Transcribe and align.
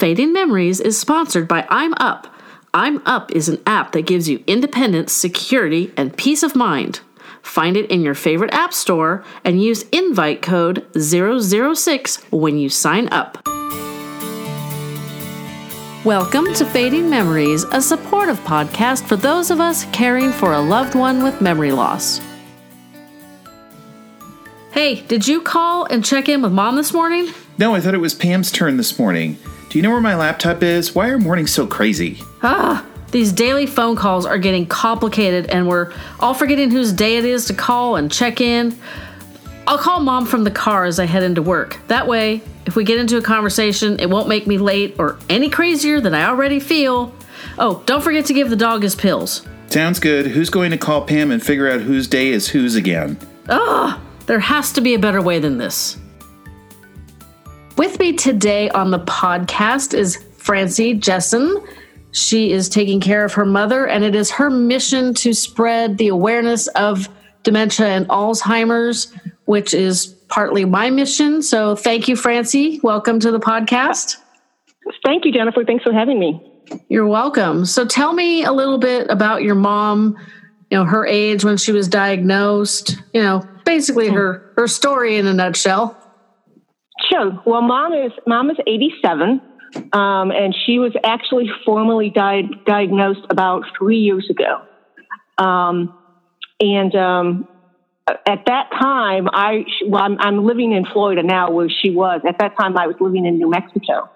Fading 0.00 0.32
Memories 0.32 0.80
is 0.80 0.98
sponsored 0.98 1.46
by 1.46 1.66
I'm 1.68 1.92
Up. 1.98 2.34
I'm 2.72 3.02
Up 3.04 3.32
is 3.32 3.50
an 3.50 3.60
app 3.66 3.92
that 3.92 4.06
gives 4.06 4.30
you 4.30 4.42
independence, 4.46 5.12
security, 5.12 5.92
and 5.94 6.16
peace 6.16 6.42
of 6.42 6.56
mind. 6.56 7.00
Find 7.42 7.76
it 7.76 7.90
in 7.90 8.00
your 8.00 8.14
favorite 8.14 8.54
app 8.54 8.72
store 8.72 9.22
and 9.44 9.62
use 9.62 9.82
invite 9.90 10.40
code 10.40 10.86
006 10.98 12.16
when 12.30 12.56
you 12.56 12.70
sign 12.70 13.08
up. 13.12 13.46
Welcome 16.06 16.54
to 16.54 16.64
Fading 16.64 17.10
Memories, 17.10 17.64
a 17.64 17.82
supportive 17.82 18.40
podcast 18.40 19.06
for 19.06 19.16
those 19.16 19.50
of 19.50 19.60
us 19.60 19.84
caring 19.92 20.32
for 20.32 20.54
a 20.54 20.60
loved 20.62 20.94
one 20.94 21.22
with 21.22 21.42
memory 21.42 21.72
loss. 21.72 22.22
Hey, 24.72 25.02
did 25.02 25.28
you 25.28 25.42
call 25.42 25.84
and 25.84 26.02
check 26.02 26.30
in 26.30 26.40
with 26.40 26.52
mom 26.52 26.76
this 26.76 26.94
morning? 26.94 27.34
No, 27.58 27.74
I 27.74 27.82
thought 27.82 27.92
it 27.92 27.98
was 27.98 28.14
Pam's 28.14 28.50
turn 28.50 28.78
this 28.78 28.98
morning. 28.98 29.36
Do 29.70 29.78
you 29.78 29.82
know 29.84 29.90
where 29.90 30.00
my 30.00 30.16
laptop 30.16 30.64
is? 30.64 30.96
Why 30.96 31.10
are 31.10 31.18
mornings 31.18 31.52
so 31.52 31.64
crazy? 31.64 32.20
Ah, 32.42 32.84
these 33.12 33.30
daily 33.30 33.66
phone 33.66 33.94
calls 33.94 34.26
are 34.26 34.36
getting 34.36 34.66
complicated 34.66 35.46
and 35.46 35.68
we're 35.68 35.92
all 36.18 36.34
forgetting 36.34 36.72
whose 36.72 36.92
day 36.92 37.18
it 37.18 37.24
is 37.24 37.44
to 37.44 37.54
call 37.54 37.94
and 37.94 38.10
check 38.10 38.40
in. 38.40 38.76
I'll 39.68 39.78
call 39.78 40.00
mom 40.00 40.26
from 40.26 40.42
the 40.42 40.50
car 40.50 40.86
as 40.86 40.98
I 40.98 41.06
head 41.06 41.22
into 41.22 41.40
work. 41.40 41.78
That 41.86 42.08
way, 42.08 42.42
if 42.66 42.74
we 42.74 42.82
get 42.82 42.98
into 42.98 43.16
a 43.16 43.22
conversation, 43.22 44.00
it 44.00 44.10
won't 44.10 44.26
make 44.26 44.48
me 44.48 44.58
late 44.58 44.96
or 44.98 45.20
any 45.28 45.48
crazier 45.48 46.00
than 46.00 46.14
I 46.14 46.24
already 46.24 46.58
feel. 46.58 47.14
Oh, 47.56 47.84
don't 47.86 48.02
forget 48.02 48.26
to 48.26 48.34
give 48.34 48.50
the 48.50 48.56
dog 48.56 48.82
his 48.82 48.96
pills. 48.96 49.46
Sounds 49.68 50.00
good. 50.00 50.26
Who's 50.26 50.50
going 50.50 50.72
to 50.72 50.78
call 50.78 51.06
Pam 51.06 51.30
and 51.30 51.40
figure 51.40 51.70
out 51.70 51.80
whose 51.80 52.08
day 52.08 52.30
is 52.30 52.48
whose 52.48 52.74
again? 52.74 53.16
Ah, 53.48 54.00
there 54.26 54.40
has 54.40 54.72
to 54.72 54.80
be 54.80 54.94
a 54.94 54.98
better 54.98 55.22
way 55.22 55.38
than 55.38 55.58
this. 55.58 55.96
With 57.80 57.98
me 57.98 58.12
today 58.12 58.68
on 58.68 58.90
the 58.90 58.98
podcast 58.98 59.94
is 59.94 60.22
Francey 60.36 60.92
Jesson. 60.92 61.66
She 62.12 62.52
is 62.52 62.68
taking 62.68 63.00
care 63.00 63.24
of 63.24 63.32
her 63.32 63.46
mother, 63.46 63.86
and 63.86 64.04
it 64.04 64.14
is 64.14 64.30
her 64.32 64.50
mission 64.50 65.14
to 65.14 65.32
spread 65.32 65.96
the 65.96 66.08
awareness 66.08 66.66
of 66.66 67.08
dementia 67.42 67.86
and 67.86 68.06
Alzheimer's, 68.08 69.14
which 69.46 69.72
is 69.72 70.08
partly 70.28 70.66
my 70.66 70.90
mission. 70.90 71.40
So, 71.40 71.74
thank 71.74 72.06
you, 72.06 72.16
Francey. 72.16 72.80
Welcome 72.82 73.18
to 73.20 73.30
the 73.30 73.40
podcast. 73.40 74.18
Thank 75.02 75.24
you, 75.24 75.32
Jennifer. 75.32 75.64
Thanks 75.64 75.82
for 75.82 75.94
having 75.94 76.20
me. 76.20 76.38
You're 76.90 77.06
welcome. 77.06 77.64
So, 77.64 77.86
tell 77.86 78.12
me 78.12 78.44
a 78.44 78.52
little 78.52 78.76
bit 78.76 79.06
about 79.08 79.42
your 79.42 79.54
mom. 79.54 80.18
You 80.70 80.76
know, 80.76 80.84
her 80.84 81.06
age 81.06 81.46
when 81.46 81.56
she 81.56 81.72
was 81.72 81.88
diagnosed. 81.88 82.98
You 83.14 83.22
know, 83.22 83.48
basically 83.64 84.10
her 84.10 84.52
her 84.56 84.68
story 84.68 85.16
in 85.16 85.26
a 85.26 85.32
nutshell. 85.32 85.96
Sure. 87.12 87.32
Well, 87.44 87.62
mom 87.62 87.92
is 87.92 88.12
mom 88.26 88.50
is 88.50 88.56
87, 88.66 89.40
um, 89.92 90.30
and 90.30 90.54
she 90.66 90.78
was 90.78 90.92
actually 91.04 91.50
formally 91.64 92.10
di- 92.10 92.48
diagnosed 92.66 93.26
about 93.30 93.62
three 93.78 93.98
years 93.98 94.26
ago. 94.30 94.66
Um, 95.44 95.90
and 96.60 96.94
um, 96.94 97.44
at 98.26 98.40
that 98.46 98.66
time, 98.80 99.28
I 99.32 99.64
well, 99.86 100.02
I'm, 100.02 100.16
I'm, 100.20 100.44
living 100.44 100.72
in 100.72 100.84
Florida 100.84 101.22
now, 101.22 101.50
where 101.50 101.68
she 101.68 101.90
was. 101.90 102.20
At 102.26 102.36
that 102.38 102.52
time, 102.60 102.76
I 102.76 102.86
was 102.86 102.96
living 103.00 103.26
in 103.26 103.38
New 103.38 103.50
Mexico, 103.50 104.10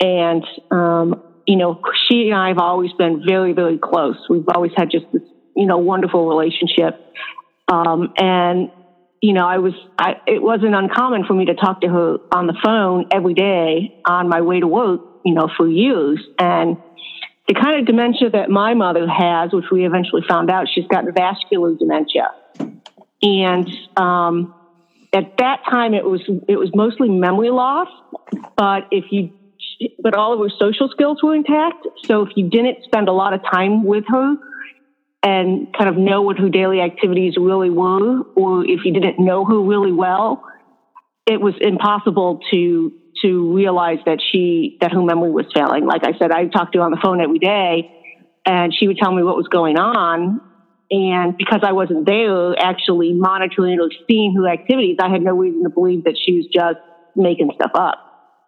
and 0.00 0.44
um, 0.70 1.14
you 1.46 1.56
know, 1.56 1.78
she 2.08 2.28
and 2.28 2.34
I 2.34 2.48
have 2.48 2.58
always 2.58 2.92
been 2.92 3.22
very, 3.26 3.54
very 3.54 3.78
close. 3.78 4.16
We've 4.28 4.44
always 4.54 4.72
had 4.76 4.90
just 4.90 5.06
this, 5.12 5.22
you 5.56 5.66
know, 5.66 5.78
wonderful 5.78 6.28
relationship. 6.28 6.94
Um, 7.68 8.08
and 8.18 8.68
you 9.20 9.32
know, 9.32 9.46
I 9.46 9.58
was, 9.58 9.74
I, 9.98 10.16
it 10.26 10.42
wasn't 10.42 10.74
uncommon 10.74 11.24
for 11.24 11.34
me 11.34 11.46
to 11.46 11.54
talk 11.54 11.80
to 11.80 11.88
her 11.88 12.18
on 12.30 12.46
the 12.46 12.54
phone 12.62 13.06
every 13.10 13.34
day 13.34 14.00
on 14.04 14.28
my 14.28 14.40
way 14.42 14.60
to 14.60 14.66
work, 14.66 15.00
you 15.24 15.34
know, 15.34 15.48
for 15.56 15.68
years. 15.68 16.20
And 16.38 16.76
the 17.48 17.54
kind 17.54 17.80
of 17.80 17.86
dementia 17.86 18.30
that 18.30 18.48
my 18.48 18.74
mother 18.74 19.08
has, 19.08 19.52
which 19.52 19.66
we 19.72 19.84
eventually 19.84 20.22
found 20.28 20.50
out, 20.50 20.68
she's 20.72 20.86
got 20.86 21.04
vascular 21.12 21.74
dementia. 21.74 22.30
And, 23.22 23.68
um, 23.96 24.54
at 25.12 25.38
that 25.38 25.62
time 25.68 25.94
it 25.94 26.04
was, 26.04 26.20
it 26.46 26.56
was 26.56 26.70
mostly 26.74 27.08
memory 27.08 27.50
loss, 27.50 27.88
but 28.56 28.86
if 28.90 29.06
you, 29.10 29.32
but 30.00 30.14
all 30.14 30.32
of 30.34 30.40
her 30.40 30.54
social 30.58 30.88
skills 30.90 31.22
were 31.22 31.34
intact. 31.34 31.86
So 32.04 32.22
if 32.22 32.36
you 32.36 32.48
didn't 32.50 32.84
spend 32.84 33.08
a 33.08 33.12
lot 33.12 33.32
of 33.32 33.40
time 33.50 33.84
with 33.84 34.04
her, 34.08 34.36
and 35.22 35.66
kind 35.76 35.88
of 35.90 35.96
know 35.96 36.22
what 36.22 36.38
her 36.38 36.48
daily 36.48 36.80
activities 36.80 37.34
really 37.36 37.70
were, 37.70 38.22
or 38.36 38.64
if 38.64 38.80
you 38.84 38.92
didn't 38.92 39.18
know 39.18 39.44
her 39.44 39.60
really 39.60 39.92
well, 39.92 40.40
it 41.26 41.40
was 41.40 41.54
impossible 41.60 42.38
to 42.50 42.92
to 43.22 43.52
realize 43.52 43.98
that 44.06 44.18
she 44.20 44.76
that 44.80 44.92
her 44.92 45.02
memory 45.02 45.30
was 45.30 45.46
failing. 45.52 45.86
Like 45.86 46.02
I 46.04 46.12
said, 46.18 46.30
I 46.30 46.46
talked 46.46 46.72
to 46.72 46.78
her 46.78 46.84
on 46.84 46.92
the 46.92 47.00
phone 47.02 47.20
every 47.20 47.38
day, 47.38 47.84
and 48.46 48.72
she 48.74 48.86
would 48.86 48.96
tell 48.96 49.12
me 49.12 49.22
what 49.22 49.36
was 49.36 49.48
going 49.48 49.76
on. 49.76 50.40
And 50.90 51.34
because 51.36 51.60
I 51.62 51.72
wasn't 51.72 52.06
there 52.06 52.54
actually 52.58 53.12
monitoring 53.12 53.78
or 53.80 53.88
seeing 54.08 54.34
her 54.36 54.48
activities, 54.48 54.96
I 55.02 55.10
had 55.10 55.20
no 55.20 55.36
reason 55.36 55.64
to 55.64 55.70
believe 55.70 56.04
that 56.04 56.14
she 56.18 56.36
was 56.36 56.46
just 56.52 56.78
making 57.14 57.50
stuff 57.54 57.72
up. 57.74 57.96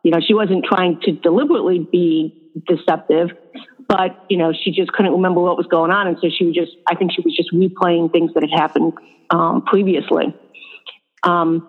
You 0.02 0.12
know, 0.12 0.20
she 0.26 0.32
wasn't 0.32 0.64
trying 0.64 0.96
to 1.02 1.12
deliberately 1.12 1.86
be 1.92 2.32
deceptive 2.66 3.28
but 3.90 4.12
you 4.28 4.38
know 4.38 4.52
she 4.52 4.70
just 4.70 4.92
couldn't 4.92 5.12
remember 5.12 5.40
what 5.40 5.56
was 5.56 5.66
going 5.66 5.90
on. 5.90 6.06
And 6.06 6.16
so 6.20 6.28
she 6.30 6.44
was 6.44 6.54
just 6.54 6.72
i 6.88 6.94
think 6.94 7.12
she 7.12 7.22
was 7.24 7.34
just 7.36 7.50
replaying 7.52 8.12
things 8.12 8.30
that 8.34 8.42
had 8.48 8.58
happened 8.58 8.92
um, 9.30 9.62
previously. 9.66 10.34
Um, 11.24 11.64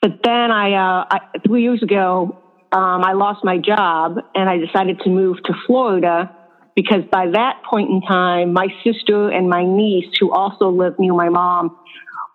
but 0.00 0.12
then 0.22 0.50
I, 0.52 0.72
uh, 0.74 1.04
I, 1.10 1.18
three 1.46 1.62
years 1.62 1.82
ago 1.82 2.36
um, 2.72 3.04
i 3.04 3.12
lost 3.12 3.40
my 3.42 3.58
job 3.58 4.16
and 4.34 4.48
i 4.48 4.58
decided 4.58 5.00
to 5.00 5.10
move 5.10 5.36
to 5.44 5.54
florida 5.66 6.28
because 6.76 7.02
by 7.10 7.26
that 7.32 7.54
point 7.68 7.90
in 7.90 8.00
time 8.02 8.52
my 8.52 8.68
sister 8.86 9.28
and 9.28 9.48
my 9.48 9.64
niece 9.64 10.06
who 10.20 10.30
also 10.30 10.68
lived 10.70 10.96
near 10.98 11.14
my 11.14 11.28
mom 11.28 11.70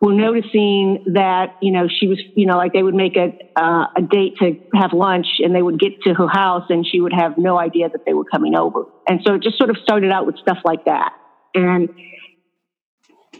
were 0.03 0.13
noticing 0.13 1.01
that 1.13 1.55
you 1.61 1.71
know 1.71 1.87
she 1.87 2.07
was 2.07 2.19
you 2.35 2.45
know 2.45 2.57
like 2.57 2.73
they 2.73 2.83
would 2.83 2.93
make 2.93 3.15
a 3.15 3.31
uh, 3.55 3.85
a 3.97 4.01
date 4.01 4.33
to 4.37 4.59
have 4.75 4.91
lunch 4.91 5.27
and 5.39 5.55
they 5.55 5.61
would 5.61 5.79
get 5.79 5.93
to 6.01 6.13
her 6.13 6.27
house 6.27 6.65
and 6.67 6.85
she 6.85 6.99
would 6.99 7.13
have 7.13 7.37
no 7.37 7.57
idea 7.57 7.87
that 7.87 8.01
they 8.05 8.13
were 8.13 8.25
coming 8.25 8.53
over. 8.53 8.83
And 9.07 9.21
so 9.25 9.35
it 9.35 9.41
just 9.41 9.57
sort 9.57 9.69
of 9.69 9.77
started 9.81 10.11
out 10.11 10.25
with 10.25 10.35
stuff 10.39 10.57
like 10.65 10.83
that. 10.85 11.13
And 11.55 11.87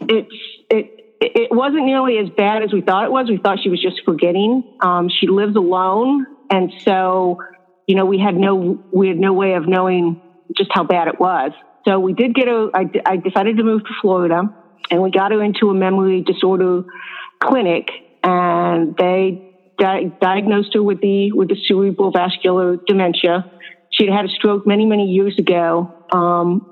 it's 0.08 0.34
it 0.70 0.86
it 1.20 1.50
wasn't 1.52 1.84
nearly 1.84 2.16
as 2.16 2.30
bad 2.34 2.62
as 2.62 2.72
we 2.72 2.80
thought 2.80 3.04
it 3.04 3.12
was. 3.12 3.28
We 3.28 3.36
thought 3.36 3.58
she 3.62 3.68
was 3.68 3.82
just 3.82 4.00
forgetting. 4.06 4.62
Um, 4.80 5.10
she 5.10 5.26
lives 5.26 5.56
alone. 5.56 6.26
And 6.50 6.72
so 6.78 7.42
you 7.86 7.94
know 7.94 8.06
we 8.06 8.18
had 8.18 8.36
no 8.36 8.82
we 8.90 9.08
had 9.08 9.18
no 9.18 9.34
way 9.34 9.52
of 9.52 9.68
knowing 9.68 10.18
just 10.56 10.70
how 10.72 10.84
bad 10.84 11.08
it 11.08 11.20
was. 11.20 11.52
So 11.86 12.00
we 12.00 12.14
did 12.14 12.34
get 12.34 12.48
a 12.48 12.70
I, 12.72 12.86
I 13.04 13.16
decided 13.18 13.58
to 13.58 13.64
move 13.64 13.82
to 13.82 13.90
florida 14.00 14.44
and 14.90 15.02
we 15.02 15.10
got 15.10 15.32
her 15.32 15.42
into 15.42 15.70
a 15.70 15.74
memory 15.74 16.22
disorder 16.22 16.82
clinic, 17.42 17.88
and 18.22 18.94
they 18.98 19.38
di- 19.78 20.12
diagnosed 20.20 20.70
her 20.74 20.82
with 20.82 21.00
the 21.00 21.32
with 21.32 21.48
the 21.48 21.56
cerebral 21.66 22.10
vascular 22.10 22.76
dementia. 22.86 23.44
She 23.90 24.06
had 24.06 24.14
had 24.14 24.24
a 24.24 24.28
stroke 24.28 24.66
many 24.66 24.84
many 24.86 25.04
years 25.06 25.34
ago 25.38 25.90
um, 26.12 26.62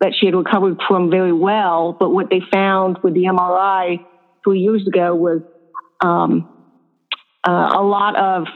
that 0.00 0.14
she 0.18 0.26
had 0.26 0.34
recovered 0.34 0.78
from 0.86 1.10
very 1.10 1.32
well, 1.32 1.96
but 1.98 2.10
what 2.10 2.28
they 2.30 2.40
found 2.52 2.98
with 3.02 3.14
the 3.14 3.24
MRI 3.24 4.00
three 4.44 4.60
years 4.60 4.84
ago 4.86 5.14
was 5.14 5.42
um, 6.04 6.44
uh, 7.46 7.70
a 7.76 7.82
lot 7.82 8.16
of 8.16 8.46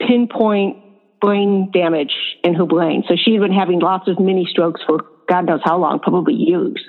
pinpoint 0.00 0.76
brain 1.20 1.68
damage 1.72 2.14
in 2.44 2.54
her 2.54 2.66
brain. 2.66 3.02
So 3.08 3.16
she 3.16 3.32
had 3.32 3.40
been 3.40 3.52
having 3.52 3.80
lots 3.80 4.06
of 4.06 4.20
mini 4.20 4.46
strokes 4.48 4.80
for 4.86 5.00
God 5.28 5.46
knows 5.46 5.60
how 5.64 5.78
long, 5.78 5.98
probably 6.00 6.34
years 6.34 6.82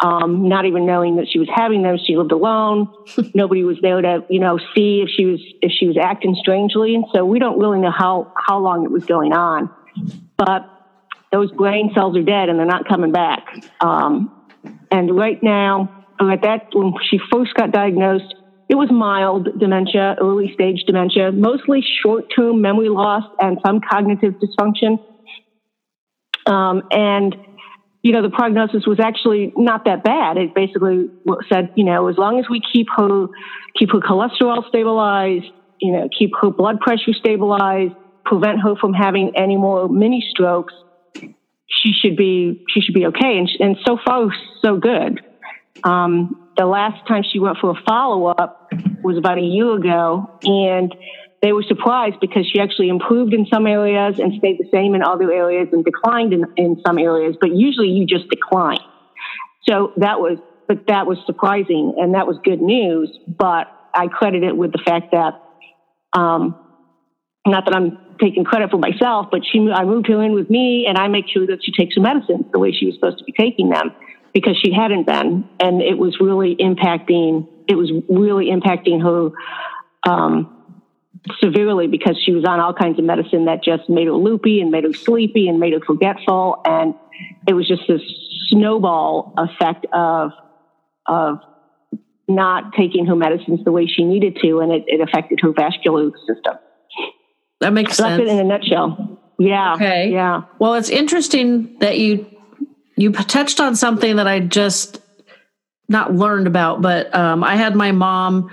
um, 0.00 0.48
not 0.48 0.64
even 0.66 0.86
knowing 0.86 1.16
that 1.16 1.26
she 1.30 1.38
was 1.38 1.48
having 1.52 1.82
them. 1.82 1.96
She 2.02 2.16
lived 2.16 2.32
alone. 2.32 2.88
Nobody 3.34 3.64
was 3.64 3.78
there 3.82 4.00
to, 4.00 4.24
you 4.28 4.40
know, 4.40 4.58
see 4.74 5.02
if 5.02 5.08
she 5.08 5.24
was 5.24 5.40
if 5.60 5.72
she 5.72 5.86
was 5.86 5.96
acting 6.00 6.34
strangely. 6.38 6.94
And 6.94 7.04
so 7.14 7.24
we 7.24 7.38
don't 7.38 7.58
really 7.58 7.78
know 7.78 7.92
how 7.96 8.28
how 8.36 8.58
long 8.58 8.84
it 8.84 8.90
was 8.90 9.04
going 9.04 9.32
on. 9.32 9.70
But 10.36 10.62
those 11.32 11.50
brain 11.52 11.90
cells 11.94 12.16
are 12.16 12.22
dead 12.22 12.48
and 12.48 12.58
they're 12.58 12.66
not 12.66 12.88
coming 12.88 13.12
back. 13.12 13.44
Um, 13.80 14.30
and 14.90 15.16
right 15.16 15.38
now, 15.42 15.88
at 16.20 16.42
that 16.42 16.62
when 16.72 16.92
she 17.08 17.18
first 17.32 17.54
got 17.54 17.70
diagnosed, 17.70 18.34
it 18.68 18.76
was 18.76 18.90
mild 18.90 19.48
dementia, 19.58 20.16
early 20.20 20.50
stage 20.52 20.84
dementia, 20.86 21.32
mostly 21.32 21.84
short 22.02 22.24
term 22.34 22.60
memory 22.60 22.88
loss 22.88 23.24
and 23.40 23.58
some 23.64 23.80
cognitive 23.80 24.34
dysfunction. 24.42 24.98
Um, 26.46 26.82
and 26.90 27.36
you 28.02 28.12
know, 28.12 28.22
the 28.22 28.30
prognosis 28.30 28.86
was 28.86 28.98
actually 28.98 29.52
not 29.56 29.84
that 29.84 30.02
bad. 30.02 30.38
It 30.38 30.54
basically 30.54 31.10
said, 31.52 31.70
you 31.76 31.84
know, 31.84 32.08
as 32.08 32.16
long 32.16 32.38
as 32.38 32.46
we 32.50 32.60
keep 32.72 32.86
her, 32.96 33.26
keep 33.78 33.90
her 33.92 34.00
cholesterol 34.00 34.66
stabilized, 34.68 35.46
you 35.80 35.92
know, 35.92 36.08
keep 36.16 36.30
her 36.40 36.50
blood 36.50 36.80
pressure 36.80 37.12
stabilized, 37.12 37.92
prevent 38.24 38.60
her 38.60 38.74
from 38.76 38.94
having 38.94 39.32
any 39.36 39.56
more 39.56 39.88
mini 39.88 40.24
strokes, 40.30 40.72
she 41.82 41.92
should 41.92 42.16
be, 42.16 42.64
she 42.68 42.80
should 42.80 42.94
be 42.94 43.06
okay. 43.06 43.38
And, 43.38 43.48
and 43.60 43.76
so 43.86 43.98
far, 44.04 44.28
so 44.62 44.76
good. 44.76 45.20
Um, 45.84 46.48
the 46.56 46.66
last 46.66 47.06
time 47.06 47.22
she 47.30 47.38
went 47.38 47.58
for 47.60 47.70
a 47.70 47.82
follow 47.86 48.26
up 48.26 48.70
was 49.02 49.16
about 49.16 49.38
a 49.38 49.42
year 49.42 49.74
ago, 49.74 50.38
and 50.42 50.94
they 51.42 51.52
were 51.52 51.62
surprised 51.62 52.16
because 52.20 52.46
she 52.46 52.60
actually 52.60 52.88
improved 52.88 53.32
in 53.32 53.46
some 53.46 53.66
areas 53.66 54.18
and 54.18 54.32
stayed 54.34 54.58
the 54.58 54.68
same 54.70 54.94
in 54.94 55.02
other 55.02 55.32
areas 55.32 55.68
and 55.72 55.84
declined 55.84 56.32
in, 56.32 56.44
in 56.56 56.76
some 56.86 56.98
areas. 56.98 57.36
But 57.40 57.54
usually 57.54 57.88
you 57.88 58.04
just 58.04 58.28
decline. 58.28 58.78
So 59.68 59.92
that 59.96 60.20
was, 60.20 60.38
but 60.68 60.86
that 60.88 61.06
was 61.06 61.18
surprising 61.24 61.94
and 61.98 62.14
that 62.14 62.26
was 62.26 62.38
good 62.44 62.60
news. 62.60 63.16
But 63.26 63.68
I 63.94 64.08
credit 64.08 64.42
it 64.42 64.56
with 64.56 64.72
the 64.72 64.82
fact 64.84 65.12
that, 65.12 65.34
um, 66.12 66.54
not 67.46 67.64
that 67.64 67.74
I'm 67.74 67.96
taking 68.20 68.44
credit 68.44 68.70
for 68.70 68.78
myself, 68.78 69.28
but 69.30 69.40
she, 69.50 69.70
I 69.72 69.84
moved 69.84 70.08
her 70.08 70.22
in 70.22 70.34
with 70.34 70.50
me 70.50 70.84
and 70.86 70.98
I 70.98 71.08
make 71.08 71.24
sure 71.26 71.46
that 71.46 71.60
she 71.62 71.72
takes 71.72 71.94
her 71.96 72.02
medicines 72.02 72.44
the 72.52 72.58
way 72.58 72.70
she 72.70 72.84
was 72.84 72.96
supposed 72.96 73.16
to 73.18 73.24
be 73.24 73.32
taking 73.32 73.70
them 73.70 73.92
because 74.34 74.58
she 74.62 74.72
hadn't 74.72 75.06
been. 75.06 75.44
And 75.58 75.80
it 75.80 75.96
was 75.96 76.18
really 76.20 76.54
impacting, 76.56 77.48
it 77.66 77.76
was 77.76 77.90
really 78.10 78.50
impacting 78.50 79.02
her, 79.02 79.30
um, 80.10 80.50
severely 81.38 81.86
because 81.86 82.16
she 82.24 82.32
was 82.32 82.44
on 82.44 82.60
all 82.60 82.72
kinds 82.72 82.98
of 82.98 83.04
medicine 83.04 83.44
that 83.44 83.62
just 83.62 83.88
made 83.88 84.06
her 84.06 84.12
loopy 84.12 84.60
and 84.60 84.70
made 84.70 84.84
her 84.84 84.92
sleepy 84.92 85.48
and 85.48 85.60
made 85.60 85.72
her 85.72 85.80
forgetful. 85.80 86.60
And 86.64 86.94
it 87.46 87.52
was 87.52 87.68
just 87.68 87.82
this 87.88 88.00
snowball 88.48 89.34
effect 89.36 89.86
of, 89.92 90.32
of 91.06 91.38
not 92.28 92.72
taking 92.74 93.06
her 93.06 93.16
medicines 93.16 93.60
the 93.64 93.72
way 93.72 93.86
she 93.86 94.04
needed 94.04 94.38
to. 94.42 94.60
And 94.60 94.72
it, 94.72 94.84
it 94.86 95.00
affected 95.00 95.40
her 95.42 95.52
vascular 95.52 96.10
system. 96.26 96.54
That 97.60 97.72
makes 97.72 97.96
so 97.96 98.04
sense. 98.04 98.18
That's 98.18 98.30
it 98.30 98.32
in 98.32 98.38
a 98.40 98.44
nutshell. 98.44 99.18
Yeah. 99.38 99.74
Okay. 99.74 100.10
Yeah. 100.10 100.42
Well, 100.58 100.74
it's 100.74 100.90
interesting 100.90 101.78
that 101.80 101.98
you 101.98 102.26
you 102.96 103.12
touched 103.12 103.60
on 103.60 103.76
something 103.76 104.16
that 104.16 104.26
I 104.26 104.40
just 104.40 105.00
not 105.88 106.14
learned 106.14 106.46
about, 106.46 106.82
but 106.82 107.14
um, 107.14 107.42
I 107.42 107.56
had 107.56 107.74
my 107.74 107.92
mom 107.92 108.50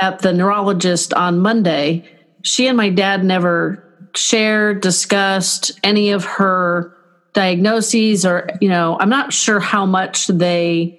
at 0.00 0.20
the 0.20 0.32
neurologist 0.32 1.14
on 1.14 1.38
Monday. 1.38 2.08
She 2.42 2.66
and 2.66 2.76
my 2.76 2.88
dad 2.88 3.24
never 3.24 4.10
shared, 4.14 4.80
discussed 4.80 5.78
any 5.82 6.10
of 6.10 6.24
her 6.24 6.94
diagnoses, 7.34 8.24
or 8.24 8.48
you 8.60 8.68
know, 8.68 8.96
I'm 8.98 9.10
not 9.10 9.32
sure 9.32 9.60
how 9.60 9.86
much 9.86 10.26
they 10.26 10.94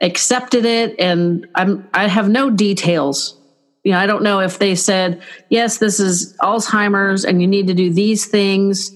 accepted 0.00 0.64
it, 0.64 0.98
and 0.98 1.46
I'm 1.54 1.88
I 1.94 2.08
have 2.08 2.28
no 2.28 2.50
details 2.50 3.38
you 3.88 3.94
know, 3.94 4.00
I 4.00 4.06
don't 4.06 4.22
know 4.22 4.40
if 4.40 4.58
they 4.58 4.74
said, 4.74 5.22
yes, 5.48 5.78
this 5.78 5.98
is 5.98 6.36
Alzheimer's 6.42 7.24
and 7.24 7.40
you 7.40 7.48
need 7.48 7.68
to 7.68 7.74
do 7.74 7.90
these 7.90 8.26
things. 8.26 8.94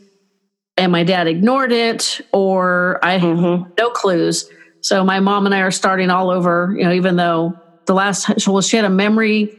And 0.77 0.93
my 0.93 1.03
dad 1.03 1.27
ignored 1.27 1.73
it, 1.73 2.21
or 2.33 2.99
I 3.03 3.13
have 3.13 3.39
mm-hmm. 3.39 3.73
no 3.79 3.89
clues. 3.89 4.51
So 4.83 5.03
my 5.03 5.19
mom 5.19 5.47
and 5.47 5.55
I 5.55 5.61
are 5.61 5.71
starting 5.71 6.11
all 6.11 6.29
over, 6.29 6.75
you 6.77 6.85
know, 6.85 6.93
even 6.93 7.17
though 7.17 7.55
the 7.87 7.95
last, 7.95 8.47
well, 8.47 8.61
she 8.61 8.77
had 8.77 8.85
a 8.85 8.91
memory, 8.91 9.57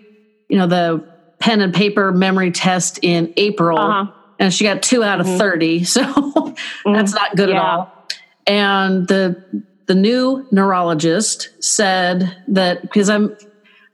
you 0.50 0.58
know, 0.58 0.68
the 0.68 1.08
pen 1.40 1.62
and 1.62 1.74
paper 1.74 2.12
memory 2.12 2.52
test 2.52 3.00
in 3.02 3.34
April, 3.38 3.78
uh-huh. 3.78 4.12
and 4.40 4.54
she 4.54 4.64
got 4.64 4.82
two 4.82 5.04
out 5.04 5.20
of 5.20 5.26
mm-hmm. 5.26 5.38
30. 5.38 5.84
So 5.86 6.02
mm-hmm. 6.04 6.94
that's 6.94 7.14
not 7.14 7.36
good 7.36 7.50
yeah. 7.50 7.56
at 7.56 7.62
all. 7.62 8.08
And 8.46 9.08
the, 9.08 9.44
the 9.88 9.96
new 9.96 10.48
neurologist 10.52 11.50
said 11.64 12.36
that 12.48 12.82
because 12.82 13.10
I'm 13.10 13.36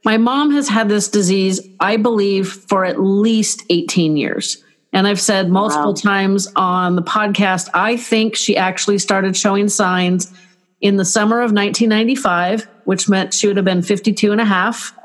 my 0.04 0.16
mom 0.16 0.50
has 0.52 0.68
had 0.68 0.88
this 0.88 1.08
disease, 1.08 1.60
I 1.78 1.96
believe, 1.96 2.48
for 2.50 2.84
at 2.84 3.00
least 3.00 3.64
18 3.68 4.16
years. 4.16 4.62
And 4.92 5.06
I've 5.06 5.20
said 5.20 5.50
multiple 5.50 5.92
wow. 5.92 5.94
times 5.94 6.48
on 6.56 6.96
the 6.96 7.02
podcast, 7.02 7.68
I 7.74 7.96
think 7.96 8.34
she 8.34 8.56
actually 8.56 8.98
started 8.98 9.36
showing 9.36 9.68
signs 9.68 10.32
in 10.80 10.96
the 10.96 11.04
summer 11.04 11.36
of 11.36 11.52
1995, 11.52 12.66
which 12.84 13.08
meant 13.08 13.34
she 13.34 13.46
would 13.46 13.56
have 13.56 13.64
been 13.64 13.82
52 13.82 14.32
and 14.32 14.40
a 14.40 14.44
half. 14.44 14.96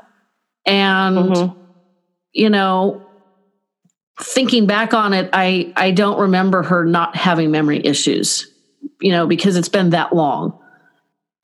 And, 0.66 1.16
mm-hmm. 1.16 1.60
you 2.32 2.50
know, 2.50 3.06
thinking 4.20 4.66
back 4.66 4.94
on 4.94 5.12
it, 5.12 5.30
I, 5.32 5.72
I 5.76 5.90
don't 5.90 6.18
remember 6.18 6.62
her 6.62 6.84
not 6.84 7.16
having 7.16 7.50
memory 7.50 7.84
issues, 7.84 8.50
you 9.00 9.12
know, 9.12 9.26
because 9.26 9.56
it's 9.56 9.68
been 9.68 9.90
that 9.90 10.14
long. 10.14 10.58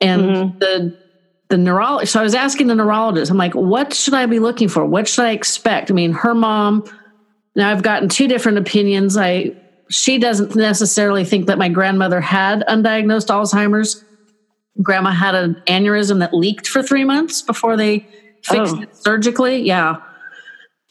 And 0.00 0.22
mm-hmm. 0.22 0.58
the 0.58 1.02
the 1.52 1.58
neurologist. 1.58 2.14
So 2.14 2.20
I 2.20 2.22
was 2.22 2.34
asking 2.34 2.68
the 2.68 2.74
neurologist, 2.74 3.30
I'm 3.30 3.36
like, 3.36 3.54
what 3.54 3.92
should 3.92 4.14
I 4.14 4.24
be 4.24 4.38
looking 4.38 4.68
for? 4.68 4.86
What 4.86 5.06
should 5.06 5.26
I 5.26 5.32
expect? 5.32 5.90
I 5.90 5.94
mean, 5.94 6.12
her 6.12 6.34
mom, 6.34 6.84
now 7.54 7.70
I've 7.70 7.82
gotten 7.82 8.08
two 8.08 8.26
different 8.26 8.56
opinions. 8.56 9.18
I, 9.18 9.54
she 9.90 10.16
doesn't 10.16 10.56
necessarily 10.56 11.26
think 11.26 11.46
that 11.46 11.58
my 11.58 11.68
grandmother 11.68 12.22
had 12.22 12.64
undiagnosed 12.66 13.28
Alzheimer's. 13.28 14.02
Grandma 14.80 15.10
had 15.10 15.34
an 15.34 15.62
aneurysm 15.66 16.20
that 16.20 16.32
leaked 16.32 16.66
for 16.66 16.82
three 16.82 17.04
months 17.04 17.42
before 17.42 17.76
they 17.76 18.06
fixed 18.44 18.76
oh. 18.76 18.82
it 18.82 18.96
surgically. 18.96 19.62
Yeah. 19.62 19.96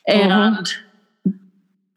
And 0.07 0.31
mm-hmm. 0.67 1.31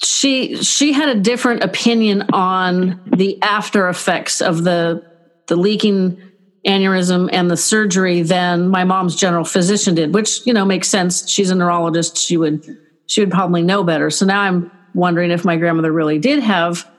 she 0.03 0.57
she 0.63 0.93
had 0.93 1.09
a 1.09 1.21
different 1.21 1.63
opinion 1.63 2.27
on 2.33 3.01
the 3.17 3.41
after 3.43 3.89
effects 3.89 4.41
of 4.41 4.65
the 4.65 5.05
the 5.47 5.57
leaking 5.57 6.21
aneurysm 6.67 7.29
and 7.33 7.51
the 7.51 7.57
surgery 7.57 8.23
than 8.23 8.69
my 8.69 8.85
mom's 8.85 9.15
general 9.15 9.45
physician 9.45 9.95
did, 9.95 10.15
which, 10.15 10.47
you 10.47 10.53
know, 10.53 10.65
makes 10.65 10.89
sense. 10.89 11.29
She's 11.29 11.51
a 11.51 11.55
neurologist. 11.55 12.17
She 12.17 12.37
would, 12.37 12.65
she 13.07 13.21
would 13.21 13.31
probably 13.31 13.63
know 13.63 13.85
better. 13.85 14.11
So 14.11 14.25
now 14.25 14.41
I'm 14.41 14.71
wondering 14.95 15.31
if 15.31 15.45
my 15.45 15.57
grandmother 15.57 15.93
really 15.93 16.19
did 16.19 16.43
have 16.43 16.91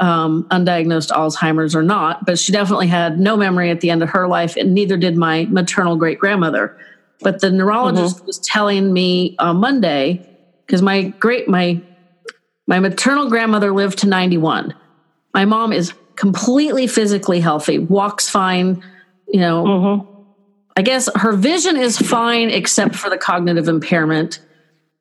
um, 0.00 0.44
undiagnosed 0.50 1.10
Alzheimer's 1.10 1.74
or 1.74 1.82
not, 1.82 2.24
but 2.24 2.38
she 2.38 2.52
definitely 2.52 2.88
had 2.88 3.20
no 3.20 3.36
memory 3.36 3.70
at 3.70 3.80
the 3.80 3.90
end 3.90 4.02
of 4.02 4.10
her 4.10 4.26
life, 4.26 4.56
and 4.56 4.74
neither 4.74 4.96
did 4.96 5.16
my 5.16 5.46
maternal 5.46 5.96
great 5.96 6.18
grandmother. 6.18 6.76
But 7.20 7.40
the 7.40 7.50
neurologist 7.50 8.16
mm-hmm. 8.16 8.26
was 8.26 8.38
telling 8.38 8.92
me 8.92 9.36
on 9.38 9.58
Monday 9.58 10.28
because 10.66 10.82
my 10.82 11.02
great 11.02 11.48
my 11.48 11.80
my 12.66 12.80
maternal 12.80 13.28
grandmother 13.28 13.72
lived 13.72 13.98
to 13.98 14.06
91. 14.06 14.74
My 15.34 15.44
mom 15.44 15.72
is 15.72 15.92
completely 16.16 16.86
physically 16.86 17.40
healthy, 17.40 17.78
walks 17.78 18.28
fine, 18.28 18.82
you 19.28 19.40
know, 19.40 19.64
mm-hmm. 19.64 20.12
I 20.76 20.82
guess 20.82 21.08
her 21.16 21.32
vision 21.32 21.76
is 21.76 21.98
fine 21.98 22.50
except 22.50 22.94
for 22.94 23.10
the 23.10 23.18
cognitive 23.18 23.68
impairment. 23.68 24.40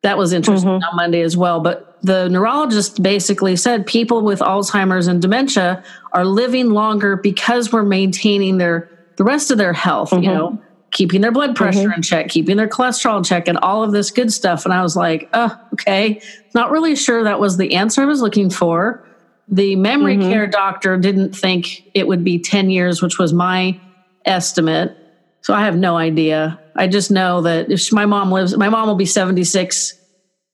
That 0.03 0.17
was 0.17 0.33
interesting 0.33 0.69
mm-hmm. 0.69 0.83
on 0.83 0.95
Monday 0.95 1.21
as 1.21 1.37
well. 1.37 1.59
But 1.59 1.90
the 2.03 2.29
neurologist 2.29 3.01
basically 3.01 3.55
said 3.55 3.85
people 3.85 4.23
with 4.23 4.39
Alzheimer's 4.39 5.07
and 5.07 5.21
dementia 5.21 5.83
are 6.13 6.25
living 6.25 6.71
longer 6.71 7.15
because 7.15 7.71
we're 7.71 7.83
maintaining 7.83 8.57
their 8.57 8.89
the 9.17 9.23
rest 9.23 9.51
of 9.51 9.57
their 9.57 9.73
health, 9.73 10.09
mm-hmm. 10.09 10.23
you 10.23 10.29
know, 10.29 10.61
keeping 10.91 11.21
their 11.21 11.31
blood 11.31 11.55
pressure 11.55 11.81
mm-hmm. 11.81 11.93
in 11.93 12.01
check, 12.01 12.29
keeping 12.29 12.57
their 12.57 12.67
cholesterol 12.67 13.17
in 13.17 13.23
check, 13.23 13.47
and 13.47 13.57
all 13.59 13.83
of 13.83 13.91
this 13.91 14.09
good 14.09 14.31
stuff. 14.31 14.65
And 14.65 14.73
I 14.73 14.81
was 14.81 14.95
like, 14.95 15.29
oh, 15.33 15.55
okay. 15.73 16.21
Not 16.55 16.71
really 16.71 16.95
sure 16.95 17.23
that 17.23 17.39
was 17.39 17.57
the 17.57 17.75
answer 17.75 18.01
I 18.01 18.05
was 18.05 18.21
looking 18.21 18.49
for. 18.49 19.07
The 19.47 19.75
memory 19.75 20.17
mm-hmm. 20.17 20.31
care 20.31 20.47
doctor 20.47 20.97
didn't 20.97 21.35
think 21.35 21.91
it 21.93 22.07
would 22.07 22.23
be 22.23 22.39
10 22.39 22.69
years, 22.69 23.01
which 23.01 23.19
was 23.19 23.31
my 23.33 23.79
estimate. 24.25 24.97
So 25.41 25.53
I 25.53 25.65
have 25.65 25.75
no 25.75 25.97
idea. 25.97 26.59
I 26.75 26.87
just 26.87 27.11
know 27.11 27.41
that 27.41 27.71
if 27.71 27.91
my 27.91 28.05
mom 28.05 28.31
lives, 28.31 28.55
my 28.57 28.69
mom 28.69 28.87
will 28.87 28.95
be 28.95 29.05
76 29.05 29.93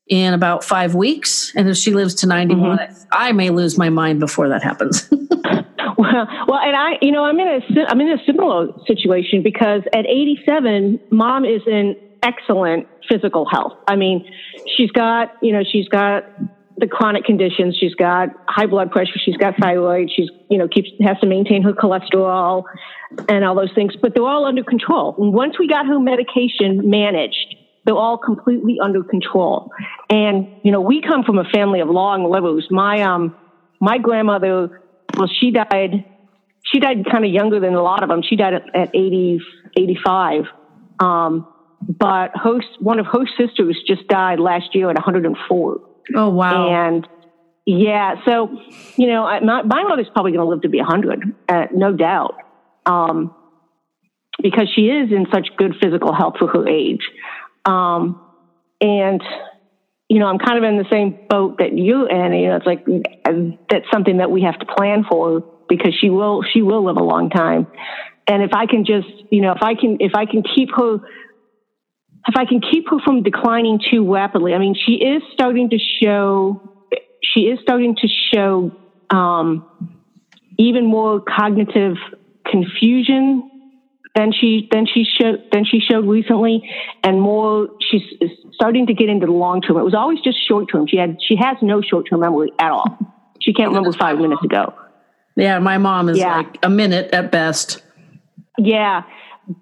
in 0.10 0.34
about 0.34 0.64
five 0.64 0.96
weeks. 0.96 1.52
And 1.56 1.68
if 1.68 1.78
she 1.78 1.94
lives 1.94 2.16
to 2.16 2.28
91, 2.28 2.78
mm-hmm. 2.78 3.04
I 3.12 3.32
may 3.32 3.50
lose 3.50 3.78
my 3.78 3.90
mind 3.90 4.20
before 4.20 4.50
that 4.50 4.64
happens. 4.64 5.08
well, 5.12 6.28
well, 6.48 6.60
and 6.60 6.76
I, 6.76 6.98
you 7.02 7.12
know, 7.12 7.26
I'm 7.26 7.40
in 7.40 7.48
a, 7.48 7.86
I'm 7.88 8.00
in 8.00 8.10
a 8.10 8.24
similar 8.26 8.68
situation 8.86 9.44
because 9.44 9.82
at 9.94 10.06
87, 10.06 11.00
mom 11.12 11.46
is 11.46 11.62
in 11.68 11.96
excellent 12.24 12.88
physical 13.10 13.46
health. 13.46 13.74
I 13.88 13.96
mean, 13.96 14.30
she's 14.76 14.92
got, 14.92 15.34
you 15.42 15.52
know, 15.52 15.64
she's 15.70 15.88
got 15.88 16.24
the 16.78 16.88
chronic 16.88 17.26
conditions. 17.26 17.76
She's 17.80 17.96
got 17.96 18.30
high 18.48 18.68
blood 18.68 18.92
pressure. 18.92 19.18
She's 19.24 19.38
got 19.38 19.56
thyroid. 19.60 20.12
She's, 20.16 20.30
you 20.50 20.58
know, 20.58 20.68
keeps, 20.68 20.90
has 21.02 21.18
to 21.20 21.28
maintain 21.28 21.64
her 21.64 21.74
cholesterol 21.74 22.64
and 23.30 23.44
all 23.44 23.56
those 23.56 23.74
things, 23.74 23.94
but 24.02 24.14
they're 24.14 24.28
all 24.28 24.46
under 24.46 24.64
control. 24.64 25.16
And 25.18 25.34
once 25.34 25.58
we 25.58 25.68
got 25.68 25.88
her 25.88 26.00
medication 26.00 26.90
managed, 26.90 27.56
they're 27.88 27.96
all 27.96 28.18
completely 28.18 28.78
under 28.84 29.02
control. 29.02 29.72
And, 30.10 30.60
you 30.62 30.74
know, 30.74 30.82
we 30.82 31.02
come 31.02 31.24
from 31.24 31.40
a 31.40 31.46
family 31.46 31.80
of 31.80 31.88
long 31.88 32.30
livers. 32.30 32.68
My, 32.70 33.02
um, 33.02 33.34
my 33.80 33.98
grandmother, 33.98 34.82
well, 35.18 35.30
she 35.40 35.52
died, 35.52 36.04
she 36.66 36.80
died 36.80 37.06
kind 37.10 37.24
of 37.24 37.32
younger 37.32 37.62
than 37.62 37.74
a 37.74 37.82
lot 37.82 38.04
of 38.04 38.10
them. 38.10 38.22
She 38.28 38.36
died 38.36 38.56
at, 38.56 38.76
at 38.76 38.90
80, 38.90 39.40
85. 39.78 40.44
Um, 41.00 41.48
but 41.82 42.32
her, 42.36 42.60
one 42.82 43.00
of 43.00 43.06
her 43.06 43.26
sisters 43.38 43.82
just 43.88 44.06
died 44.10 44.42
last 44.42 44.76
year 44.76 44.90
at 44.90 44.96
104. 44.96 45.82
Oh, 46.16 46.30
wow. 46.30 46.70
And 46.70 47.08
yeah, 47.66 48.16
so, 48.26 48.50
you 48.98 49.08
know, 49.08 49.24
my, 49.44 49.62
my 49.64 49.84
mother's 49.84 50.08
probably 50.12 50.34
going 50.34 50.46
to 50.46 50.50
live 50.50 50.62
to 50.64 50.70
be 50.70 50.80
100, 50.80 51.36
uh, 51.48 51.68
no 51.74 51.94
doubt 51.94 52.36
um, 52.86 53.34
because 54.42 54.68
she 54.76 54.84
is 54.84 55.12
in 55.12 55.28
such 55.32 55.48
good 55.58 55.76
physical 55.82 56.14
health 56.14 56.36
for 56.40 56.48
her 56.48 56.68
age. 56.68 57.02
Um, 57.68 58.20
and, 58.82 59.22
you 60.10 60.20
know, 60.20 60.28
I'm 60.28 60.40
kind 60.40 60.58
of 60.58 60.64
in 60.64 60.78
the 60.78 60.86
same 60.92 61.18
boat 61.30 61.58
that 61.60 61.78
you, 61.78 62.08
and 62.08 62.34
you 62.36 62.48
know, 62.48 62.56
it's 62.56 62.66
like 62.66 62.86
that's 63.70 63.86
something 63.92 64.18
that 64.18 64.32
we 64.32 64.44
have 64.44 64.58
to 64.60 64.66
plan 64.66 65.04
for 65.10 65.44
because 65.68 65.94
she 66.00 66.10
will 66.10 66.44
she 66.44 66.62
will 66.62 66.86
live 66.86 66.98
a 66.98 67.04
long 67.04 67.30
time. 67.30 67.68
And 68.26 68.42
if 68.42 68.52
I 68.54 68.66
can 68.66 68.86
just, 68.86 69.08
you 69.30 69.42
know, 69.42 69.52
if 69.52 69.62
I 69.62 69.76
can 69.76 69.98
if 70.00 70.16
I 70.16 70.26
can 70.26 70.44
keep 70.44 70.70
her 70.76 71.00
if 72.28 72.36
I 72.36 72.46
can 72.46 72.60
keep 72.60 72.90
her 72.90 72.98
from 73.04 73.24
declining 73.24 73.80
too 73.90 74.12
rapidly. 74.14 74.54
I 74.54 74.58
mean, 74.58 74.76
she 74.76 74.94
is 74.94 75.24
starting 75.34 75.70
to 75.70 75.78
show, 75.80 76.90
she 77.24 77.42
is 77.42 77.60
starting 77.62 77.96
to 77.96 78.08
show 78.34 78.72
um, 79.10 79.66
even 80.58 80.86
more 80.86 81.22
cognitive 81.22 81.96
confusion 82.46 83.50
than 84.18 84.34
she 84.34 84.68
than 84.72 84.88
she 84.88 85.06
showed 85.06 85.44
than 85.52 85.64
she 85.64 85.80
showed 85.80 86.06
recently, 86.06 86.68
and 87.04 87.22
more 87.22 87.70
she's 87.80 88.02
starting 88.54 88.88
to 88.88 88.94
get 88.94 89.10
into 89.10 89.28
the 89.28 89.32
long 89.32 89.62
term. 89.62 89.78
It 89.78 89.84
was 89.84 89.94
always 89.94 90.20
just 90.22 90.38
short 90.48 90.66
term. 90.72 90.88
She 90.88 90.98
had 90.98 91.18
she 91.22 91.36
has 91.36 91.58
no 91.62 91.82
short 91.82 92.08
term 92.10 92.22
memory 92.22 92.52
at 92.58 92.72
all. 92.72 92.98
She 93.40 93.54
can't 93.54 93.70
remember 93.70 93.92
five 93.98 94.18
minutes 94.18 94.44
ago. 94.44 94.74
Yeah, 95.36 95.60
my 95.60 95.78
mom 95.78 96.10
is 96.10 96.18
yeah. 96.18 96.38
like 96.38 96.58
a 96.64 96.70
minute 96.70 97.14
at 97.14 97.32
best. 97.32 97.84
Yeah, 98.58 99.04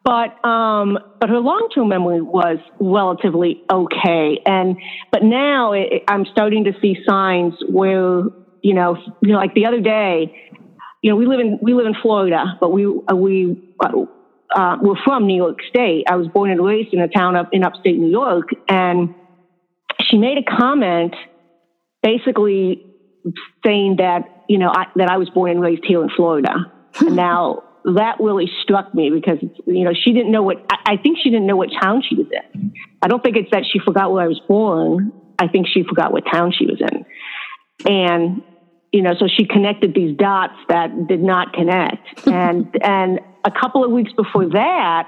but 0.06 0.44
um, 0.46 0.98
but 1.20 1.30
her 1.30 1.40
long 1.40 1.68
term 1.76 1.90
memory 1.90 2.22
was 2.22 2.60
relatively 2.80 3.62
okay, 3.70 4.40
and 4.46 4.78
but 5.12 5.22
now 5.22 5.74
it, 5.74 6.04
I'm 6.08 6.26
starting 6.32 6.64
to 6.64 6.72
see 6.82 6.96
signs 7.06 7.56
where 7.68 8.24
you 8.62 8.74
know, 8.74 8.98
you 9.22 9.34
know, 9.34 9.38
like 9.38 9.54
the 9.54 9.66
other 9.66 9.82
day, 9.82 10.34
you 11.04 11.12
know, 11.12 11.18
we 11.18 11.28
live 11.28 11.42
in 11.42 11.60
we 11.62 11.74
live 11.74 11.88
in 11.88 11.94
Florida, 12.02 12.58
but 12.62 12.72
we 12.72 12.86
uh, 12.88 13.16
we 13.16 13.62
uh, 14.56 14.78
we're 14.82 14.96
from 15.04 15.28
New 15.28 15.36
York 15.36 15.58
State. 15.68 16.06
I 16.10 16.16
was 16.16 16.28
born 16.30 16.50
and 16.50 16.64
raised 16.64 16.94
in 16.94 17.02
a 17.02 17.10
town 17.10 17.36
up 17.36 17.50
in 17.52 17.64
upstate 17.64 17.98
New 17.98 18.10
York, 18.10 18.48
and 18.70 19.10
she 20.10 20.18
made 20.18 20.38
a 20.38 20.44
comment, 20.44 21.14
basically 22.02 22.80
saying 23.66 23.98
that 23.98 24.24
you 24.48 24.58
know 24.58 24.72
I, 24.74 24.86
that 24.96 25.10
I 25.10 25.18
was 25.18 25.30
born 25.30 25.52
and 25.52 25.62
raised 25.62 25.84
here 25.86 26.02
in 26.02 26.10
Florida. 26.10 26.54
and 27.00 27.16
now 27.18 27.64
that 27.84 28.16
really 28.20 28.50
struck 28.64 28.94
me 28.94 29.10
because 29.10 29.38
you 29.68 29.84
know 29.84 29.92
she 29.94 30.14
didn't 30.14 30.32
know 30.32 30.44
what 30.44 30.58
I, 30.70 30.94
I 30.94 30.98
think 30.98 31.18
she 31.22 31.30
didn't 31.30 31.48
know 31.48 31.58
what 31.58 31.70
town 31.82 32.02
she 32.08 32.16
was 32.16 32.28
in. 32.32 32.72
I 33.02 33.08
don't 33.10 33.22
think 33.22 33.36
it's 33.36 33.52
that 33.52 33.66
she 33.70 33.80
forgot 33.80 34.12
where 34.12 34.24
I 34.24 34.28
was 34.28 34.42
born. 34.48 35.12
I 35.38 35.50
think 35.50 35.68
she 35.68 35.84
forgot 35.84 36.14
what 36.14 36.24
town 36.32 36.54
she 36.58 36.66
was 36.66 36.80
in, 36.80 37.06
and 37.92 38.42
you 38.96 39.02
know, 39.02 39.14
so 39.20 39.28
she 39.28 39.46
connected 39.46 39.94
these 39.94 40.16
dots 40.16 40.54
that 40.70 40.90
did 41.08 41.22
not 41.22 41.52
connect. 41.52 42.26
And 42.28 42.74
and 42.82 43.20
a 43.46 43.52
couple 43.52 43.84
of 43.84 43.92
weeks 43.92 44.12
before 44.14 44.50
that, 44.50 45.08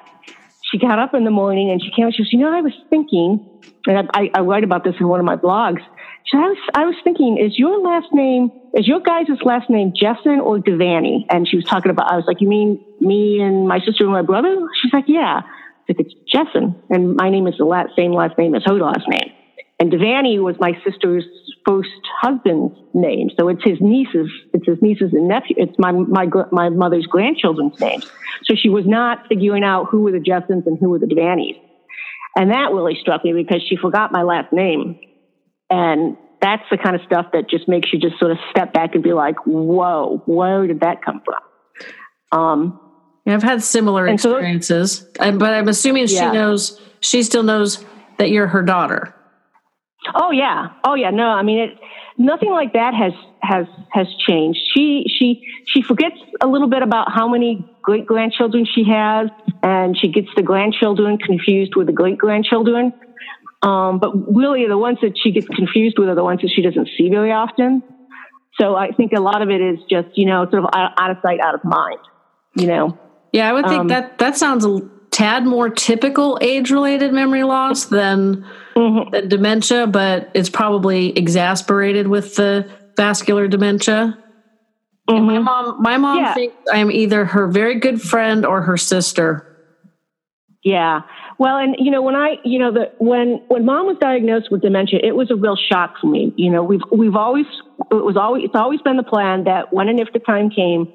she 0.72 0.78
got 0.78 1.00
up 1.00 1.14
in 1.14 1.24
the 1.24 1.32
morning 1.32 1.72
and 1.72 1.82
she 1.82 1.90
came. 1.96 2.10
She 2.12 2.24
says, 2.24 2.32
"You 2.32 2.40
know, 2.40 2.54
I 2.54 2.62
was 2.62 2.74
thinking, 2.90 3.44
and 3.88 4.10
I, 4.14 4.30
I 4.34 4.42
write 4.42 4.64
about 4.64 4.84
this 4.84 4.96
in 5.00 5.08
one 5.08 5.20
of 5.20 5.26
my 5.26 5.36
blogs. 5.36 5.80
She 6.24 6.38
said, 6.38 6.42
I 6.44 6.48
was 6.50 6.58
I 6.76 6.86
was 6.86 6.96
thinking, 7.04 7.38
is 7.38 7.58
your 7.58 7.82
last 7.82 8.08
name 8.14 8.52
is 8.74 8.88
your 8.88 9.00
guys' 9.00 9.28
last 9.44 9.70
name 9.70 9.94
Jesson 9.96 10.40
or 10.40 10.60
Devaney?" 10.60 11.26
And 11.30 11.48
she 11.48 11.56
was 11.56 11.66
talking 11.66 11.90
about. 11.90 12.12
I 12.12 12.16
was 12.16 12.26
like, 12.28 12.42
"You 12.42 12.48
mean 12.48 12.84
me 13.00 13.40
and 13.42 13.68
my 13.68 13.80
sister 13.80 14.04
and 14.04 14.14
my 14.14 14.22
brother?" 14.22 14.56
She's 14.82 14.94
like, 14.94 15.06
"Yeah." 15.08 15.42
I 15.42 15.94
said, 15.94 15.96
"It's 16.00 16.14
Jesson, 16.32 16.76
and 16.90 17.16
my 17.16 17.30
name 17.30 17.48
is 17.48 17.56
the 17.58 17.66
last, 17.66 17.96
same 17.96 18.12
last 18.12 18.38
name 18.38 18.54
as 18.56 18.64
her 18.66 18.74
last 18.74 19.08
name." 19.08 19.32
And 19.80 19.92
Devaney 19.92 20.42
was 20.42 20.56
my 20.60 20.74
sister's 20.84 21.24
first 21.68 21.90
husband's 22.22 22.76
name, 22.94 23.30
so 23.38 23.50
it's 23.50 23.64
his 23.64 23.78
nieces. 23.82 24.30
It's 24.54 24.66
his 24.66 24.78
nieces 24.82 25.14
and 25.14 25.28
nephew. 25.28 25.56
It's 25.58 25.78
my 25.78 25.92
my 25.92 26.28
my 26.52 26.70
mother's 26.70 27.06
grandchildren's 27.06 27.80
names. 27.80 28.10
So 28.46 28.56
she 28.56 28.70
was 28.70 28.86
not 28.88 29.28
figuring 29.28 29.64
out 29.64 29.88
who 29.90 30.02
were 30.02 30.12
the 30.12 30.20
Jessons 30.20 30.64
and 30.66 30.78
who 30.80 30.90
were 30.90 31.00
the 31.00 31.06
Devaneys, 31.06 31.60
and 32.36 32.52
that 32.52 32.72
really 32.72 32.98
struck 33.00 33.24
me 33.26 33.34
because 33.34 33.62
she 33.68 33.76
forgot 33.76 34.12
my 34.12 34.24
last 34.24 34.54
name, 34.54 35.00
and 35.70 36.18
that's 36.42 36.64
the 36.72 36.78
kind 36.78 36.96
of 36.96 37.02
stuff 37.06 37.28
that 37.34 37.50
just 37.50 37.68
makes 37.68 37.92
you 37.92 38.00
just 38.00 38.18
sort 38.20 38.32
of 38.32 38.38
step 38.52 38.74
back 38.74 38.96
and 38.96 39.04
be 39.04 39.14
like, 39.14 39.36
"Whoa, 39.46 40.22
where 40.26 40.66
did 40.68 40.80
that 40.80 41.04
come 41.04 41.22
from?" 41.26 42.40
Um, 42.40 42.80
yeah, 43.26 43.34
I've 43.34 43.44
had 43.44 43.62
similar 43.62 44.08
experiences, 44.08 45.06
so 45.18 45.38
but 45.38 45.54
I'm 45.54 45.68
assuming 45.68 46.08
yeah. 46.08 46.32
she 46.32 46.34
knows. 46.34 46.82
She 47.02 47.24
still 47.24 47.44
knows 47.44 47.84
that 48.18 48.30
you're 48.30 48.48
her 48.48 48.64
daughter. 48.64 49.14
Oh 50.16 50.32
yeah. 50.32 50.70
Oh 50.84 50.96
yeah. 50.96 51.12
No, 51.12 51.28
I 51.28 51.44
mean 51.44 51.60
it. 51.60 51.80
Nothing 52.18 52.52
like 52.52 52.74
that 52.74 52.94
has 52.94 53.14
has 53.42 53.68
has 53.92 54.08
changed. 54.28 54.60
She 54.74 55.06
she 55.08 55.44
she 55.68 55.82
forgets 55.82 56.18
a 56.42 56.48
little 56.48 56.68
bit 56.68 56.82
about 56.82 57.12
how 57.12 57.28
many 57.28 57.66
great 57.82 58.06
grandchildren 58.06 58.66
she 58.66 58.84
has, 58.86 59.30
and 59.64 59.98
she 59.98 60.10
gets 60.10 60.28
the 60.36 60.42
grandchildren 60.42 61.18
confused 61.18 61.76
with 61.76 61.88
the 61.88 61.94
great 61.94 62.18
grandchildren. 62.18 62.94
Um, 63.62 64.00
but 64.00 64.12
really, 64.34 64.68
the 64.68 64.78
ones 64.78 65.00
that 65.02 65.18
she 65.18 65.32
gets 65.32 65.48
confused 65.48 65.98
with 65.98 66.10
are 66.10 66.16
the 66.16 66.24
ones 66.24 66.42
that 66.42 66.52
she 66.56 66.62
doesn't 66.62 66.90
see 66.98 67.10
very 67.10 67.32
often. 67.32 67.84
So 68.60 68.76
I 68.76 68.92
think 68.92 69.14
a 69.14 69.20
lot 69.20 69.42
of 69.42 69.50
it 69.50 69.62
is 69.62 69.80
just 69.90 70.08
you 70.16 70.26
know 70.26 70.50
sort 70.50 70.64
of 70.64 70.70
out, 70.74 71.12
of 71.12 71.18
sight, 71.22 71.40
out 71.40 71.56
of 71.56 71.64
mind. 71.64 72.00
You 72.56 72.68
know. 72.68 72.98
Yeah, 73.32 73.50
I 73.50 73.54
would 73.54 73.66
think 73.66 73.82
um, 73.82 73.88
that 73.90 74.18
that 74.20 74.38
sounds 74.38 74.66
a 74.66 74.80
tad 75.12 75.46
more 75.46 75.70
typical 75.70 76.38
age 76.42 76.72
related 76.72 77.14
memory 77.14 77.44
loss 77.44 77.86
than, 77.86 78.46
mm-hmm. 78.78 79.10
than 79.12 79.28
dementia, 79.28 79.88
but 79.88 80.30
it's 80.34 80.50
probably 80.50 81.10
exasperated 81.18 82.08
with 82.08 82.36
the 82.36 82.70
vascular 82.96 83.48
dementia. 83.48 84.18
Mm-hmm. 85.10 85.26
My 85.26 85.40
mom, 85.40 85.82
my 85.82 85.98
mom 85.98 86.20
yeah. 86.20 86.34
thinks 86.34 86.56
I 86.72 86.78
am 86.78 86.92
either 86.92 87.26
her 87.26 87.48
very 87.48 87.80
good 87.80 88.02
friend 88.02 88.46
or 88.46 88.62
her 88.62 88.78
sister. 88.78 89.44
Yeah. 90.64 91.02
Well, 91.40 91.58
and 91.58 91.76
you 91.80 91.92
know, 91.92 92.02
when 92.02 92.16
I, 92.16 92.36
you 92.44 92.60
know, 92.60 92.74
the 92.74 92.92
when 92.98 93.42
when 93.48 93.64
mom 93.64 93.86
was 93.86 93.98
diagnosed 94.02 94.52
with 94.52 94.62
dementia, 94.62 95.00
it 95.02 95.16
was 95.16 95.32
a 95.32 95.36
real 95.36 95.56
shock 95.56 95.96
for 96.02 96.08
me. 96.08 96.34
You 96.36 96.52
know, 96.52 96.64
we've 96.64 96.82
we've 96.92 97.16
always 97.16 97.46
it 97.92 98.04
was 98.04 98.18
always 98.18 98.44
it's 98.46 98.56
always 98.56 98.82
been 98.82 98.98
the 98.98 99.04
plan 99.04 99.46
that 99.46 99.72
when 99.72 99.88
and 99.88 100.00
if 100.00 100.12
the 100.12 100.20
time 100.20 100.50
came, 100.50 100.92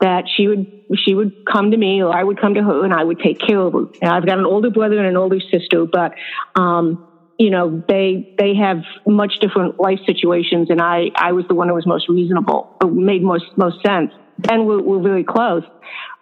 that 0.00 0.24
she 0.34 0.48
would 0.48 0.66
she 1.04 1.14
would 1.14 1.32
come 1.50 1.72
to 1.72 1.76
me 1.76 2.02
or 2.02 2.14
I 2.14 2.24
would 2.24 2.40
come 2.40 2.54
to 2.54 2.62
her 2.62 2.84
and 2.84 2.94
I 2.94 3.04
would 3.04 3.18
take 3.20 3.38
care 3.38 3.60
of 3.60 3.72
her. 3.72 3.84
And 4.00 4.10
I've 4.10 4.24
got 4.24 4.38
an 4.38 4.46
older 4.46 4.70
brother 4.70 4.98
and 4.98 5.06
an 5.06 5.16
older 5.16 5.40
sister, 5.50 5.84
but 5.84 6.14
um, 6.54 7.06
you 7.38 7.50
know 7.50 7.82
they 7.88 8.34
they 8.38 8.54
have 8.54 8.78
much 9.06 9.34
different 9.40 9.80
life 9.80 9.98
situations, 10.06 10.68
and 10.70 10.80
I 10.80 11.10
I 11.16 11.32
was 11.32 11.44
the 11.48 11.54
one 11.54 11.68
who 11.68 11.74
was 11.74 11.86
most 11.86 12.08
reasonable, 12.08 12.76
made 12.84 13.22
most 13.22 13.46
most 13.56 13.84
sense, 13.84 14.12
and 14.50 14.66
we're, 14.66 14.82
we're 14.82 15.02
very 15.02 15.24
close. 15.24 15.64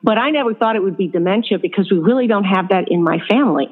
But 0.03 0.19
I 0.19 0.31
never 0.31 0.55
thought 0.55 0.77
it 0.77 0.83
would 0.83 0.97
be 0.97 1.09
dementia 1.09 1.59
because 1.59 1.91
we 1.91 1.99
really 1.99 2.27
don't 2.27 2.45
have 2.45 2.69
that 2.71 2.87
in 2.89 3.03
my 3.03 3.19
family. 3.29 3.69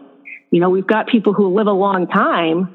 You 0.50 0.60
know, 0.60 0.70
we've 0.70 0.86
got 0.86 1.08
people 1.08 1.32
who 1.32 1.54
live 1.54 1.66
a 1.66 1.72
long 1.72 2.06
time. 2.06 2.74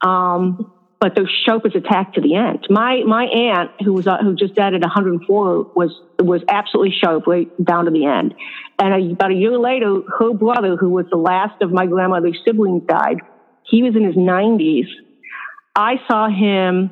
Um, 0.00 0.72
but 1.00 1.14
they're 1.14 1.30
sharp 1.46 1.64
as 1.64 1.72
a 1.76 1.80
tack 1.80 2.14
to 2.14 2.20
the 2.20 2.34
end. 2.34 2.66
My 2.70 3.02
my 3.06 3.24
aunt, 3.24 3.70
who 3.84 3.92
was 3.92 4.06
uh, 4.06 4.18
who 4.18 4.34
just 4.34 4.54
died 4.54 4.74
at 4.74 4.80
104, 4.80 5.72
was 5.74 6.00
was 6.18 6.42
absolutely 6.48 6.94
sharp 6.98 7.26
right 7.26 7.48
down 7.64 7.84
to 7.84 7.90
the 7.90 8.04
end. 8.04 8.34
And 8.80 8.94
a, 8.94 9.12
about 9.12 9.30
a 9.30 9.34
year 9.34 9.56
later, 9.58 10.00
her 10.18 10.32
brother, 10.32 10.76
who 10.76 10.90
was 10.90 11.06
the 11.10 11.16
last 11.16 11.62
of 11.62 11.70
my 11.70 11.86
grandmother's 11.86 12.38
siblings, 12.44 12.82
died. 12.88 13.18
He 13.68 13.82
was 13.82 13.94
in 13.96 14.04
his 14.04 14.16
90s. 14.16 14.86
I 15.76 15.96
saw 16.08 16.28
him 16.28 16.90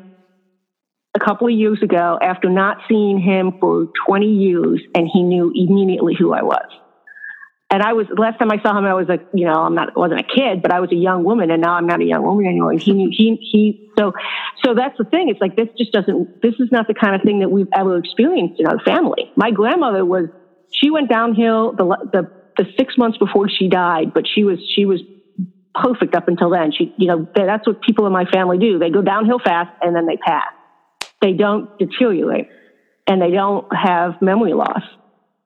a 1.15 1.19
couple 1.19 1.47
of 1.47 1.55
years 1.55 1.83
ago 1.83 2.19
after 2.21 2.51
not 2.51 2.79
seeing 2.89 3.19
him 3.19 3.53
for 3.59 3.87
20 4.07 4.27
years, 4.27 4.83
and 4.95 5.09
he 5.13 5.23
knew 5.23 5.51
immediately 5.55 6.15
who 6.19 6.33
I 6.33 6.43
was 6.43 6.67
and 7.71 7.83
I 7.83 7.95
was 7.95 8.07
last 8.17 8.39
time 8.39 8.51
I 8.53 8.63
saw 8.63 8.79
him, 8.79 8.85
I 8.85 8.95
was 8.95 9.09
a 9.09 9.19
you 9.35 9.45
know 9.45 9.55
I'm 9.55 9.75
not 9.75 9.97
wasn't 9.97 10.21
a 10.21 10.25
kid, 10.25 10.63
but 10.63 10.73
I 10.73 10.81
was 10.81 10.93
a 10.93 10.97
young 10.97 11.25
woman, 11.25 11.51
and 11.51 11.61
now 11.61 11.75
I'm 11.75 11.87
not 11.87 12.01
a 12.01 12.05
young 12.05 12.23
woman 12.23 12.47
anymore. 12.47 12.71
And 12.71 12.81
he 12.81 12.93
knew 12.93 13.11
he 13.11 13.37
he 13.41 13.91
so 13.99 14.13
so 14.65 14.75
that's 14.75 14.97
the 14.99 15.05
thing. 15.05 15.29
It's 15.29 15.41
like 15.41 15.57
this 15.57 15.69
just 15.77 15.93
doesn't. 15.93 16.43
This 16.43 16.55
is 16.61 16.69
not 16.71 16.87
the 16.87 16.95
kind 16.95 17.17
of 17.17 17.23
thing 17.23 17.41
that 17.41 17.51
we've 17.51 17.69
ever 17.77 17.99
experienced 17.99 18.61
in 18.61 18.67
our 18.67 18.79
family. 18.81 19.33
My 19.37 19.51
grandmother 19.51 20.05
was 20.05 20.27
she 20.71 20.91
went 20.91 21.09
downhill 21.09 21.73
the 21.73 21.85
the 22.13 22.31
the 22.57 22.67
six 22.79 22.95
months 22.97 23.19
before 23.19 23.49
she 23.49 23.69
died, 23.69 24.15
but 24.15 24.25
she 24.33 24.45
was 24.45 24.59
she 24.75 24.85
was 24.85 25.03
perfect 25.83 26.15
up 26.15 26.29
until 26.29 26.51
then. 26.51 26.73
She 26.77 26.95
you 26.97 27.09
know 27.09 27.29
that's 27.35 27.67
what 27.67 27.81
people 27.83 28.07
in 28.07 28.13
my 28.13 28.25
family 28.25 28.59
do. 28.59 28.79
They 28.79 28.91
go 28.91 29.03
downhill 29.03 29.39
fast 29.39 29.71
and 29.83 29.95
then 29.95 30.07
they 30.07 30.17
pass. 30.17 30.45
They 31.21 31.33
don't 31.33 31.79
deteriorate, 31.79 32.49
and 33.07 33.21
they 33.21 33.31
don't 33.31 33.67
have 33.75 34.21
memory 34.21 34.53
loss. 34.53 34.83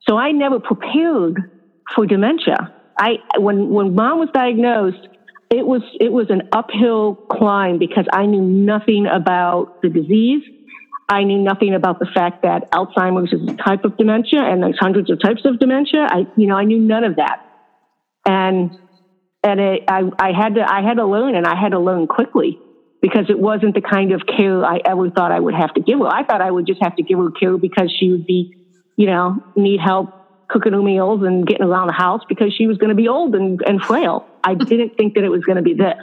So 0.09 0.17
I 0.17 0.33
never 0.33 0.59
prepared 0.59 1.51
for 1.95 2.07
dementia. 2.07 2.75
I 2.99 3.17
when 3.39 3.71
when 3.71 3.95
mom 3.95 4.19
was 4.19 4.29
diagnosed, 4.33 5.09
it 5.51 5.67
was 5.67 5.83
it 5.99 6.13
was 6.13 6.27
an 6.31 6.49
uphill 6.53 7.15
climb 7.31 7.79
because 7.79 8.07
I 8.13 8.27
knew 8.27 8.43
nothing 8.43 9.07
about 9.07 9.83
the 9.83 9.89
disease. 9.89 10.43
I 11.09 11.25
knew 11.25 11.39
nothing 11.39 11.75
about 11.75 11.99
the 11.99 12.07
fact 12.15 12.43
that 12.43 12.71
Alzheimer's 12.71 13.33
is 13.33 13.43
a 13.49 13.57
type 13.57 13.85
of 13.85 13.97
dementia 13.97 14.43
and 14.45 14.63
there's 14.63 14.79
hundreds 14.79 15.11
of 15.11 15.21
types 15.21 15.43
of 15.45 15.59
dementia. 15.59 16.07
I 16.09 16.27
you 16.37 16.47
know 16.47 16.57
I 16.57 16.65
knew 16.65 16.79
none 16.79 17.05
of 17.05 17.17
that, 17.17 17.45
and 18.27 18.71
and 19.43 19.61
it, 19.61 19.85
I 19.89 20.03
I 20.19 20.33
had 20.33 20.55
to 20.57 20.65
I 20.67 20.83
had 20.83 20.95
to 20.95 21.07
learn 21.07 21.35
and 21.35 21.47
I 21.47 21.61
had 21.61 21.71
to 21.71 21.79
learn 21.79 22.07
quickly 22.07 22.59
because 23.01 23.31
it 23.31 23.39
wasn't 23.39 23.75
the 23.75 23.81
kind 23.81 24.13
of 24.13 24.23
care 24.27 24.65
I 24.65 24.79
ever 24.85 25.11
thought 25.11 25.33
I 25.33 25.41
would 25.41 25.55
have 25.55 25.73
to 25.75 25.81
give 25.81 25.99
her. 25.99 26.07
I 26.07 26.25
thought 26.25 26.41
I 26.41 26.51
would 26.51 26.67
just 26.67 26.83
have 26.83 26.97
to 26.97 27.03
give 27.03 27.19
her 27.19 27.31
care 27.31 27.57
because 27.57 27.95
she 27.99 28.11
would 28.11 28.27
be 28.27 28.55
you 28.97 29.07
know 29.07 29.43
need 29.57 29.81
help 29.81 30.21
cooking 30.51 30.73
her 30.73 30.83
meals 30.83 31.23
and 31.23 31.47
getting 31.47 31.65
around 31.65 31.87
the 31.87 31.93
house 31.93 32.23
because 32.29 32.53
she 32.55 32.67
was 32.67 32.77
going 32.77 32.91
to 32.91 32.95
be 32.95 33.09
old 33.09 33.35
and, 33.35 33.61
and 33.67 33.81
frail. 33.81 34.27
I 34.45 34.55
didn't 34.55 34.97
think 34.97 35.15
that 35.15 35.25
it 35.25 35.29
was 35.29 35.45
going 35.45 35.57
to 35.57 35.63
be 35.63 35.75
this. 35.75 35.97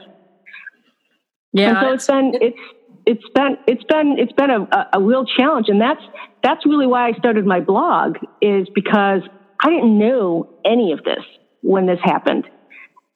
Yeah. 1.53 1.69
And 1.69 1.77
so 1.81 1.93
it's 1.93 2.07
been, 2.07 2.31
it's, 2.41 2.57
it's 3.05 3.29
been, 3.33 3.57
it's 3.67 3.83
been, 3.83 4.15
it's 4.17 4.33
been 4.33 4.49
a, 4.49 4.89
a 4.93 5.01
real 5.01 5.25
challenge. 5.25 5.67
And 5.69 5.81
that's, 5.81 6.01
that's 6.43 6.65
really 6.65 6.87
why 6.87 7.09
I 7.09 7.13
started 7.13 7.45
my 7.45 7.59
blog 7.59 8.17
is 8.41 8.67
because 8.73 9.21
I 9.59 9.69
didn't 9.69 9.97
know 9.97 10.49
any 10.65 10.91
of 10.93 11.03
this 11.03 11.23
when 11.61 11.85
this 11.85 11.99
happened. 12.01 12.45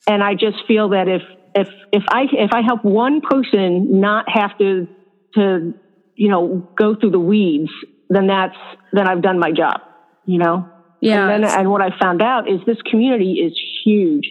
And 0.08 0.24
I 0.24 0.34
just 0.34 0.58
feel 0.67 0.89
that 0.89 1.08
if 1.08 1.22
if 1.53 1.67
if 1.91 2.03
I 2.10 2.24
if 2.31 2.51
I 2.53 2.62
help 2.62 2.84
one 2.84 3.22
person 3.22 4.00
not 4.00 4.25
have 4.29 4.58
to 4.58 4.88
to 5.36 5.74
you 6.15 6.29
know 6.29 6.67
go 6.75 6.96
through 6.96 7.12
the 7.12 7.20
weeds, 7.20 7.72
then 8.10 8.27
that's 8.27 8.55
then 8.93 9.08
I've 9.08 9.22
done 9.22 9.39
my 9.39 9.51
job. 9.51 9.81
You 10.25 10.39
know. 10.39 10.70
Yeah. 11.01 11.27
And, 11.29 11.43
then, 11.43 11.51
and 11.51 11.72
what 11.72 11.81
I 11.81 11.89
found 12.00 12.22
out 12.22 12.48
is 12.48 12.60
this 12.67 12.81
community 12.84 13.34
is 13.34 13.60
huge. 13.84 14.29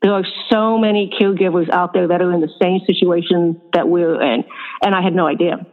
There 0.00 0.12
are 0.12 0.24
so 0.50 0.78
many 0.78 1.10
caregivers 1.20 1.68
out 1.70 1.92
there 1.92 2.06
that 2.06 2.22
are 2.22 2.32
in 2.32 2.40
the 2.40 2.52
same 2.60 2.80
situation 2.86 3.60
that 3.72 3.88
we're 3.88 4.20
in, 4.22 4.44
and 4.82 4.94
I 4.94 5.02
had 5.02 5.14
no 5.14 5.26
idea. 5.26 5.66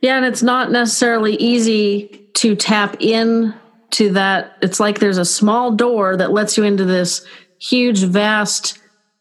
Yeah, 0.00 0.16
and 0.16 0.24
it's 0.24 0.42
not 0.42 0.70
necessarily 0.70 1.34
easy 1.34 2.28
to 2.34 2.54
tap 2.54 2.96
in 3.00 3.54
to 3.90 4.12
that. 4.12 4.56
It's 4.62 4.78
like 4.78 4.98
there's 4.98 5.18
a 5.18 5.24
small 5.24 5.72
door 5.72 6.16
that 6.16 6.32
lets 6.32 6.56
you 6.56 6.64
into 6.64 6.84
this 6.84 7.26
huge, 7.58 8.04
vast 8.04 8.78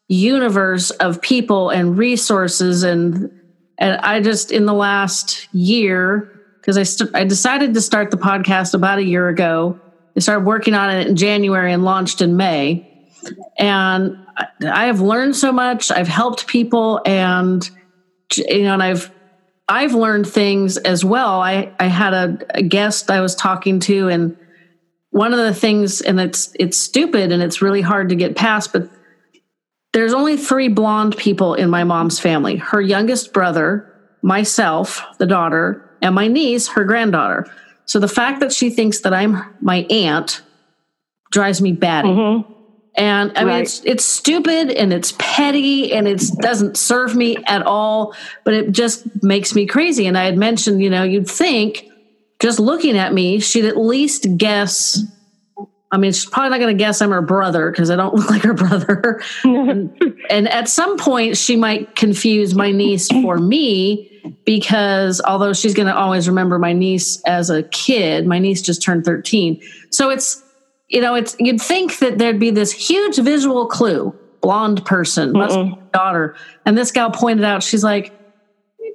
universe 0.07 0.91
of 0.91 1.21
people 1.21 1.69
and 1.69 1.97
resources 1.97 2.83
and 2.83 3.31
and 3.77 3.97
I 3.97 4.21
just 4.21 4.51
in 4.51 4.65
the 4.65 4.73
last 4.73 5.53
year 5.53 6.31
because 6.61 6.77
I 6.77 6.83
st- 6.83 7.13
I 7.13 7.23
decided 7.25 7.73
to 7.73 7.81
start 7.81 8.11
the 8.11 8.17
podcast 8.17 8.73
about 8.73 8.99
a 8.99 9.03
year 9.03 9.27
ago. 9.27 9.79
I 10.15 10.19
started 10.19 10.45
working 10.45 10.73
on 10.73 10.89
it 10.89 11.07
in 11.07 11.15
January 11.15 11.73
and 11.73 11.83
launched 11.83 12.21
in 12.21 12.37
May. 12.37 12.91
And 13.57 14.17
I, 14.65 14.85
have 14.85 15.01
learned 15.01 15.35
so 15.35 15.51
much. 15.51 15.91
I've 15.91 16.07
helped 16.07 16.47
people 16.47 17.01
and 17.05 17.69
you 18.35 18.63
know 18.63 18.73
and 18.73 18.83
I've 18.83 19.11
I've 19.67 19.93
learned 19.93 20.27
things 20.27 20.77
as 20.77 21.03
well. 21.03 21.41
I 21.41 21.73
I 21.79 21.87
had 21.87 22.13
a, 22.13 22.37
a 22.51 22.61
guest 22.61 23.11
I 23.11 23.21
was 23.21 23.35
talking 23.35 23.79
to 23.81 24.09
and 24.09 24.37
one 25.15 25.31
of 25.31 25.39
the 25.39 25.53
things 25.53 26.01
and 26.01 26.19
it's 26.19 26.51
it's 26.59 26.77
stupid 26.77 27.31
and 27.31 27.41
it's 27.41 27.61
really 27.61 27.79
hard 27.81 28.09
to 28.09 28.15
get 28.15 28.35
past 28.35 28.73
but 28.73 28.89
there's 29.93 30.11
only 30.11 30.35
three 30.35 30.67
blonde 30.67 31.15
people 31.15 31.53
in 31.53 31.69
my 31.69 31.85
mom's 31.85 32.19
family 32.19 32.57
her 32.57 32.81
youngest 32.81 33.31
brother, 33.31 33.89
myself, 34.21 35.01
the 35.17 35.25
daughter, 35.25 35.89
and 36.01 36.13
my 36.13 36.27
niece, 36.27 36.67
her 36.67 36.83
granddaughter. 36.83 37.45
So 37.85 37.99
the 37.99 38.09
fact 38.09 38.41
that 38.41 38.51
she 38.51 38.69
thinks 38.69 38.99
that 39.01 39.13
I'm 39.13 39.41
my 39.61 39.85
aunt 39.89 40.41
drives 41.31 41.61
me 41.61 41.71
batty. 41.71 42.09
Mm-hmm. 42.09 42.51
And 42.97 43.31
I 43.37 43.45
mean, 43.45 43.53
Right. 43.53 43.61
it's 43.61 43.81
it's 43.85 44.03
stupid 44.03 44.69
and 44.69 44.91
it's 44.91 45.13
petty 45.17 45.93
and 45.93 46.09
it 46.09 46.21
doesn't 46.41 46.75
serve 46.75 47.15
me 47.15 47.37
at 47.47 47.61
all. 47.65 48.13
But 48.43 48.53
it 48.53 48.73
just 48.73 49.07
makes 49.23 49.55
me 49.55 49.65
crazy. 49.65 50.07
And 50.07 50.17
I 50.17 50.25
had 50.25 50.37
mentioned, 50.37 50.81
you 50.83 50.89
know, 50.89 51.03
you'd 51.03 51.29
think 51.29 51.87
just 52.41 52.59
looking 52.59 52.97
at 52.97 53.13
me, 53.13 53.39
she'd 53.39 53.65
at 53.65 53.77
least 53.77 54.27
guess. 54.37 55.03
I 55.91 55.97
mean, 55.97 56.11
she's 56.11 56.25
probably 56.25 56.49
not 56.49 56.59
going 56.59 56.77
to 56.77 56.83
guess 56.83 57.01
I'm 57.01 57.11
her 57.11 57.21
brother 57.21 57.71
because 57.71 57.89
I 57.89 57.95
don't 57.95 58.13
look 58.15 58.29
like 58.29 58.41
her 58.43 58.53
brother. 58.53 59.21
and, 59.43 60.19
and 60.29 60.47
at 60.49 60.67
some 60.67 60.97
point, 60.97 61.37
she 61.37 61.55
might 61.55 61.95
confuse 61.95 62.55
my 62.55 62.71
niece 62.71 63.07
for 63.07 63.37
me 63.37 64.11
because 64.45 65.21
although 65.21 65.53
she's 65.53 65.73
going 65.73 65.87
to 65.87 65.95
always 65.95 66.27
remember 66.27 66.59
my 66.59 66.73
niece 66.73 67.21
as 67.25 67.49
a 67.49 67.63
kid, 67.63 68.25
my 68.25 68.39
niece 68.39 68.61
just 68.61 68.81
turned 68.81 69.05
13. 69.05 69.61
So 69.91 70.09
it's, 70.09 70.43
you 70.89 71.01
know, 71.01 71.15
it's, 71.15 71.35
you'd 71.39 71.61
think 71.61 71.99
that 71.99 72.17
there'd 72.17 72.39
be 72.39 72.51
this 72.51 72.71
huge 72.71 73.17
visual 73.17 73.67
clue 73.67 74.13
blonde 74.41 74.85
person, 74.85 75.31
must 75.31 75.55
be 75.55 75.75
daughter. 75.91 76.35
And 76.65 76.77
this 76.77 76.91
gal 76.91 77.09
pointed 77.09 77.43
out, 77.43 77.63
she's 77.63 77.83
like, 77.83 78.13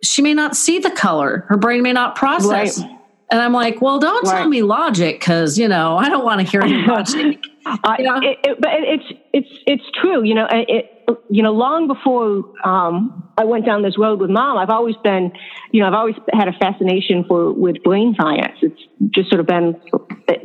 she 0.03 0.23
may 0.23 0.33
not 0.33 0.57
see 0.57 0.79
the 0.79 0.91
color, 0.91 1.45
her 1.49 1.57
brain 1.57 1.83
may 1.83 1.93
not 1.93 2.15
process. 2.15 2.81
Right. 2.81 3.00
And 3.31 3.41
I'm 3.41 3.53
like, 3.53 3.81
well, 3.81 3.99
don't 4.01 4.25
tell 4.27 4.49
me 4.49 4.63
logic 4.63 5.21
because, 5.21 5.57
you 5.57 5.69
know, 5.69 5.97
I 5.97 6.09
don't 6.09 6.25
want 6.25 6.41
to 6.41 6.47
hear 6.47 6.63
any 6.63 6.83
logic. 6.87 7.39
I, 7.65 7.97
Yeah. 8.01 8.19
it, 8.23 8.39
it, 8.45 8.61
but 8.61 8.71
it's 8.73 9.05
it's 9.33 9.49
it's 9.67 9.85
true. 10.01 10.25
You 10.25 10.35
know, 10.35 10.47
it, 10.51 10.69
it 10.69 11.19
you 11.29 11.43
know 11.43 11.53
long 11.53 11.87
before 11.87 12.43
um, 12.67 13.29
I 13.37 13.45
went 13.45 13.67
down 13.67 13.83
this 13.83 13.99
road 13.99 14.21
with 14.21 14.31
mom, 14.31 14.59
I've 14.59 14.71
always 14.71 14.97
been, 15.05 15.31
you 15.71 15.81
know, 15.81 15.87
I've 15.87 15.95
always 15.95 16.17
had 16.33 16.49
a 16.49 16.53
fascination 16.55 17.25
for 17.29 17.53
with 17.53 17.83
brain 17.85 18.17
science. 18.19 18.59
It's 18.63 18.81
just 19.15 19.29
sort 19.31 19.41
of 19.41 19.47
been 19.47 19.81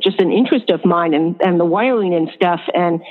just 0.03 0.19
an 0.19 0.31
interest 0.31 0.69
of 0.69 0.85
mine 0.85 1.13
and 1.13 1.35
and 1.41 1.59
the 1.59 1.65
wiring 1.65 2.13
and 2.13 2.29
stuff. 2.35 2.59
And 2.73 3.01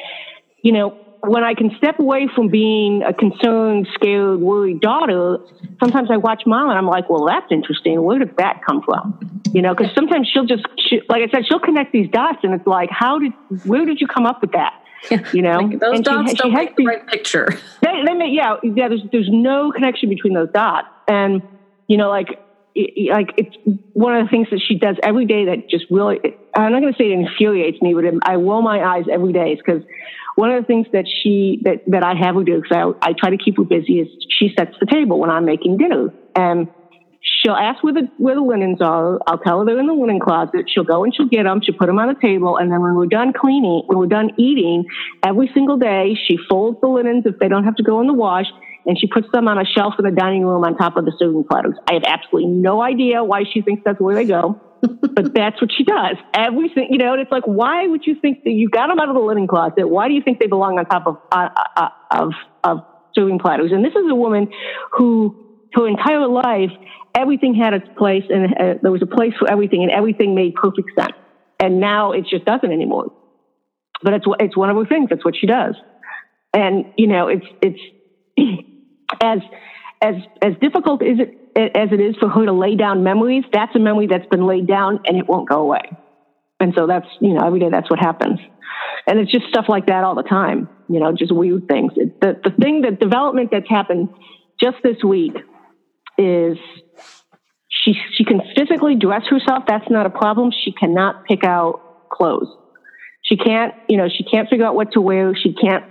you 0.63 0.73
know, 0.73 0.97
when 1.27 1.45
I 1.45 1.55
can 1.55 1.71
step 1.77 1.99
away 1.99 2.29
from 2.35 2.49
being 2.49 3.03
a 3.03 3.13
concerned, 3.13 3.89
scared, 3.95 4.41
worried 4.41 4.81
daughter, 4.81 5.39
sometimes 5.81 6.11
I 6.11 6.17
watch 6.17 6.43
mom 6.47 6.71
and 6.71 6.79
I'm 6.79 6.87
like, 6.87 7.09
well, 7.09 7.27
that's 7.27 7.47
interesting. 7.51 8.03
Where 8.03 8.19
did 8.19 8.37
that 8.39 8.61
come 8.67 8.83
from? 8.83 9.43
You 9.53 9.63
know, 9.63 9.75
because 9.75 9.95
sometimes 9.95 10.29
she'll 10.33 10.47
just, 10.47 10.67
she, 10.89 11.01
like 11.09 11.23
I 11.23 11.31
said, 11.31 11.47
she'll 11.47 11.61
connect 11.61 11.93
these 11.93 12.11
dots 12.11 12.39
and 12.43 12.55
it's 12.55 12.67
like, 12.67 12.91
how 12.91 13.19
did, 13.19 13.33
where 13.65 13.85
did 13.85 14.01
you 14.01 14.07
come 14.07 14.27
up 14.27 14.41
with 14.41 14.53
that? 14.53 14.73
You 15.33 15.43
know, 15.43 15.59
Like, 15.59 15.81
those 15.81 15.97
And 15.97 16.05
dots 16.05 16.31
she 16.31 16.37
don't 16.37 16.53
has 16.53 16.65
make 16.67 16.77
the 16.77 16.87
right 16.87 17.07
picture. 17.07 17.49
they, 17.83 18.03
they 18.07 18.15
may, 18.15 18.31
yeah, 18.31 18.57
yeah. 18.63 18.89
There's 18.89 19.03
there's 19.13 19.29
no 19.31 19.71
connection 19.71 20.09
between 20.09 20.35
those 20.35 20.51
dots, 20.53 20.89
and 21.09 21.43
you 21.89 21.97
know, 21.97 22.09
like 22.09 22.41
like 23.11 23.33
it's 23.37 23.55
one 23.93 24.17
of 24.17 24.25
the 24.25 24.31
things 24.31 24.49
that 24.51 24.61
she 24.67 24.79
does 24.79 24.97
every 25.03 25.27
day 25.27 25.45
that 25.47 25.69
just 25.69 25.85
really. 25.91 26.21
I'm 26.57 26.73
not 26.73 26.81
going 26.81 26.93
to 26.93 26.99
say 26.99 27.11
it 27.11 27.13
infuriates 27.13 27.83
me, 27.83 27.95
but 27.95 28.05
I 28.23 28.37
roll 28.37 28.63
my 28.63 28.83
eyes 28.83 29.05
every 29.13 29.33
day 29.33 29.55
because 29.57 29.83
one 30.37 30.51
of 30.51 30.63
the 30.63 30.67
things 30.67 30.87
that 30.93 31.07
she 31.07 31.61
that 31.65 31.83
that 31.89 32.05
I 32.05 32.15
have 32.15 32.35
her 32.35 32.45
do 32.45 32.61
because 32.61 32.95
I 33.03 33.11
I 33.11 33.13
try 33.13 33.31
to 33.31 33.37
keep 33.37 33.57
her 33.57 33.65
busy 33.65 34.01
is 34.01 34.09
she 34.29 34.53
sets 34.59 34.75
the 34.81 34.87
table 34.87 35.19
when 35.19 35.31
I'm 35.31 35.45
making 35.45 35.79
dinner 35.79 36.13
and. 36.35 36.69
She'll 37.27 37.55
ask 37.55 37.83
where 37.83 37.95
the 37.95 38.11
where 38.19 38.35
the 38.35 38.43
linens 38.43 38.83
are. 38.83 39.19
I'll 39.27 39.39
tell 39.39 39.61
her 39.61 39.65
they're 39.65 39.79
in 39.79 39.87
the 39.87 39.95
linen 39.95 40.21
closet. 40.21 40.67
She'll 40.69 40.85
go 40.85 41.05
and 41.05 41.15
she'll 41.15 41.29
get 41.29 41.45
them. 41.45 41.63
She'll 41.63 41.75
put 41.75 41.87
them 41.87 41.99
on 41.99 42.09
the 42.09 42.21
table, 42.21 42.59
and 42.59 42.71
then 42.71 42.83
when 42.83 42.95
we're 42.95 43.07
done 43.07 43.33
cleaning, 43.33 43.83
when 43.87 43.97
we're 43.97 44.07
done 44.07 44.31
eating, 44.37 44.85
every 45.23 45.51
single 45.55 45.79
day 45.79 46.15
she 46.27 46.37
folds 46.51 46.83
the 46.83 46.87
linens 46.87 47.25
if 47.25 47.39
they 47.39 47.49
don't 47.49 47.65
have 47.65 47.77
to 47.77 47.83
go 47.83 48.03
in 48.03 48.09
the 48.09 48.13
wash, 48.13 48.45
and 48.85 48.99
she 48.99 49.07
puts 49.07 49.27
them 49.33 49.49
on 49.49 49.59
a 49.59 49.65
shelf 49.65 49.95
in 49.99 50.05
the 50.05 50.11
dining 50.11 50.45
room 50.45 50.65
on 50.65 50.77
top 50.77 50.99
of 50.99 51.07
the 51.07 51.13
serving 51.19 51.45
platters. 51.45 51.75
I 51.89 51.95
have 51.95 52.05
absolutely 52.07 52.51
no 52.51 52.83
idea 52.83 53.25
why 53.25 53.45
she 53.51 53.63
thinks 53.63 53.83
that's 53.87 54.01
where 54.01 54.15
they 54.15 54.27
go, 54.27 54.61
but 55.15 55.35
that's 55.35 55.61
what 55.61 55.71
she 55.77 55.85
does. 55.85 56.17
Everything, 56.35 56.89
you 56.91 56.99
know. 56.99 57.13
And 57.13 57.23
it's 57.23 57.31
like, 57.31 57.45
why 57.45 57.87
would 57.87 58.07
you 58.07 58.17
think 58.21 58.45
that 58.45 58.51
you 58.51 58.69
got 58.69 58.89
them 58.89 58.99
out 58.99 59.09
of 59.09 59.15
the 59.15 59.21
linen 59.21 59.47
closet? 59.47 59.89
Why 59.89 60.09
do 60.09 60.15
you 60.15 60.23
think 60.23 60.39
they 60.39 60.47
belong 60.47 60.79
on 60.79 60.87
top 60.87 61.07
of 61.07 61.17
uh, 61.33 61.49
uh, 61.77 61.89
of 62.11 62.33
of 62.63 62.79
serving 63.15 63.39
platters? 63.39 63.71
And 63.73 63.85
this 63.85 63.93
is 63.93 64.11
a 64.11 64.15
woman 64.15 64.49
who 64.93 65.37
her 65.75 65.89
entire 65.89 66.27
life 66.29 66.71
everything 67.15 67.55
had 67.55 67.75
its 67.75 67.87
place 67.97 68.25
and 68.29 68.55
uh, 68.55 68.75
there 68.83 68.91
was 68.91 69.03
a 69.03 69.07
place 69.07 69.33
for 69.39 69.51
everything 69.51 69.83
and 69.83 69.91
everything 69.91 70.35
made 70.35 70.55
perfect 70.55 70.91
sense. 70.99 71.13
And 71.61 71.81
now 71.81 72.13
it 72.13 72.27
just 72.29 72.45
doesn't 72.45 72.71
anymore. 72.71 73.13
But 74.03 74.15
it's 74.15 74.27
it's 74.41 74.57
one 74.57 74.71
of 74.71 74.77
her 74.77 74.85
things. 74.85 75.09
That's 75.11 75.25
what 75.25 75.35
she 75.41 75.47
does. 75.47 75.77
And 76.53 76.87
you 76.97 77.07
know, 77.07 77.29
it's 77.29 77.47
it's 77.63 77.81
as 79.23 79.39
as 80.03 80.15
as 80.43 80.53
difficult 80.61 81.03
as 81.03 81.21
it 81.21 81.44
as 81.57 81.89
it 81.93 82.01
is 82.01 82.17
for 82.17 82.29
her 82.29 82.47
to 82.47 82.53
lay 82.53 82.77
down 82.77 83.03
memories. 83.03 83.45
That's 83.53 83.75
a 83.75 83.79
memory 83.79 84.07
that's 84.07 84.27
been 84.27 84.47
laid 84.47 84.67
down 84.67 85.01
and 85.07 85.17
it 85.17 85.29
won't 85.29 85.49
go 85.49 85.61
away. 85.61 85.83
And 86.61 86.73
so 86.77 86.87
that's 86.87 87.07
you 87.21 87.35
know 87.35 87.47
every 87.47 87.61
day 87.61 87.69
that's 87.71 87.91
what 87.91 87.99
happens. 87.99 88.39
And 89.07 89.19
it's 89.19 89.31
just 89.31 89.47
stuff 89.49 89.67
like 89.69 89.87
that 89.87 90.05
all 90.05 90.15
the 90.15 90.23
time. 90.23 90.69
You 90.89 91.01
know, 91.01 91.13
just 91.13 91.35
weird 91.35 91.69
things. 91.69 91.93
It, 91.97 92.21
the 92.21 92.41
the 92.43 92.51
thing 92.51 92.83
the 92.83 92.91
development 92.91 93.51
that's 93.53 93.69
happened 93.69 94.09
just 94.61 94.77
this 94.83 95.03
week 95.05 95.35
is 96.19 96.57
she 97.69 97.95
she 98.17 98.25
can 98.25 98.41
physically 98.57 98.97
dress 98.97 99.23
herself. 99.29 99.65
That's 99.67 99.89
not 99.91 100.07
a 100.07 100.11
problem. 100.11 100.53
She 100.65 100.73
cannot 100.73 101.25
pick 101.27 101.45
out 101.45 102.09
clothes. 102.11 102.49
She 103.23 103.37
can't, 103.37 103.75
you 103.89 103.97
know, 103.97 104.09
she 104.09 104.23
can't 104.23 104.49
figure 104.49 104.67
out 104.67 104.75
what 104.75 104.93
to 104.93 105.01
wear. 105.01 105.35
She 105.35 105.55
can't 105.55 105.85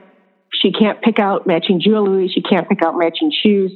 she 0.62 0.72
can't 0.72 1.02
pick 1.02 1.20
out 1.20 1.48
matching 1.48 1.82
jewelry. 1.82 2.32
She 2.34 2.42
can't 2.42 2.70
pick 2.70 2.84
out 2.84 2.98
matching 2.98 3.32
shoes, 3.32 3.72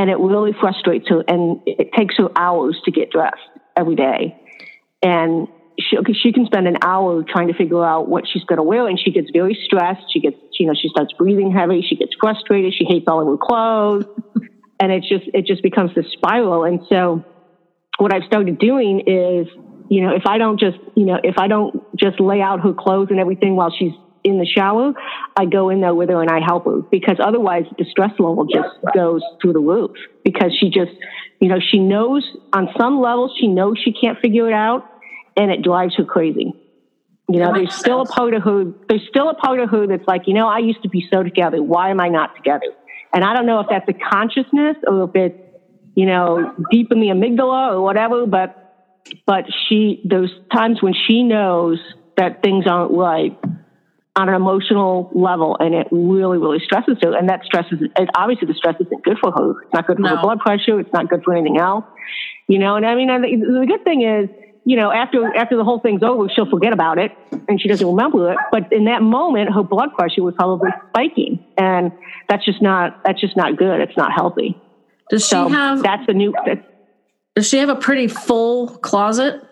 and 0.00 0.08
it 0.08 0.18
really 0.18 0.52
frustrates 0.58 1.06
her. 1.10 1.22
And 1.28 1.60
it 1.66 1.90
takes 1.92 2.16
her 2.16 2.30
hours 2.34 2.80
to 2.86 2.90
get 2.90 3.10
dressed 3.10 3.36
every 3.76 3.96
day. 3.96 4.34
And 5.02 5.46
she 5.78 5.98
she 6.14 6.32
can 6.32 6.46
spend 6.46 6.66
an 6.66 6.78
hour 6.80 7.22
trying 7.22 7.48
to 7.48 7.54
figure 7.54 7.84
out 7.84 8.08
what 8.08 8.24
she's 8.26 8.42
going 8.44 8.56
to 8.56 8.62
wear, 8.62 8.88
and 8.88 8.98
she 8.98 9.10
gets 9.10 9.28
very 9.30 9.58
stressed. 9.66 10.10
She 10.10 10.20
gets, 10.20 10.36
you 10.58 10.66
know, 10.66 10.72
she 10.72 10.88
starts 10.88 11.12
breathing 11.18 11.52
heavy. 11.52 11.84
She 11.86 11.96
gets 11.96 12.12
frustrated. 12.18 12.72
She 12.72 12.86
hates 12.86 13.04
all 13.08 13.20
of 13.20 13.26
her 13.26 13.36
clothes, 13.36 14.06
and 14.80 14.90
it 14.90 15.02
just 15.02 15.28
it 15.34 15.44
just 15.44 15.62
becomes 15.62 15.94
this 15.94 16.06
spiral. 16.12 16.64
And 16.64 16.80
so 16.88 17.22
what 17.98 18.14
I've 18.14 18.24
started 18.24 18.58
doing 18.58 19.00
is, 19.00 19.48
you 19.90 20.00
know, 20.00 20.14
if 20.16 20.22
I 20.26 20.38
don't 20.38 20.58
just, 20.58 20.78
you 20.96 21.04
know, 21.04 21.20
if 21.22 21.36
I 21.36 21.46
don't 21.46 21.76
just 21.94 22.20
lay 22.20 22.40
out 22.40 22.60
her 22.60 22.72
clothes 22.72 23.08
and 23.10 23.20
everything 23.20 23.54
while 23.54 23.72
she's 23.78 23.92
in 24.24 24.38
the 24.38 24.46
shower, 24.46 24.92
I 25.36 25.46
go 25.46 25.70
in 25.70 25.80
there 25.80 25.94
with 25.94 26.10
her 26.10 26.20
and 26.20 26.30
I 26.30 26.40
help 26.44 26.64
her 26.66 26.80
because 26.90 27.16
otherwise 27.22 27.64
the 27.78 27.84
stress 27.90 28.12
level 28.18 28.46
just 28.46 28.68
goes 28.94 29.22
through 29.40 29.54
the 29.54 29.60
roof 29.60 29.92
because 30.24 30.56
she 30.58 30.70
just, 30.70 30.92
you 31.40 31.48
know, 31.48 31.58
she 31.60 31.78
knows 31.78 32.28
on 32.52 32.68
some 32.78 33.00
level, 33.00 33.32
she 33.38 33.46
knows 33.46 33.78
she 33.82 33.92
can't 33.92 34.18
figure 34.20 34.48
it 34.48 34.54
out 34.54 34.86
and 35.36 35.50
it 35.50 35.62
drives 35.62 35.96
her 35.96 36.04
crazy. 36.04 36.52
You 37.28 37.38
know, 37.38 37.54
there's 37.54 37.74
still 37.74 38.00
a 38.02 38.06
part 38.06 38.34
of 38.34 38.42
her, 38.42 38.64
there's 38.88 39.06
still 39.08 39.30
a 39.30 39.34
part 39.34 39.60
of 39.60 39.70
her 39.70 39.86
that's 39.86 40.06
like, 40.06 40.22
you 40.26 40.34
know, 40.34 40.48
I 40.48 40.58
used 40.58 40.82
to 40.82 40.88
be 40.88 41.06
so 41.12 41.22
together. 41.22 41.62
Why 41.62 41.90
am 41.90 42.00
I 42.00 42.08
not 42.08 42.34
together? 42.34 42.66
And 43.12 43.24
I 43.24 43.34
don't 43.34 43.46
know 43.46 43.60
if 43.60 43.68
that's 43.70 43.88
a 43.88 43.92
consciousness 43.92 44.76
or 44.86 45.04
if 45.04 45.14
it's, 45.14 45.38
you 45.94 46.06
know, 46.06 46.54
deep 46.70 46.90
in 46.92 47.00
the 47.00 47.08
amygdala 47.08 47.72
or 47.72 47.82
whatever, 47.82 48.26
but 48.26 48.56
but 49.26 49.44
she 49.68 50.00
those 50.04 50.30
times 50.52 50.82
when 50.82 50.94
she 50.94 51.22
knows 51.22 51.78
that 52.16 52.42
things 52.42 52.66
aren't 52.66 52.92
right, 52.92 53.38
on 54.16 54.28
an 54.28 54.34
emotional 54.34 55.10
level, 55.14 55.56
and 55.60 55.74
it 55.74 55.86
really, 55.90 56.38
really 56.38 56.58
stresses 56.64 56.96
her. 57.02 57.16
And 57.16 57.28
that 57.28 57.44
stresses, 57.44 57.78
it, 57.80 58.10
obviously, 58.16 58.48
the 58.48 58.54
stress 58.54 58.74
isn't 58.80 59.04
good 59.04 59.18
for 59.22 59.30
her. 59.32 59.62
It's 59.62 59.72
not 59.72 59.86
good 59.86 59.96
for 59.96 60.02
no. 60.02 60.16
her 60.16 60.22
blood 60.22 60.40
pressure. 60.40 60.80
It's 60.80 60.92
not 60.92 61.08
good 61.08 61.22
for 61.24 61.34
anything 61.34 61.58
else. 61.58 61.84
You 62.48 62.58
know, 62.58 62.76
and 62.76 62.84
I 62.84 62.94
mean, 62.94 63.08
the 63.08 63.64
good 63.66 63.84
thing 63.84 64.02
is, 64.02 64.28
you 64.64 64.76
know, 64.76 64.90
after 64.90 65.24
after 65.36 65.56
the 65.56 65.64
whole 65.64 65.80
thing's 65.80 66.02
over, 66.02 66.28
she'll 66.34 66.50
forget 66.50 66.72
about 66.72 66.98
it 66.98 67.12
and 67.48 67.60
she 67.60 67.68
doesn't 67.68 67.86
remember 67.86 68.32
it. 68.32 68.38
But 68.52 68.72
in 68.72 68.84
that 68.86 69.02
moment, 69.02 69.52
her 69.54 69.62
blood 69.62 69.90
pressure 69.96 70.22
was 70.22 70.34
probably 70.34 70.70
spiking, 70.90 71.44
and 71.56 71.92
that's 72.28 72.44
just 72.44 72.60
not 72.60 73.02
that's 73.04 73.20
just 73.20 73.36
not 73.36 73.56
good. 73.56 73.80
It's 73.80 73.96
not 73.96 74.12
healthy. 74.12 74.60
Does 75.08 75.26
she 75.26 75.36
have? 75.36 75.82
That's 75.82 76.02
a 76.08 76.12
new. 76.12 76.34
That's, 76.44 76.60
does 77.36 77.48
she 77.48 77.58
have 77.58 77.68
a 77.68 77.76
pretty 77.76 78.08
full 78.08 78.68
closet? 78.68 79.42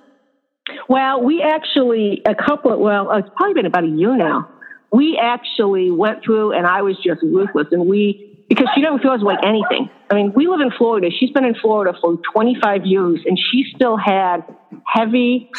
Well, 0.88 1.22
we 1.22 1.42
actually 1.42 2.22
a 2.26 2.34
couple. 2.34 2.78
Well, 2.78 3.10
it's 3.16 3.28
probably 3.36 3.54
been 3.54 3.66
about 3.66 3.84
a 3.84 3.88
year 3.88 4.16
now. 4.16 4.48
We 4.92 5.18
actually 5.20 5.90
went 5.90 6.24
through, 6.24 6.52
and 6.52 6.66
I 6.66 6.82
was 6.82 6.96
just 6.96 7.22
ruthless, 7.22 7.68
and 7.72 7.86
we 7.86 8.46
because 8.48 8.68
she 8.74 8.80
never 8.80 8.98
feels 8.98 9.22
like 9.22 9.38
anything. 9.44 9.90
I 10.10 10.14
mean, 10.14 10.32
we 10.34 10.46
live 10.46 10.60
in 10.60 10.70
Florida. 10.70 11.08
She's 11.10 11.30
been 11.30 11.44
in 11.44 11.54
Florida 11.54 11.96
for 12.00 12.16
25 12.32 12.86
years, 12.86 13.20
and 13.26 13.38
she 13.38 13.64
still 13.74 13.96
had 13.98 14.40
heavy 14.86 15.50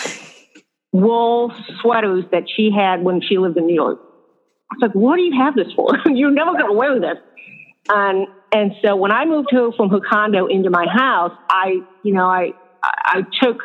wool 0.91 1.54
sweaters 1.82 2.26
that 2.32 2.43
she 2.56 2.72
had 2.76 3.04
when 3.04 3.22
she 3.22 3.38
lived 3.38 3.58
in 3.58 3.67
New 3.67 3.76
York. 3.76 4.00
I 4.72 4.76
was 4.76 4.82
like, 4.82 4.91
what 4.93 5.17
do 5.17 5.22
you 5.22 5.39
have 5.39 5.56
this 5.56 5.72
for? 5.76 5.91
You're 6.08 6.32
never 6.32 6.54
going 6.54 6.67
to 6.67 6.74
wear 6.74 7.00
this. 7.00 7.17
And 7.89 8.28
and 8.52 8.72
so 8.84 8.95
when 8.95 9.12
I 9.12 9.26
moved 9.26 9.50
her 9.52 9.72
from 9.78 9.89
her 9.89 10.00
condo 10.00 10.48
into 10.48 10.69
my 10.72 10.88
house, 10.91 11.32
I, 11.50 11.82
you 12.04 12.13
know, 12.13 12.26
I 12.26 12.54
I 12.84 13.22
took 13.41 13.62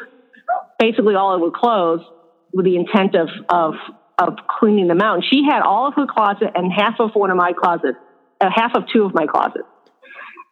basically 0.85 1.15
all 1.15 1.35
of 1.35 1.41
her 1.41 1.51
clothes 1.51 2.05
with 2.53 2.65
the 2.65 2.77
intent 2.77 3.15
of 3.15 3.29
of 3.49 3.75
of 4.19 4.35
cleaning 4.59 4.89
them 4.89 5.01
out. 5.01 5.17
And 5.17 5.25
she 5.25 5.43
had 5.49 5.63
all 5.63 5.89
of 5.89 5.95
her 5.95 6.07
closet 6.07 6.51
and 6.55 6.73
half 6.73 7.01
of 7.01 7.11
one 7.15 7.31
of 7.31 7.37
my 7.37 7.53
closets, 7.53 7.99
uh, 8.41 8.49
half 8.55 8.73
of 8.77 8.85
two 8.93 9.05
of 9.05 9.13
my 9.13 9.27
closets. 9.27 9.67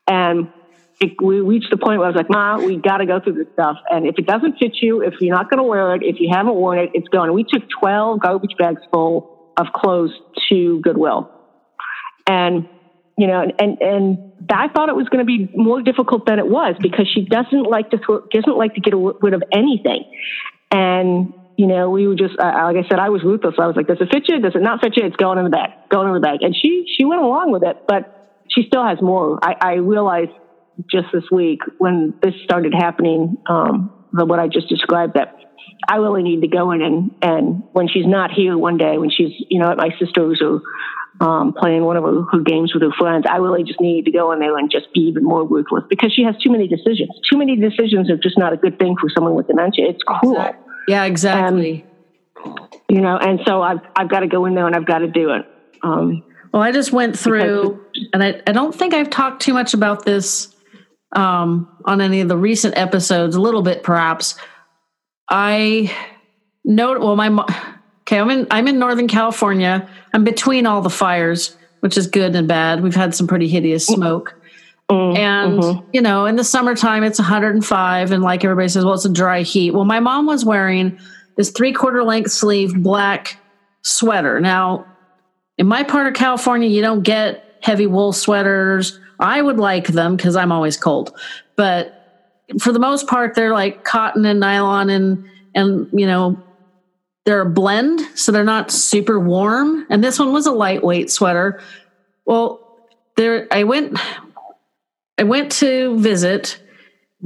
And 0.09 0.49
it, 1.01 1.13
we 1.23 1.41
reached 1.41 1.71
the 1.71 1.77
point 1.77 1.99
where 1.99 2.09
I 2.09 2.11
was 2.11 2.17
like, 2.17 2.29
Ma, 2.29 2.59
we 2.59 2.77
got 2.77 2.99
to 2.99 3.07
go 3.07 3.21
through 3.21 3.35
this 3.35 3.53
stuff. 3.53 3.77
And 3.89 4.07
if 4.07 4.17
it 4.19 4.27
doesn't 4.27 4.59
fit 4.59 4.73
you, 4.81 5.03
if 5.03 5.15
you're 5.21 5.35
not 5.35 5.49
going 5.49 5.59
to 5.59 5.65
wear 5.65 5.95
it, 5.95 6.03
if 6.03 6.17
you 6.19 6.29
haven't 6.33 6.55
worn 6.55 6.79
it, 6.81 6.91
it's 6.95 7.09
gone. 7.09 7.33
We 7.33 7.45
took 7.45 7.63
12 7.81 8.21
garbage 8.21 8.57
bags 8.59 8.83
full 8.93 9.53
of 9.57 9.67
clothes 9.73 10.13
to 10.49 10.81
Goodwill. 10.81 11.31
And, 12.27 12.69
you 13.17 13.27
know, 13.27 13.45
and, 13.59 13.81
and 13.81 14.33
I 14.51 14.69
thought 14.69 14.89
it 14.89 14.97
was 14.97 15.09
going 15.09 15.25
to 15.25 15.27
be 15.27 15.51
more 15.55 15.83
difficult 15.83 16.27
than 16.27 16.39
it 16.39 16.47
was 16.47 16.77
because 16.81 17.09
she 17.13 17.25
doesn't 17.25 17.65
like 17.65 17.91
to 17.91 17.99
throw, 17.99 18.27
doesn't 18.33 18.57
like 18.57 18.75
to 18.75 18.81
get 18.81 18.95
rid 18.95 19.35
of 19.35 19.43
anything. 19.53 20.11
And, 20.71 21.35
you 21.57 21.67
know, 21.67 21.91
we 21.91 22.09
were 22.09 22.15
just, 22.15 22.35
uh, 22.39 22.45
like 22.45 22.77
I 22.77 22.89
said, 22.89 22.99
I 22.99 23.11
was 23.11 23.23
ruthless. 23.23 23.55
I 23.59 23.67
was 23.67 23.77
like, 23.77 23.87
does 23.87 23.99
it 24.01 24.09
fit 24.13 24.25
you? 24.29 24.41
Does 24.41 24.55
it 24.55 24.63
not 24.63 24.81
fit 24.81 24.97
you? 24.97 25.05
It's 25.05 25.17
going 25.17 25.39
in 25.39 25.45
the 25.45 25.51
bag, 25.51 25.71
going 25.91 26.09
in 26.09 26.15
the 26.15 26.21
bag. 26.21 26.43
And 26.43 26.57
she, 26.57 26.87
she 26.97 27.05
went 27.05 27.21
along 27.21 27.53
with 27.53 27.63
it, 27.63 27.85
but 27.87 28.45
she 28.49 28.65
still 28.67 28.85
has 28.85 29.01
more. 29.03 29.39
I, 29.43 29.55
I 29.61 29.73
realized 29.75 30.33
just 30.91 31.07
this 31.13 31.25
week 31.31 31.61
when 31.79 32.15
this 32.23 32.35
started 32.45 32.73
happening, 32.75 33.37
um, 33.47 33.93
the, 34.13 34.25
what 34.25 34.39
I 34.39 34.49
just 34.49 34.69
described 34.69 35.15
that 35.15 35.37
I 35.89 35.97
really 35.97 36.23
need 36.23 36.41
to 36.41 36.49
go 36.49 36.71
in 36.73 36.81
and, 36.81 37.11
and 37.23 37.63
when 37.73 37.89
she's 37.89 38.07
not 38.07 38.31
here 38.31 38.57
one 38.57 38.79
day, 38.79 38.99
when 38.99 39.11
she's, 39.11 39.33
you 39.51 39.59
know, 39.59 39.71
at 39.71 39.77
my 39.77 39.91
sister's 39.99 40.41
or 40.43 40.63
um, 41.21 41.53
playing 41.53 41.85
one 41.85 41.97
of 41.97 42.05
her, 42.05 42.23
her, 42.33 42.41
games 42.41 42.73
with 42.75 42.83
her 42.83 42.91
friends, 42.99 43.27
I 43.29 43.37
really 43.37 43.63
just 43.65 43.81
needed 43.81 44.07
to 44.07 44.13
go 44.13 44.33
in 44.33 44.41
there 44.41 44.57
and 44.57 44.71
just 44.71 44.93
be 44.93 45.01
even 45.01 45.25
more 45.25 45.47
ruthless 45.47 45.85
because 45.89 46.13
she 46.13 46.23
has 46.25 46.35
too 46.43 46.51
many 46.51 46.67
decisions. 46.67 47.11
Too 47.31 47.39
many 47.39 47.57
decisions 47.57 48.11
are 48.11 48.17
just 48.17 48.39
not 48.39 48.53
a 48.53 48.57
good 48.57 48.79
thing 48.79 48.97
for 49.01 49.09
someone 49.15 49.35
with 49.35 49.47
dementia. 49.47 49.89
It's 49.89 50.03
cruel. 50.03 50.55
Yeah, 50.89 51.05
exactly. 51.05 51.85
you 52.89 53.01
know, 53.01 53.17
and 53.19 53.41
so 53.47 53.63
I've, 53.63 53.81
I've 53.95 54.09
got 54.09 54.21
to 54.21 54.27
go 54.27 54.47
in 54.47 54.55
there 54.55 54.67
and 54.67 54.75
I've 54.75 54.87
got 54.87 54.99
to 54.99 55.09
do 55.09 55.31
it. 55.31 55.47
Um, 55.83 56.25
well, 56.53 56.63
I 56.63 56.73
just 56.73 56.93
went 56.93 57.19
through, 57.19 57.85
and 58.13 58.23
I, 58.23 58.43
I 58.47 58.53
don't 58.53 58.75
think 58.75 58.93
I've 58.93 59.11
talked 59.11 59.43
too 59.43 59.55
much 59.55 59.75
about 59.75 60.05
this 60.05 60.55
um, 61.15 61.69
on 61.85 62.01
any 62.01 62.21
of 62.21 62.29
the 62.29 62.37
recent 62.37 62.77
episodes, 62.77 63.37
a 63.37 63.41
little 63.41 63.63
bit 63.63 63.83
perhaps. 63.83 64.35
I 65.29 65.95
know, 66.65 66.99
well, 66.99 67.17
my, 67.17 67.72
okay, 68.03 68.19
I'm 68.19 68.31
in, 68.31 68.47
I'm 68.51 68.69
in 68.69 68.79
Northern 68.79 69.09
California. 69.09 69.89
I'm 70.13 70.25
between 70.25 70.67
all 70.67 70.83
the 70.83 70.91
fires, 70.91 71.57
which 71.81 71.97
is 71.97 72.07
good 72.07 72.35
and 72.35 72.47
bad. 72.47 72.83
We've 72.83 72.95
had 72.95 73.15
some 73.15 73.27
pretty 73.27 73.49
hideous 73.49 73.89
mm-hmm. 73.89 74.01
smoke. 74.01 74.35
Mm, 74.91 75.17
and, 75.17 75.59
mm-hmm. 75.59 75.89
you 75.93 76.01
know, 76.01 76.27
in 76.27 76.37
the 76.37 76.45
summertime, 76.45 77.05
it's 77.05 77.19
105. 77.19 78.13
And 78.13 78.23
like 78.23 78.45
everybody 78.45 78.69
says, 78.69 78.85
well, 78.85 78.95
it's 78.95 79.05
a 79.05 79.13
dry 79.13 79.43
heat. 79.43 79.73
Well, 79.73 79.85
my 79.85 80.01
mom 80.01 80.27
was 80.27 80.45
wearing 80.45 80.99
this 81.37 81.51
three 81.51 81.73
quarter 81.73 82.05
length 82.05 82.31
sleeve 82.31 82.75
black 82.83 83.39
sweater. 83.83 84.41
Now, 84.41 84.87
in 85.59 85.67
my 85.67 85.83
part 85.83 86.07
of 86.07 86.15
California, 86.15 86.69
you 86.69 86.83
don't 86.83 87.03
get 87.03 87.57
heavy 87.63 87.87
wool 87.87 88.13
sweaters. 88.13 88.99
I 89.19 89.41
would 89.41 89.59
like 89.59 89.87
them 89.87 90.17
because 90.17 90.37
I'm 90.37 90.53
always 90.53 90.77
cold. 90.77 91.17
But 91.57 91.99
for 92.61 92.73
the 92.73 92.79
most 92.79 93.07
part, 93.07 93.35
they're 93.35 93.53
like 93.53 93.85
cotton 93.85 94.25
and 94.27 94.41
nylon 94.41 94.91
and, 94.91 95.25
and, 95.55 95.89
you 95.93 96.07
know, 96.07 96.43
they're 97.25 97.43
a 97.43 97.51
blend, 97.51 98.01
so 98.15 98.33
they're 98.33 98.45
not 98.45 98.71
super 98.71 99.21
warm. 99.21 99.87
And 99.91 100.03
this 100.03 100.19
one 100.19 100.33
was 100.33 100.47
a 100.47 100.53
lightweight 100.53 101.11
sweater. 101.11 101.61
Well, 102.25 102.61
there 103.17 103.47
I 103.51 103.65
went 103.65 103.99
I 105.19 105.23
went 105.25 105.53
to 105.53 105.99
visit 105.99 106.61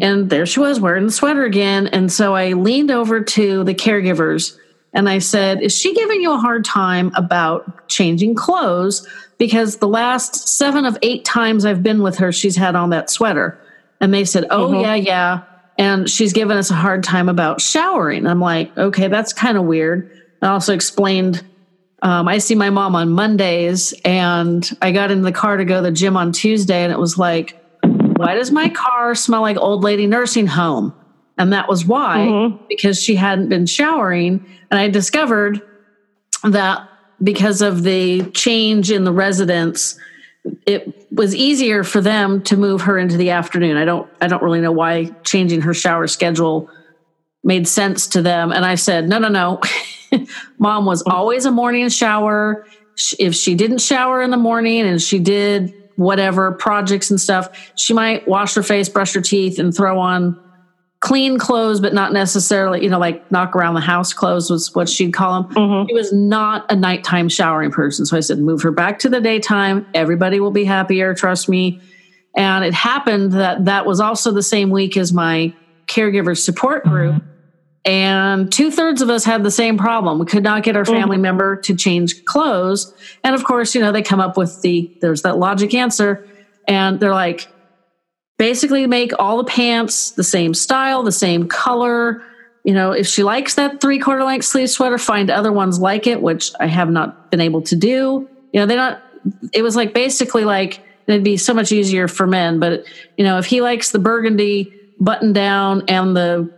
and 0.00 0.28
there 0.28 0.44
she 0.44 0.60
was 0.60 0.80
wearing 0.80 1.06
the 1.06 1.12
sweater 1.12 1.44
again. 1.44 1.86
And 1.86 2.12
so 2.12 2.34
I 2.34 2.52
leaned 2.52 2.90
over 2.90 3.22
to 3.22 3.64
the 3.64 3.74
caregivers 3.74 4.58
and 4.92 5.08
I 5.08 5.18
said, 5.18 5.62
Is 5.62 5.74
she 5.74 5.94
giving 5.94 6.20
you 6.20 6.32
a 6.32 6.38
hard 6.38 6.64
time 6.64 7.12
about 7.14 7.88
changing 7.88 8.34
clothes? 8.34 9.06
Because 9.38 9.78
the 9.78 9.88
last 9.88 10.48
seven 10.48 10.84
of 10.84 10.98
eight 11.02 11.24
times 11.24 11.64
I've 11.64 11.82
been 11.82 12.02
with 12.02 12.18
her, 12.18 12.32
she's 12.32 12.56
had 12.56 12.74
on 12.74 12.90
that 12.90 13.10
sweater. 13.10 13.58
And 14.00 14.12
they 14.12 14.24
said, 14.24 14.46
Oh, 14.50 14.68
mm-hmm. 14.68 14.80
yeah, 14.80 14.94
yeah 14.94 15.42
and 15.78 16.08
she's 16.08 16.32
given 16.32 16.56
us 16.56 16.70
a 16.70 16.74
hard 16.74 17.04
time 17.04 17.28
about 17.28 17.60
showering. 17.60 18.26
I'm 18.26 18.40
like, 18.40 18.76
okay, 18.76 19.08
that's 19.08 19.32
kind 19.32 19.56
of 19.56 19.64
weird. 19.64 20.10
I 20.42 20.48
also 20.48 20.74
explained 20.74 21.42
um, 22.02 22.28
I 22.28 22.38
see 22.38 22.54
my 22.54 22.70
mom 22.70 22.94
on 22.94 23.10
Mondays, 23.10 23.94
and 24.04 24.68
I 24.82 24.92
got 24.92 25.10
in 25.10 25.22
the 25.22 25.32
car 25.32 25.56
to 25.56 25.64
go 25.64 25.76
to 25.76 25.82
the 25.82 25.90
gym 25.90 26.16
on 26.16 26.30
Tuesday, 26.30 26.84
and 26.84 26.92
it 26.92 26.98
was 26.98 27.18
like, 27.18 27.60
why 27.82 28.34
does 28.34 28.50
my 28.50 28.68
car 28.68 29.14
smell 29.14 29.40
like 29.40 29.56
old 29.56 29.82
lady 29.82 30.06
nursing 30.06 30.46
home? 30.46 30.94
And 31.38 31.52
that 31.52 31.68
was 31.68 31.84
why, 31.84 32.18
mm-hmm. 32.18 32.64
because 32.68 33.02
she 33.02 33.14
hadn't 33.14 33.48
been 33.48 33.66
showering. 33.66 34.44
And 34.70 34.80
I 34.80 34.88
discovered 34.88 35.60
that 36.44 36.88
because 37.22 37.62
of 37.62 37.82
the 37.82 38.30
change 38.30 38.90
in 38.90 39.04
the 39.04 39.12
residence, 39.12 39.98
it 40.66 41.10
was 41.12 41.34
easier 41.34 41.84
for 41.84 42.00
them 42.00 42.42
to 42.42 42.56
move 42.56 42.82
her 42.82 42.98
into 42.98 43.16
the 43.16 43.30
afternoon. 43.30 43.76
I 43.76 43.84
don't 43.84 44.08
I 44.20 44.26
don't 44.26 44.42
really 44.42 44.60
know 44.60 44.72
why 44.72 45.06
changing 45.24 45.62
her 45.62 45.74
shower 45.74 46.06
schedule 46.06 46.70
made 47.44 47.68
sense 47.68 48.06
to 48.08 48.22
them 48.22 48.52
and 48.52 48.64
I 48.64 48.74
said, 48.74 49.08
"No, 49.08 49.18
no, 49.18 49.28
no. 49.28 49.60
Mom 50.58 50.84
was 50.84 51.02
always 51.02 51.44
a 51.44 51.50
morning 51.50 51.88
shower. 51.88 52.66
If 53.18 53.34
she 53.34 53.54
didn't 53.54 53.78
shower 53.78 54.22
in 54.22 54.30
the 54.30 54.36
morning 54.36 54.80
and 54.80 55.00
she 55.00 55.18
did 55.18 55.74
whatever 55.96 56.52
projects 56.52 57.10
and 57.10 57.20
stuff, 57.20 57.72
she 57.76 57.92
might 57.92 58.26
wash 58.26 58.54
her 58.54 58.62
face, 58.62 58.88
brush 58.88 59.14
her 59.14 59.20
teeth 59.20 59.58
and 59.58 59.74
throw 59.74 59.98
on 59.98 60.40
clean 61.00 61.38
clothes, 61.38 61.80
but 61.80 61.92
not 61.92 62.12
necessarily, 62.12 62.82
you 62.82 62.88
know, 62.88 62.98
like 62.98 63.30
knock 63.30 63.54
around 63.54 63.74
the 63.74 63.80
house 63.80 64.12
clothes 64.12 64.50
was 64.50 64.74
what 64.74 64.88
she'd 64.88 65.12
call 65.12 65.42
them. 65.42 65.54
Mm-hmm. 65.54 65.88
She 65.88 65.94
was 65.94 66.12
not 66.12 66.70
a 66.70 66.76
nighttime 66.76 67.28
showering 67.28 67.70
person. 67.70 68.06
So 68.06 68.16
I 68.16 68.20
said, 68.20 68.38
move 68.38 68.62
her 68.62 68.70
back 68.70 68.98
to 69.00 69.08
the 69.08 69.20
daytime. 69.20 69.86
Everybody 69.94 70.40
will 70.40 70.50
be 70.50 70.64
happier. 70.64 71.14
Trust 71.14 71.48
me. 71.48 71.80
And 72.36 72.64
it 72.64 72.74
happened 72.74 73.32
that 73.32 73.66
that 73.66 73.86
was 73.86 74.00
also 74.00 74.32
the 74.32 74.42
same 74.42 74.70
week 74.70 74.96
as 74.96 75.12
my 75.12 75.54
caregiver 75.86 76.36
support 76.36 76.84
group. 76.84 77.14
Mm-hmm. 77.14 77.30
And 77.86 78.52
two 78.52 78.72
thirds 78.72 79.00
of 79.00 79.10
us 79.10 79.24
had 79.24 79.44
the 79.44 79.50
same 79.50 79.78
problem. 79.78 80.18
We 80.18 80.26
could 80.26 80.42
not 80.42 80.64
get 80.64 80.76
our 80.76 80.82
mm-hmm. 80.82 80.92
family 80.92 81.16
mm-hmm. 81.16 81.22
member 81.22 81.56
to 81.56 81.76
change 81.76 82.24
clothes. 82.24 82.92
And 83.22 83.34
of 83.34 83.44
course, 83.44 83.74
you 83.74 83.80
know, 83.80 83.92
they 83.92 84.02
come 84.02 84.18
up 84.18 84.36
with 84.36 84.60
the, 84.62 84.92
there's 85.00 85.22
that 85.22 85.38
logic 85.38 85.72
answer. 85.72 86.26
And 86.66 86.98
they're 86.98 87.14
like, 87.14 87.48
basically 88.38 88.86
make 88.86 89.12
all 89.18 89.38
the 89.38 89.44
pants 89.44 90.10
the 90.12 90.24
same 90.24 90.54
style, 90.54 91.02
the 91.02 91.12
same 91.12 91.48
color. 91.48 92.22
You 92.64 92.74
know, 92.74 92.92
if 92.92 93.06
she 93.06 93.22
likes 93.22 93.54
that 93.54 93.80
three 93.80 93.98
quarter 93.98 94.24
length 94.24 94.44
sleeve 94.44 94.70
sweater, 94.70 94.98
find 94.98 95.30
other 95.30 95.52
ones 95.52 95.78
like 95.78 96.06
it, 96.06 96.20
which 96.20 96.52
I 96.60 96.66
have 96.66 96.90
not 96.90 97.30
been 97.30 97.40
able 97.40 97.62
to 97.62 97.76
do. 97.76 98.28
You 98.52 98.60
know, 98.60 98.66
they're 98.66 98.76
not, 98.76 99.02
it 99.52 99.62
was 99.62 99.76
like 99.76 99.94
basically 99.94 100.44
like, 100.44 100.80
it'd 101.06 101.24
be 101.24 101.36
so 101.36 101.54
much 101.54 101.72
easier 101.72 102.08
for 102.08 102.26
men. 102.26 102.58
But, 102.58 102.84
you 103.16 103.24
know, 103.24 103.38
if 103.38 103.46
he 103.46 103.60
likes 103.60 103.92
the 103.92 103.98
burgundy 103.98 104.72
button 104.98 105.32
down 105.32 105.84
and 105.88 106.16
the, 106.16 106.52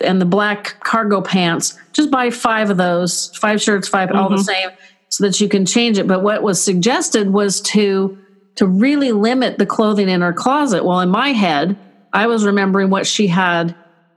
and 0.00 0.20
the 0.20 0.26
black 0.26 0.76
cargo 0.80 1.22
pants, 1.22 1.78
just 1.92 2.10
buy 2.10 2.30
five 2.30 2.68
of 2.68 2.76
those, 2.76 3.34
five 3.36 3.62
shirts, 3.62 3.88
5 3.88 4.08
mm-hmm. 4.08 4.18
all 4.18 4.28
the 4.28 4.36
mm-hmm. 4.36 4.44
same, 4.44 4.70
so 5.08 5.24
that 5.24 5.40
you 5.40 5.48
can 5.48 5.64
change 5.64 5.98
it. 5.98 6.06
But 6.06 6.22
what 6.22 6.42
was 6.42 6.62
suggested 6.62 7.32
was 7.32 7.62
to, 7.62 8.18
to 8.56 8.66
really 8.66 9.12
limit 9.12 9.58
the 9.58 9.66
clothing 9.66 10.08
in 10.08 10.20
her 10.20 10.32
closet. 10.32 10.84
Well, 10.84 11.00
in 11.00 11.08
my 11.08 11.30
head, 11.30 11.78
I 12.12 12.26
was 12.26 12.44
remembering 12.44 12.90
what 12.90 13.06
she 13.06 13.26
had 13.26 13.74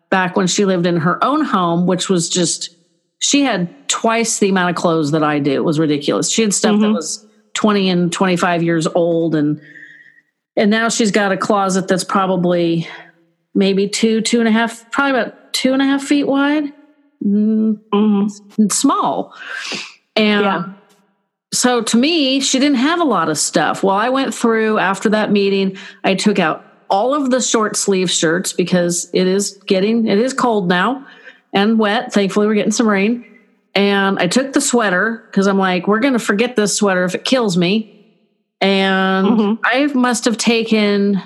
back 0.09 0.35
when 0.35 0.47
she 0.47 0.65
lived 0.65 0.85
in 0.85 0.97
her 0.97 1.23
own 1.23 1.43
home, 1.43 1.85
which 1.85 2.09
was 2.09 2.29
just 2.29 2.75
she 3.19 3.41
had 3.41 3.87
twice 3.89 4.39
the 4.39 4.49
amount 4.49 4.69
of 4.69 4.75
clothes 4.75 5.11
that 5.11 5.23
I 5.23 5.39
do. 5.39 5.51
It 5.51 5.63
was 5.63 5.79
ridiculous. 5.79 6.29
She 6.29 6.41
had 6.41 6.53
stuff 6.53 6.73
mm-hmm. 6.73 6.83
that 6.83 6.91
was 6.93 7.25
20 7.55 7.89
and 7.89 8.11
25 8.11 8.63
years 8.63 8.87
old 8.87 9.35
and 9.35 9.61
and 10.55 10.71
now 10.71 10.89
she's 10.89 11.11
got 11.11 11.31
a 11.31 11.37
closet 11.37 11.87
that's 11.87 12.03
probably 12.03 12.87
maybe 13.55 13.87
two, 13.87 14.19
two 14.19 14.39
and 14.39 14.47
a 14.47 14.51
half, 14.51 14.91
probably 14.91 15.19
about 15.19 15.53
two 15.53 15.71
and 15.71 15.81
a 15.81 15.85
half 15.85 16.03
feet 16.03 16.25
wide. 16.25 16.73
Mm-hmm. 17.25 18.67
Small. 18.69 19.33
And 20.17 20.43
yeah. 20.43 20.73
So 21.51 21.81
to 21.81 21.97
me, 21.97 22.39
she 22.39 22.59
didn't 22.59 22.77
have 22.77 22.99
a 22.99 23.05
lot 23.05 23.29
of 23.29 23.37
stuff. 23.37 23.83
Well, 23.83 23.95
I 23.95 24.09
went 24.09 24.33
through 24.33 24.77
after 24.77 25.09
that 25.09 25.31
meeting, 25.31 25.77
I 26.03 26.15
took 26.15 26.39
out 26.39 26.65
all 26.89 27.13
of 27.13 27.31
the 27.31 27.41
short 27.41 27.75
sleeve 27.75 28.09
shirts 28.09 28.53
because 28.53 29.09
it 29.13 29.27
is 29.27 29.59
getting, 29.65 30.07
it 30.07 30.19
is 30.19 30.33
cold 30.33 30.67
now 30.67 31.05
and 31.53 31.79
wet. 31.79 32.13
Thankfully, 32.13 32.47
we're 32.47 32.55
getting 32.55 32.71
some 32.71 32.87
rain. 32.87 33.25
And 33.75 34.19
I 34.19 34.27
took 34.27 34.53
the 34.53 34.61
sweater 34.61 35.23
because 35.27 35.47
I'm 35.47 35.57
like, 35.57 35.87
we're 35.87 35.99
going 35.99 36.13
to 36.13 36.19
forget 36.19 36.55
this 36.55 36.75
sweater 36.75 37.03
if 37.03 37.15
it 37.15 37.25
kills 37.25 37.57
me. 37.57 37.95
And 38.61 39.27
mm-hmm. 39.27 39.61
I 39.63 39.85
must 39.87 40.25
have 40.25 40.37
taken 40.37 41.21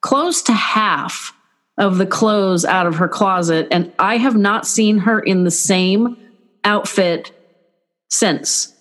close 0.00 0.42
to 0.42 0.52
half 0.52 1.34
of 1.78 1.98
the 1.98 2.06
clothes 2.06 2.64
out 2.64 2.86
of 2.86 2.96
her 2.96 3.08
closet. 3.08 3.68
And 3.70 3.92
I 3.98 4.16
have 4.16 4.36
not 4.36 4.66
seen 4.66 4.98
her 4.98 5.20
in 5.20 5.44
the 5.44 5.50
same 5.50 6.16
outfit 6.64 7.32
since. 8.10 8.71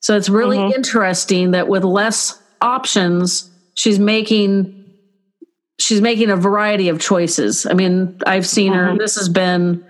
So 0.00 0.16
it's 0.16 0.28
really 0.28 0.58
mm-hmm. 0.58 0.72
interesting 0.72 1.50
that 1.52 1.68
with 1.68 1.84
less 1.84 2.40
options, 2.60 3.50
she's 3.74 3.98
making 3.98 4.76
she's 5.78 6.00
making 6.00 6.30
a 6.30 6.36
variety 6.36 6.88
of 6.88 7.00
choices. 7.00 7.66
I 7.66 7.72
mean, 7.72 8.18
I've 8.26 8.46
seen 8.46 8.72
mm-hmm. 8.72 8.92
her. 8.92 8.98
This 8.98 9.16
has 9.16 9.28
been 9.28 9.84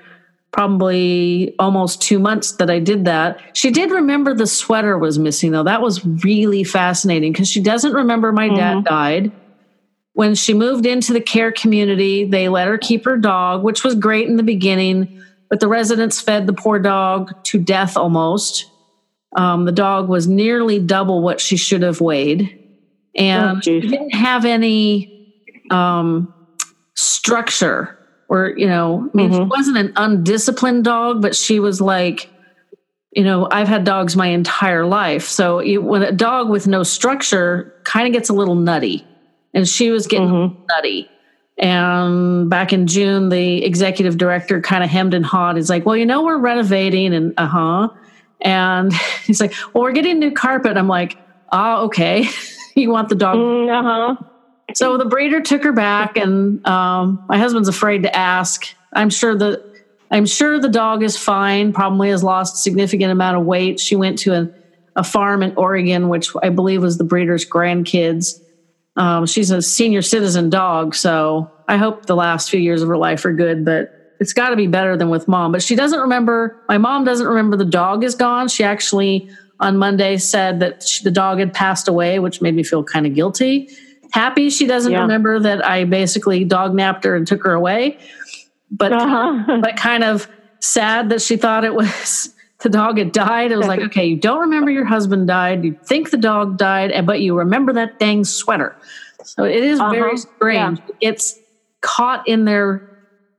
probably 0.53 1.55
almost 1.59 2.03
two 2.03 2.19
months 2.19 2.53
that 2.53 2.71
I 2.71 2.81
did 2.81 3.05
that. 3.05 3.41
She 3.57 3.71
did 3.71 3.91
remember 3.91 4.35
the 4.35 4.47
sweater 4.47 4.99
was 4.99 5.19
missing, 5.19 5.53
though. 5.53 5.63
That 5.63 5.83
was 5.83 6.05
really 6.25 6.65
fascinating 6.65 7.33
because 7.33 7.49
she 7.49 7.61
doesn't 7.61 7.93
remember 7.93 8.33
my 8.33 8.49
mm-hmm. 8.49 8.57
dad 8.57 8.85
died. 8.85 9.33
When 10.15 10.35
she 10.35 10.55
moved 10.55 10.87
into 10.87 11.13
the 11.13 11.21
care 11.21 11.53
community, 11.53 12.25
they 12.25 12.49
let 12.49 12.67
her 12.67 12.79
keep 12.79 13.05
her 13.05 13.17
dog, 13.17 13.63
which 13.63 13.85
was 13.85 13.95
great 13.95 14.29
in 14.29 14.37
the 14.37 14.43
beginning, 14.43 15.23
but 15.49 15.61
the 15.61 15.69
residents 15.69 16.21
fed 16.21 16.47
the 16.47 16.53
poor 16.53 16.79
dog 16.81 17.33
to 17.45 17.59
death 17.59 17.97
almost. 17.97 18.67
Um, 19.37 19.65
the 19.65 19.73
dog 19.73 20.09
was 20.09 20.27
nearly 20.27 20.79
double 20.81 21.23
what 21.23 21.41
she 21.41 21.57
should 21.57 21.83
have 21.83 22.01
weighed. 22.01 22.57
And 23.15 23.59
oh, 23.59 23.61
she 23.61 23.81
didn't 23.81 24.15
have 24.15 24.45
any 24.45 25.35
um, 25.71 26.35
structure 26.95 27.99
or 28.31 28.55
you 28.57 28.67
know 28.67 29.11
i 29.13 29.17
mean 29.17 29.31
mm-hmm. 29.31 29.43
she 29.43 29.45
wasn't 29.45 29.77
an 29.77 29.93
undisciplined 29.97 30.85
dog 30.85 31.21
but 31.21 31.37
she 31.37 31.61
was 31.61 31.81
like 31.81 32.31
you 33.13 33.25
know 33.25 33.49
i've 33.51 33.69
had 33.69 33.85
dogs 33.85 34.17
my 34.17 34.29
entire 34.29 34.87
life 34.87 35.25
so 35.25 35.61
you, 35.61 35.83
when 35.83 36.03
a 36.03 36.13
dog 36.13 36.49
with 36.49 36.67
no 36.67 36.83
structure 36.83 37.75
kind 37.85 38.07
of 38.07 38.13
gets 38.13 38.29
a 38.29 38.33
little 38.33 38.55
nutty 38.55 39.07
and 39.53 39.69
she 39.69 39.91
was 39.91 40.07
getting 40.07 40.29
mm-hmm. 40.29 40.63
nutty 40.69 41.09
and 41.59 42.49
back 42.49 42.73
in 42.73 42.87
june 42.87 43.29
the 43.29 43.65
executive 43.65 44.17
director 44.17 44.61
kind 44.61 44.85
of 44.85 44.91
hemmed 44.91 45.13
and 45.13 45.27
hawed 45.27 45.57
he's 45.57 45.69
like 45.69 45.85
well 45.85 45.97
you 45.97 46.07
know 46.07 46.25
we're 46.25 46.39
renovating 46.39 47.13
and 47.13 47.35
uh-huh 47.37 47.89
and 48.43 48.93
he's 49.25 49.41
like 49.41 49.53
well 49.73 49.85
we're 49.85 49.93
getting 49.93 50.19
new 50.19 50.33
carpet 50.33 50.77
i'm 50.77 50.89
like 50.89 51.17
ah 51.53 51.81
okay 51.83 52.27
you 52.75 52.91
want 52.91 53.09
the 53.09 53.15
dog 53.15 53.37
mm, 53.37 53.69
uh-huh 53.69 54.27
so 54.75 54.97
the 54.97 55.05
breeder 55.05 55.41
took 55.41 55.63
her 55.65 55.73
back, 55.73 56.17
and 56.17 56.65
um, 56.67 57.25
my 57.29 57.39
husband's 57.39 57.69
afraid 57.69 58.03
to 58.05 58.17
ask. 58.17 58.75
I'm 58.93 59.11
sure 59.11 59.37
the 59.37 59.63
I'm 60.11 60.27
sure 60.27 60.59
the 60.59 60.69
dog 60.69 61.03
is 61.03 61.17
fine. 61.17 61.73
Probably 61.73 62.11
has 62.11 62.25
lost 62.25 62.55
a 62.55 62.59
significant 62.59 63.13
amount 63.13 63.37
of 63.37 63.45
weight. 63.45 63.79
She 63.79 63.97
went 63.97 64.19
to 64.21 64.35
a, 64.35 64.49
a 64.97 65.05
farm 65.05 65.43
in 65.43 65.55
Oregon, 65.57 66.09
which 66.09 66.31
I 66.43 66.49
believe 66.49 66.83
was 66.83 66.99
the 66.99 67.05
breeder's 67.05 67.49
grandkids. 67.49 68.41
Um, 68.97 69.27
she's 69.27 69.51
a 69.51 69.63
senior 69.63 70.03
citizen 70.03 70.51
dog, 70.51 70.95
so 70.95 71.51
I 71.69 71.77
hope 71.77 72.07
the 72.07 72.17
last 72.17 72.51
few 72.51 72.61
years 72.61 72.83
of 72.83 72.89
her 72.89 72.97
life 72.97 73.25
are 73.25 73.33
good. 73.33 73.65
But 73.65 73.95
it's 74.21 74.33
got 74.33 74.51
to 74.51 74.57
be 74.57 74.67
better 74.67 74.97
than 74.97 75.09
with 75.09 75.27
mom. 75.27 75.51
But 75.51 75.63
she 75.63 75.75
doesn't 75.75 75.99
remember. 75.99 76.63
My 76.69 76.79
mom 76.79 77.05
doesn't 77.05 77.27
remember 77.27 77.57
the 77.57 77.65
dog 77.65 78.05
is 78.05 78.15
gone. 78.15 78.49
She 78.49 78.63
actually 78.63 79.29
on 79.59 79.77
Monday 79.77 80.17
said 80.19 80.61
that 80.61 80.83
she, 80.83 81.03
the 81.03 81.11
dog 81.11 81.39
had 81.39 81.53
passed 81.53 81.89
away, 81.89 82.19
which 82.19 82.41
made 82.41 82.55
me 82.55 82.63
feel 82.63 82.85
kind 82.85 83.07
of 83.07 83.15
guilty 83.15 83.69
happy 84.13 84.51
she 84.51 84.67
doesn't 84.67 84.93
yeah. 84.93 85.01
remember 85.01 85.39
that 85.41 85.65
I 85.65 85.85
basically 85.85 86.45
dog 86.45 86.75
napped 86.75 87.05
her 87.05 87.17
and 87.17 87.27
took 87.27 87.43
her 87.45 87.53
away, 87.53 87.99
but 88.71 88.93
uh-huh. 88.93 89.61
but 89.63 89.77
kind 89.77 90.05
of 90.05 90.29
sad 90.61 91.09
that 91.11 91.23
she 91.23 91.37
thought 91.37 91.65
it 91.65 91.75
was 91.75 92.35
the 92.61 92.69
dog 92.69 92.99
had 92.99 93.13
died. 93.13 93.53
It 93.53 93.57
was 93.57 93.67
like, 93.67 93.81
okay, 93.81 94.05
you 94.05 94.17
don't 94.17 94.41
remember 94.41 94.71
your 94.71 94.85
husband 94.85 95.27
died, 95.27 95.65
you 95.65 95.79
think 95.85 96.11
the 96.11 96.19
dog 96.19 96.59
died, 96.59 97.07
but 97.07 97.21
you 97.21 97.37
remember 97.37 97.73
that 97.75 97.99
dang 97.99 98.25
sweater. 98.25 98.77
So 99.25 99.45
it 99.45 99.63
is 99.63 99.81
uh-huh. 99.81 99.91
very 99.91 100.17
strange. 100.17 100.79
Yeah. 100.79 100.95
It's 101.01 101.39
caught 101.81 102.27
in 102.29 102.45
their 102.45 102.90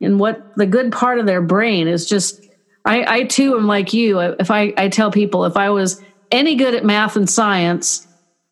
in 0.02 0.18
what 0.18 0.56
the 0.56 0.66
good 0.66 0.92
part 0.92 1.20
of 1.20 1.26
their 1.26 1.42
brain 1.42 1.88
is 1.88 2.08
just 2.08 2.46
I, 2.84 3.20
I 3.20 3.24
too 3.24 3.56
am 3.56 3.68
like 3.68 3.94
you. 3.94 4.20
If 4.20 4.50
I, 4.50 4.74
I 4.76 4.90
tell 4.90 5.12
people 5.12 5.46
if 5.46 5.56
I 5.56 5.70
was 5.70 6.02
any 6.32 6.56
good 6.56 6.74
at 6.74 6.84
math 6.84 7.16
and 7.16 7.30
science, 7.30 8.08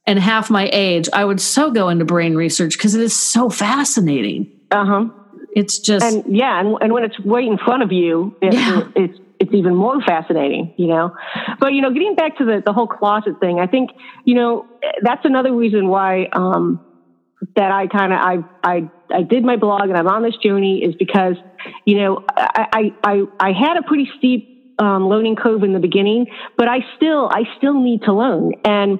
and 0.09 0.17
half 0.17 0.49
my 0.49 0.67
age, 0.73 1.07
I 1.13 1.23
would 1.23 1.39
so 1.39 1.69
go 1.69 1.87
into 1.89 2.03
brain 2.03 2.33
research 2.33 2.75
because 2.75 2.95
it 2.95 3.01
is 3.01 3.15
so 3.15 3.47
fascinating. 3.47 4.51
Uh 4.71 4.85
huh. 4.85 5.05
It's 5.55 5.77
just 5.77 6.03
and 6.03 6.35
yeah, 6.35 6.59
and, 6.59 6.75
and 6.81 6.93
when 6.93 7.03
it's 7.03 7.19
right 7.23 7.45
in 7.45 7.59
front 7.59 7.83
of 7.83 7.91
you, 7.91 8.35
it, 8.41 8.55
yeah. 8.55 8.87
it's 8.95 9.19
it's 9.39 9.53
even 9.53 9.75
more 9.75 10.01
fascinating, 10.01 10.73
you 10.77 10.87
know. 10.87 11.15
But 11.59 11.73
you 11.73 11.81
know, 11.81 11.91
getting 11.93 12.15
back 12.15 12.37
to 12.39 12.45
the 12.45 12.63
the 12.65 12.73
whole 12.73 12.87
closet 12.87 13.39
thing, 13.39 13.59
I 13.59 13.67
think 13.67 13.91
you 14.25 14.33
know 14.33 14.65
that's 15.03 15.25
another 15.25 15.53
reason 15.53 15.89
why 15.89 16.27
um, 16.33 16.83
that 17.55 17.71
I 17.71 17.87
kind 17.87 18.13
of 18.13 18.19
I 18.19 18.37
I 18.63 18.89
I 19.11 19.23
did 19.23 19.43
my 19.43 19.57
blog 19.57 19.83
and 19.83 19.97
I'm 19.97 20.07
on 20.07 20.23
this 20.23 20.35
journey 20.43 20.81
is 20.83 20.95
because 20.97 21.35
you 21.85 21.97
know 21.97 22.19
I 22.37 22.91
I 23.03 23.21
I 23.39 23.51
had 23.51 23.77
a 23.77 23.83
pretty 23.85 24.09
steep 24.17 24.45
um, 24.77 25.07
learning 25.07 25.35
curve 25.35 25.63
in 25.63 25.73
the 25.73 25.79
beginning, 25.79 26.27
but 26.57 26.67
I 26.67 26.79
still 26.95 27.29
I 27.31 27.43
still 27.57 27.79
need 27.81 28.01
to 28.03 28.13
learn 28.13 28.51
and 28.63 28.99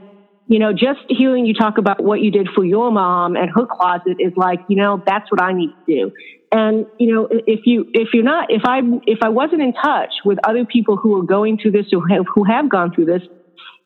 you 0.50 0.58
know, 0.58 0.74
just 0.74 1.00
hearing 1.08 1.46
you 1.46 1.54
talk 1.54 1.78
about 1.78 2.04
what 2.04 2.22
you 2.22 2.32
did 2.32 2.50
for 2.56 2.66
your 2.66 2.92
mom 2.92 3.36
and 3.36 3.52
her 3.56 3.68
closet 3.72 4.16
is 4.18 4.34
like, 4.36 4.58
you 4.66 4.76
know, 4.76 5.00
that's 5.06 5.26
what 5.30 5.40
I 5.42 5.54
need 5.54 5.70
to 5.88 5.96
do. 5.96 6.12
And 6.52 6.88
you 6.98 7.14
know, 7.14 7.28
if 7.46 7.62
you 7.66 7.86
if 7.94 8.10
you're 8.14 8.24
not 8.24 8.48
if 8.50 8.64
I 8.66 8.80
if 9.06 9.20
I 9.22 9.30
wasn't 9.30 9.62
in 9.62 9.74
touch 9.74 10.10
with 10.26 10.40
other 10.44 10.66
people 10.66 10.98
who 10.98 11.20
are 11.20 11.24
going 11.24 11.60
through 11.62 11.72
this 11.72 11.86
or 11.94 12.02
have, 12.10 12.26
who 12.34 12.44
have 12.44 12.68
gone 12.68 12.90
through 12.92 13.06
this, 13.06 13.22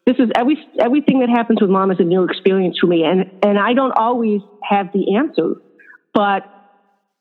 this 0.06 0.18
is 0.20 0.30
every 0.36 0.58
everything 0.80 1.20
that 1.20 1.30
happens 1.30 1.62
with 1.62 1.70
mom 1.70 1.92
is 1.92 2.00
a 2.00 2.04
new 2.04 2.24
experience 2.24 2.78
for 2.80 2.88
me, 2.88 3.04
and 3.04 3.26
and 3.44 3.58
I 3.58 3.74
don't 3.74 3.94
always 3.96 4.42
have 4.64 4.88
the 4.94 5.16
answer, 5.16 5.56
but 6.14 6.44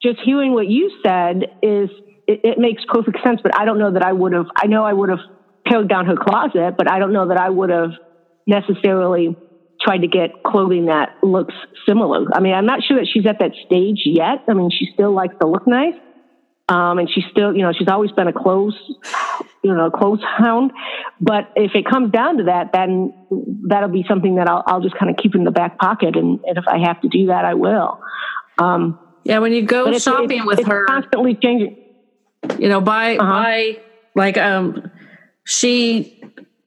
just 0.02 0.18
hearing 0.24 0.52
what 0.52 0.66
you 0.66 0.90
said 1.04 1.44
is 1.62 1.90
it, 2.26 2.40
it 2.44 2.58
makes 2.58 2.82
perfect 2.88 3.18
sense. 3.24 3.40
But 3.42 3.58
I 3.58 3.64
don't 3.64 3.78
know 3.78 3.92
that 3.92 4.02
I 4.02 4.12
would 4.12 4.32
have. 4.32 4.46
I 4.56 4.66
know 4.66 4.84
I 4.84 4.92
would 4.92 5.10
have 5.10 5.20
pared 5.66 5.88
down 5.88 6.06
her 6.06 6.16
closet, 6.16 6.74
but 6.76 6.90
I 6.90 6.98
don't 6.98 7.12
know 7.12 7.28
that 7.28 7.38
I 7.38 7.50
would 7.50 7.70
have 7.70 7.90
necessarily 8.46 9.36
tried 9.80 9.98
to 9.98 10.08
get 10.08 10.42
clothing 10.44 10.86
that 10.86 11.10
looks 11.22 11.54
similar. 11.86 12.26
I 12.34 12.40
mean, 12.40 12.54
I'm 12.54 12.66
not 12.66 12.82
sure 12.82 12.98
that 12.98 13.08
she's 13.12 13.26
at 13.26 13.38
that 13.40 13.52
stage 13.66 14.02
yet. 14.04 14.38
I 14.48 14.54
mean, 14.54 14.70
she 14.70 14.88
still 14.92 15.12
likes 15.12 15.34
to 15.40 15.48
look 15.48 15.66
nice. 15.66 15.94
Um, 16.72 16.98
and 16.98 17.10
she's 17.10 17.24
still, 17.30 17.54
you 17.54 17.62
know, 17.62 17.72
she's 17.76 17.88
always 17.88 18.10
been 18.12 18.28
a 18.28 18.32
close, 18.32 18.74
you 19.62 19.74
know, 19.74 19.90
close 19.90 20.20
hound. 20.38 20.72
But 21.20 21.52
if 21.54 21.72
it 21.74 21.84
comes 21.84 22.10
down 22.10 22.38
to 22.38 22.44
that, 22.44 22.72
then 22.72 23.12
that'll 23.68 23.90
be 23.90 24.06
something 24.08 24.36
that 24.36 24.48
I'll, 24.48 24.62
I'll 24.66 24.80
just 24.80 24.96
kind 24.96 25.10
of 25.10 25.18
keep 25.18 25.34
in 25.34 25.44
the 25.44 25.50
back 25.50 25.78
pocket. 25.78 26.16
And, 26.16 26.40
and 26.46 26.56
if 26.56 26.64
I 26.66 26.78
have 26.78 27.00
to 27.02 27.08
do 27.08 27.26
that, 27.26 27.44
I 27.44 27.54
will. 27.54 28.00
Um, 28.58 28.98
yeah, 29.24 29.38
when 29.38 29.52
you 29.52 29.62
go 29.62 29.96
shopping 29.98 30.38
it's, 30.38 30.46
with 30.46 30.58
it's 30.60 30.68
her, 30.68 30.86
constantly 30.86 31.34
changing. 31.34 31.76
You 32.58 32.68
know, 32.70 32.80
by 32.80 33.16
uh-huh. 33.16 33.42
buy 33.42 33.80
like 34.14 34.38
um, 34.38 34.90
she 35.44 36.22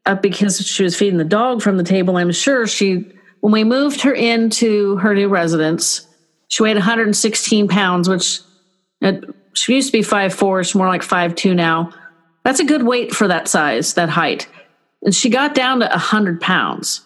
uh, 0.06 0.16
because 0.16 0.60
she 0.60 0.84
was 0.84 0.96
feeding 0.96 1.18
the 1.18 1.24
dog 1.24 1.62
from 1.62 1.78
the 1.78 1.84
table, 1.84 2.16
I'm 2.18 2.32
sure 2.32 2.68
she, 2.68 3.12
when 3.42 3.52
we 3.52 3.64
moved 3.64 4.02
her 4.02 4.14
into 4.14 4.98
her 4.98 5.16
new 5.16 5.30
residence, 5.30 6.08
she 6.48 6.64
weighed 6.64 6.78
116 6.78 7.68
pounds, 7.68 8.08
which 8.08 8.40
it, 9.02 9.24
she 9.56 9.76
used 9.76 9.88
to 9.88 9.98
be 9.98 10.04
five 10.04 10.34
four. 10.34 10.64
She's 10.64 10.76
more 10.76 10.88
like 10.88 11.04
five 11.04 11.36
two 11.36 11.54
now. 11.54 11.92
That's 12.44 12.60
a 12.60 12.66
good 12.66 12.84
weight 12.84 13.14
for 13.14 13.28
that 13.28 13.48
size, 13.48 13.96
that 13.96 14.10
height. 14.10 14.48
And 15.02 15.14
she 15.14 15.30
got 15.30 15.56
down 15.56 15.80
to 15.80 15.88
100 15.88 16.42
pounds. 16.42 17.02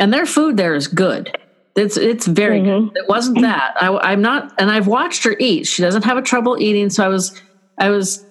And 0.00 0.12
their 0.12 0.26
food 0.26 0.56
there 0.56 0.74
is 0.74 0.86
good. 0.86 1.36
It's 1.76 1.96
it's 1.96 2.26
very 2.26 2.60
mm-hmm. 2.60 2.88
good. 2.88 2.96
It 2.96 3.08
wasn't 3.08 3.40
that. 3.42 3.76
I, 3.80 3.96
I'm 3.98 4.20
not, 4.20 4.52
and 4.58 4.70
I've 4.70 4.88
watched 4.88 5.22
her 5.24 5.36
eat. 5.38 5.66
She 5.66 5.82
doesn't 5.82 6.04
have 6.04 6.16
a 6.16 6.22
trouble 6.22 6.60
eating. 6.60 6.90
So 6.90 7.04
I 7.04 7.08
was 7.08 7.40
I 7.78 7.90
was 7.90 8.24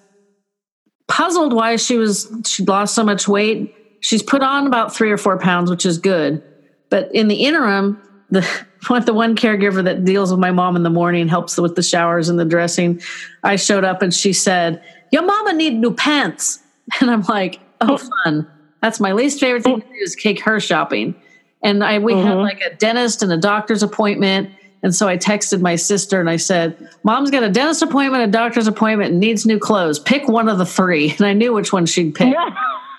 puzzled 1.07 1.53
why 1.53 1.77
she 1.77 1.97
was 1.97 2.29
she 2.45 2.65
lost 2.65 2.93
so 2.93 3.03
much 3.03 3.27
weight 3.27 3.73
she's 4.01 4.23
put 4.23 4.41
on 4.41 4.67
about 4.67 4.95
three 4.95 5.11
or 5.11 5.17
four 5.17 5.37
pounds, 5.37 5.69
which 5.69 5.85
is 5.85 5.97
good. 5.97 6.43
But 6.89 7.13
in 7.13 7.27
the 7.27 7.43
interim, 7.45 8.01
the 8.29 8.47
the 9.05 9.13
one 9.13 9.35
caregiver 9.35 9.83
that 9.83 10.05
deals 10.05 10.31
with 10.31 10.39
my 10.39 10.51
mom 10.51 10.75
in 10.75 10.83
the 10.83 10.89
morning 10.89 11.27
helps 11.27 11.57
with 11.57 11.75
the 11.75 11.83
showers 11.83 12.29
and 12.29 12.39
the 12.39 12.45
dressing. 12.45 13.01
I 13.43 13.55
showed 13.55 13.83
up 13.83 14.01
and 14.01 14.13
she 14.13 14.33
said, 14.33 14.83
"Your 15.11 15.23
mama 15.23 15.53
need 15.53 15.75
new 15.75 15.93
pants." 15.93 16.59
And 17.01 17.11
I'm 17.11 17.23
like, 17.23 17.59
oh, 17.81 17.99
oh, 17.99 18.11
fun. 18.23 18.47
That's 18.81 19.01
my 19.01 19.11
least 19.11 19.41
favorite 19.41 19.63
thing 19.63 19.75
oh. 19.75 19.79
to 19.79 19.85
do 19.85 19.93
is 20.01 20.15
take 20.15 20.39
her 20.41 20.59
shopping. 20.59 21.15
And 21.61 21.83
I 21.83 21.99
we 21.99 22.13
had 22.13 22.25
mm-hmm. 22.25 22.39
like 22.39 22.61
a 22.61 22.73
dentist 22.75 23.23
and 23.23 23.31
a 23.31 23.37
doctor's 23.37 23.83
appointment. 23.83 24.51
And 24.83 24.95
so 24.95 25.07
I 25.07 25.17
texted 25.17 25.59
my 25.59 25.75
sister 25.75 26.19
and 26.19 26.29
I 26.29 26.37
said, 26.37 26.77
Mom's 27.03 27.31
got 27.31 27.43
a 27.43 27.49
dentist 27.49 27.81
appointment, 27.81 28.23
a 28.23 28.27
doctor's 28.27 28.67
appointment, 28.67 29.11
and 29.11 29.19
needs 29.19 29.45
new 29.45 29.59
clothes. 29.59 29.99
Pick 29.99 30.27
one 30.27 30.47
of 30.47 30.59
the 30.59 30.65
three. 30.65 31.11
And 31.17 31.25
I 31.25 31.33
knew 31.33 31.51
which 31.51 31.73
one 31.73 31.85
she'd 31.85 32.15
pick. 32.15 32.33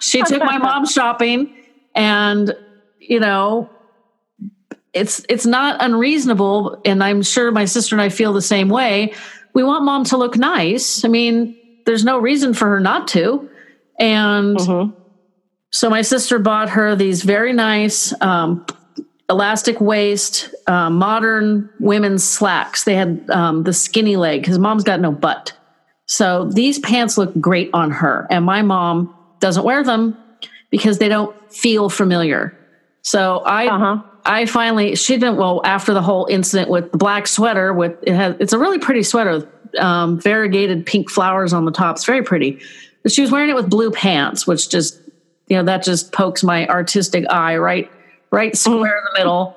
she 0.00 0.22
took 0.22 0.42
my 0.42 0.58
mom 0.58 0.86
shopping 0.86 1.54
and 1.94 2.54
you 3.00 3.20
know 3.20 3.70
it's 4.98 5.24
it's 5.28 5.46
not 5.46 5.76
unreasonable 5.80 6.80
and 6.84 7.02
i'm 7.02 7.22
sure 7.22 7.50
my 7.52 7.64
sister 7.64 7.94
and 7.94 8.02
i 8.02 8.08
feel 8.08 8.32
the 8.32 8.42
same 8.42 8.68
way. 8.68 9.12
We 9.54 9.64
want 9.64 9.84
mom 9.84 10.04
to 10.04 10.16
look 10.16 10.37
nice. 10.37 11.04
I 11.04 11.08
mean 11.08 11.56
there's 11.87 12.04
no 12.04 12.18
reason 12.18 12.52
for 12.54 12.68
her 12.68 12.80
not 12.80 13.08
to. 13.08 13.48
And 13.98 14.58
so 15.70 15.88
my 15.90 16.02
sister 16.02 16.38
bought 16.38 16.68
her 16.70 16.94
these 16.96 17.22
very 17.22 17.52
nice 17.52 18.12
um, 18.20 18.64
elastic 19.30 19.80
waist 19.80 20.54
uh, 20.66 20.90
modern 20.90 21.70
women's 21.80 22.24
slacks. 22.24 22.84
They 22.84 22.94
had 22.94 23.28
um, 23.30 23.62
the 23.64 23.72
skinny 23.72 24.16
leg 24.16 24.40
because 24.42 24.58
mom's 24.58 24.84
got 24.84 25.00
no 25.00 25.12
butt. 25.12 25.52
So 26.06 26.44
these 26.46 26.78
pants 26.78 27.18
look 27.18 27.38
great 27.40 27.70
on 27.74 27.90
her 27.90 28.26
and 28.30 28.44
my 28.44 28.62
mom 28.62 29.14
doesn't 29.40 29.64
wear 29.64 29.82
them 29.84 30.16
because 30.70 30.98
they 30.98 31.08
don't 31.08 31.34
feel 31.52 31.88
familiar. 31.90 32.56
So 33.02 33.38
i 33.44 33.66
Uh-huh. 33.66 34.02
I 34.28 34.44
finally 34.44 34.94
she 34.94 35.14
didn't 35.14 35.36
well 35.36 35.62
after 35.64 35.94
the 35.94 36.02
whole 36.02 36.26
incident 36.26 36.68
with 36.68 36.92
the 36.92 36.98
black 36.98 37.26
sweater 37.26 37.72
with 37.72 37.96
it 38.02 38.14
has 38.14 38.36
it's 38.38 38.52
a 38.52 38.58
really 38.58 38.78
pretty 38.78 39.02
sweater 39.02 39.48
um, 39.78 40.20
variegated 40.20 40.84
pink 40.86 41.10
flowers 41.10 41.52
on 41.52 41.64
the 41.64 41.72
top. 41.72 41.96
It's 41.96 42.04
very 42.04 42.22
pretty. 42.22 42.60
But 43.02 43.12
she 43.12 43.22
was 43.22 43.30
wearing 43.30 43.48
it 43.48 43.56
with 43.56 43.70
blue 43.70 43.90
pants, 43.90 44.46
which 44.46 44.68
just 44.68 45.00
you 45.46 45.56
know 45.56 45.64
that 45.64 45.82
just 45.82 46.12
pokes 46.12 46.44
my 46.44 46.68
artistic 46.68 47.24
eye 47.30 47.56
right 47.56 47.90
right 48.30 48.54
square 48.54 48.98
in 48.98 49.04
the 49.12 49.18
middle. 49.18 49.56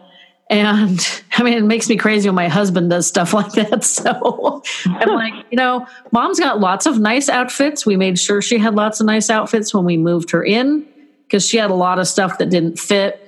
And 0.49 0.99
I 1.33 1.43
mean, 1.43 1.57
it 1.57 1.65
makes 1.65 1.89
me 1.89 1.97
crazy 1.97 2.29
when 2.29 2.35
my 2.35 2.47
husband 2.47 2.89
does 2.89 3.07
stuff 3.07 3.33
like 3.33 3.51
that. 3.53 3.83
So 3.83 4.63
I'm 4.85 5.09
like, 5.15 5.45
you 5.51 5.57
know, 5.57 5.85
mom's 6.13 6.39
got 6.39 6.61
lots 6.61 6.85
of 6.85 6.97
nice 6.97 7.27
outfits. 7.27 7.85
We 7.85 7.97
made 7.97 8.17
sure 8.17 8.41
she 8.41 8.57
had 8.57 8.75
lots 8.75 9.01
of 9.01 9.05
nice 9.05 9.29
outfits 9.29 9.73
when 9.73 9.83
we 9.83 9.97
moved 9.97 10.31
her 10.31 10.45
in 10.45 10.87
because 11.23 11.45
she 11.45 11.57
had 11.57 11.71
a 11.71 11.75
lot 11.75 11.99
of 11.99 12.07
stuff 12.07 12.37
that 12.37 12.49
didn't 12.49 12.79
fit 12.79 13.20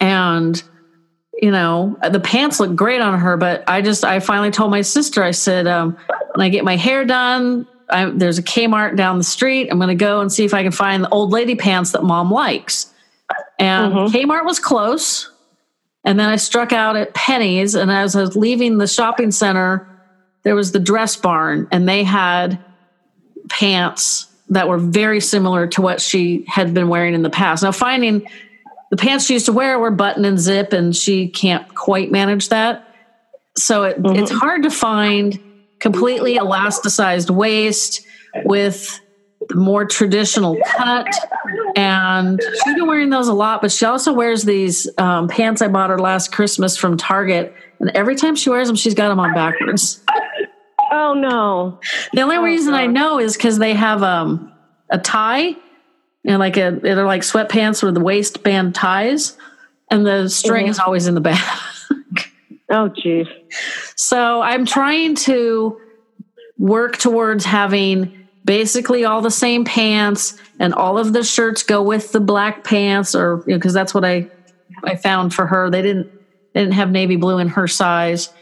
and 0.00 0.62
you 1.40 1.50
know 1.50 1.96
the 2.10 2.20
pants 2.20 2.60
look 2.60 2.74
great 2.74 3.00
on 3.00 3.18
her 3.18 3.36
but 3.36 3.64
i 3.66 3.80
just 3.80 4.04
i 4.04 4.20
finally 4.20 4.50
told 4.50 4.70
my 4.70 4.82
sister 4.82 5.22
i 5.22 5.30
said 5.30 5.66
um, 5.66 5.96
when 6.34 6.46
i 6.46 6.48
get 6.48 6.64
my 6.64 6.76
hair 6.76 7.04
done 7.04 7.66
I, 7.88 8.04
there's 8.08 8.38
a 8.38 8.42
kmart 8.42 8.96
down 8.96 9.18
the 9.18 9.24
street. 9.24 9.68
I'm 9.68 9.78
going 9.78 9.88
to 9.88 9.96
go 9.96 10.20
and 10.20 10.30
see 10.30 10.44
if 10.44 10.54
i 10.54 10.62
can 10.62 10.72
find 10.72 11.02
the 11.02 11.08
old 11.08 11.32
lady 11.32 11.56
pants 11.56 11.92
that 11.92 12.04
mom 12.04 12.30
likes. 12.30 12.92
And 13.58 13.92
kmart 13.92 14.44
was 14.44 14.60
close. 14.60 15.30
And 16.04 16.18
then 16.18 16.28
i 16.28 16.36
struck 16.36 16.72
out 16.72 16.96
at 16.96 17.14
Penney's 17.14 17.74
and 17.74 17.90
as 17.90 18.14
i 18.14 18.20
was 18.20 18.36
leaving 18.36 18.78
the 18.78 18.86
shopping 18.86 19.32
center 19.32 19.88
there 20.42 20.54
was 20.54 20.72
the 20.72 20.78
dress 20.78 21.16
barn 21.16 21.68
and 21.70 21.88
they 21.88 22.04
had 22.04 22.62
pants 23.48 24.26
that 24.48 24.68
were 24.68 24.78
very 24.78 25.20
similar 25.20 25.66
to 25.66 25.82
what 25.82 26.00
she 26.00 26.44
had 26.48 26.74
been 26.74 26.88
wearing 26.88 27.14
in 27.14 27.22
the 27.22 27.30
past. 27.30 27.62
Now 27.62 27.72
finding 27.72 28.26
the 28.90 28.96
pants 28.96 29.26
she 29.26 29.34
used 29.34 29.46
to 29.46 29.52
wear 29.52 29.78
were 29.78 29.90
button 29.90 30.24
and 30.24 30.38
zip 30.38 30.72
and 30.72 30.94
she 30.94 31.28
can't 31.28 31.74
quite 31.74 32.10
manage 32.10 32.48
that. 32.48 32.86
So 33.56 33.84
it, 33.84 33.96
it's 34.04 34.30
hard 34.30 34.64
to 34.64 34.70
find 34.70 35.38
completely 35.78 36.36
elasticized 36.36 37.30
waist 37.30 38.04
with 38.44 39.00
the 39.48 39.54
more 39.54 39.84
traditional 39.84 40.58
cut. 40.66 41.06
And 41.76 42.40
she's 42.42 42.74
been 42.74 42.86
wearing 42.86 43.10
those 43.10 43.28
a 43.28 43.32
lot 43.32 43.62
but 43.62 43.72
she 43.72 43.84
also 43.86 44.12
wears 44.12 44.42
these 44.42 44.88
um, 44.98 45.28
pants 45.28 45.62
i 45.62 45.68
bought 45.68 45.90
her 45.90 45.98
last 45.98 46.32
christmas 46.32 46.76
from 46.76 46.96
target 46.96 47.54
and 47.78 47.90
every 47.90 48.16
time 48.16 48.34
she 48.34 48.50
wears 48.50 48.66
them 48.66 48.76
she's 48.76 48.94
got 48.94 49.08
them 49.08 49.20
on 49.20 49.32
backwards. 49.34 50.02
Oh 50.92 51.14
no. 51.14 51.78
the 52.12 52.22
only 52.22 52.38
reason 52.38 52.74
i 52.74 52.86
know 52.86 53.18
is 53.18 53.36
because 53.36 53.58
they 53.58 53.74
have 53.74 54.02
um, 54.02 54.52
a 54.90 54.98
tie 54.98 55.56
and 56.24 56.38
like 56.38 56.56
a 56.56 56.78
they're 56.82 57.04
like 57.04 57.22
sweatpants 57.22 57.82
with 57.82 57.94
the 57.94 58.00
waistband 58.00 58.74
ties 58.74 59.36
and 59.90 60.06
the 60.06 60.28
string 60.28 60.66
is 60.68 60.78
mm-hmm. 60.78 60.86
always 60.86 61.06
in 61.06 61.14
the 61.14 61.20
back 61.20 61.58
Oh 62.70 62.88
geez. 62.88 63.26
So 63.96 64.40
I'm 64.40 64.64
trying 64.64 65.16
to 65.16 65.80
work 66.56 66.98
towards 66.98 67.44
having 67.44 68.28
basically 68.44 69.04
all 69.04 69.20
the 69.20 69.30
same 69.30 69.64
pants 69.64 70.38
and 70.58 70.72
all 70.72 70.96
of 70.96 71.12
the 71.12 71.24
shirts 71.24 71.62
go 71.62 71.82
with 71.82 72.12
the 72.12 72.20
black 72.20 72.64
pants 72.64 73.14
or 73.14 73.38
because 73.38 73.48
you 73.48 73.58
know, 73.58 73.72
that's 73.72 73.92
what 73.92 74.04
I 74.04 74.30
I 74.84 74.96
found 74.96 75.34
for 75.34 75.46
her. 75.46 75.68
They 75.68 75.82
didn't 75.82 76.12
they 76.54 76.60
didn't 76.60 76.74
have 76.74 76.90
navy 76.90 77.16
blue 77.16 77.38
in 77.38 77.48
her 77.48 77.66
size. 77.66 78.32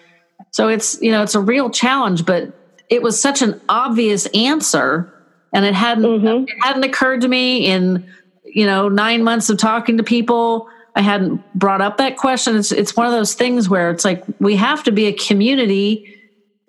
So 0.51 0.69
it's 0.69 1.01
you 1.01 1.11
know 1.11 1.23
it's 1.23 1.35
a 1.35 1.41
real 1.41 1.71
challenge 1.71 2.27
but 2.27 2.55
it 2.91 3.03
was 3.03 3.21
such 3.21 3.41
an 3.41 3.61
obvious 3.69 4.27
answer 4.27 5.13
and 5.53 5.65
it 5.65 5.75
hadn't 5.75 6.05
mm-hmm. 6.05 6.45
it 6.47 6.57
hadn't 6.63 6.85
occurred 6.85 7.21
to 7.23 7.29
me 7.29 7.67
in 7.67 8.09
you 8.45 8.67
know 8.67 8.89
9 8.89 9.25
months 9.25 9.51
of 9.51 9.59
talking 9.59 9.97
to 9.97 10.03
people. 10.03 10.69
I 10.95 11.03
hadn't 11.03 11.43
brought 11.55 11.81
up 11.81 11.97
that 11.99 12.17
question. 12.17 12.57
It's 12.57 12.73
it's 12.73 12.97
one 12.97 13.07
of 13.07 13.13
those 13.13 13.35
things 13.35 13.69
where 13.69 13.91
it's 13.91 14.05
like 14.05 14.25
we 14.41 14.57
have 14.57 14.83
to 14.85 14.93
be 14.93 15.07
a 15.07 15.13
community 15.13 16.15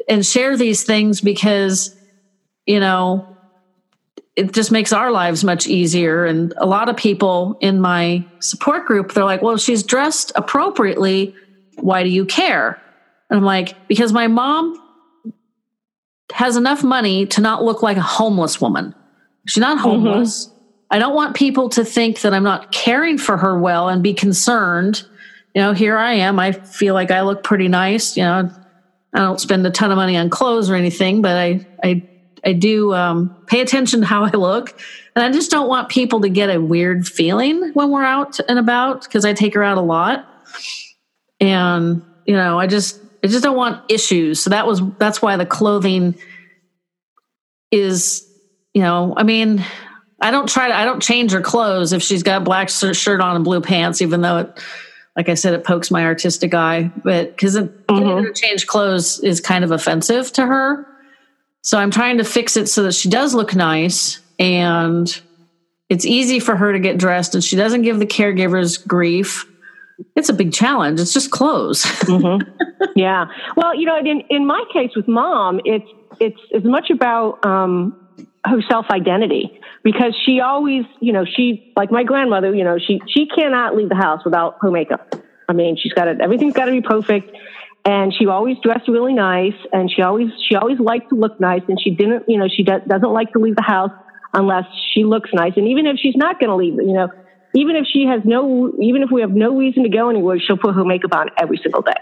and 0.07 0.25
share 0.25 0.55
these 0.55 0.83
things 0.83 1.21
because 1.21 1.95
you 2.65 2.79
know 2.79 3.25
it 4.35 4.53
just 4.53 4.71
makes 4.71 4.93
our 4.93 5.11
lives 5.11 5.43
much 5.43 5.67
easier. 5.67 6.25
And 6.25 6.53
a 6.57 6.65
lot 6.65 6.87
of 6.87 6.95
people 6.95 7.57
in 7.59 7.81
my 7.81 8.25
support 8.39 8.85
group 8.85 9.13
they're 9.13 9.25
like 9.25 9.41
well 9.41 9.57
she's 9.57 9.83
dressed 9.83 10.31
appropriately 10.35 11.35
why 11.77 12.03
do 12.03 12.09
you 12.09 12.25
care? 12.25 12.81
And 13.29 13.37
i'm 13.37 13.45
like 13.45 13.75
because 13.87 14.13
my 14.13 14.27
mom 14.27 14.79
has 16.33 16.55
enough 16.55 16.83
money 16.83 17.25
to 17.25 17.41
not 17.41 17.63
look 17.63 17.81
like 17.81 17.97
a 17.97 18.01
homeless 18.01 18.61
woman 18.61 18.93
she's 19.45 19.61
not 19.61 19.79
homeless 19.79 20.49
I 20.91 20.99
don't 20.99 21.13
want 21.13 21.35
people 21.35 21.69
to 21.69 21.85
think 21.85 22.21
that 22.21 22.33
I'm 22.33 22.43
not 22.43 22.71
caring 22.71 23.17
for 23.17 23.37
her 23.37 23.59
well 23.59 23.89
and 23.89 24.01
be 24.01 24.13
concerned. 24.13 25.03
You 25.53 25.61
know, 25.61 25.73
here 25.73 25.97
I 25.97 26.13
am. 26.13 26.39
I 26.39 26.51
feel 26.51 26.93
like 26.93 27.11
I 27.11 27.21
look 27.21 27.43
pretty 27.43 27.67
nice. 27.67 28.17
You 28.17 28.23
know, 28.23 28.49
I 29.13 29.19
don't 29.19 29.39
spend 29.39 29.65
a 29.65 29.71
ton 29.71 29.91
of 29.91 29.97
money 29.97 30.17
on 30.17 30.29
clothes 30.29 30.69
or 30.69 30.75
anything, 30.75 31.21
but 31.21 31.37
I 31.37 31.67
I 31.83 32.03
I 32.43 32.53
do 32.53 32.93
um, 32.93 33.35
pay 33.47 33.61
attention 33.61 34.01
to 34.01 34.05
how 34.05 34.23
I 34.23 34.31
look, 34.31 34.79
and 35.15 35.23
I 35.23 35.31
just 35.31 35.51
don't 35.51 35.67
want 35.67 35.89
people 35.89 36.21
to 36.21 36.29
get 36.29 36.49
a 36.49 36.59
weird 36.59 37.07
feeling 37.07 37.71
when 37.73 37.91
we're 37.91 38.03
out 38.03 38.39
and 38.47 38.57
about 38.57 39.03
because 39.03 39.25
I 39.25 39.33
take 39.33 39.53
her 39.53 39.63
out 39.63 39.77
a 39.77 39.81
lot, 39.81 40.27
and 41.39 42.03
you 42.25 42.35
know, 42.35 42.59
I 42.59 42.65
just 42.65 42.99
I 43.23 43.27
just 43.27 43.43
don't 43.43 43.57
want 43.57 43.83
issues. 43.89 44.41
So 44.41 44.49
that 44.51 44.65
was 44.65 44.81
that's 44.97 45.21
why 45.21 45.37
the 45.37 45.45
clothing 45.45 46.15
is, 47.71 48.27
you 48.73 48.81
know, 48.81 49.13
I 49.15 49.23
mean, 49.23 49.63
I 50.21 50.31
don't 50.31 50.49
try 50.49 50.67
to, 50.67 50.75
I 50.75 50.85
don't 50.85 51.01
change 51.01 51.31
her 51.31 51.41
clothes 51.41 51.93
if 51.93 52.01
she's 52.01 52.23
got 52.23 52.41
a 52.41 52.45
black 52.45 52.69
shirt 52.69 53.21
on 53.21 53.35
and 53.35 53.45
blue 53.45 53.61
pants, 53.61 54.01
even 54.01 54.21
though 54.21 54.37
it, 54.39 54.63
like 55.15 55.29
I 55.29 55.33
said, 55.33 55.53
it 55.53 55.63
pokes 55.63 55.91
my 55.91 56.05
artistic 56.05 56.53
eye. 56.53 56.91
But 57.03 57.31
because 57.31 57.57
mm-hmm. 57.57 57.95
her 57.95 58.31
to 58.31 58.33
change 58.33 58.67
clothes 58.67 59.19
is 59.19 59.41
kind 59.41 59.63
of 59.63 59.71
offensive 59.71 60.31
to 60.33 60.45
her. 60.45 60.85
So 61.61 61.77
I'm 61.77 61.91
trying 61.91 62.17
to 62.17 62.23
fix 62.23 62.57
it 62.57 62.67
so 62.67 62.83
that 62.83 62.93
she 62.93 63.09
does 63.09 63.33
look 63.33 63.53
nice 63.53 64.19
and 64.39 65.21
it's 65.89 66.05
easy 66.05 66.39
for 66.39 66.55
her 66.55 66.71
to 66.71 66.79
get 66.79 66.97
dressed 66.97 67.35
and 67.35 67.43
she 67.43 67.55
doesn't 67.55 67.81
give 67.81 67.99
the 67.99 68.05
caregivers 68.05 68.85
grief. 68.85 69.45
It's 70.15 70.29
a 70.29 70.33
big 70.33 70.53
challenge. 70.53 70.99
It's 70.99 71.13
just 71.13 71.31
clothes. 71.31 71.85
Yeah. 72.95 73.25
Well, 73.55 73.75
you 73.75 73.85
know, 73.85 73.97
in 73.97 74.23
in 74.29 74.45
my 74.45 74.63
case 74.73 74.91
with 74.95 75.07
mom, 75.07 75.59
it's 75.65 75.87
it's 76.19 76.39
as 76.53 76.63
much 76.63 76.89
about 76.89 77.45
um, 77.45 77.95
her 78.45 78.61
self 78.69 78.87
identity 78.89 79.59
because 79.83 80.15
she 80.25 80.39
always, 80.39 80.83
you 80.99 81.13
know, 81.13 81.25
she 81.25 81.71
like 81.75 81.91
my 81.91 82.03
grandmother, 82.03 82.53
you 82.53 82.63
know, 82.63 82.77
she 82.77 83.01
she 83.07 83.27
cannot 83.27 83.75
leave 83.75 83.89
the 83.89 83.95
house 83.95 84.23
without 84.25 84.57
her 84.61 84.71
makeup. 84.71 85.15
I 85.47 85.53
mean, 85.53 85.77
she's 85.81 85.93
got 85.93 86.07
it. 86.07 86.21
Everything's 86.21 86.53
got 86.53 86.65
to 86.65 86.71
be 86.71 86.81
perfect, 86.81 87.35
and 87.85 88.13
she 88.13 88.27
always 88.27 88.57
dressed 88.61 88.87
really 88.87 89.13
nice, 89.13 89.55
and 89.71 89.89
she 89.91 90.01
always 90.01 90.29
she 90.47 90.55
always 90.55 90.79
liked 90.79 91.09
to 91.09 91.15
look 91.15 91.39
nice, 91.39 91.63
and 91.67 91.79
she 91.81 91.91
didn't, 91.91 92.27
you 92.27 92.37
know, 92.37 92.47
she 92.47 92.63
do, 92.63 92.79
doesn't 92.87 93.11
like 93.11 93.31
to 93.33 93.39
leave 93.39 93.55
the 93.55 93.63
house 93.63 93.91
unless 94.33 94.65
she 94.93 95.03
looks 95.03 95.29
nice, 95.33 95.53
and 95.55 95.67
even 95.67 95.87
if 95.87 95.97
she's 95.97 96.15
not 96.15 96.39
going 96.39 96.49
to 96.49 96.55
leave, 96.55 96.75
you 96.75 96.93
know. 96.93 97.09
Even 97.55 97.75
if 97.75 97.85
she 97.91 98.05
has 98.05 98.21
no, 98.25 98.71
even 98.79 99.01
if 99.01 99.09
we 99.11 99.21
have 99.21 99.31
no 99.31 99.57
reason 99.57 99.83
to 99.83 99.89
go 99.89 100.09
anywhere, 100.09 100.39
she'll 100.39 100.57
put 100.57 100.75
her 100.75 100.85
makeup 100.85 101.15
on 101.15 101.29
every 101.37 101.57
single 101.57 101.81
day. 101.81 101.93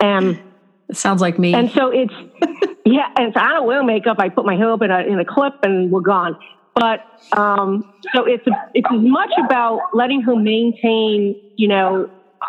And 0.00 0.40
it 0.88 0.96
sounds 0.96 1.20
like 1.20 1.38
me. 1.38 1.54
and 1.54 1.70
so 1.70 1.90
it's 1.90 2.14
yeah, 2.84 3.08
and 3.16 3.32
so 3.34 3.40
I 3.40 3.52
don't 3.52 3.66
wear 3.66 3.82
makeup. 3.82 4.16
I 4.18 4.28
put 4.30 4.46
my 4.46 4.56
hair 4.56 4.72
up 4.72 4.82
in 4.82 4.90
a 4.90 5.00
in 5.00 5.18
a 5.20 5.24
clip 5.24 5.54
and 5.62 5.90
we're 5.90 6.00
gone. 6.00 6.36
But 6.74 7.04
um, 7.36 7.92
so 8.14 8.24
it's 8.24 8.44
it's 8.74 8.88
as 8.90 9.00
much 9.00 9.32
about 9.44 9.80
letting 9.92 10.22
her 10.22 10.36
maintain, 10.36 11.38
you 11.56 11.68
know, 11.68 12.08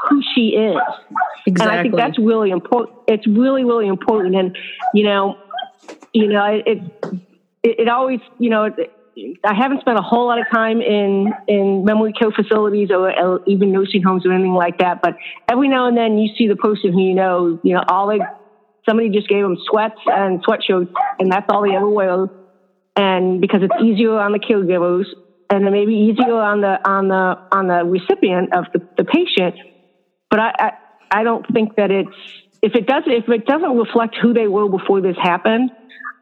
who 0.09 0.21
she 0.33 0.49
is. 0.49 0.77
exactly. 1.45 1.61
And 1.61 1.71
I 1.71 1.81
think 1.81 1.95
that's 1.95 2.19
really 2.19 2.51
important. 2.51 2.97
It's 3.07 3.27
really, 3.27 3.63
really 3.63 3.87
important. 3.87 4.35
And, 4.35 4.57
you 4.93 5.03
know, 5.03 5.37
you 6.13 6.27
know, 6.27 6.45
it, 6.45 6.63
it, 7.63 7.79
it 7.79 7.87
always, 7.87 8.19
you 8.39 8.49
know, 8.49 8.65
it, 8.65 8.91
I 9.43 9.53
haven't 9.53 9.81
spent 9.81 9.99
a 9.99 10.01
whole 10.01 10.27
lot 10.27 10.39
of 10.39 10.45
time 10.53 10.81
in 10.81 11.33
in 11.47 11.83
memory 11.83 12.13
care 12.13 12.31
facilities 12.31 12.89
or, 12.91 13.41
even 13.45 13.71
nursing 13.71 14.01
homes 14.03 14.25
or 14.25 14.31
anything 14.31 14.53
like 14.53 14.77
that. 14.77 14.99
But 15.01 15.15
every 15.49 15.67
now 15.67 15.87
and 15.87 15.97
then 15.97 16.17
you 16.17 16.29
see 16.37 16.47
the 16.47 16.55
person 16.55 16.93
who 16.93 17.01
you 17.01 17.13
know, 17.13 17.59
you 17.63 17.73
know, 17.73 17.83
all 17.87 18.07
they 18.07 18.19
somebody 18.87 19.09
just 19.09 19.27
gave 19.27 19.43
them 19.43 19.57
sweats 19.69 19.99
and 20.05 20.43
sweatshirts, 20.43 20.89
and 21.19 21.31
that's 21.31 21.45
all 21.49 21.63
they 21.63 21.75
ever 21.75 21.89
wear. 21.89 22.27
And 22.95 23.41
because 23.41 23.61
it's 23.63 23.83
easier 23.83 24.17
on 24.17 24.31
the 24.31 24.39
caregivers, 24.39 25.05
and 25.49 25.67
it 25.67 25.71
may 25.71 25.85
be 25.85 26.11
easier 26.11 26.35
on 26.35 26.61
the 26.61 26.79
on 26.87 27.07
the 27.09 27.35
on 27.51 27.67
the 27.67 27.83
recipient 27.85 28.53
of 28.53 28.65
the, 28.73 28.81
the 28.97 29.03
patient. 29.03 29.55
But 30.29 30.39
I, 30.39 30.51
I 30.57 30.71
I 31.11 31.23
don't 31.23 31.45
think 31.53 31.75
that 31.75 31.91
it's 31.91 32.09
if 32.61 32.75
it 32.75 32.85
doesn't 32.85 33.11
if 33.11 33.27
it 33.27 33.45
doesn't 33.45 33.77
reflect 33.77 34.15
who 34.21 34.33
they 34.33 34.47
were 34.47 34.69
before 34.69 35.01
this 35.01 35.17
happened, 35.21 35.71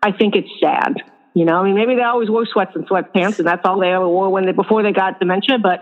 I 0.01 0.11
think 0.11 0.35
it's 0.35 0.49
sad. 0.59 0.95
You 1.39 1.45
know, 1.45 1.55
I 1.55 1.63
mean, 1.63 1.75
maybe 1.75 1.95
they 1.95 2.01
always 2.01 2.29
wore 2.29 2.45
sweats 2.45 2.71
and 2.75 2.85
sweatpants, 2.85 3.39
and 3.39 3.47
that's 3.47 3.61
all 3.63 3.79
they 3.79 3.93
ever 3.93 4.09
wore 4.09 4.29
when 4.29 4.45
they 4.45 4.51
before 4.51 4.83
they 4.83 4.91
got 4.91 5.19
dementia. 5.19 5.57
But 5.57 5.79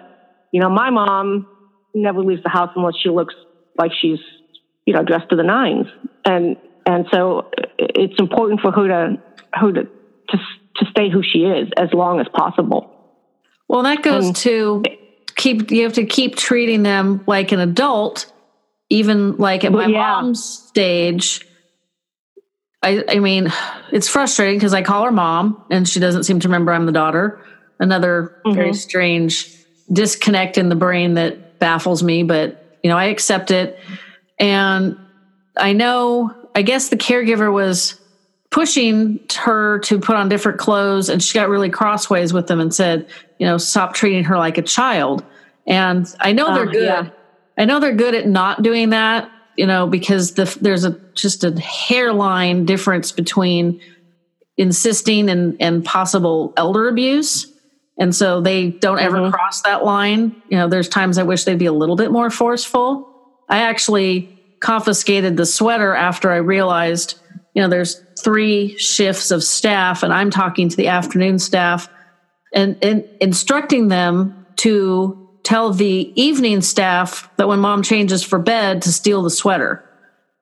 you 0.51 0.61
know, 0.61 0.69
my 0.69 0.91
mom 0.91 1.47
never 1.95 2.21
leaves 2.21 2.43
the 2.43 2.49
house 2.49 2.69
unless 2.75 2.93
she 3.01 3.09
looks 3.09 3.33
like 3.75 3.89
she's 3.99 4.19
you 4.85 4.93
know 4.93 5.01
dressed 5.01 5.29
to 5.31 5.35
the 5.35 5.41
nines, 5.41 5.87
and 6.23 6.57
and 6.85 7.07
so 7.11 7.49
it's 7.79 8.13
important 8.19 8.61
for 8.61 8.71
her 8.71 8.87
to 8.87 9.17
her 9.53 9.71
to 9.71 9.83
to, 9.85 10.37
to 10.75 10.85
stay 10.91 11.09
who 11.09 11.23
she 11.23 11.39
is 11.39 11.69
as 11.75 11.89
long 11.91 12.19
as 12.19 12.27
possible. 12.35 12.91
Well, 13.67 13.81
that 13.81 14.03
goes 14.03 14.27
and, 14.27 14.35
to 14.35 14.83
keep 15.37 15.71
you 15.71 15.85
have 15.85 15.93
to 15.93 16.05
keep 16.05 16.35
treating 16.35 16.83
them 16.83 17.23
like 17.25 17.51
an 17.51 17.59
adult, 17.59 18.31
even 18.91 19.37
like 19.37 19.63
at 19.63 19.71
my 19.71 19.87
yeah. 19.87 20.21
mom's 20.21 20.43
stage 20.43 21.47
I, 22.81 23.03
I 23.07 23.19
mean, 23.19 23.51
it's 23.91 24.07
frustrating 24.07 24.57
because 24.57 24.73
I 24.73 24.81
call 24.81 25.03
her 25.05 25.11
mom 25.11 25.63
and 25.69 25.87
she 25.87 25.99
doesn't 25.99 26.23
seem 26.23 26.39
to 26.41 26.47
remember 26.47 26.71
I'm 26.71 26.85
the 26.85 26.91
daughter. 26.91 27.41
Another 27.79 28.39
mm-hmm. 28.45 28.55
very 28.55 28.73
strange 28.73 29.53
disconnect 29.91 30.57
in 30.57 30.69
the 30.69 30.75
brain 30.75 31.15
that 31.15 31.59
baffles 31.59 32.03
me, 32.03 32.23
but 32.23 32.77
you 32.83 32.89
know, 32.89 32.97
I 32.97 33.05
accept 33.05 33.51
it. 33.51 33.79
And 34.39 34.97
I 35.55 35.73
know, 35.73 36.33
I 36.53 36.61
guess 36.61 36.89
the 36.89 36.97
caregiver 36.97 37.51
was 37.51 37.99
pushing 38.49 39.19
her 39.35 39.79
to 39.79 39.99
put 39.99 40.15
on 40.15 40.29
different 40.29 40.59
clothes 40.59 41.09
and 41.09 41.21
she 41.21 41.33
got 41.33 41.49
really 41.49 41.69
crossways 41.69 42.31
with 42.31 42.47
them 42.47 42.59
and 42.59 42.73
said, 42.73 43.07
you 43.39 43.45
know, 43.45 43.57
stop 43.57 43.93
treating 43.93 44.23
her 44.23 44.37
like 44.37 44.57
a 44.57 44.61
child. 44.61 45.23
And 45.65 46.07
I 46.19 46.31
know 46.31 46.53
they're 46.53 46.69
uh, 46.69 46.71
good. 46.71 46.83
Yeah. 46.83 47.09
I 47.57 47.65
know 47.65 47.79
they're 47.79 47.95
good 47.95 48.13
at 48.13 48.27
not 48.27 48.61
doing 48.61 48.91
that 48.91 49.31
you 49.57 49.65
know, 49.65 49.87
because 49.87 50.35
the, 50.35 50.57
there's 50.61 50.85
a 50.85 50.91
just 51.15 51.43
a 51.43 51.59
hairline 51.59 52.65
difference 52.65 53.11
between 53.11 53.81
insisting 54.55 55.29
and, 55.29 55.57
and 55.59 55.83
possible 55.83 56.53
elder 56.55 56.87
abuse. 56.87 57.51
And 57.99 58.15
so 58.15 58.41
they 58.41 58.69
don't 58.69 58.99
ever 58.99 59.17
mm-hmm. 59.17 59.31
cross 59.31 59.63
that 59.63 59.83
line. 59.83 60.41
You 60.49 60.57
know, 60.57 60.67
there's 60.67 60.87
times 60.87 61.17
I 61.17 61.23
wish 61.23 61.43
they'd 61.43 61.57
be 61.57 61.65
a 61.65 61.73
little 61.73 61.95
bit 61.95 62.11
more 62.11 62.29
forceful. 62.29 63.09
I 63.49 63.59
actually 63.59 64.39
confiscated 64.59 65.37
the 65.37 65.45
sweater 65.45 65.95
after 65.95 66.31
I 66.31 66.37
realized, 66.37 67.19
you 67.55 67.61
know, 67.61 67.67
there's 67.67 68.03
three 68.23 68.77
shifts 68.77 69.31
of 69.31 69.43
staff, 69.43 70.03
and 70.03 70.13
I'm 70.13 70.29
talking 70.29 70.69
to 70.69 70.75
the 70.75 70.87
afternoon 70.87 71.39
staff 71.39 71.89
and, 72.53 72.77
and 72.83 73.07
instructing 73.19 73.87
them 73.87 74.45
to 74.57 75.26
tell 75.47 75.71
the 75.71 76.11
evening 76.21 76.59
staff 76.59 77.29
that 77.37 77.47
when 77.47 77.59
mom 77.59 77.81
changes 77.81 78.21
for 78.21 78.37
bed 78.37 78.81
to 78.81 78.91
steal 78.91 79.23
the 79.23 79.29
sweater. 79.29 79.81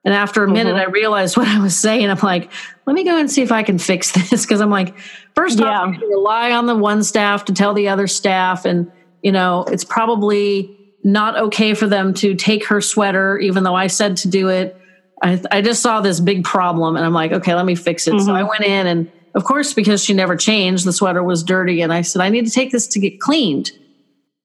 And 0.04 0.12
after 0.12 0.42
a 0.42 0.48
minute, 0.48 0.74
mm-hmm. 0.74 0.90
I 0.90 0.92
realized 0.92 1.36
what 1.36 1.46
I 1.46 1.60
was 1.60 1.76
saying. 1.76 2.10
I'm 2.10 2.18
like, 2.18 2.50
let 2.86 2.94
me 2.94 3.04
go 3.04 3.16
and 3.16 3.30
see 3.30 3.42
if 3.42 3.52
I 3.52 3.62
can 3.62 3.78
fix 3.78 4.10
this. 4.30 4.44
Cause 4.44 4.60
I'm 4.60 4.70
like, 4.70 4.98
first 5.36 5.60
yeah. 5.60 5.66
off, 5.66 5.96
rely 6.00 6.50
on 6.50 6.66
the 6.66 6.74
one 6.74 7.04
staff 7.04 7.44
to 7.44 7.52
tell 7.52 7.72
the 7.72 7.86
other 7.86 8.08
staff. 8.08 8.64
And, 8.64 8.90
you 9.22 9.30
know, 9.30 9.62
it's 9.68 9.84
probably 9.84 10.76
not 11.04 11.38
okay 11.38 11.74
for 11.74 11.86
them 11.86 12.12
to 12.14 12.34
take 12.34 12.66
her 12.66 12.80
sweater, 12.80 13.38
even 13.38 13.62
though 13.62 13.76
I 13.76 13.86
said 13.86 14.16
to 14.18 14.28
do 14.28 14.48
it. 14.48 14.76
I, 15.22 15.40
I 15.52 15.62
just 15.62 15.82
saw 15.82 16.00
this 16.00 16.18
big 16.18 16.42
problem 16.42 16.96
and 16.96 17.04
I'm 17.04 17.14
like, 17.14 17.30
okay, 17.30 17.54
let 17.54 17.64
me 17.64 17.76
fix 17.76 18.08
it. 18.08 18.14
Mm-hmm. 18.14 18.26
So 18.26 18.34
I 18.34 18.42
went 18.42 18.64
in 18.64 18.88
and 18.88 19.12
of 19.36 19.44
course, 19.44 19.72
because 19.72 20.02
she 20.02 20.14
never 20.14 20.34
changed, 20.34 20.84
the 20.84 20.92
sweater 20.92 21.22
was 21.22 21.44
dirty. 21.44 21.82
And 21.82 21.92
I 21.92 22.00
said, 22.00 22.22
I 22.22 22.30
need 22.30 22.46
to 22.46 22.50
take 22.50 22.72
this 22.72 22.86
to 22.88 22.98
get 22.98 23.20
cleaned. 23.20 23.70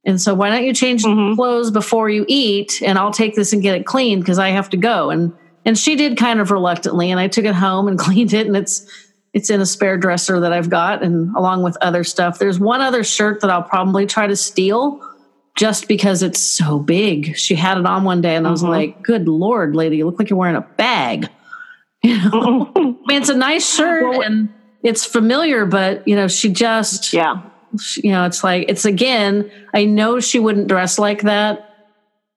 And 0.06 0.20
so 0.20 0.34
why 0.34 0.50
don't 0.50 0.64
you 0.64 0.74
change 0.74 1.04
mm-hmm. 1.04 1.36
clothes 1.36 1.72
before 1.72 2.10
you 2.10 2.26
eat 2.28 2.82
and 2.82 2.98
I'll 2.98 3.14
take 3.14 3.36
this 3.36 3.54
and 3.54 3.62
get 3.62 3.76
it 3.76 3.86
cleaned 3.86 4.24
because 4.24 4.40
I 4.40 4.50
have 4.50 4.70
to 4.72 4.78
go. 4.78 5.10
And 5.10 5.34
and 5.64 5.78
she 5.78 5.96
did 5.96 6.18
kind 6.18 6.40
of 6.40 6.50
reluctantly 6.50 7.12
and 7.12 7.20
I 7.20 7.28
took 7.28 7.46
it 7.46 7.54
home 7.54 7.88
and 7.88 8.00
cleaned 8.00 8.34
it 8.34 8.48
and 8.48 8.56
it's 8.56 8.86
it's 9.34 9.50
in 9.50 9.62
a 9.62 9.66
spare 9.66 9.98
dresser 9.98 10.40
that 10.42 10.52
I've 10.52 10.70
got 10.70 11.04
and 11.04 11.34
along 11.36 11.64
with 11.64 11.78
other 11.82 12.04
stuff. 12.04 12.40
There's 12.40 12.60
one 12.60 12.82
other 12.82 13.04
shirt 13.04 13.42
that 13.42 13.50
I'll 13.50 13.64
probably 13.64 14.06
try 14.06 14.28
to 14.28 14.36
steal 14.36 15.00
just 15.56 15.88
because 15.88 16.24
it's 16.24 16.40
so 16.40 16.80
big. 16.80 17.38
She 17.38 17.56
had 17.56 17.78
it 17.78 17.86
on 17.86 18.04
one 18.04 18.22
day 18.22 18.36
and 18.36 18.48
I 18.48 18.52
was 18.52 18.62
mm-hmm. 18.62 18.72
like, 18.72 19.02
"Good 19.04 19.28
lord, 19.28 19.76
lady, 19.76 19.98
you 19.98 20.06
look 20.06 20.18
like 20.18 20.30
you're 20.30 20.40
wearing 20.40 20.56
a 20.56 20.62
bag." 20.62 21.30
You 22.04 22.18
know? 22.18 22.72
I 22.76 22.80
mean, 22.82 23.22
it's 23.22 23.30
a 23.30 23.38
nice 23.38 23.76
shirt 23.76 24.26
and 24.26 24.50
it's 24.82 25.06
familiar, 25.06 25.68
but 25.68 26.08
you 26.08 26.16
know, 26.16 26.28
she 26.28 26.50
just 26.50 27.14
yeah 27.14 27.44
you 27.98 28.12
know, 28.12 28.26
it's 28.26 28.44
like, 28.44 28.66
it's 28.70 28.86
again, 28.86 29.52
I 29.74 29.86
know 29.86 30.20
she 30.20 30.40
wouldn't 30.40 30.68
dress 30.68 31.00
like 31.00 31.22
that 31.22 31.68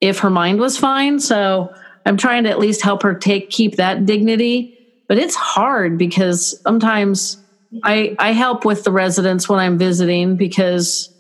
if 0.01 0.18
her 0.20 0.30
mind 0.30 0.61
was 0.61 0.76
fine. 0.76 1.18
So 1.20 1.72
I'm 2.07 2.16
trying 2.16 2.45
to 2.45 2.51
at 2.51 2.59
least 2.59 2.82
help 2.82 3.03
her 3.03 3.14
take, 3.14 3.51
keep 3.51 3.76
that 3.76 4.07
dignity. 4.07 4.78
But 5.09 5.18
it's 5.18 5.35
hard 5.35 5.99
because 5.99 6.61
sometimes 6.62 7.39
I, 7.82 8.16
I 8.18 8.32
help 8.32 8.64
with 8.64 8.85
the 8.85 8.93
residents 8.93 9.49
when 9.49 9.59
I'm 9.59 9.78
visiting 9.78 10.37
because, 10.37 11.12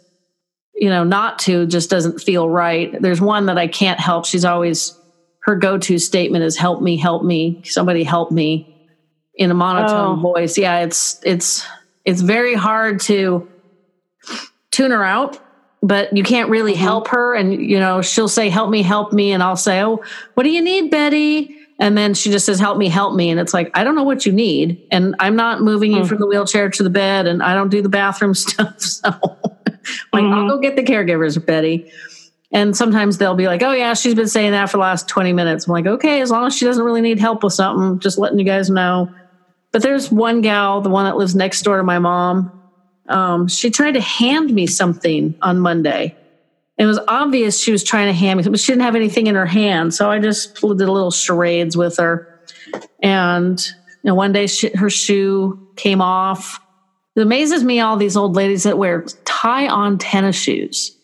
you 0.74 0.88
know, 0.88 1.04
not 1.04 1.38
to 1.40 1.66
just 1.66 1.90
doesn't 1.90 2.20
feel 2.20 2.48
right. 2.48 3.00
There's 3.00 3.20
one 3.20 3.46
that 3.46 3.58
I 3.58 3.66
can't 3.66 4.00
help. 4.00 4.26
She's 4.26 4.44
always, 4.44 4.98
her 5.42 5.56
go 5.56 5.76
to 5.78 5.98
statement 5.98 6.44
is 6.44 6.56
help 6.56 6.80
me, 6.80 6.96
help 6.96 7.24
me, 7.24 7.62
somebody 7.64 8.04
help 8.04 8.30
me 8.30 8.70
in 9.34 9.50
a 9.50 9.54
monotone 9.54 10.18
oh. 10.18 10.22
voice. 10.22 10.56
Yeah, 10.56 10.80
it's, 10.80 11.20
it's, 11.24 11.66
it's 12.04 12.20
very 12.20 12.54
hard 12.54 13.00
to 13.02 13.48
tune 14.70 14.90
her 14.90 15.04
out 15.04 15.40
but 15.84 16.16
you 16.16 16.22
can't 16.22 16.48
really 16.48 16.72
mm-hmm. 16.72 16.82
help 16.82 17.08
her. 17.08 17.34
And 17.34 17.54
you 17.62 17.78
know 17.78 18.00
she'll 18.00 18.28
say 18.28 18.48
help 18.48 18.70
me 18.70 18.82
help 18.82 19.12
me. 19.12 19.32
And 19.32 19.42
i'll 19.42 19.56
say 19.56 19.82
oh 19.82 20.02
what 20.32 20.42
do 20.42 20.50
you 20.50 20.62
need 20.62 20.90
betty? 20.90 21.56
And 21.78 21.98
then 21.98 22.14
she 22.14 22.30
just 22.30 22.46
says 22.46 22.58
help 22.58 22.78
me 22.78 22.88
help 22.88 23.14
me. 23.14 23.30
And 23.30 23.38
it's 23.38 23.54
like 23.54 23.70
i 23.74 23.84
don't 23.84 23.94
know 23.94 24.02
what 24.02 24.26
you 24.26 24.32
need. 24.32 24.84
And 24.90 25.14
i'm 25.20 25.36
not 25.36 25.60
moving 25.60 25.92
mm-hmm. 25.92 26.00
you 26.00 26.06
from 26.06 26.18
the 26.18 26.26
wheelchair 26.26 26.70
to 26.70 26.82
the 26.82 26.90
bed 26.90 27.26
and 27.26 27.42
i 27.42 27.54
don't 27.54 27.68
do 27.68 27.82
the 27.82 27.88
bathroom 27.88 28.34
stuff. 28.44 28.80
So 28.80 29.10
like 29.12 30.24
mm-hmm. 30.24 30.32
i'll 30.32 30.48
go 30.48 30.58
get 30.58 30.74
the 30.74 30.82
caregivers 30.82 31.44
betty. 31.44 31.90
And 32.50 32.76
sometimes 32.76 33.18
they'll 33.18 33.34
be 33.34 33.46
like 33.46 33.62
oh 33.62 33.72
yeah 33.72 33.92
she's 33.92 34.14
been 34.14 34.28
saying 34.28 34.52
that 34.52 34.70
for 34.70 34.78
the 34.78 34.82
last 34.82 35.06
20 35.06 35.34
minutes. 35.34 35.66
I'm 35.66 35.72
like 35.72 35.86
okay 35.86 36.22
as 36.22 36.30
long 36.30 36.46
as 36.46 36.56
she 36.56 36.64
doesn't 36.64 36.84
really 36.84 37.02
need 37.02 37.18
help 37.18 37.44
with 37.44 37.52
something 37.52 38.00
just 38.00 38.16
letting 38.16 38.38
you 38.38 38.46
guys 38.46 38.70
know. 38.70 39.12
But 39.70 39.82
there's 39.82 40.10
one 40.10 40.40
gal 40.40 40.80
the 40.80 40.88
one 40.88 41.04
that 41.04 41.18
lives 41.18 41.34
next 41.34 41.60
door 41.62 41.76
to 41.76 41.82
my 41.82 41.98
mom 41.98 42.63
um, 43.08 43.48
she 43.48 43.70
tried 43.70 43.92
to 43.92 44.00
hand 44.00 44.52
me 44.52 44.66
something 44.66 45.34
on 45.42 45.58
Monday. 45.58 46.16
It 46.76 46.86
was 46.86 46.98
obvious 47.06 47.60
she 47.60 47.70
was 47.70 47.84
trying 47.84 48.06
to 48.06 48.12
hand 48.12 48.38
me, 48.38 48.48
but 48.48 48.58
she 48.58 48.72
didn't 48.72 48.82
have 48.82 48.96
anything 48.96 49.26
in 49.26 49.34
her 49.34 49.46
hand. 49.46 49.94
So 49.94 50.10
I 50.10 50.18
just 50.18 50.54
did 50.54 50.64
a 50.64 50.92
little 50.92 51.10
charades 51.10 51.76
with 51.76 51.98
her. 51.98 52.40
And 53.02 53.64
you 54.02 54.08
know, 54.08 54.14
one 54.14 54.32
day 54.32 54.46
she, 54.46 54.70
her 54.70 54.90
shoe 54.90 55.68
came 55.76 56.00
off. 56.00 56.60
It 57.14 57.22
amazes 57.22 57.62
me 57.62 57.80
all 57.80 57.96
these 57.96 58.16
old 58.16 58.34
ladies 58.34 58.64
that 58.64 58.76
wear 58.76 59.02
tie-on 59.24 59.98
tennis 59.98 60.36
shoes. 60.36 60.96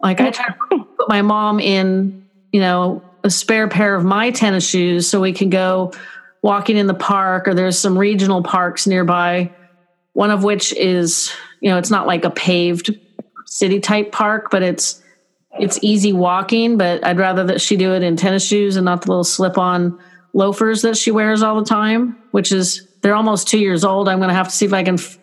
Like 0.00 0.20
I 0.20 0.30
try 0.30 0.46
to 0.46 0.54
put 0.96 1.08
my 1.08 1.22
mom 1.22 1.60
in, 1.60 2.26
you 2.52 2.60
know, 2.60 3.02
a 3.22 3.30
spare 3.30 3.68
pair 3.68 3.94
of 3.94 4.04
my 4.04 4.30
tennis 4.30 4.68
shoes 4.68 5.06
so 5.06 5.20
we 5.20 5.32
can 5.32 5.50
go 5.50 5.92
walking 6.42 6.76
in 6.76 6.86
the 6.86 6.94
park 6.94 7.46
or 7.46 7.54
there's 7.54 7.78
some 7.78 7.96
regional 7.96 8.42
parks 8.42 8.86
nearby 8.86 9.52
one 10.12 10.30
of 10.30 10.44
which 10.44 10.72
is, 10.74 11.32
you 11.60 11.70
know, 11.70 11.78
it's 11.78 11.90
not 11.90 12.06
like 12.06 12.24
a 12.24 12.30
paved 12.30 12.98
city 13.46 13.80
type 13.80 14.12
park, 14.12 14.50
but 14.50 14.62
it's 14.62 15.02
it's 15.58 15.78
easy 15.82 16.12
walking, 16.12 16.76
but 16.78 17.04
I'd 17.04 17.18
rather 17.18 17.44
that 17.44 17.60
she 17.60 17.76
do 17.76 17.92
it 17.92 18.02
in 18.02 18.16
tennis 18.16 18.46
shoes 18.46 18.76
and 18.76 18.84
not 18.84 19.02
the 19.02 19.08
little 19.08 19.24
slip 19.24 19.58
on 19.58 19.98
loafers 20.32 20.82
that 20.82 20.96
she 20.96 21.10
wears 21.10 21.42
all 21.42 21.58
the 21.60 21.68
time, 21.68 22.16
which 22.30 22.52
is 22.52 22.86
they're 23.02 23.16
almost 23.16 23.48
2 23.48 23.58
years 23.58 23.84
old. 23.84 24.08
I'm 24.08 24.18
going 24.18 24.28
to 24.28 24.34
have 24.34 24.48
to 24.48 24.54
see 24.54 24.64
if 24.64 24.72
I 24.72 24.84
can 24.84 24.94
f- 24.94 25.18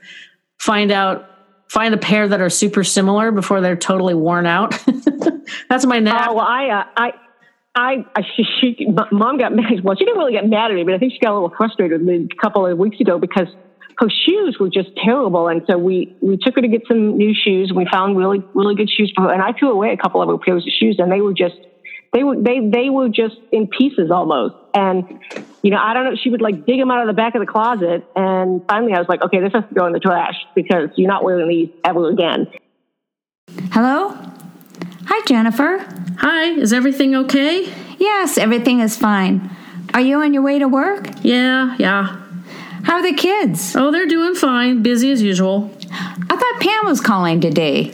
find 0.60 0.92
out 0.92 1.30
find 1.70 1.94
a 1.94 1.98
pair 1.98 2.28
that 2.28 2.42
are 2.42 2.50
super 2.50 2.84
similar 2.84 3.32
before 3.32 3.62
they're 3.62 3.76
totally 3.76 4.14
worn 4.14 4.46
out. 4.46 4.78
That's 5.70 5.86
my 5.86 6.00
nap. 6.00 6.28
Oh, 6.30 6.36
well, 6.36 6.46
I 6.48 6.70
uh, 6.70 6.84
I 6.98 7.14
I, 7.78 8.06
I 8.16 8.22
she, 8.36 8.44
she, 8.60 8.88
mom 9.12 9.38
got 9.38 9.54
mad. 9.54 9.84
Well, 9.84 9.96
she 9.96 10.04
didn't 10.04 10.18
really 10.18 10.34
get 10.34 10.48
mad 10.48 10.72
at 10.72 10.76
me, 10.76 10.84
but 10.84 10.94
I 10.94 10.98
think 10.98 11.14
she 11.14 11.20
got 11.20 11.32
a 11.32 11.36
little 11.36 11.54
frustrated 11.56 12.00
with 12.00 12.08
me 12.08 12.28
a 12.32 12.42
couple 12.42 12.66
of 12.66 12.78
weeks 12.78 13.00
ago 13.00 13.20
because 13.20 13.48
her 14.00 14.10
shoes 14.10 14.58
were 14.60 14.70
just 14.70 14.89
terrible. 15.04 15.48
And 15.48 15.64
so 15.68 15.78
we, 15.78 16.16
we 16.22 16.38
took 16.38 16.56
her 16.56 16.62
to 16.62 16.68
get 16.68 16.84
some 16.88 17.18
new 17.18 17.34
shoes. 17.34 17.70
And 17.70 17.78
we 17.78 17.88
found 17.91 18.18
really, 18.18 18.43
really 18.54 18.76
good 18.76 18.89
shoes 18.89 19.12
for 19.16 19.24
her. 19.24 19.34
And 19.34 19.41
I 19.41 19.54
threw 19.58 19.72
away 19.72 19.91
a 19.91 19.98
couple 19.98 20.22
of 20.22 20.30
her 20.30 20.38
pairs 20.38 20.64
of 20.66 20.72
shoes 20.80 20.98
and 21.00 21.12
they 21.12 21.20
were 21.20 21.34
just, 21.34 21.56
they 22.14 22.24
were, 22.24 22.36
they, 22.36 22.60
they 22.60 22.89
were 22.89 23.10
just 23.10 23.38
in 23.52 23.68
pieces 23.68 24.12
almost. 24.12 24.56
And, 24.76 25.04
you 25.64 25.72
know, 25.72 25.78
I 25.78 25.95
don't 25.95 26.06
know. 26.06 26.16
She 26.22 26.30
would 26.30 26.41
like 26.41 26.66
dig 26.68 26.80
them 26.80 26.91
out 26.91 27.02
of 27.02 27.08
the 27.08 27.14
back 27.14 27.34
of 27.34 27.41
the 27.41 27.52
closet. 27.52 28.06
And 28.16 28.62
finally 28.70 28.93
I 28.93 29.00
was 29.00 29.10
like, 29.10 29.24
okay, 29.24 29.39
this 29.39 29.52
has 29.54 29.64
to 29.68 29.74
go 29.74 29.88
in 29.88 29.93
the 29.93 30.00
trash 30.00 30.36
because 30.56 30.89
you're 30.95 31.10
not 31.10 31.24
wearing 31.24 31.50
these 31.50 31.70
ever 31.84 32.10
again. 32.10 32.48
Hello? 33.72 34.16
Hi, 35.06 35.26
Jennifer. 35.26 35.84
Hi, 36.20 36.52
is 36.52 36.72
everything 36.72 37.16
okay? 37.16 37.74
Yes, 37.98 38.38
everything 38.38 38.80
is 38.80 38.95
fine. 38.95 39.50
Are 39.95 40.02
you 40.02 40.22
on 40.22 40.34
your 40.36 40.43
way 40.43 40.60
to 40.60 40.68
work? 40.68 41.08
Yeah, 41.24 41.76
yeah. 41.80 42.27
How 42.88 42.94
are 42.94 43.04
the 43.04 43.14
kids? 43.14 43.76
Oh, 43.76 43.92
they're 43.92 44.06
doing 44.06 44.34
fine, 44.34 44.82
busy 44.82 45.12
as 45.12 45.22
usual. 45.22 45.70
I 45.92 46.38
thought 46.38 46.62
Pam 46.62 46.86
was 46.86 47.02
calling 47.02 47.42
today. 47.42 47.94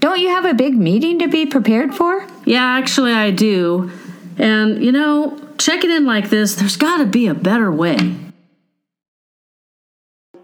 Don't 0.00 0.18
you 0.18 0.30
have 0.30 0.44
a 0.44 0.52
big 0.52 0.74
meeting 0.74 1.20
to 1.20 1.28
be 1.28 1.46
prepared 1.46 1.94
for? 1.94 2.26
Yeah, 2.44 2.64
actually, 2.64 3.12
I 3.12 3.30
do. 3.30 3.92
And, 4.36 4.84
you 4.84 4.90
know, 4.90 5.38
checking 5.58 5.92
in 5.92 6.06
like 6.06 6.28
this, 6.28 6.56
there's 6.56 6.76
got 6.76 6.96
to 6.96 7.06
be 7.06 7.28
a 7.28 7.34
better 7.34 7.70
way. 7.70 7.96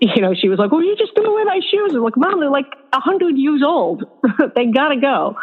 You 0.03 0.23
know, 0.23 0.33
she 0.33 0.49
was 0.49 0.59
like, 0.59 0.73
well, 0.73 0.83
you 0.83 0.97
just 0.97 1.15
threw 1.15 1.31
away 1.31 1.45
my 1.45 1.61
shoes. 1.71 1.93
I'm 1.93 2.03
like, 2.03 2.17
mom, 2.17 2.41
they're 2.41 2.49
like 2.49 2.73
a 2.91 3.01
hundred 3.01 3.37
years 3.37 3.63
old. 3.63 4.05
they 4.57 4.65
gotta 4.65 4.99
go. 4.99 5.37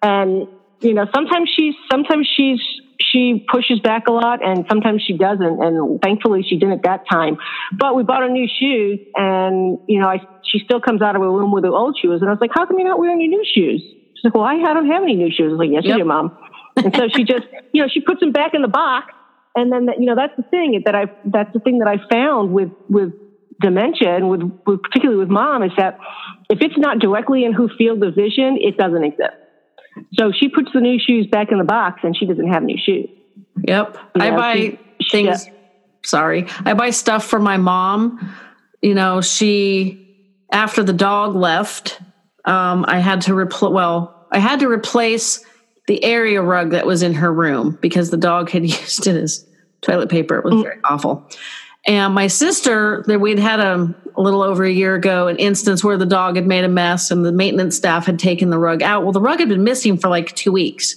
And, 0.00 0.48
you 0.80 0.94
know, 0.94 1.06
sometimes 1.14 1.50
she's, 1.54 1.74
sometimes 1.90 2.26
she's, 2.34 2.58
she 3.00 3.46
pushes 3.50 3.80
back 3.80 4.08
a 4.08 4.12
lot 4.12 4.44
and 4.44 4.64
sometimes 4.68 5.02
she 5.06 5.16
doesn't. 5.16 5.62
And 5.62 6.00
thankfully 6.02 6.44
she 6.48 6.58
didn't 6.58 6.82
that 6.82 7.04
time. 7.10 7.36
But 7.76 7.94
we 7.94 8.02
bought 8.02 8.22
her 8.22 8.28
new 8.28 8.48
shoes 8.48 8.98
and, 9.14 9.78
you 9.86 10.00
know, 10.00 10.08
I, 10.08 10.18
she 10.44 10.58
still 10.64 10.80
comes 10.80 11.02
out 11.02 11.14
of 11.14 11.22
her 11.22 11.30
room 11.30 11.52
with 11.52 11.64
her 11.64 11.70
old 11.70 11.96
shoes. 12.00 12.20
And 12.20 12.28
I 12.28 12.32
was 12.32 12.40
like, 12.40 12.50
how 12.52 12.66
come 12.66 12.78
you're 12.78 12.88
not 12.88 12.98
wearing 12.98 13.20
your 13.20 13.30
new 13.30 13.44
shoes? 13.44 13.82
She's 13.82 14.24
like, 14.24 14.34
well, 14.34 14.44
I 14.44 14.56
don't 14.74 14.90
have 14.90 15.02
any 15.02 15.14
new 15.14 15.30
shoes. 15.30 15.50
I 15.50 15.52
was 15.52 15.58
like, 15.58 15.70
yes, 15.70 15.82
yep. 15.84 15.98
you 15.98 16.02
do, 16.02 16.08
mom. 16.08 16.36
and 16.76 16.94
so 16.94 17.08
she 17.14 17.24
just, 17.24 17.46
you 17.72 17.82
know, 17.82 17.88
she 17.92 18.00
puts 18.00 18.20
them 18.20 18.32
back 18.32 18.54
in 18.54 18.62
the 18.62 18.68
box. 18.68 19.12
And 19.54 19.72
then, 19.72 19.88
you 19.98 20.06
know, 20.06 20.14
that's 20.14 20.34
the 20.36 20.44
thing 20.44 20.82
that 20.84 20.94
I, 20.94 21.06
that's 21.24 21.52
the 21.52 21.60
thing 21.60 21.78
that 21.78 21.88
I 21.88 21.96
found 22.12 22.52
with, 22.52 22.70
with 22.88 23.12
dementia 23.60 24.14
and 24.14 24.28
with, 24.28 24.42
with 24.66 24.82
particularly 24.82 25.18
with 25.18 25.30
mom 25.30 25.62
is 25.62 25.72
that 25.76 25.98
if 26.50 26.58
it's 26.60 26.78
not 26.78 26.98
directly 26.98 27.44
in 27.44 27.52
her 27.52 27.66
field 27.76 28.02
of 28.02 28.14
vision, 28.14 28.58
it 28.60 28.76
doesn't 28.76 29.02
exist. 29.02 29.47
So 30.14 30.32
she 30.32 30.48
puts 30.48 30.70
the 30.72 30.80
new 30.80 30.98
shoes 30.98 31.26
back 31.26 31.50
in 31.50 31.58
the 31.58 31.64
box 31.64 32.00
and 32.02 32.16
she 32.16 32.26
doesn't 32.26 32.48
have 32.48 32.62
new 32.62 32.78
shoes. 32.78 33.08
Yep. 33.66 33.98
You 34.16 34.22
I 34.22 34.30
buy 34.30 34.78
she, 35.00 35.10
things, 35.10 35.44
she, 35.44 35.52
sorry, 36.04 36.46
I 36.64 36.74
buy 36.74 36.90
stuff 36.90 37.24
for 37.24 37.38
my 37.38 37.56
mom. 37.56 38.34
You 38.82 38.94
know, 38.94 39.20
she, 39.20 40.16
after 40.52 40.82
the 40.82 40.92
dog 40.92 41.34
left, 41.34 42.00
um, 42.44 42.84
I 42.88 42.98
had 43.00 43.22
to 43.22 43.34
replace, 43.34 43.72
well, 43.72 44.26
I 44.30 44.38
had 44.38 44.60
to 44.60 44.68
replace 44.68 45.44
the 45.86 46.02
area 46.04 46.42
rug 46.42 46.70
that 46.70 46.86
was 46.86 47.02
in 47.02 47.14
her 47.14 47.32
room 47.32 47.78
because 47.80 48.10
the 48.10 48.16
dog 48.16 48.50
had 48.50 48.62
used 48.68 49.06
it 49.06 49.16
as 49.16 49.44
toilet 49.80 50.08
paper. 50.08 50.36
It 50.38 50.44
was 50.44 50.54
mm. 50.54 50.62
very 50.62 50.78
awful. 50.84 51.28
And 51.88 52.14
my 52.14 52.26
sister, 52.26 53.02
that 53.06 53.18
we'd 53.18 53.38
had 53.38 53.60
a, 53.60 53.94
a, 54.14 54.20
little 54.20 54.42
over 54.42 54.62
a 54.62 54.70
year 54.70 54.94
ago, 54.94 55.26
an 55.26 55.38
instance 55.38 55.82
where 55.82 55.96
the 55.96 56.04
dog 56.04 56.36
had 56.36 56.46
made 56.46 56.64
a 56.64 56.68
mess 56.68 57.10
and 57.10 57.24
the 57.24 57.32
maintenance 57.32 57.78
staff 57.78 58.04
had 58.04 58.18
taken 58.18 58.50
the 58.50 58.58
rug 58.58 58.82
out. 58.82 59.04
Well, 59.04 59.12
the 59.12 59.22
rug 59.22 59.40
had 59.40 59.48
been 59.48 59.64
missing 59.64 59.96
for 59.96 60.08
like 60.10 60.36
two 60.36 60.52
weeks. 60.52 60.94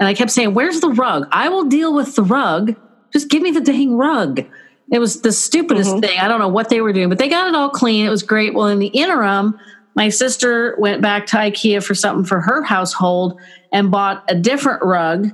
And 0.00 0.08
I 0.08 0.14
kept 0.14 0.32
saying, 0.32 0.52
Where's 0.52 0.80
the 0.80 0.90
rug? 0.90 1.28
I 1.30 1.48
will 1.50 1.66
deal 1.66 1.94
with 1.94 2.16
the 2.16 2.24
rug. 2.24 2.74
Just 3.12 3.30
give 3.30 3.42
me 3.42 3.52
the 3.52 3.60
dang 3.60 3.96
rug. 3.96 4.44
It 4.90 4.98
was 4.98 5.22
the 5.22 5.30
stupidest 5.30 5.90
mm-hmm. 5.90 6.00
thing. 6.00 6.18
I 6.18 6.26
don't 6.26 6.40
know 6.40 6.48
what 6.48 6.68
they 6.68 6.80
were 6.80 6.92
doing, 6.92 7.08
but 7.08 7.18
they 7.18 7.28
got 7.28 7.46
it 7.46 7.54
all 7.54 7.70
clean. 7.70 8.04
It 8.04 8.10
was 8.10 8.24
great. 8.24 8.54
Well, 8.54 8.66
in 8.66 8.80
the 8.80 8.88
interim, 8.88 9.56
my 9.94 10.08
sister 10.08 10.74
went 10.80 11.00
back 11.00 11.26
to 11.26 11.36
IKEA 11.36 11.82
for 11.82 11.94
something 11.94 12.24
for 12.24 12.40
her 12.40 12.64
household 12.64 13.40
and 13.72 13.92
bought 13.92 14.24
a 14.28 14.34
different 14.34 14.82
rug. 14.82 15.30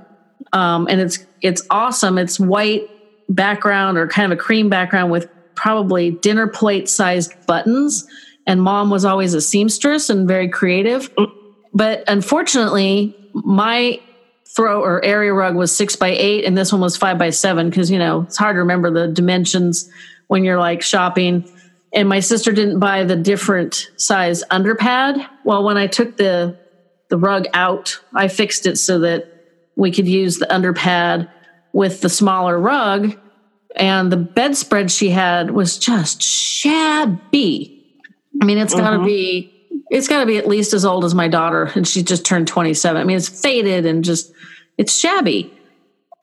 Um, 0.53 0.89
and 0.91 1.01
it's 1.01 1.25
it's 1.41 1.67
awesome. 1.71 2.19
It's 2.19 2.39
white 2.39 2.91
background 3.31 3.97
or 3.97 4.07
kind 4.07 4.31
of 4.31 4.39
a 4.39 4.41
cream 4.41 4.69
background 4.69 5.11
with 5.11 5.29
probably 5.55 6.11
dinner 6.11 6.47
plate 6.47 6.89
sized 6.89 7.33
buttons. 7.47 8.07
And 8.47 8.61
mom 8.61 8.91
was 8.91 9.05
always 9.05 9.35
a 9.35 9.41
seamstress 9.41 10.11
and 10.11 10.27
very 10.27 10.49
creative. 10.49 11.11
But 11.73 12.05
unfortunately, 12.09 13.17
my 13.33 14.01
throw 14.57 14.83
or 14.83 15.05
area 15.05 15.33
rug 15.33 15.55
was 15.55 15.75
six 15.75 15.95
by 15.95 16.09
eight, 16.09 16.45
and 16.45 16.59
this 16.59 16.73
one 16.73 16.81
was 16.81 16.97
five 16.97 17.19
by 17.19 17.31
seven 17.31 17.71
because, 17.71 17.91
you 17.91 17.99
know, 17.99 18.23
it's 18.23 18.37
hard 18.37 18.57
to 18.57 18.61
remember 18.61 18.91
the 18.91 19.07
dimensions 19.09 19.89
when 20.27 20.43
you're 20.43 20.59
like 20.59 20.83
shopping. 20.83 21.49
And 21.93 22.09
my 22.09 22.21
sister 22.21 22.53
didn't 22.53 22.81
buy 22.81 23.05
the 23.05 23.17
different 23.17 23.91
size 23.97 24.43
underpad. 24.51 25.25
Well, 25.45 25.63
when 25.63 25.77
I 25.77 25.87
took 25.87 26.17
the 26.17 26.59
the 27.09 27.19
rug 27.19 27.47
out, 27.55 27.99
I 28.15 28.29
fixed 28.29 28.67
it 28.67 28.79
so 28.79 29.01
that 29.01 29.27
we 29.77 29.91
could 29.91 30.07
use 30.07 30.39
the 30.39 30.47
underpad 30.47 31.29
with 31.73 32.01
the 32.01 32.09
smaller 32.09 32.59
rug 32.59 33.17
and 33.77 34.11
the 34.11 34.17
bedspread 34.17 34.91
she 34.91 35.11
had 35.11 35.53
was 35.53 35.79
just 35.79 36.23
shabby. 36.23 37.77
I 38.41 38.45
mean, 38.45 38.59
it's 38.59 38.75
got 38.75 38.91
to 38.91 38.97
mm-hmm. 38.97 39.07
be 39.07 39.57
it's 39.91 40.09
got 40.09 40.21
to 40.21 40.27
be 40.27 40.39
at 40.39 40.47
least 40.47 40.73
as 40.73 40.85
old 40.85 41.05
as 41.05 41.15
my 41.15 41.29
daughter 41.29 41.65
and 41.75 41.87
she 41.87 42.03
just 42.03 42.25
turned 42.25 42.47
27. 42.47 43.01
I 43.01 43.05
mean, 43.05 43.17
it's 43.17 43.29
faded 43.29 43.87
and 43.87 44.05
just 44.05 44.33
it's 44.79 44.99
shabby. 44.99 45.53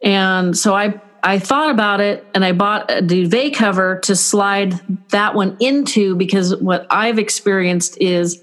And 0.04 0.58
so 0.58 0.76
I 0.76 1.02
I 1.24 1.40
thought 1.40 1.70
about 1.70 2.00
it 2.00 2.26
and 2.34 2.46
I 2.46 2.52
bought 2.52 2.92
a 2.92 3.02
duvet 3.02 3.54
cover 3.56 4.00
to 4.02 4.16
slide 4.16 4.74
that 5.10 5.36
one 5.36 5.58
into 5.60 6.16
because 6.16 6.56
what 6.56 6.88
I've 6.90 7.20
experienced 7.20 7.98
is 8.00 8.42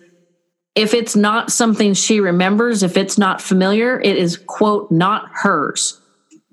if 0.75 0.93
it's 0.93 1.15
not 1.15 1.53
something 1.53 1.95
she 1.95 2.21
remembers, 2.21 2.83
if 2.83 2.97
it's 2.97 3.17
not 3.17 3.41
familiar, 3.41 4.01
it 4.01 4.17
is 4.17 4.37
quote 4.37 4.91
not 4.91 5.31
hers. 5.33 6.01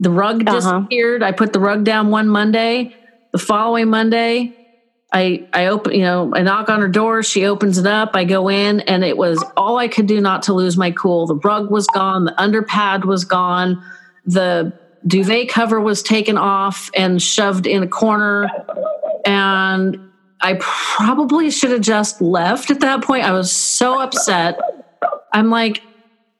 The 0.02 0.10
rug 0.10 0.48
uh-huh. 0.48 0.56
disappeared. 0.56 1.24
I 1.24 1.32
put 1.32 1.54
the 1.54 1.60
rug 1.60 1.86
down 1.86 2.10
one 2.10 2.28
Monday. 2.28 2.96
The 3.32 3.38
following 3.38 3.88
Monday, 3.88 4.54
I 5.14 5.48
I 5.54 5.68
open, 5.68 5.94
you 5.94 6.02
know, 6.02 6.34
I 6.34 6.42
knock 6.42 6.70
on 6.70 6.82
her 6.82 6.88
door. 6.90 7.24
She 7.24 7.46
opens 7.46 7.78
it 7.78 7.86
up. 7.86 8.12
I 8.16 8.26
go 8.26 8.50
in, 8.50 8.82
and 8.82 9.06
it 9.06 9.16
was 9.16 9.42
all 9.56 9.78
I 9.78 9.88
could 9.88 10.08
do 10.08 10.20
not 10.20 10.44
to 10.44 10.54
lose 10.54 10.76
my 10.76 10.92
cool. 10.92 11.28
The 11.28 11.36
rug 11.36 11.70
was 11.70 11.88
gone. 11.88 12.26
The 12.26 12.32
underpad 12.32 13.06
was 13.06 13.24
gone. 13.24 13.82
The 14.26 14.74
duvet 15.06 15.50
cover 15.50 15.80
was 15.80 16.02
taken 16.02 16.38
off 16.38 16.90
and 16.96 17.22
shoved 17.22 17.68
in 17.68 17.84
a 17.84 17.88
corner. 17.88 18.50
And 19.24 20.12
I 20.42 20.58
probably 20.60 21.52
should 21.52 21.72
have 21.72 21.82
just 21.82 22.22
left 22.22 22.72
at 22.72 22.80
that 22.80 23.04
point. 23.04 23.24
I 23.24 23.32
was 23.32 23.52
so 23.52 24.00
upset. 24.00 24.60
I'm 25.32 25.52
like, 25.52 25.84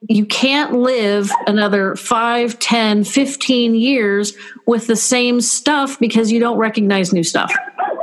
you 0.08 0.26
can't 0.26 0.72
live 0.72 1.30
another 1.46 1.94
5 1.94 2.58
10 2.58 3.04
15 3.04 3.74
years 3.74 4.34
with 4.66 4.86
the 4.86 4.96
same 4.96 5.40
stuff 5.40 5.98
because 5.98 6.32
you 6.32 6.40
don't 6.40 6.58
recognize 6.58 7.12
new 7.12 7.22
stuff 7.22 7.52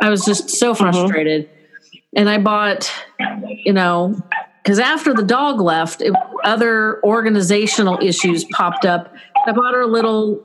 i 0.02 0.10
was 0.10 0.24
just 0.24 0.50
so 0.50 0.74
mm-hmm. 0.74 0.84
frustrated 0.84 1.48
mm-hmm. 1.48 1.98
and 2.16 2.30
i 2.30 2.38
bought 2.38 2.92
you 3.48 3.74
know 3.74 4.16
because 4.64 4.80
after 4.80 5.14
the 5.14 5.24
dog 5.24 5.60
left 5.60 6.02
it, 6.02 6.14
other 6.44 7.04
organizational 7.04 7.98
issues 8.02 8.46
popped 8.46 8.86
up 8.86 9.14
i 9.46 9.52
bought 9.52 9.74
her 9.74 9.82
a 9.82 9.88
little 9.88 10.44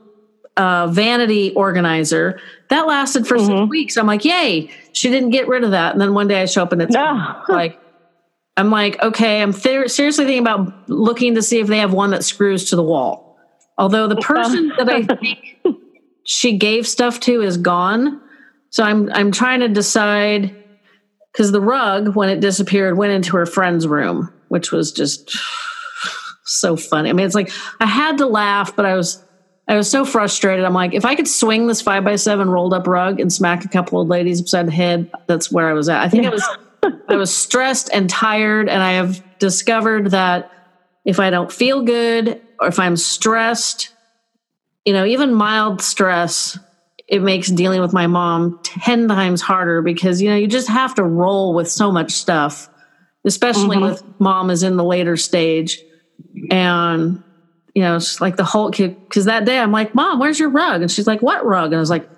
uh, 0.57 0.87
vanity 0.87 1.53
organizer 1.53 2.39
that 2.69 2.87
lasted 2.87 3.27
for 3.27 3.37
mm-hmm. 3.37 3.59
six 3.59 3.69
weeks 3.69 3.97
i'm 3.97 4.07
like 4.07 4.25
yay 4.25 4.69
she 4.93 5.09
didn't 5.09 5.29
get 5.29 5.47
rid 5.47 5.63
of 5.63 5.71
that 5.71 5.91
and 5.91 6.01
then 6.01 6.13
one 6.13 6.27
day 6.27 6.41
i 6.41 6.45
show 6.45 6.63
up 6.63 6.71
and 6.71 6.81
it's 6.81 6.93
no. 6.93 7.41
like 7.49 7.79
I'm 8.57 8.71
like, 8.71 9.01
okay, 9.01 9.41
I'm 9.41 9.53
th- 9.53 9.89
seriously 9.89 10.25
thinking 10.25 10.41
about 10.41 10.89
looking 10.89 11.35
to 11.35 11.41
see 11.41 11.59
if 11.59 11.67
they 11.67 11.79
have 11.79 11.93
one 11.93 12.11
that 12.11 12.23
screws 12.23 12.69
to 12.69 12.75
the 12.75 12.83
wall. 12.83 13.37
Although 13.77 14.07
the 14.07 14.15
person 14.15 14.71
that 14.77 14.89
I 14.89 15.03
think 15.15 15.39
she 16.23 16.57
gave 16.57 16.87
stuff 16.87 17.19
to 17.21 17.41
is 17.41 17.57
gone. 17.57 18.21
So 18.69 18.83
I'm 18.83 19.11
I'm 19.13 19.31
trying 19.31 19.59
to 19.59 19.67
decide 19.67 20.55
because 21.31 21.51
the 21.51 21.61
rug, 21.61 22.15
when 22.15 22.29
it 22.29 22.39
disappeared, 22.39 22.97
went 22.97 23.11
into 23.11 23.35
her 23.35 23.45
friend's 23.45 23.87
room, 23.87 24.33
which 24.47 24.71
was 24.71 24.93
just 24.93 25.37
so 26.45 26.77
funny. 26.77 27.09
I 27.09 27.13
mean, 27.13 27.25
it's 27.25 27.35
like 27.35 27.51
I 27.81 27.85
had 27.85 28.17
to 28.19 28.25
laugh, 28.25 28.75
but 28.75 28.85
I 28.85 28.95
was 28.95 29.21
I 29.67 29.75
was 29.75 29.89
so 29.89 30.05
frustrated. 30.05 30.63
I'm 30.63 30.73
like, 30.73 30.93
if 30.93 31.03
I 31.03 31.15
could 31.15 31.27
swing 31.27 31.67
this 31.67 31.81
five 31.81 32.05
by 32.05 32.15
seven 32.15 32.49
rolled 32.49 32.73
up 32.73 32.87
rug 32.87 33.19
and 33.19 33.33
smack 33.33 33.65
a 33.65 33.67
couple 33.67 33.99
of 33.99 34.07
ladies 34.07 34.39
upside 34.39 34.67
the 34.67 34.71
head, 34.71 35.11
that's 35.27 35.51
where 35.51 35.67
I 35.67 35.73
was 35.73 35.89
at. 35.89 36.01
I 36.01 36.07
think 36.07 36.23
yeah. 36.23 36.29
it 36.29 36.33
was 36.33 36.57
I 37.07 37.15
was 37.15 37.35
stressed 37.35 37.89
and 37.93 38.09
tired, 38.09 38.69
and 38.69 38.81
I 38.81 38.93
have 38.93 39.23
discovered 39.39 40.11
that 40.11 40.51
if 41.05 41.19
I 41.19 41.29
don't 41.29 41.51
feel 41.51 41.83
good 41.83 42.41
or 42.59 42.67
if 42.67 42.79
I'm 42.79 42.97
stressed, 42.97 43.89
you 44.85 44.93
know, 44.93 45.05
even 45.05 45.33
mild 45.33 45.81
stress, 45.81 46.57
it 47.07 47.21
makes 47.21 47.49
dealing 47.49 47.81
with 47.81 47.93
my 47.93 48.07
mom 48.07 48.59
10 48.63 49.07
times 49.07 49.41
harder 49.41 49.81
because, 49.81 50.21
you 50.21 50.29
know, 50.29 50.35
you 50.35 50.47
just 50.47 50.67
have 50.67 50.95
to 50.95 51.03
roll 51.03 51.53
with 51.53 51.69
so 51.69 51.91
much 51.91 52.11
stuff, 52.11 52.69
especially 53.25 53.77
mm-hmm. 53.77 53.85
with 53.85 54.03
mom 54.19 54.49
is 54.49 54.63
in 54.63 54.77
the 54.77 54.83
later 54.83 55.15
stage. 55.15 55.81
And, 56.49 57.23
you 57.75 57.83
know, 57.83 57.97
it's 57.97 58.21
like 58.21 58.37
the 58.37 58.43
whole 58.43 58.71
kid, 58.71 58.99
because 59.03 59.25
that 59.25 59.45
day 59.45 59.59
I'm 59.59 59.71
like, 59.71 59.93
Mom, 59.93 60.19
where's 60.19 60.39
your 60.39 60.49
rug? 60.49 60.81
And 60.81 60.89
she's 60.89 61.07
like, 61.07 61.21
What 61.21 61.45
rug? 61.45 61.67
And 61.67 61.75
I 61.75 61.79
was 61.79 61.89
like, 61.89 62.09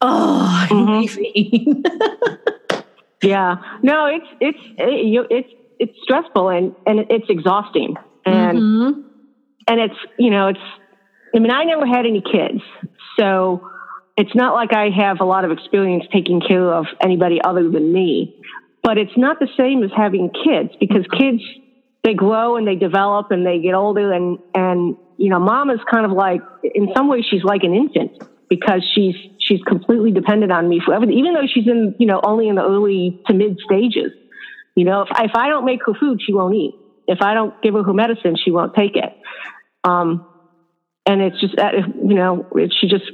Oh, 0.00 0.66
mm-hmm. 0.70 1.82
Yeah, 3.22 3.56
no, 3.82 4.06
it's 4.06 4.26
it's 4.40 4.58
it, 4.78 5.06
you, 5.06 5.26
it's 5.30 5.50
it's 5.78 5.92
stressful 6.02 6.48
and 6.48 6.74
and 6.86 7.00
it's 7.10 7.26
exhausting. 7.28 7.96
And 8.24 8.58
mm-hmm. 8.58 9.00
and 9.68 9.80
it's 9.80 9.94
you 10.18 10.30
know 10.30 10.48
it's 10.48 10.60
I 11.34 11.38
mean 11.38 11.50
I 11.50 11.64
never 11.64 11.86
had 11.86 12.06
any 12.06 12.22
kids, 12.22 12.62
so 13.18 13.70
it's 14.20 14.34
not 14.34 14.54
like 14.54 14.74
I 14.74 14.90
have 14.90 15.20
a 15.20 15.24
lot 15.24 15.44
of 15.44 15.50
experience 15.50 16.04
taking 16.12 16.40
care 16.40 16.74
of 16.74 16.86
anybody 17.00 17.40
other 17.42 17.70
than 17.70 17.90
me, 17.92 18.36
but 18.82 18.98
it's 18.98 19.16
not 19.16 19.38
the 19.38 19.48
same 19.56 19.82
as 19.82 19.90
having 19.96 20.30
kids 20.30 20.70
because 20.78 21.06
kids, 21.18 21.42
they 22.04 22.12
grow 22.12 22.56
and 22.56 22.66
they 22.66 22.74
develop 22.74 23.30
and 23.30 23.46
they 23.46 23.60
get 23.60 23.74
older 23.74 24.12
and, 24.12 24.38
and, 24.54 24.96
you 25.16 25.30
know, 25.30 25.38
mom 25.38 25.70
is 25.70 25.80
kind 25.90 26.04
of 26.04 26.12
like, 26.12 26.42
in 26.62 26.88
some 26.94 27.08
ways, 27.08 27.24
she's 27.30 27.44
like 27.44 27.62
an 27.62 27.74
infant 27.74 28.12
because 28.50 28.82
she's, 28.94 29.14
she's 29.38 29.62
completely 29.62 30.10
dependent 30.10 30.52
on 30.52 30.68
me 30.68 30.82
for 30.84 30.92
everything, 30.92 31.16
even 31.16 31.32
though 31.32 31.46
she's 31.46 31.66
in, 31.66 31.94
you 31.98 32.06
know, 32.06 32.20
only 32.22 32.48
in 32.48 32.56
the 32.56 32.62
early 32.62 33.22
to 33.28 33.32
mid 33.32 33.58
stages. 33.64 34.12
You 34.74 34.84
know, 34.84 35.02
if, 35.02 35.08
if 35.18 35.30
I 35.34 35.48
don't 35.48 35.64
make 35.64 35.80
her 35.86 35.94
food, 35.94 36.20
she 36.24 36.34
won't 36.34 36.54
eat. 36.54 36.74
If 37.06 37.22
I 37.22 37.32
don't 37.32 37.60
give 37.62 37.74
her 37.74 37.82
her 37.82 37.94
medicine, 37.94 38.36
she 38.36 38.50
won't 38.50 38.74
take 38.74 38.96
it. 38.96 39.16
Um, 39.84 40.26
and 41.06 41.22
it's 41.22 41.40
just 41.40 41.56
that, 41.56 41.74
you 41.74 42.14
know, 42.14 42.46
it, 42.56 42.74
she 42.78 42.88
just, 42.88 43.04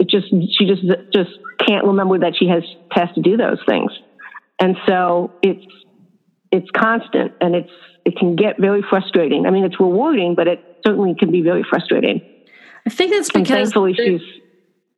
it 0.00 0.08
just, 0.08 0.28
she 0.30 0.66
just, 0.66 0.82
just 1.14 1.30
can't 1.66 1.84
remember 1.84 2.18
that 2.18 2.34
she 2.38 2.48
has, 2.48 2.64
has 2.90 3.08
to 3.14 3.22
do 3.22 3.36
those 3.36 3.58
things. 3.68 3.92
And 4.58 4.76
so 4.86 5.32
it's, 5.42 5.64
it's 6.50 6.70
constant 6.74 7.32
and 7.40 7.54
it's, 7.54 7.70
it 8.04 8.16
can 8.16 8.36
get 8.36 8.58
very 8.58 8.82
frustrating. 8.88 9.46
I 9.46 9.50
mean, 9.50 9.64
it's 9.64 9.78
rewarding, 9.78 10.34
but 10.34 10.48
it 10.48 10.80
certainly 10.86 11.14
can 11.18 11.30
be 11.30 11.42
very 11.42 11.64
frustrating. 11.68 12.22
I 12.86 12.90
think 12.90 13.10
that's 13.12 13.30
And 13.34 13.44
because 13.44 13.56
thankfully 13.56 13.94
they're, 13.96 14.18
she's, 14.18 14.20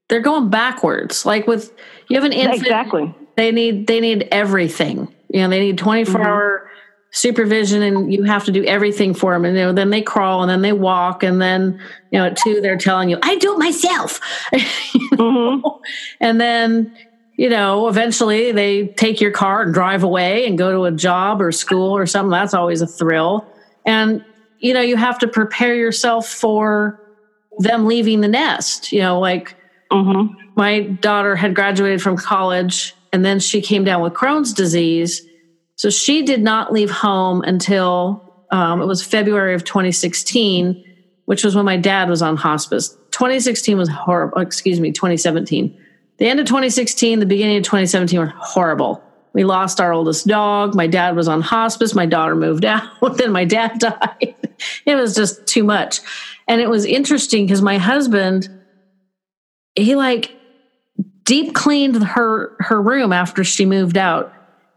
they're 0.08 0.20
going 0.20 0.50
backwards. 0.50 1.24
Like 1.24 1.46
with 1.46 1.72
you 2.08 2.16
have 2.16 2.24
an 2.24 2.32
infant, 2.32 2.62
exactly. 2.62 3.14
they 3.36 3.52
need 3.52 3.86
they 3.86 4.00
need 4.00 4.28
everything. 4.32 5.14
You 5.28 5.42
know, 5.42 5.48
they 5.48 5.60
need 5.60 5.78
24 5.78 6.14
mm-hmm. 6.14 6.26
hour 6.26 6.70
supervision 7.10 7.82
and 7.82 8.12
you 8.12 8.22
have 8.24 8.44
to 8.44 8.52
do 8.52 8.64
everything 8.64 9.14
for 9.14 9.32
them. 9.32 9.44
And 9.44 9.56
you 9.56 9.62
know, 9.64 9.72
then 9.72 9.90
they 9.90 10.02
crawl 10.02 10.42
and 10.42 10.50
then 10.50 10.62
they 10.62 10.72
walk 10.72 11.22
and 11.22 11.40
then, 11.40 11.80
you 12.10 12.18
know, 12.18 12.26
at 12.26 12.36
two 12.36 12.60
they're 12.60 12.76
telling 12.76 13.08
you, 13.08 13.18
I 13.22 13.36
do 13.36 13.54
it 13.54 13.58
myself. 13.58 14.20
You 14.94 15.16
mm-hmm. 15.16 15.60
know? 15.60 15.80
And 16.20 16.40
then, 16.40 16.96
you 17.36 17.48
know, 17.48 17.88
eventually 17.88 18.52
they 18.52 18.88
take 18.88 19.20
your 19.20 19.30
car 19.30 19.62
and 19.62 19.74
drive 19.74 20.02
away 20.02 20.46
and 20.46 20.56
go 20.56 20.72
to 20.72 20.84
a 20.84 20.90
job 20.90 21.40
or 21.40 21.52
school 21.52 21.96
or 21.96 22.06
something. 22.06 22.30
That's 22.30 22.54
always 22.54 22.80
a 22.82 22.86
thrill. 22.86 23.46
And, 23.84 24.24
you 24.58 24.74
know, 24.74 24.80
you 24.80 24.96
have 24.96 25.18
to 25.20 25.28
prepare 25.28 25.74
yourself 25.74 26.28
for 26.28 27.00
them 27.58 27.86
leaving 27.86 28.22
the 28.22 28.28
nest. 28.28 28.92
You 28.92 29.00
know, 29.00 29.20
like 29.20 29.56
Mm-hmm. 29.90 30.50
my 30.54 30.80
daughter 30.80 31.34
had 31.34 31.54
graduated 31.54 32.02
from 32.02 32.16
college 32.16 32.94
and 33.12 33.24
then 33.24 33.40
she 33.40 33.62
came 33.62 33.84
down 33.84 34.02
with 34.02 34.12
Crohn's 34.12 34.52
disease. 34.52 35.22
So 35.76 35.90
she 35.90 36.22
did 36.22 36.42
not 36.42 36.72
leave 36.72 36.90
home 36.90 37.42
until 37.42 38.44
um, 38.50 38.82
it 38.82 38.86
was 38.86 39.02
February 39.02 39.54
of 39.54 39.64
2016, 39.64 40.84
which 41.26 41.44
was 41.44 41.54
when 41.54 41.64
my 41.64 41.76
dad 41.76 42.08
was 42.08 42.22
on 42.22 42.36
hospice. 42.36 42.88
2016 43.12 43.78
was 43.78 43.88
horrible. 43.88 44.38
Excuse 44.40 44.80
me, 44.80 44.92
2017. 44.92 45.76
The 46.18 46.26
end 46.28 46.40
of 46.40 46.46
2016, 46.46 47.20
the 47.20 47.26
beginning 47.26 47.58
of 47.58 47.62
2017 47.62 48.18
were 48.18 48.26
horrible. 48.26 49.02
We 49.32 49.44
lost 49.44 49.80
our 49.80 49.92
oldest 49.92 50.26
dog. 50.26 50.74
My 50.74 50.86
dad 50.86 51.14
was 51.14 51.28
on 51.28 51.40
hospice. 51.40 51.94
My 51.94 52.06
daughter 52.06 52.34
moved 52.34 52.64
out. 52.66 52.82
then 53.16 53.32
my 53.32 53.44
dad 53.44 53.78
died. 53.78 54.34
it 54.84 54.94
was 54.96 55.14
just 55.14 55.46
too 55.46 55.62
much. 55.62 56.00
And 56.48 56.60
it 56.60 56.68
was 56.68 56.84
interesting 56.84 57.46
because 57.46 57.62
my 57.62 57.78
husband, 57.78 58.48
he 59.78 59.96
like 59.96 60.34
deep 61.24 61.54
cleaned 61.54 62.02
her 62.02 62.56
her 62.60 62.80
room 62.80 63.12
after 63.12 63.44
she 63.44 63.66
moved 63.66 63.96
out. 63.96 64.32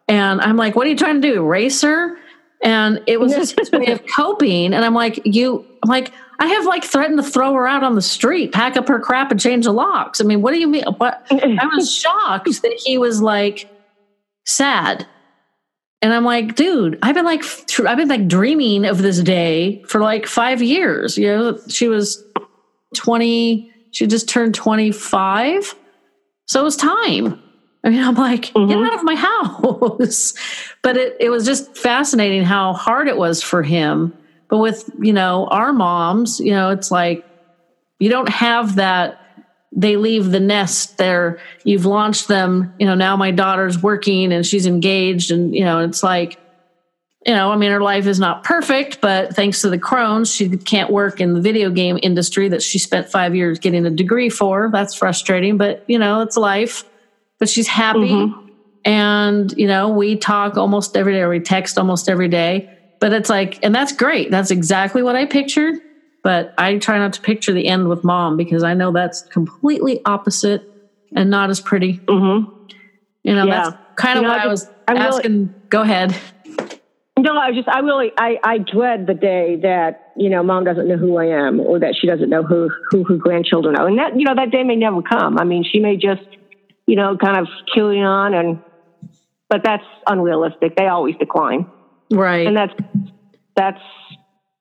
And 0.07 0.41
i'm 0.41 0.57
like 0.57 0.75
what 0.75 0.85
are 0.85 0.89
you 0.89 0.97
trying 0.97 1.21
to 1.21 1.27
do 1.27 1.35
erase 1.35 1.81
her? 1.81 2.17
And 2.63 3.01
it 3.07 3.19
was 3.19 3.33
just 3.33 3.57
his 3.57 3.71
way 3.71 3.87
of 3.87 4.05
coping. 4.15 4.73
And 4.73 4.85
i'm 4.85 4.93
like 4.93 5.21
you 5.25 5.65
i'm 5.83 5.89
like 5.89 6.11
i 6.39 6.47
have 6.47 6.65
like 6.65 6.83
threatened 6.83 7.17
to 7.17 7.23
throw 7.23 7.53
her 7.53 7.67
out 7.67 7.83
on 7.83 7.95
the 7.95 8.01
street 8.01 8.51
pack 8.51 8.75
up 8.77 8.87
her 8.87 8.99
crap 8.99 9.31
and 9.31 9.39
change 9.39 9.65
the 9.65 9.71
locks. 9.71 10.21
I 10.21 10.25
mean 10.25 10.41
what 10.41 10.51
do 10.51 10.59
you 10.59 10.67
mean? 10.67 10.83
What? 10.97 11.25
I 11.31 11.69
was 11.73 11.93
shocked 11.95 12.61
that 12.61 12.73
he 12.85 12.97
was 12.97 13.21
like 13.21 13.69
sad. 14.45 15.07
And 16.01 16.13
i'm 16.13 16.25
like 16.25 16.55
dude 16.55 16.99
i've 17.01 17.15
been 17.15 17.25
like 17.25 17.43
i've 17.87 17.97
been 17.97 18.09
like 18.09 18.27
dreaming 18.27 18.85
of 18.85 19.01
this 19.01 19.21
day 19.21 19.83
for 19.87 20.01
like 20.01 20.25
five 20.27 20.61
years. 20.61 21.17
You 21.17 21.27
know 21.27 21.59
she 21.69 21.87
was 21.87 22.23
20 22.95 23.70
she 23.91 24.07
just 24.07 24.27
turned 24.27 24.55
25 24.55 25.75
so 26.51 26.59
it 26.59 26.63
was 26.63 26.75
time. 26.75 27.41
I 27.83 27.89
mean 27.89 28.03
i'm 28.03 28.15
like 28.15 28.41
get 28.41 28.53
mm-hmm. 28.53 28.83
out 28.83 28.93
of 28.93 29.03
my 29.03 29.15
house. 30.05 30.33
But 30.83 30.97
it, 30.97 31.15
it 31.21 31.29
was 31.29 31.45
just 31.45 31.77
fascinating 31.77 32.43
how 32.43 32.73
hard 32.73 33.07
it 33.07 33.15
was 33.15 33.41
for 33.41 33.63
him. 33.63 34.13
But 34.49 34.57
with 34.57 34.89
you 34.99 35.13
know 35.13 35.47
our 35.47 35.71
moms 35.71 36.41
you 36.41 36.51
know 36.51 36.71
it's 36.71 36.91
like 36.91 37.25
you 37.99 38.09
don't 38.09 38.27
have 38.27 38.75
that 38.75 39.17
they 39.73 39.95
leave 39.95 40.31
the 40.31 40.41
nest 40.41 40.97
there. 40.97 41.39
You've 41.63 41.85
launched 41.85 42.27
them 42.27 42.73
you 42.79 42.85
know 42.85 42.95
now 42.95 43.15
my 43.15 43.31
daughter's 43.31 43.81
working 43.81 44.33
and 44.33 44.45
she's 44.45 44.65
engaged 44.65 45.31
and 45.31 45.55
you 45.55 45.63
know 45.63 45.79
it's 45.79 46.03
like 46.03 46.37
you 47.25 47.33
know, 47.33 47.51
I 47.51 47.55
mean, 47.57 47.71
her 47.71 47.81
life 47.81 48.07
is 48.07 48.19
not 48.19 48.43
perfect, 48.43 48.99
but 49.01 49.35
thanks 49.35 49.61
to 49.61 49.69
the 49.69 49.77
Crohn's, 49.77 50.33
she 50.33 50.49
can't 50.57 50.89
work 50.91 51.21
in 51.21 51.33
the 51.33 51.41
video 51.41 51.69
game 51.69 51.99
industry 52.01 52.49
that 52.49 52.61
she 52.63 52.79
spent 52.79 53.09
five 53.09 53.35
years 53.35 53.59
getting 53.59 53.85
a 53.85 53.91
degree 53.91 54.29
for. 54.29 54.69
That's 54.71 54.95
frustrating, 54.95 55.57
but 55.57 55.83
you 55.87 55.99
know, 55.99 56.21
it's 56.21 56.35
life. 56.37 56.83
But 57.39 57.49
she's 57.49 57.67
happy. 57.67 58.31
And, 58.85 59.51
you 59.57 59.67
know, 59.67 59.89
we 59.89 60.15
talk 60.15 60.57
almost 60.57 60.97
every 60.97 61.13
day, 61.13 61.21
or 61.21 61.29
we 61.29 61.39
text 61.39 61.77
almost 61.77 62.09
every 62.09 62.27
day. 62.27 62.69
But 62.99 63.13
it's 63.13 63.29
like, 63.29 63.63
and 63.63 63.73
that's 63.73 63.91
great. 63.93 64.29
That's 64.31 64.51
exactly 64.51 65.01
what 65.03 65.15
I 65.15 65.25
pictured. 65.25 65.75
But 66.23 66.53
I 66.57 66.77
try 66.77 66.97
not 66.99 67.13
to 67.13 67.21
picture 67.21 67.51
the 67.51 67.67
end 67.67 67.87
with 67.89 68.03
mom 68.03 68.37
because 68.37 68.61
I 68.63 68.73
know 68.75 68.91
that's 68.91 69.21
completely 69.23 70.01
opposite 70.05 70.63
and 71.15 71.29
not 71.31 71.49
as 71.49 71.59
pretty. 71.59 71.97
Mm-hmm. 71.97 72.51
You 73.23 73.35
know, 73.35 73.45
Yeah. 73.45 73.63
that's 73.71 73.77
kind 73.95 74.17
of 74.19 74.23
You 74.23 74.27
know, 74.27 74.33
what 74.33 74.41
I 74.41 74.45
I 74.45 74.47
was 74.47 74.67
I 74.87 74.91
really- 74.93 75.03
asking. 75.05 75.53
Go 75.69 75.81
ahead. 75.81 76.15
No, 77.33 77.39
I 77.39 77.51
just, 77.53 77.67
I 77.67 77.79
really, 77.79 78.11
I, 78.17 78.37
I 78.43 78.57
dread 78.57 79.07
the 79.07 79.13
day 79.13 79.57
that, 79.63 80.11
you 80.17 80.29
know, 80.29 80.43
mom 80.43 80.63
doesn't 80.63 80.87
know 80.87 80.97
who 80.97 81.17
I 81.17 81.25
am 81.25 81.59
or 81.59 81.79
that 81.79 81.95
she 81.99 82.07
doesn't 82.07 82.29
know 82.29 82.43
who, 82.43 82.69
who 82.89 83.03
her 83.05 83.15
grandchildren 83.15 83.75
are. 83.75 83.87
And 83.87 83.97
that, 83.99 84.17
you 84.17 84.25
know, 84.25 84.35
that 84.35 84.51
day 84.51 84.63
may 84.63 84.75
never 84.75 85.01
come. 85.01 85.37
I 85.39 85.43
mean, 85.43 85.63
she 85.63 85.79
may 85.79 85.95
just, 85.95 86.23
you 86.85 86.95
know, 86.95 87.17
kind 87.17 87.37
of 87.37 87.47
carry 87.73 88.01
on 88.01 88.33
and, 88.33 88.61
but 89.49 89.61
that's 89.63 89.83
unrealistic. 90.07 90.75
They 90.75 90.87
always 90.87 91.15
decline. 91.17 91.65
Right. 92.11 92.45
And 92.47 92.55
that's, 92.55 92.73
that's, 93.55 93.81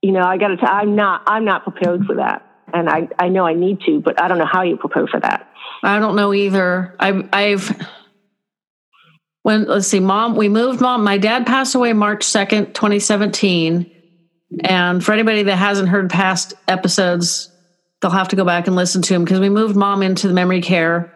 you 0.00 0.12
know, 0.12 0.22
I 0.22 0.36
got 0.38 0.48
to 0.48 0.56
tell, 0.56 0.70
I'm 0.70 0.94
not, 0.94 1.22
I'm 1.26 1.44
not 1.44 1.64
prepared 1.64 2.04
for 2.04 2.16
that. 2.16 2.46
And 2.72 2.88
I, 2.88 3.08
I 3.18 3.28
know 3.28 3.46
I 3.46 3.54
need 3.54 3.80
to, 3.86 4.00
but 4.00 4.22
I 4.22 4.28
don't 4.28 4.38
know 4.38 4.48
how 4.50 4.62
you 4.62 4.76
prepare 4.76 5.06
for 5.06 5.18
that. 5.20 5.48
I 5.82 5.98
don't 5.98 6.14
know 6.14 6.32
either. 6.32 6.94
I've, 7.00 7.28
I've, 7.32 7.86
when, 9.42 9.64
let's 9.64 9.88
see, 9.88 10.00
mom, 10.00 10.36
we 10.36 10.48
moved 10.48 10.80
mom. 10.80 11.02
My 11.02 11.18
dad 11.18 11.46
passed 11.46 11.74
away 11.74 11.92
March 11.92 12.24
2nd, 12.24 12.74
2017. 12.74 13.90
And 14.64 15.04
for 15.04 15.12
anybody 15.12 15.44
that 15.44 15.56
hasn't 15.56 15.88
heard 15.88 16.10
past 16.10 16.54
episodes, 16.68 17.50
they'll 18.00 18.10
have 18.10 18.28
to 18.28 18.36
go 18.36 18.44
back 18.44 18.66
and 18.66 18.76
listen 18.76 19.02
to 19.02 19.14
them 19.14 19.24
because 19.24 19.40
we 19.40 19.48
moved 19.48 19.76
mom 19.76 20.02
into 20.02 20.28
the 20.28 20.34
memory 20.34 20.60
care 20.60 21.14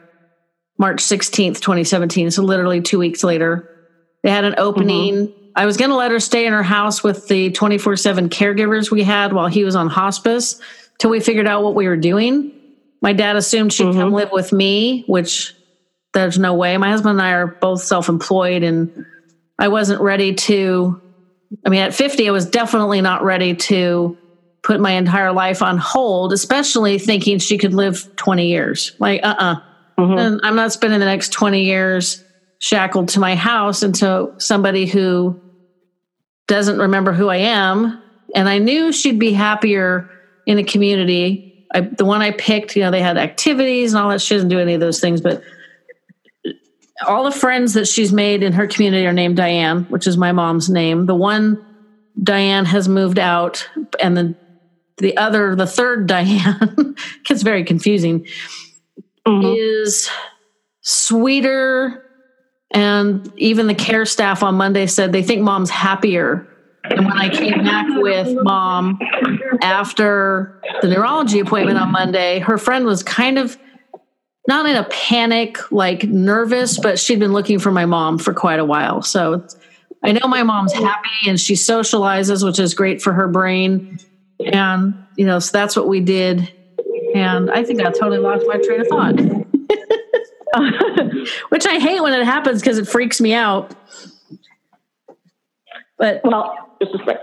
March 0.78 1.02
16th, 1.02 1.60
2017. 1.60 2.30
So 2.30 2.42
literally 2.42 2.80
two 2.80 2.98
weeks 2.98 3.22
later, 3.22 3.70
they 4.22 4.30
had 4.30 4.44
an 4.44 4.54
opening. 4.58 5.14
Mm-hmm. 5.14 5.44
I 5.56 5.66
was 5.66 5.76
going 5.76 5.90
to 5.90 5.96
let 5.96 6.10
her 6.10 6.20
stay 6.20 6.46
in 6.46 6.52
her 6.52 6.62
house 6.62 7.04
with 7.04 7.28
the 7.28 7.50
24 7.52 7.96
7 7.96 8.28
caregivers 8.28 8.90
we 8.90 9.02
had 9.02 9.32
while 9.32 9.46
he 9.46 9.64
was 9.64 9.76
on 9.76 9.88
hospice 9.88 10.60
till 10.98 11.10
we 11.10 11.20
figured 11.20 11.46
out 11.46 11.62
what 11.62 11.74
we 11.74 11.86
were 11.86 11.96
doing. 11.96 12.52
My 13.02 13.12
dad 13.12 13.36
assumed 13.36 13.72
she'd 13.72 13.84
come 13.84 13.96
mm-hmm. 13.96 14.14
live 14.14 14.32
with 14.32 14.52
me, 14.52 15.04
which 15.06 15.54
there's 16.14 16.38
no 16.38 16.54
way. 16.54 16.76
My 16.78 16.90
husband 16.90 17.18
and 17.18 17.22
I 17.22 17.32
are 17.32 17.46
both 17.46 17.82
self 17.82 18.08
employed, 18.08 18.62
and 18.62 19.04
I 19.58 19.68
wasn't 19.68 20.00
ready 20.00 20.34
to. 20.34 21.00
I 21.64 21.68
mean, 21.68 21.82
at 21.82 21.94
50, 21.94 22.28
I 22.28 22.32
was 22.32 22.46
definitely 22.46 23.00
not 23.00 23.22
ready 23.22 23.54
to 23.54 24.16
put 24.62 24.80
my 24.80 24.92
entire 24.92 25.32
life 25.32 25.62
on 25.62 25.76
hold, 25.76 26.32
especially 26.32 26.98
thinking 26.98 27.38
she 27.38 27.58
could 27.58 27.74
live 27.74 28.16
20 28.16 28.48
years. 28.48 28.92
Like, 28.98 29.20
uh 29.22 29.34
uh 29.38 29.56
And 30.18 30.40
I'm 30.42 30.56
not 30.56 30.72
spending 30.72 30.98
the 30.98 31.06
next 31.06 31.32
20 31.32 31.62
years 31.62 32.24
shackled 32.58 33.10
to 33.10 33.20
my 33.20 33.36
house 33.36 33.82
and 33.82 33.94
to 33.96 34.32
somebody 34.38 34.86
who 34.86 35.38
doesn't 36.48 36.78
remember 36.78 37.12
who 37.12 37.28
I 37.28 37.36
am. 37.36 38.02
And 38.34 38.48
I 38.48 38.58
knew 38.58 38.90
she'd 38.90 39.18
be 39.18 39.32
happier 39.32 40.10
in 40.46 40.58
a 40.58 40.64
community. 40.64 41.66
I, 41.72 41.82
the 41.82 42.04
one 42.06 42.22
I 42.22 42.30
picked, 42.32 42.74
you 42.74 42.82
know, 42.82 42.90
they 42.90 43.02
had 43.02 43.18
activities 43.18 43.92
and 43.92 44.02
all 44.02 44.08
that. 44.10 44.22
She 44.22 44.34
doesn't 44.34 44.48
do 44.48 44.58
any 44.58 44.74
of 44.74 44.80
those 44.80 44.98
things, 44.98 45.20
but 45.20 45.42
all 47.06 47.24
the 47.24 47.32
friends 47.32 47.74
that 47.74 47.88
she's 47.88 48.12
made 48.12 48.42
in 48.42 48.52
her 48.52 48.66
community 48.66 49.06
are 49.06 49.12
named 49.12 49.36
Diane, 49.36 49.84
which 49.84 50.06
is 50.06 50.16
my 50.16 50.32
mom's 50.32 50.70
name. 50.70 51.06
The 51.06 51.14
one 51.14 51.64
Diane 52.22 52.64
has 52.64 52.88
moved 52.88 53.18
out, 53.18 53.68
and 54.00 54.16
the 54.16 54.34
the 54.98 55.16
other, 55.16 55.56
the 55.56 55.66
third 55.66 56.06
Diane, 56.06 56.94
gets 57.24 57.42
very 57.42 57.64
confusing, 57.64 58.26
mm-hmm. 59.26 59.54
is 59.56 60.08
sweeter. 60.80 62.00
And 62.70 63.32
even 63.36 63.68
the 63.68 63.74
care 63.74 64.04
staff 64.04 64.42
on 64.42 64.56
Monday 64.56 64.86
said 64.86 65.12
they 65.12 65.22
think 65.22 65.42
mom's 65.42 65.70
happier. 65.70 66.48
And 66.84 67.06
when 67.06 67.16
I 67.16 67.28
came 67.28 67.62
back 67.62 67.86
with 67.88 68.36
mom 68.42 68.98
after 69.62 70.60
the 70.82 70.88
neurology 70.88 71.38
appointment 71.38 71.78
on 71.78 71.92
Monday, 71.92 72.40
her 72.40 72.58
friend 72.58 72.84
was 72.84 73.02
kind 73.02 73.38
of 73.38 73.56
not 74.46 74.66
in 74.66 74.76
a 74.76 74.84
panic, 74.84 75.72
like 75.72 76.04
nervous, 76.04 76.78
but 76.78 76.98
she'd 76.98 77.18
been 77.18 77.32
looking 77.32 77.58
for 77.58 77.70
my 77.70 77.86
mom 77.86 78.18
for 78.18 78.34
quite 78.34 78.58
a 78.58 78.64
while. 78.64 79.02
So 79.02 79.46
I 80.02 80.12
know 80.12 80.28
my 80.28 80.42
mom's 80.42 80.72
happy 80.72 81.28
and 81.28 81.40
she 81.40 81.54
socializes, 81.54 82.44
which 82.44 82.58
is 82.58 82.74
great 82.74 83.00
for 83.00 83.12
her 83.12 83.26
brain. 83.26 83.98
And, 84.52 84.94
you 85.16 85.24
know, 85.24 85.38
so 85.38 85.50
that's 85.52 85.76
what 85.76 85.88
we 85.88 86.00
did. 86.00 86.52
And 87.14 87.50
I 87.50 87.64
think 87.64 87.80
I 87.80 87.84
totally 87.84 88.18
lost 88.18 88.44
my 88.46 88.58
train 88.58 88.82
of 88.82 88.88
thought, 88.88 89.18
which 91.48 91.64
I 91.64 91.78
hate 91.78 92.02
when 92.02 92.12
it 92.12 92.26
happens 92.26 92.60
because 92.60 92.76
it 92.76 92.86
freaks 92.86 93.20
me 93.20 93.32
out. 93.32 93.74
But 96.04 96.20
well, 96.22 96.54
just 96.82 96.94
a 96.94 96.98
second. 96.98 97.16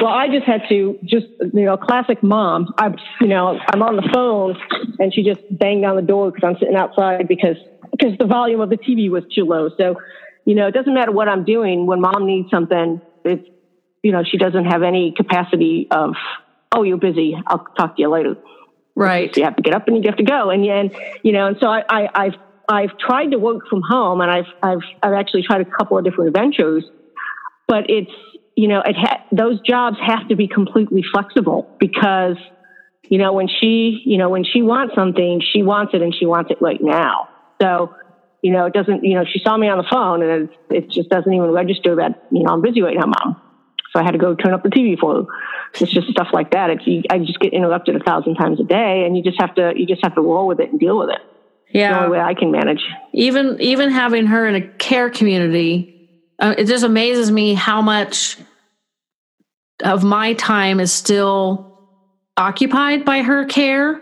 Well, 0.00 0.12
I 0.12 0.28
just 0.28 0.46
had 0.46 0.62
to 0.70 0.98
just 1.04 1.26
you 1.52 1.66
know, 1.66 1.76
classic 1.76 2.22
mom. 2.22 2.72
I 2.78 2.94
you 3.20 3.26
know 3.26 3.60
I'm 3.68 3.82
on 3.82 3.96
the 3.96 4.08
phone 4.10 4.56
and 4.98 5.12
she 5.12 5.22
just 5.22 5.40
banged 5.50 5.84
on 5.84 5.94
the 5.96 6.02
door 6.02 6.30
because 6.30 6.48
I'm 6.48 6.58
sitting 6.58 6.76
outside 6.76 7.28
because 7.28 7.56
because 7.90 8.16
the 8.18 8.24
volume 8.24 8.60
of 8.62 8.70
the 8.70 8.78
TV 8.78 9.10
was 9.10 9.24
too 9.34 9.44
low. 9.44 9.68
So 9.76 9.96
you 10.46 10.54
know 10.54 10.66
it 10.66 10.72
doesn't 10.72 10.94
matter 10.94 11.12
what 11.12 11.28
I'm 11.28 11.44
doing 11.44 11.84
when 11.84 12.00
mom 12.00 12.24
needs 12.24 12.48
something. 12.50 13.02
It's 13.22 13.46
you 14.02 14.12
know 14.12 14.24
she 14.24 14.38
doesn't 14.38 14.64
have 14.64 14.82
any 14.82 15.12
capacity 15.14 15.86
of 15.90 16.14
oh 16.72 16.84
you're 16.84 16.96
busy. 16.96 17.36
I'll 17.46 17.66
talk 17.76 17.96
to 17.96 18.00
you 18.00 18.08
later. 18.08 18.36
Right. 18.94 19.34
So 19.34 19.42
you 19.42 19.44
have 19.44 19.56
to 19.56 19.62
get 19.62 19.74
up 19.74 19.88
and 19.88 20.02
you 20.02 20.08
have 20.08 20.16
to 20.16 20.24
go 20.24 20.48
and 20.48 20.64
and 20.64 20.90
you 21.22 21.32
know 21.32 21.48
and 21.48 21.58
so 21.60 21.66
I, 21.66 21.82
I 21.90 22.08
I've 22.14 22.34
I've 22.66 22.98
tried 22.98 23.32
to 23.32 23.38
work 23.38 23.68
from 23.68 23.82
home 23.86 24.22
and 24.22 24.30
I've 24.30 24.48
I've 24.62 24.84
I've 25.02 25.12
actually 25.12 25.42
tried 25.42 25.60
a 25.60 25.66
couple 25.66 25.98
of 25.98 26.04
different 26.04 26.34
ventures, 26.34 26.84
but 27.66 27.88
it's 27.88 28.10
you 28.56 28.68
know, 28.68 28.82
it 28.84 28.96
ha- 28.96 29.24
those 29.32 29.60
jobs 29.60 29.96
have 30.04 30.28
to 30.28 30.36
be 30.36 30.46
completely 30.46 31.02
flexible 31.12 31.74
because, 31.80 32.36
you 33.08 33.18
know, 33.18 33.32
when 33.32 33.48
she, 33.48 34.02
you 34.04 34.16
know, 34.16 34.28
when 34.28 34.44
she 34.44 34.62
wants 34.62 34.94
something, 34.94 35.42
she 35.52 35.62
wants 35.62 35.92
it 35.94 36.02
and 36.02 36.14
she 36.14 36.26
wants 36.26 36.50
it 36.50 36.58
right 36.60 36.80
now. 36.80 37.28
So, 37.60 37.94
you 38.42 38.52
know, 38.52 38.66
it 38.66 38.72
doesn't, 38.72 39.04
you 39.04 39.14
know, 39.14 39.24
she 39.24 39.40
saw 39.44 39.56
me 39.56 39.68
on 39.68 39.78
the 39.78 39.86
phone 39.90 40.22
and 40.22 40.48
it, 40.48 40.50
it 40.70 40.90
just 40.90 41.08
doesn't 41.08 41.32
even 41.32 41.50
register 41.50 41.96
that, 41.96 42.26
you 42.30 42.42
know, 42.42 42.52
I'm 42.52 42.62
busy 42.62 42.82
right 42.82 42.96
now, 42.96 43.06
mom. 43.06 43.40
So 43.92 44.00
I 44.00 44.04
had 44.04 44.12
to 44.12 44.18
go 44.18 44.34
turn 44.34 44.52
up 44.52 44.62
the 44.62 44.70
TV 44.70 44.98
for 44.98 45.22
her. 45.22 45.22
It's 45.80 45.92
just 45.92 46.08
stuff 46.08 46.28
like 46.32 46.52
that. 46.52 46.70
It's, 46.70 46.86
you, 46.86 47.02
I 47.10 47.18
just 47.18 47.40
get 47.40 47.52
interrupted 47.52 47.96
a 47.96 48.00
thousand 48.00 48.36
times 48.36 48.60
a 48.60 48.64
day 48.64 49.04
and 49.06 49.16
you 49.16 49.22
just 49.22 49.40
have 49.40 49.54
to, 49.56 49.72
you 49.74 49.86
just 49.86 50.04
have 50.04 50.14
to 50.14 50.20
roll 50.20 50.46
with 50.46 50.60
it 50.60 50.70
and 50.70 50.78
deal 50.78 50.98
with 50.98 51.10
it. 51.10 51.20
Yeah. 51.70 51.92
the 51.92 51.98
only 52.04 52.18
way 52.18 52.20
I 52.20 52.34
can 52.34 52.52
manage. 52.52 52.84
Even, 53.12 53.60
even 53.60 53.90
having 53.90 54.26
her 54.26 54.46
in 54.46 54.54
a 54.54 54.60
care 54.60 55.10
community, 55.10 55.93
uh, 56.38 56.54
it 56.56 56.66
just 56.66 56.84
amazes 56.84 57.30
me 57.30 57.54
how 57.54 57.80
much 57.80 58.38
of 59.82 60.04
my 60.04 60.34
time 60.34 60.80
is 60.80 60.92
still 60.92 61.88
occupied 62.36 63.04
by 63.04 63.22
her 63.22 63.44
care. 63.44 64.00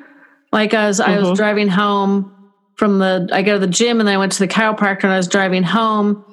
Like 0.53 0.75
as 0.75 1.01
mm-hmm. 1.01 1.11
I 1.11 1.19
was 1.19 1.27
mm-hmm. 1.29 1.35
driving 1.35 1.69
home 1.69 2.51
from 2.77 2.99
the, 2.99 3.29
I 3.33 3.43
go 3.43 3.55
to 3.55 3.59
the 3.59 3.67
gym 3.67 4.01
and 4.01 4.09
then 4.09 4.15
I 4.15 4.19
went 4.19 4.33
to 4.33 4.39
the 4.39 4.49
chiropractor 4.49 5.05
and 5.05 5.13
I 5.13 5.17
was 5.17 5.29
driving 5.29 5.63
home. 5.63 6.25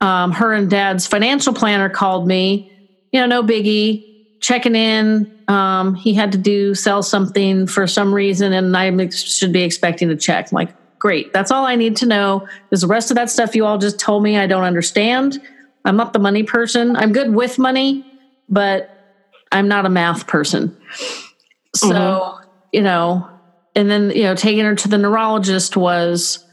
Um, 0.00 0.32
her 0.32 0.52
and 0.52 0.68
dad's 0.68 1.06
financial 1.06 1.52
planner 1.54 1.88
called 1.88 2.26
me, 2.26 2.70
you 3.12 3.20
know, 3.20 3.26
no 3.26 3.42
biggie, 3.42 4.40
checking 4.40 4.74
in. 4.74 5.38
Um, 5.48 5.94
he 5.94 6.14
had 6.14 6.32
to 6.32 6.38
do, 6.38 6.74
sell 6.74 7.02
something 7.02 7.66
for 7.66 7.86
some 7.86 8.12
reason 8.12 8.52
and 8.52 8.76
I 8.76 9.08
should 9.10 9.52
be 9.52 9.62
expecting 9.62 10.10
a 10.10 10.16
check. 10.16 10.50
I'm 10.50 10.56
like, 10.56 10.74
great. 11.02 11.32
That's 11.32 11.50
all 11.50 11.66
I 11.66 11.74
need 11.74 11.96
to 11.96 12.06
know. 12.06 12.46
Is 12.70 12.82
the 12.82 12.86
rest 12.86 13.10
of 13.10 13.16
that 13.16 13.28
stuff 13.28 13.56
you 13.56 13.66
all 13.66 13.76
just 13.76 13.98
told 13.98 14.22
me 14.22 14.38
I 14.38 14.46
don't 14.46 14.62
understand. 14.62 15.42
I'm 15.84 15.96
not 15.96 16.12
the 16.12 16.20
money 16.20 16.44
person. 16.44 16.94
I'm 16.94 17.12
good 17.12 17.34
with 17.34 17.58
money, 17.58 18.06
but 18.48 18.88
I'm 19.50 19.66
not 19.66 19.84
a 19.84 19.88
math 19.88 20.28
person. 20.28 20.76
So, 21.74 21.88
mm-hmm. 21.88 22.46
you 22.70 22.82
know, 22.82 23.28
and 23.74 23.90
then, 23.90 24.10
you 24.10 24.22
know, 24.22 24.36
taking 24.36 24.64
her 24.64 24.76
to 24.76 24.86
the 24.86 24.96
neurologist 24.96 25.76
was 25.76 26.46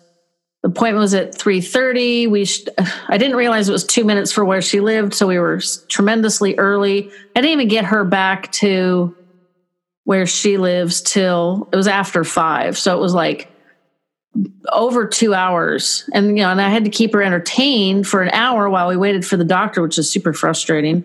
the 0.63 0.69
appointment 0.69 1.01
was 1.01 1.13
at 1.13 1.35
3.30 1.35 2.29
we 2.29 2.43
sh- 2.43 2.65
i 3.07 3.17
didn't 3.17 3.37
realize 3.37 3.69
it 3.69 3.71
was 3.71 3.85
two 3.85 4.03
minutes 4.03 4.29
for 4.29 4.43
where 4.43 4.61
she 4.61 4.81
lived 4.81 5.13
so 5.13 5.25
we 5.25 5.39
were 5.39 5.61
tremendously 5.87 6.57
early 6.57 7.09
i 7.33 7.39
didn't 7.39 7.51
even 7.51 7.69
get 7.69 7.85
her 7.85 8.03
back 8.03 8.51
to 8.51 9.15
where 10.03 10.25
she 10.25 10.57
lives 10.57 11.01
till 11.01 11.69
it 11.71 11.77
was 11.77 11.87
after 11.87 12.25
five 12.25 12.77
so 12.77 12.93
it 12.93 12.99
was 12.99 13.13
like 13.13 13.49
over 14.71 15.07
two 15.07 15.33
hours 15.33 16.07
and 16.13 16.37
you 16.37 16.43
know 16.43 16.51
and 16.51 16.61
i 16.61 16.69
had 16.69 16.85
to 16.85 16.91
keep 16.91 17.13
her 17.13 17.21
entertained 17.21 18.07
for 18.07 18.21
an 18.21 18.29
hour 18.29 18.69
while 18.69 18.87
we 18.87 18.95
waited 18.95 19.25
for 19.25 19.37
the 19.37 19.43
doctor 19.43 19.81
which 19.81 19.97
is 19.97 20.09
super 20.09 20.33
frustrating 20.33 21.03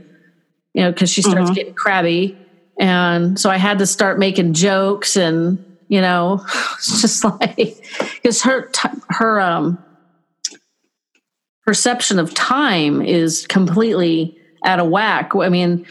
you 0.75 0.83
know, 0.83 0.93
because 0.93 1.09
she 1.09 1.22
starts 1.22 1.47
mm-hmm. 1.47 1.55
getting 1.55 1.75
crabby. 1.75 2.37
And 2.79 3.39
so 3.39 3.49
I 3.49 3.57
had 3.57 3.79
to 3.79 3.87
start 3.87 4.18
making 4.18 4.53
jokes 4.53 5.16
and, 5.16 5.64
you 5.89 6.01
know, 6.01 6.45
it's 6.75 7.01
just 7.01 7.25
like, 7.25 7.83
because 8.14 8.43
her, 8.43 8.70
her, 9.09 9.41
um, 9.41 9.83
perception 11.64 12.18
of 12.18 12.35
time 12.35 13.01
is 13.01 13.47
completely 13.47 14.37
out 14.66 14.81
of 14.81 14.89
whack. 14.89 15.35
I 15.35 15.49
mean, 15.49 15.87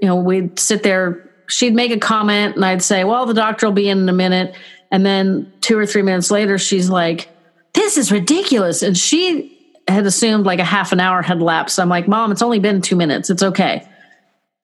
you 0.00 0.08
know, 0.08 0.16
we'd 0.16 0.58
sit 0.58 0.82
there, 0.82 1.30
she'd 1.48 1.74
make 1.74 1.92
a 1.92 1.98
comment 1.98 2.56
and 2.56 2.64
I'd 2.64 2.82
say, 2.82 3.04
well, 3.04 3.24
the 3.24 3.34
doctor 3.34 3.66
will 3.66 3.74
be 3.74 3.88
in 3.88 3.98
in 3.98 4.08
a 4.08 4.14
minute. 4.14 4.56
And 4.90 5.04
then 5.04 5.52
two 5.60 5.78
or 5.78 5.86
three 5.86 6.02
minutes 6.02 6.30
later, 6.30 6.58
she's 6.58 6.88
like, 6.88 7.28
this 7.74 7.96
is 7.96 8.12
ridiculous. 8.12 8.82
And 8.82 8.96
she 8.96 9.52
had 9.88 10.06
assumed 10.06 10.46
like 10.46 10.58
a 10.58 10.64
half 10.64 10.92
an 10.92 11.00
hour 11.00 11.22
had 11.22 11.42
lapsed. 11.42 11.78
I'm 11.78 11.88
like, 11.88 12.08
mom, 12.08 12.32
it's 12.32 12.42
only 12.42 12.58
been 12.58 12.82
two 12.82 12.96
minutes. 12.96 13.30
It's 13.30 13.42
okay 13.42 13.86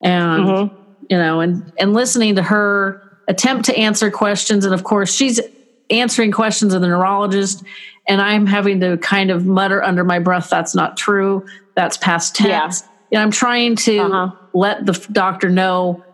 and 0.02 0.44
mm-hmm. 0.44 0.76
you 1.08 1.16
know 1.16 1.40
and 1.40 1.72
and 1.78 1.94
listening 1.94 2.34
to 2.34 2.42
her 2.42 3.00
attempt 3.28 3.64
to 3.66 3.76
answer 3.76 4.10
questions 4.10 4.64
and 4.64 4.74
of 4.74 4.84
course 4.84 5.14
she's 5.14 5.40
answering 5.90 6.32
questions 6.32 6.74
of 6.74 6.80
the 6.80 6.88
neurologist 6.88 7.62
and 8.08 8.20
i'm 8.20 8.46
having 8.46 8.80
to 8.80 8.96
kind 8.98 9.30
of 9.30 9.46
mutter 9.46 9.82
under 9.82 10.04
my 10.04 10.18
breath 10.18 10.50
that's 10.50 10.74
not 10.74 10.96
true 10.96 11.46
that's 11.76 11.96
past 11.96 12.34
tense 12.34 12.82
yeah. 12.82 13.18
and 13.18 13.22
i'm 13.22 13.30
trying 13.30 13.76
to 13.76 13.98
uh-huh. 13.98 14.36
let 14.52 14.84
the 14.84 15.06
doctor 15.12 15.48
know 15.48 16.04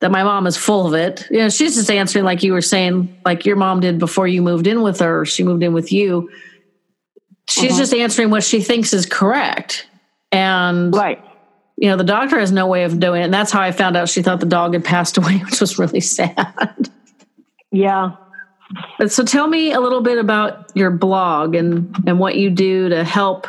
that 0.00 0.10
my 0.10 0.22
mom 0.22 0.46
is 0.46 0.56
full 0.56 0.86
of 0.86 0.94
it 0.94 1.26
you 1.30 1.38
know 1.38 1.48
she's 1.48 1.74
just 1.74 1.90
answering 1.90 2.24
like 2.24 2.42
you 2.42 2.52
were 2.52 2.62
saying 2.62 3.16
like 3.24 3.44
your 3.44 3.56
mom 3.56 3.80
did 3.80 3.98
before 3.98 4.26
you 4.26 4.42
moved 4.42 4.66
in 4.66 4.82
with 4.82 5.00
her 5.00 5.24
she 5.24 5.42
moved 5.42 5.62
in 5.62 5.72
with 5.72 5.92
you 5.92 6.30
she's 7.48 7.72
uh-huh. 7.72 7.78
just 7.78 7.94
answering 7.94 8.30
what 8.30 8.44
she 8.44 8.60
thinks 8.60 8.92
is 8.92 9.06
correct 9.06 9.88
and 10.32 10.94
right 10.94 11.22
you 11.76 11.90
know, 11.90 11.96
the 11.96 12.04
doctor 12.04 12.38
has 12.40 12.50
no 12.50 12.66
way 12.66 12.84
of 12.84 12.98
doing 12.98 13.20
it. 13.20 13.26
And 13.26 13.34
that's 13.34 13.52
how 13.52 13.60
I 13.60 13.70
found 13.70 13.96
out 13.96 14.08
she 14.08 14.22
thought 14.22 14.40
the 14.40 14.46
dog 14.46 14.72
had 14.72 14.84
passed 14.84 15.16
away, 15.18 15.38
which 15.38 15.60
was 15.60 15.78
really 15.78 16.00
sad. 16.00 16.90
Yeah. 17.70 18.16
But 18.98 19.12
so 19.12 19.22
tell 19.22 19.46
me 19.46 19.72
a 19.72 19.80
little 19.80 20.00
bit 20.00 20.18
about 20.18 20.72
your 20.74 20.90
blog 20.90 21.54
and, 21.54 21.94
and 22.06 22.18
what 22.18 22.36
you 22.36 22.50
do 22.50 22.88
to 22.88 23.04
help 23.04 23.46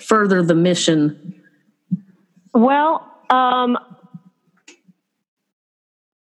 further 0.00 0.42
the 0.42 0.54
mission. 0.54 1.40
Well, 2.52 3.06
um, 3.30 3.78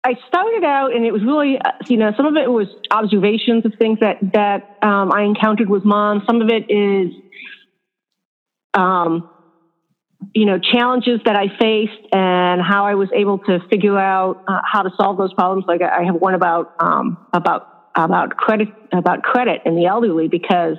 I 0.02 0.14
started 0.28 0.64
out, 0.64 0.94
and 0.94 1.04
it 1.04 1.12
was 1.12 1.22
really, 1.22 1.58
uh, 1.58 1.72
you 1.86 1.98
know, 1.98 2.12
some 2.16 2.26
of 2.26 2.36
it 2.36 2.50
was 2.50 2.68
observations 2.90 3.66
of 3.66 3.74
things 3.78 3.98
that 4.00 4.16
that 4.32 4.62
um, 4.82 5.12
I 5.12 5.22
encountered 5.22 5.68
with 5.68 5.84
mom. 5.84 6.22
Some 6.26 6.40
of 6.40 6.48
it 6.48 6.70
is 6.70 7.12
um, 8.72 9.28
you 10.34 10.46
know 10.46 10.58
challenges 10.58 11.20
that 11.26 11.36
I 11.36 11.48
faced 11.60 12.14
and 12.14 12.62
how 12.62 12.86
I 12.86 12.94
was 12.94 13.08
able 13.14 13.38
to 13.40 13.60
figure 13.70 13.98
out 13.98 14.42
uh, 14.48 14.60
how 14.64 14.82
to 14.82 14.90
solve 14.96 15.18
those 15.18 15.34
problems. 15.34 15.64
Like 15.68 15.82
I 15.82 16.04
have 16.04 16.14
one 16.14 16.34
about 16.34 16.72
um, 16.78 17.18
about 17.34 17.66
about 17.94 18.30
credit 18.36 18.68
about 18.92 19.22
credit 19.22 19.60
in 19.66 19.76
the 19.76 19.86
elderly 19.86 20.28
because 20.28 20.76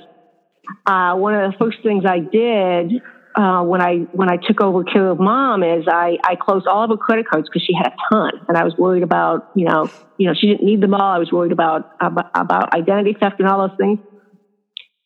uh, 0.88 1.14
one 1.14 1.36
of 1.36 1.52
the 1.52 1.58
first 1.58 1.78
things 1.84 2.06
I 2.08 2.20
did 2.20 3.02
uh, 3.36 3.62
when 3.64 3.82
I 3.82 4.08
when 4.12 4.30
I 4.30 4.38
took 4.42 4.62
over 4.62 4.84
care 4.84 5.10
of 5.10 5.20
mom 5.20 5.64
is 5.64 5.86
I 5.88 6.18
I 6.26 6.36
closed 6.40 6.68
all 6.68 6.84
of 6.84 6.90
her 6.90 6.98
credit 6.98 7.26
cards 7.32 7.48
because 7.52 7.64
she 7.66 7.74
had 7.74 7.88
a 7.88 8.14
ton 8.14 8.32
and 8.48 8.58
I 8.58 8.64
was 8.64 8.76
worried 8.78 9.04
about 9.04 9.42
you 9.54 9.66
know 9.66 9.88
you 10.18 10.28
know 10.28 10.34
she 10.34 10.48
didn't 10.48 10.64
need 10.64 10.82
them 10.82 10.94
all. 10.94 11.02
I 11.02 11.20
was 11.20 11.32
worried 11.32 11.52
about 11.52 11.84
about, 12.00 12.26
about 12.36 12.74
identity 12.74 13.16
theft 13.20 13.36
and 13.40 13.48
all 13.48 13.60
those 13.60 13.76
things 13.78 14.00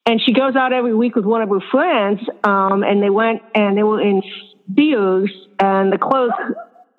and 0.05 0.21
she 0.21 0.33
goes 0.33 0.55
out 0.55 0.71
every 0.71 0.93
week 0.93 1.15
with 1.15 1.25
one 1.25 1.41
of 1.41 1.49
her 1.49 1.59
friends, 1.71 2.19
um, 2.43 2.83
and 2.83 3.01
they 3.01 3.09
went 3.09 3.41
and 3.53 3.75
they 3.77 3.83
were 3.83 3.99
in 3.99 4.21
Sears, 4.75 5.33
and 5.59 5.91
the 5.91 5.97
clothes 5.97 6.31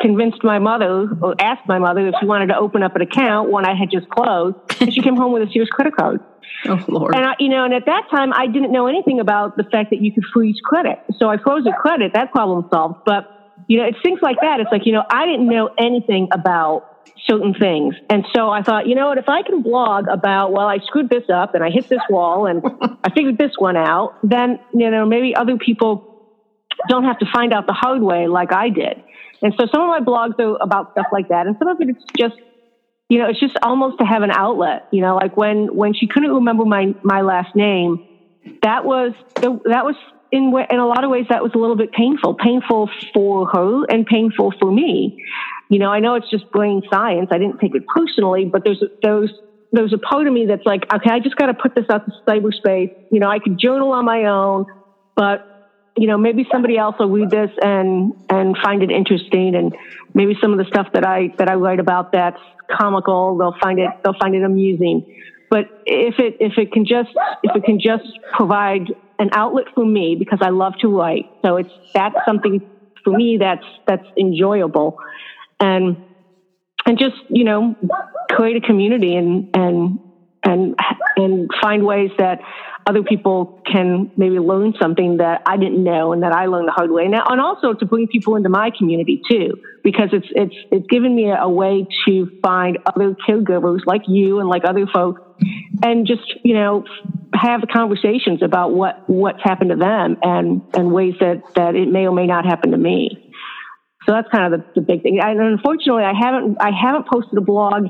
convinced 0.00 0.42
my 0.42 0.58
mother, 0.58 1.08
or 1.22 1.34
asked 1.40 1.62
my 1.66 1.78
mother 1.78 2.08
if 2.08 2.14
she 2.20 2.26
wanted 2.26 2.48
to 2.48 2.56
open 2.56 2.82
up 2.82 2.94
an 2.96 3.02
account 3.02 3.50
when 3.50 3.64
I 3.64 3.74
had 3.74 3.90
just 3.90 4.08
closed, 4.08 4.56
and 4.80 4.92
she 4.92 5.00
came 5.00 5.16
home 5.16 5.32
with 5.32 5.42
a 5.42 5.50
Sears 5.52 5.68
credit 5.70 5.94
card. 5.96 6.20
Oh 6.66 6.84
Lord! 6.88 7.14
And 7.14 7.24
I, 7.24 7.34
you 7.38 7.48
know, 7.48 7.64
and 7.64 7.74
at 7.74 7.86
that 7.86 8.04
time, 8.10 8.32
I 8.32 8.46
didn't 8.46 8.72
know 8.72 8.86
anything 8.86 9.20
about 9.20 9.56
the 9.56 9.64
fact 9.64 9.90
that 9.90 10.00
you 10.00 10.12
could 10.12 10.24
freeze 10.32 10.58
credit, 10.62 10.98
so 11.18 11.28
I 11.28 11.36
froze 11.38 11.64
her 11.66 11.72
credit. 11.72 12.12
That 12.14 12.32
problem 12.32 12.66
solved. 12.70 13.00
But 13.04 13.24
you 13.68 13.78
know, 13.78 13.84
it's 13.84 13.98
things 14.02 14.20
like 14.22 14.36
that. 14.40 14.60
It's 14.60 14.70
like 14.72 14.86
you 14.86 14.92
know, 14.92 15.04
I 15.10 15.26
didn't 15.26 15.48
know 15.48 15.70
anything 15.78 16.28
about 16.32 16.96
certain 17.26 17.54
things. 17.54 17.94
And 18.10 18.24
so 18.34 18.50
I 18.50 18.62
thought, 18.62 18.86
you 18.86 18.94
know 18.94 19.08
what, 19.08 19.18
if 19.18 19.28
I 19.28 19.42
can 19.42 19.62
blog 19.62 20.06
about, 20.08 20.52
well, 20.52 20.66
I 20.66 20.78
screwed 20.78 21.08
this 21.08 21.24
up 21.32 21.54
and 21.54 21.64
I 21.64 21.70
hit 21.70 21.88
this 21.88 22.00
wall 22.08 22.46
and 22.46 22.62
I 23.04 23.10
figured 23.10 23.38
this 23.38 23.52
one 23.58 23.76
out, 23.76 24.14
then, 24.22 24.58
you 24.74 24.90
know, 24.90 25.06
maybe 25.06 25.34
other 25.34 25.56
people 25.56 26.32
don't 26.88 27.04
have 27.04 27.18
to 27.18 27.26
find 27.32 27.52
out 27.52 27.66
the 27.66 27.72
hard 27.72 28.02
way 28.02 28.28
like 28.28 28.52
I 28.52 28.68
did. 28.68 29.02
And 29.42 29.54
so 29.58 29.66
some 29.72 29.82
of 29.82 29.88
my 29.88 30.00
blogs 30.00 30.38
are 30.38 30.56
about 30.60 30.92
stuff 30.92 31.06
like 31.12 31.28
that. 31.28 31.46
And 31.46 31.56
some 31.58 31.68
of 31.68 31.80
it 31.80 31.90
is 31.90 31.96
just, 32.16 32.36
you 33.08 33.18
know, 33.18 33.28
it's 33.28 33.40
just 33.40 33.54
almost 33.62 33.98
to 33.98 34.04
have 34.04 34.22
an 34.22 34.30
outlet. 34.30 34.82
You 34.90 35.02
know, 35.02 35.16
like 35.16 35.36
when 35.36 35.66
when 35.66 35.94
she 35.94 36.06
couldn't 36.08 36.30
remember 36.32 36.64
my 36.64 36.94
my 37.02 37.22
last 37.22 37.54
name, 37.54 37.98
that 38.62 38.84
was 38.84 39.12
that 39.40 39.84
was 39.84 39.96
in 40.32 40.52
in 40.70 40.78
a 40.78 40.86
lot 40.86 41.04
of 41.04 41.10
ways 41.10 41.26
that 41.30 41.42
was 41.42 41.52
a 41.54 41.58
little 41.58 41.76
bit 41.76 41.92
painful, 41.92 42.34
painful 42.34 42.88
for 43.14 43.48
her 43.52 43.84
and 43.88 44.04
painful 44.06 44.52
for 44.60 44.70
me. 44.70 45.14
You 45.68 45.78
know, 45.78 45.90
I 45.90 46.00
know 46.00 46.14
it's 46.14 46.28
just 46.28 46.44
brain 46.50 46.82
science. 46.92 47.28
I 47.30 47.38
didn't 47.38 47.58
take 47.60 47.74
it 47.74 47.84
personally, 47.94 48.48
but 48.50 48.62
there's 48.64 48.82
those 49.02 49.32
there's 49.72 49.92
a 49.92 49.98
part 49.98 50.26
of 50.26 50.32
me 50.32 50.46
that's 50.46 50.64
like, 50.64 50.82
okay, 50.92 51.10
I 51.10 51.18
just 51.20 51.36
got 51.36 51.46
to 51.46 51.54
put 51.54 51.74
this 51.74 51.86
out 51.90 52.02
to 52.04 52.12
cyberspace. 52.28 52.90
You 53.10 53.20
know, 53.20 53.28
I 53.28 53.38
could 53.38 53.58
journal 53.58 53.92
on 53.92 54.04
my 54.04 54.24
own, 54.24 54.64
but 55.16 55.40
you 55.96 56.06
know, 56.06 56.18
maybe 56.18 56.46
somebody 56.52 56.76
else 56.76 56.96
will 56.98 57.10
read 57.10 57.30
this 57.30 57.50
and 57.62 58.12
and 58.28 58.56
find 58.62 58.82
it 58.82 58.90
interesting, 58.90 59.54
and 59.54 59.72
maybe 60.14 60.36
some 60.40 60.52
of 60.52 60.58
the 60.58 60.64
stuff 60.64 60.88
that 60.92 61.06
I 61.06 61.30
that 61.38 61.48
I 61.48 61.54
write 61.54 61.80
about 61.80 62.06
that's 62.12 62.40
comical, 62.70 63.36
they'll 63.38 63.54
find 63.62 63.78
it 63.78 63.90
they'll 64.04 64.16
find 64.20 64.34
it 64.34 64.42
amusing. 64.42 65.02
But 65.50 65.66
if 65.84 66.18
it 66.18 66.34
if 66.38 66.54
it 66.58 66.70
can 66.72 66.84
just 66.84 67.10
if 67.42 67.54
it 67.54 67.64
can 67.64 67.78
just 67.80 68.04
provide 68.36 68.82
an 69.18 69.30
outlet 69.32 69.66
for 69.74 69.84
me 69.86 70.16
because 70.18 70.40
I 70.42 70.50
love 70.50 70.74
to 70.80 70.88
write, 70.88 71.26
so 71.44 71.56
it's 71.56 71.70
that's 71.94 72.16
something 72.26 72.60
for 73.02 73.16
me 73.16 73.38
that's 73.40 73.64
that's 73.86 74.06
enjoyable, 74.18 74.94
and 75.60 75.96
and 76.84 76.98
just 76.98 77.16
you 77.28 77.44
know 77.44 77.74
create 78.30 78.56
a 78.56 78.60
community 78.60 79.14
and 79.16 79.44
and 79.54 79.98
and 80.44 80.74
and 81.16 81.48
find 81.62 81.84
ways 81.84 82.10
that 82.18 82.40
other 82.86 83.02
people 83.02 83.60
can 83.70 84.12
maybe 84.16 84.38
learn 84.38 84.72
something 84.80 85.16
that 85.16 85.42
I 85.44 85.56
didn't 85.56 85.82
know 85.82 86.12
and 86.12 86.22
that 86.22 86.32
I 86.32 86.46
learned 86.46 86.68
the 86.68 86.72
hard 86.72 86.92
way. 86.92 87.08
Now, 87.08 87.24
and 87.28 87.40
also 87.40 87.74
to 87.74 87.84
bring 87.84 88.06
people 88.06 88.36
into 88.36 88.48
my 88.48 88.70
community 88.78 89.20
too, 89.28 89.54
because 89.82 90.10
it's 90.12 90.26
it's 90.30 90.54
it's 90.70 90.86
given 90.86 91.14
me 91.14 91.32
a, 91.32 91.48
way 91.48 91.86
to 92.06 92.30
find 92.42 92.78
other 92.86 93.16
caregivers 93.28 93.80
like 93.86 94.02
you 94.06 94.38
and 94.38 94.48
like 94.48 94.62
other 94.64 94.86
folks, 94.86 95.20
and 95.82 96.06
just 96.06 96.22
you 96.44 96.54
know 96.54 96.84
have 97.34 97.62
conversations 97.72 98.40
about 98.42 98.72
what 98.72 99.02
what's 99.08 99.42
happened 99.42 99.70
to 99.70 99.76
them 99.76 100.16
and 100.22 100.62
and 100.74 100.92
ways 100.92 101.14
that 101.18 101.42
that 101.56 101.74
it 101.74 101.88
may 101.88 102.06
or 102.06 102.12
may 102.12 102.26
not 102.26 102.46
happen 102.46 102.70
to 102.70 102.78
me. 102.78 103.32
So 104.06 104.12
that's 104.12 104.28
kind 104.28 104.54
of 104.54 104.60
the, 104.60 104.80
the 104.80 104.86
big 104.86 105.02
thing. 105.02 105.18
And 105.20 105.40
unfortunately, 105.40 106.04
I 106.04 106.14
haven't 106.16 106.58
I 106.60 106.70
haven't 106.70 107.08
posted 107.08 107.36
a 107.36 107.40
blog 107.42 107.88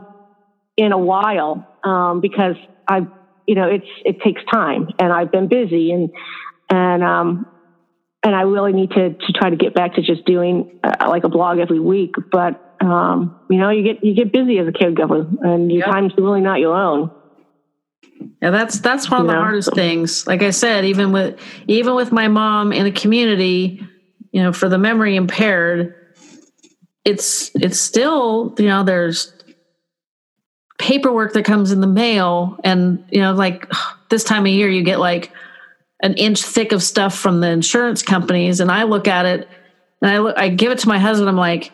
in 0.79 0.93
a 0.93 0.99
while 0.99 1.67
um, 1.85 2.21
because 2.21 2.57
I've 2.89 3.09
you 3.47 3.55
know 3.55 3.69
it's 3.69 3.87
it 4.05 4.21
takes 4.23 4.43
time 4.53 4.89
and 4.99 5.13
I've 5.13 5.31
been 5.31 5.49
busy 5.49 5.93
and 5.93 6.11
and 6.69 7.03
um, 7.03 7.47
and 8.23 8.35
I 8.35 8.43
really 8.43 8.73
need 8.73 8.91
to 8.91 9.11
to 9.11 9.33
try 9.33 9.51
to 9.51 9.57
get 9.57 9.75
back 9.75 9.95
to 9.95 10.03
just 10.03 10.25
doing 10.25 10.81
uh, 10.83 11.07
like 11.09 11.25
a 11.25 11.29
blog 11.29 11.59
every 11.59 11.81
week. 11.81 12.15
But 12.31 12.77
um, 12.81 13.41
you 13.49 13.59
know 13.59 13.71
you 13.71 13.83
get 13.83 14.05
you 14.05 14.15
get 14.15 14.33
busy 14.33 14.59
as 14.59 14.67
a 14.67 14.73
caregiver 14.73 15.27
and 15.43 15.71
your 15.71 15.81
yep. 15.81 15.91
time's 15.91 16.13
really 16.19 16.41
not 16.41 16.61
your 16.61 16.77
own. 16.77 17.11
Yeah, 18.43 18.51
that's 18.51 18.81
that's 18.81 19.11
one 19.11 19.23
of 19.23 19.27
the 19.27 19.35
hardest 19.35 19.75
things. 19.75 20.27
Like 20.27 20.43
I 20.43 20.51
said, 20.51 20.85
even 20.85 21.13
with 21.13 21.41
even 21.67 21.95
with 21.95 22.13
my 22.13 22.29
mom 22.29 22.73
in 22.73 22.85
the 22.85 22.93
community, 22.93 23.87
you 24.33 24.43
know, 24.43 24.53
for 24.53 24.69
the 24.69 24.79
memory 24.79 25.17
impaired, 25.17 25.95
it's 27.05 27.51
it's 27.55 27.79
still 27.79 28.55
you 28.59 28.67
know 28.67 28.83
there's 28.83 29.33
paperwork 30.79 31.33
that 31.33 31.45
comes 31.45 31.73
in 31.73 31.81
the 31.81 31.87
mail 31.87 32.59
and 32.65 33.03
you 33.11 33.21
know 33.21 33.33
like 33.33 33.71
this 34.11 34.25
time 34.25 34.43
of 34.43 34.53
year 34.53 34.69
you 34.69 34.83
get 34.83 34.99
like 34.99 35.33
an 36.03 36.15
inch 36.15 36.43
thick 36.43 36.73
of 36.73 36.83
stuff 36.83 37.17
from 37.17 37.41
the 37.41 37.49
insurance 37.49 38.03
companies 38.03 38.61
and 38.61 38.71
i 38.71 38.83
look 38.83 39.09
at 39.09 39.25
it 39.25 39.49
and 40.03 40.11
i 40.11 40.19
look 40.19 40.37
i 40.39 40.49
give 40.49 40.71
it 40.73 40.79
to 40.79 40.89
my 40.89 40.99
husband. 40.99 41.29
I'm 41.29 41.37
like 41.37 41.73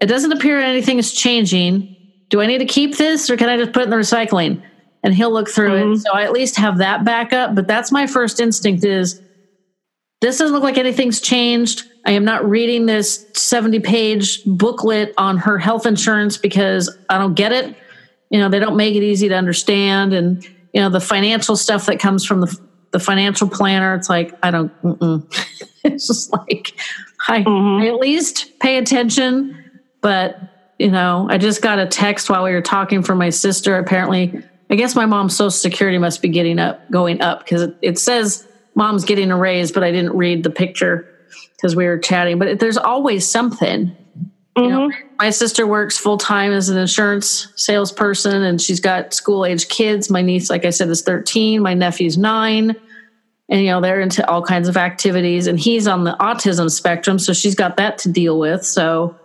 it 0.00 0.06
doesn't 0.06 0.32
appear 0.32 0.60
anything 0.60 0.98
is 0.98 1.12
changing. 1.12 1.96
Do 2.28 2.40
i 2.40 2.46
need 2.46 2.58
to 2.58 2.66
keep 2.66 2.96
this 2.96 3.30
or 3.30 3.36
can 3.36 3.48
i 3.48 3.56
just 3.56 3.72
put 3.72 3.82
it 3.82 3.84
in 3.84 3.90
the 3.90 3.96
recycling? 3.96 4.62
And 5.02 5.14
he'll 5.14 5.32
look 5.32 5.48
through 5.48 5.70
mm-hmm. 5.70 5.92
it 5.92 5.98
so 5.98 6.12
i 6.12 6.24
at 6.24 6.32
least 6.32 6.56
have 6.56 6.78
that 6.78 7.04
backup 7.04 7.54
but 7.54 7.66
that's 7.66 7.90
my 7.90 8.06
first 8.06 8.40
instinct 8.40 8.84
is 8.84 9.22
this 10.20 10.38
doesn't 10.38 10.54
look 10.54 10.62
like 10.62 10.78
anything's 10.78 11.20
changed. 11.20 11.84
I 12.06 12.12
am 12.12 12.24
not 12.24 12.48
reading 12.48 12.86
this 12.86 13.26
70 13.34 13.80
page 13.80 14.42
booklet 14.46 15.12
on 15.18 15.36
her 15.36 15.58
health 15.58 15.86
insurance 15.86 16.36
because 16.36 16.94
i 17.08 17.18
don't 17.18 17.34
get 17.34 17.52
it 17.52 17.76
you 18.30 18.38
know 18.38 18.48
they 18.48 18.58
don't 18.58 18.76
make 18.76 18.94
it 18.94 19.02
easy 19.02 19.28
to 19.28 19.34
understand. 19.34 20.12
And 20.12 20.44
you 20.72 20.82
know 20.82 20.90
the 20.90 21.00
financial 21.00 21.56
stuff 21.56 21.86
that 21.86 21.98
comes 21.98 22.24
from 22.24 22.42
the 22.42 22.60
the 22.92 23.00
financial 23.00 23.48
planner 23.48 23.94
it's 23.94 24.08
like 24.08 24.32
i 24.42 24.50
don't 24.50 24.72
it's 25.84 26.06
just 26.06 26.32
like 26.32 26.72
I, 27.28 27.42
mm-hmm. 27.42 27.82
I 27.82 27.88
at 27.88 27.96
least 27.96 28.58
pay 28.60 28.78
attention 28.78 29.80
but 30.00 30.38
you 30.78 30.90
know 30.90 31.26
i 31.30 31.36
just 31.36 31.62
got 31.62 31.78
a 31.78 31.86
text 31.86 32.30
while 32.30 32.44
we 32.44 32.52
were 32.52 32.62
talking 32.62 33.02
from 33.02 33.18
my 33.18 33.30
sister. 33.30 33.76
Apparently 33.76 34.42
i 34.70 34.76
guess 34.76 34.94
my 34.94 35.06
mom's 35.06 35.34
social 35.36 35.50
security 35.50 35.98
must 35.98 36.22
be 36.22 36.28
getting 36.28 36.58
up 36.58 36.90
going 36.90 37.20
up 37.20 37.40
because 37.40 37.62
it, 37.62 37.76
it 37.82 37.98
says 37.98 38.46
mom's 38.74 39.04
getting 39.04 39.30
a 39.30 39.36
raise 39.36 39.72
but 39.72 39.82
i 39.82 39.90
didn't 39.90 40.14
read 40.14 40.42
the 40.42 40.50
picture 40.50 41.10
because 41.56 41.74
we 41.74 41.86
were 41.86 41.98
chatting. 41.98 42.38
But 42.38 42.60
there's 42.60 42.76
always 42.76 43.28
something 43.28 43.96
Mm-hmm. 44.56 44.64
You 44.64 44.70
know, 44.70 44.88
mm-hmm. 44.88 45.16
my 45.18 45.30
sister 45.30 45.66
works 45.66 45.98
full 45.98 46.16
time 46.16 46.52
as 46.52 46.68
an 46.70 46.78
insurance 46.78 47.52
salesperson, 47.56 48.42
and 48.42 48.60
she's 48.60 48.80
got 48.80 49.12
school 49.12 49.44
age 49.44 49.68
kids. 49.68 50.08
My 50.08 50.22
niece, 50.22 50.48
like 50.48 50.64
I 50.64 50.70
said, 50.70 50.88
is 50.88 51.02
thirteen. 51.02 51.62
My 51.62 51.74
nephew's 51.74 52.16
nine, 52.16 52.74
and 53.50 53.60
you 53.60 53.66
know 53.66 53.82
they're 53.82 54.00
into 54.00 54.28
all 54.28 54.42
kinds 54.42 54.68
of 54.68 54.76
activities. 54.76 55.46
And 55.46 55.60
he's 55.60 55.86
on 55.86 56.04
the 56.04 56.16
autism 56.18 56.70
spectrum, 56.70 57.18
so 57.18 57.34
she's 57.34 57.54
got 57.54 57.76
that 57.76 57.98
to 57.98 58.08
deal 58.10 58.38
with. 58.38 58.64
So, 58.64 59.18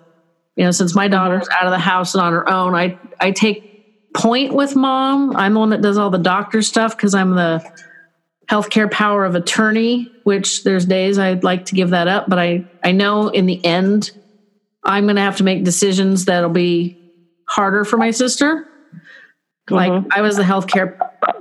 you 0.57 0.65
know, 0.65 0.71
since 0.71 0.93
my 0.93 1.05
mm-hmm. 1.05 1.13
daughter's 1.13 1.47
out 1.49 1.65
of 1.65 1.71
the 1.71 1.79
house 1.79 2.13
and 2.13 2.21
on 2.21 2.33
her 2.33 2.49
own, 2.49 2.75
I 2.75 2.99
I 3.21 3.31
take 3.31 4.13
point 4.13 4.53
with 4.53 4.75
mom. 4.75 5.35
I'm 5.37 5.53
the 5.53 5.59
one 5.59 5.69
that 5.69 5.81
does 5.81 5.97
all 5.97 6.09
the 6.09 6.17
doctor 6.17 6.61
stuff 6.61 6.97
because 6.97 7.15
I'm 7.15 7.31
the 7.31 7.63
healthcare 8.49 8.91
power 8.91 9.23
of 9.23 9.35
attorney. 9.35 10.11
Which 10.25 10.65
there's 10.65 10.85
days 10.85 11.17
I'd 11.17 11.45
like 11.45 11.65
to 11.67 11.75
give 11.75 11.91
that 11.91 12.09
up, 12.09 12.27
but 12.27 12.37
I 12.37 12.65
I 12.83 12.91
know 12.91 13.29
in 13.29 13.45
the 13.45 13.63
end 13.63 14.11
I'm 14.83 15.03
going 15.05 15.15
to 15.15 15.21
have 15.21 15.37
to 15.37 15.43
make 15.43 15.63
decisions 15.63 16.25
that'll 16.25 16.49
be 16.49 16.97
harder 17.47 17.85
for 17.85 17.97
my 17.97 18.11
sister. 18.11 18.67
Mm-hmm. 19.69 19.75
Like 19.75 20.03
I 20.11 20.21
was 20.21 20.37
the 20.37 20.43
healthcare 20.43 20.97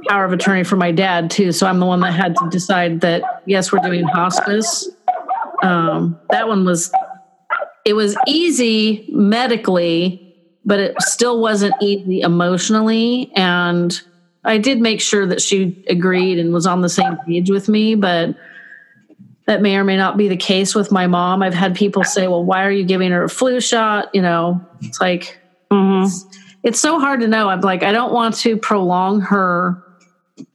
power 0.08 0.24
of 0.24 0.32
attorney 0.32 0.64
for 0.64 0.76
my 0.76 0.92
dad 0.92 1.30
too, 1.30 1.52
so 1.52 1.66
I'm 1.66 1.80
the 1.80 1.86
one 1.86 2.00
that 2.00 2.12
had 2.12 2.36
to 2.36 2.48
decide 2.50 3.00
that 3.00 3.22
yes, 3.46 3.72
we're 3.72 3.80
doing 3.80 4.04
hospice. 4.04 4.88
Um, 5.62 6.18
that 6.30 6.48
one 6.48 6.64
was 6.64 6.92
it 7.84 7.94
was 7.94 8.16
easy 8.26 9.08
medically, 9.10 10.34
but 10.64 10.78
it 10.78 11.00
still 11.00 11.40
wasn't 11.40 11.74
easy 11.80 12.20
emotionally. 12.20 13.32
And 13.34 14.00
I 14.44 14.58
did 14.58 14.80
make 14.80 15.00
sure 15.00 15.26
that 15.26 15.40
she 15.40 15.84
agreed 15.88 16.38
and 16.38 16.52
was 16.52 16.66
on 16.66 16.82
the 16.82 16.88
same 16.88 17.16
page 17.26 17.50
with 17.50 17.68
me, 17.68 17.94
but 17.94 18.36
that 19.46 19.62
may 19.62 19.76
or 19.76 19.84
may 19.84 19.96
not 19.96 20.16
be 20.16 20.28
the 20.28 20.36
case 20.36 20.74
with 20.74 20.92
my 20.92 21.06
mom. 21.06 21.42
I've 21.42 21.54
had 21.54 21.74
people 21.74 22.04
say, 22.04 22.28
well, 22.28 22.44
why 22.44 22.64
are 22.64 22.70
you 22.70 22.84
giving 22.84 23.10
her 23.10 23.24
a 23.24 23.28
flu 23.28 23.60
shot? 23.60 24.08
You 24.14 24.22
know, 24.22 24.64
it's 24.80 25.00
like, 25.00 25.40
mm-hmm. 25.70 26.06
it's, 26.06 26.24
it's, 26.62 26.80
so 26.80 27.00
hard 27.00 27.20
to 27.20 27.28
know. 27.28 27.48
I'm 27.48 27.60
like, 27.60 27.82
I 27.82 27.92
don't 27.92 28.12
want 28.12 28.36
to 28.38 28.56
prolong 28.56 29.20
her 29.22 29.82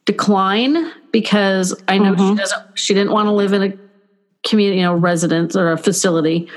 decline 0.06 0.92
because 1.12 1.80
I 1.88 1.98
know 1.98 2.14
mm-hmm. 2.14 2.30
she 2.30 2.36
doesn't, 2.36 2.80
she 2.80 2.94
didn't 2.94 3.12
want 3.12 3.28
to 3.28 3.32
live 3.32 3.54
in 3.54 3.64
a 3.64 3.74
community, 4.48 4.80
you 4.80 4.84
know, 4.84 4.94
residence 4.94 5.56
or 5.56 5.72
a 5.72 5.78
facility. 5.78 6.50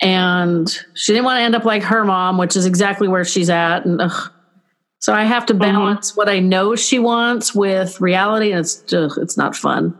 And 0.00 0.68
she 0.94 1.12
didn't 1.12 1.24
want 1.24 1.38
to 1.38 1.42
end 1.42 1.54
up 1.54 1.64
like 1.64 1.82
her 1.84 2.04
mom, 2.04 2.38
which 2.38 2.56
is 2.56 2.66
exactly 2.66 3.06
where 3.06 3.24
she's 3.24 3.50
at. 3.50 3.84
And 3.84 4.00
ugh. 4.00 4.32
so 4.98 5.12
I 5.12 5.24
have 5.24 5.46
to 5.46 5.52
mm-hmm. 5.52 5.62
balance 5.62 6.10
mm-hmm. 6.10 6.16
what 6.16 6.28
I 6.28 6.40
know 6.40 6.74
she 6.74 6.98
wants 6.98 7.54
with 7.54 8.00
reality. 8.00 8.50
And 8.50 8.60
it's, 8.60 8.92
ugh, 8.92 9.12
it's 9.18 9.36
not 9.36 9.54
fun. 9.54 9.96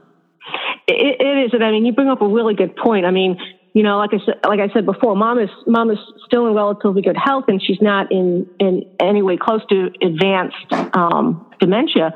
It, 0.93 1.21
it 1.21 1.47
is, 1.47 1.55
and 1.55 1.65
I 1.65 1.71
mean, 1.71 1.85
you 1.85 1.93
bring 1.93 2.09
up 2.09 2.23
a 2.23 2.29
really 2.29 2.55
good 2.55 2.77
point. 2.77 3.07
I 3.07 3.11
mean, 3.11 3.39
you 3.75 3.83
know, 3.83 3.97
like 3.99 4.11
I 4.13 4.25
said, 4.25 4.41
like 4.47 4.61
I 4.61 4.73
said 4.73 4.85
before, 4.85 5.17
mom 5.17 5.39
is 5.39 5.51
mom 5.67 5.91
is 5.91 5.99
still 6.27 6.47
in 6.47 6.55
relatively 6.55 7.03
good 7.03 7.17
health, 7.17 7.45
and 7.49 7.63
she's 7.63 7.81
not 7.81 8.13
in 8.13 8.47
in 8.59 8.85
any 9.01 9.23
way 9.23 9.37
close 9.37 9.63
to 9.71 9.91
advanced 10.03 10.73
um, 10.95 11.51
dementia. 11.59 12.15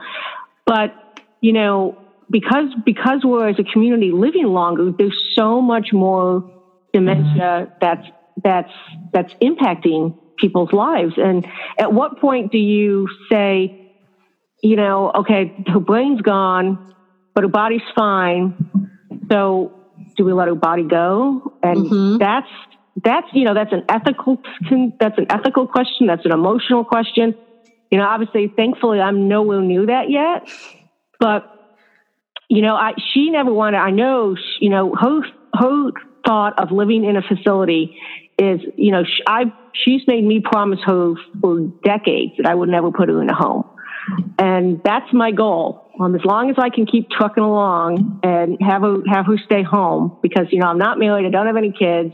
But 0.67 0.95
you 1.41 1.53
know, 1.53 1.99
because 2.31 2.75
because 2.85 3.21
we're 3.25 3.49
as 3.49 3.59
a 3.59 3.65
community 3.65 4.11
living 4.13 4.47
longer, 4.47 4.93
there's 4.97 5.19
so 5.35 5.61
much 5.63 5.93
more 5.93 6.51
dementia 6.93 7.73
that's 7.81 8.07
that's 8.43 8.73
that's 9.13 9.33
impacting 9.43 10.19
people's 10.39 10.73
lives. 10.73 11.15
And 11.17 11.47
at 11.79 11.93
what 11.93 12.19
point 12.21 12.53
do 12.53 12.59
you 12.59 13.09
say, 13.31 13.93
you 14.63 14.77
know, 14.77 15.11
okay, 15.15 15.55
her 15.69 15.81
brain's 15.81 16.21
gone, 16.21 16.95
but 17.37 17.45
her 17.45 17.49
body's 17.49 17.83
fine. 17.95 18.91
So 19.31 19.73
do 20.17 20.25
we 20.25 20.33
let 20.33 20.49
her 20.49 20.55
body 20.55 20.85
go? 20.85 21.53
And 21.63 21.87
mm-hmm. 21.87 22.17
that's 22.17 22.49
that's 23.05 23.27
you 23.35 23.45
know 23.45 23.53
that's 23.53 23.75
an 23.75 23.85
ethical 23.91 24.39
that's 24.99 25.19
an 25.19 25.27
ethical 25.29 25.67
question. 25.67 26.07
That's 26.07 26.25
an 26.25 26.33
emotional 26.33 26.83
question. 26.83 27.35
You 27.91 27.99
know, 27.99 28.05
obviously, 28.05 28.51
thankfully, 28.57 29.01
I'm 29.01 29.29
nowhere 29.29 29.61
near 29.61 29.85
that 29.87 30.09
yet. 30.09 30.49
But 31.21 31.53
you 32.49 32.63
know, 32.63 32.75
I 32.75 32.93
she 33.13 33.29
never 33.29 33.53
wanted. 33.53 33.79
I 33.79 33.91
know, 33.91 34.35
she, 34.35 34.65
you 34.65 34.71
know, 34.71 34.95
her 34.95 35.21
her 35.55 35.91
thought 36.27 36.59
of 36.59 36.73
living 36.73 37.05
in 37.05 37.19
a 37.19 37.23
facility 37.23 37.99
is, 38.39 38.61
you 38.77 38.93
know, 38.93 39.05
I 39.27 39.53
she's 39.75 40.01
made 40.07 40.25
me 40.25 40.41
promise 40.41 40.81
her 40.87 41.15
for 41.43 41.61
decades 41.85 42.33
that 42.39 42.47
I 42.47 42.55
would 42.55 42.71
never 42.71 42.91
put 42.91 43.11
her 43.11 43.21
in 43.21 43.29
a 43.29 43.35
home, 43.35 43.65
and 44.39 44.81
that's 44.83 45.13
my 45.13 45.33
goal. 45.33 45.86
Um, 45.99 46.15
as 46.15 46.25
long 46.25 46.51
as 46.51 46.57
I 46.59 46.69
can 46.69 46.87
keep 46.87 47.09
trucking 47.11 47.43
along 47.43 48.21
and 48.23 48.57
have 48.61 48.83
have 49.09 49.27
her 49.27 49.39
stay 49.39 49.63
home, 49.63 50.13
because 50.23 50.47
you 50.51 50.61
know 50.61 50.67
I'm 50.67 50.79
not 50.79 50.99
married, 50.99 51.27
I 51.27 51.31
don't 51.31 51.47
have 51.47 51.57
any 51.57 51.73
kids. 51.73 52.13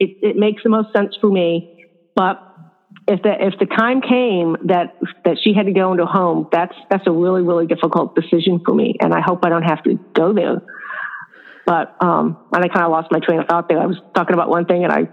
It, 0.00 0.10
it 0.22 0.36
makes 0.36 0.62
the 0.62 0.70
most 0.70 0.92
sense 0.96 1.16
for 1.20 1.30
me. 1.30 1.66
But 2.14 2.38
if 3.06 3.20
the 3.22 3.32
if 3.38 3.54
the 3.58 3.66
time 3.66 4.00
came 4.00 4.56
that 4.66 4.88
that 5.24 5.36
she 5.42 5.52
had 5.52 5.66
to 5.66 5.72
go 5.72 5.92
into 5.92 6.04
a 6.04 6.06
home, 6.06 6.46
that's 6.50 6.74
that's 6.90 7.06
a 7.06 7.12
really 7.12 7.42
really 7.42 7.66
difficult 7.66 8.14
decision 8.14 8.60
for 8.64 8.74
me, 8.74 8.94
and 9.00 9.12
I 9.12 9.20
hope 9.20 9.40
I 9.44 9.50
don't 9.50 9.62
have 9.62 9.82
to 9.82 9.98
go 10.14 10.32
there. 10.32 10.62
But 11.66 11.94
um, 12.00 12.38
and 12.52 12.64
I 12.64 12.68
kind 12.68 12.86
of 12.86 12.90
lost 12.90 13.08
my 13.10 13.18
train 13.18 13.40
of 13.40 13.46
thought 13.46 13.68
there. 13.68 13.78
I 13.78 13.84
was 13.84 14.00
talking 14.14 14.32
about 14.32 14.48
one 14.48 14.64
thing 14.64 14.84
and 14.84 14.92
I 14.92 15.06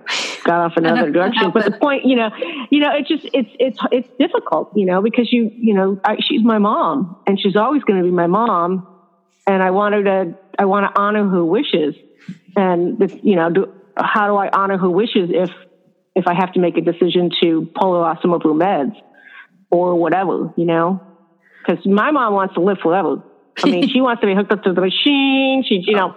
got 0.45 0.61
off 0.61 0.73
another 0.77 1.11
direction. 1.17 1.51
But 1.53 1.65
the 1.65 1.71
point, 1.71 2.05
you 2.05 2.15
know, 2.15 2.29
you 2.69 2.79
know, 2.79 2.91
it's 2.93 3.09
just 3.09 3.25
it's 3.33 3.49
it's 3.59 3.79
it's 3.91 4.07
difficult, 4.17 4.71
you 4.75 4.85
know, 4.85 5.01
because 5.01 5.31
you 5.33 5.51
you 5.53 5.73
know 5.73 5.99
I, 6.05 6.17
she's 6.25 6.43
my 6.43 6.59
mom 6.59 7.17
and 7.27 7.39
she's 7.39 7.55
always 7.55 7.83
going 7.83 7.99
to 7.99 8.05
be 8.05 8.11
my 8.11 8.27
mom, 8.27 8.87
and 9.45 9.61
I 9.61 9.71
want 9.71 9.95
her 9.95 10.03
to 10.03 10.37
I 10.57 10.65
want 10.65 10.85
to 10.93 11.01
honor 11.01 11.27
her 11.27 11.43
wishes, 11.43 11.95
and 12.55 12.97
this, 12.97 13.13
you 13.21 13.35
know, 13.35 13.49
do, 13.49 13.73
how 13.97 14.27
do 14.27 14.35
I 14.35 14.49
honor 14.53 14.77
her 14.77 14.89
wishes 14.89 15.29
if 15.33 15.49
if 16.15 16.27
I 16.27 16.33
have 16.33 16.53
to 16.53 16.59
make 16.59 16.77
a 16.77 16.81
decision 16.81 17.31
to 17.41 17.69
pull 17.75 17.95
her 17.95 18.05
off 18.05 18.19
some 18.21 18.33
of 18.33 18.41
her 18.43 18.49
meds 18.49 18.95
or 19.69 19.95
whatever, 19.95 20.53
you 20.55 20.65
know? 20.65 21.01
Because 21.59 21.85
my 21.85 22.11
mom 22.11 22.33
wants 22.33 22.53
to 22.53 22.61
live 22.61 22.77
forever. 22.81 23.21
I 23.61 23.69
mean, 23.69 23.89
she 23.89 23.99
wants 23.99 24.21
to 24.21 24.27
be 24.27 24.35
hooked 24.35 24.51
up 24.51 24.63
to 24.63 24.73
the 24.73 24.81
machine. 24.81 25.63
She, 25.67 25.83
you 25.85 25.95
know, 25.95 26.15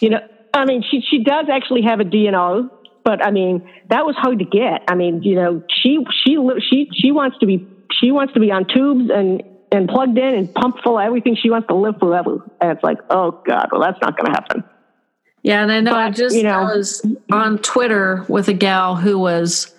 you 0.00 0.10
know, 0.10 0.20
I 0.54 0.64
mean, 0.64 0.82
she 0.88 1.00
she 1.08 1.22
does 1.22 1.46
actually 1.52 1.82
have 1.82 2.00
a 2.00 2.04
DNR, 2.04 2.68
but 3.04 3.24
I 3.24 3.30
mean, 3.30 3.68
that 3.88 4.04
was 4.04 4.14
hard 4.16 4.38
to 4.38 4.44
get. 4.44 4.82
I 4.88 4.94
mean, 4.94 5.22
you 5.22 5.34
know, 5.34 5.62
she 5.68 5.98
she 6.24 6.36
she 6.68 6.88
she 6.94 7.10
wants 7.10 7.38
to 7.38 7.46
be 7.46 7.66
she 8.00 8.10
wants 8.10 8.34
to 8.34 8.40
be 8.40 8.50
on 8.50 8.66
tubes 8.66 9.10
and 9.12 9.42
and 9.70 9.88
plugged 9.88 10.18
in 10.18 10.34
and 10.34 10.54
pumped 10.54 10.82
full 10.82 10.98
of 10.98 11.04
everything. 11.04 11.36
She 11.36 11.50
wants 11.50 11.68
to 11.68 11.74
live 11.74 11.94
forever, 11.98 12.38
and 12.60 12.70
it's 12.70 12.82
like, 12.82 12.98
oh 13.10 13.42
god, 13.46 13.68
well, 13.72 13.80
that's 13.80 14.00
not 14.00 14.16
going 14.16 14.26
to 14.26 14.32
happen. 14.32 14.64
Yeah, 15.42 15.62
and 15.62 15.72
I 15.72 15.80
know 15.80 15.92
but, 15.92 16.00
I 16.00 16.10
just 16.10 16.36
you 16.36 16.44
know, 16.44 16.62
was 16.62 17.04
on 17.30 17.58
Twitter 17.58 18.24
with 18.28 18.48
a 18.48 18.52
gal 18.52 18.96
who 18.96 19.18
was 19.18 19.74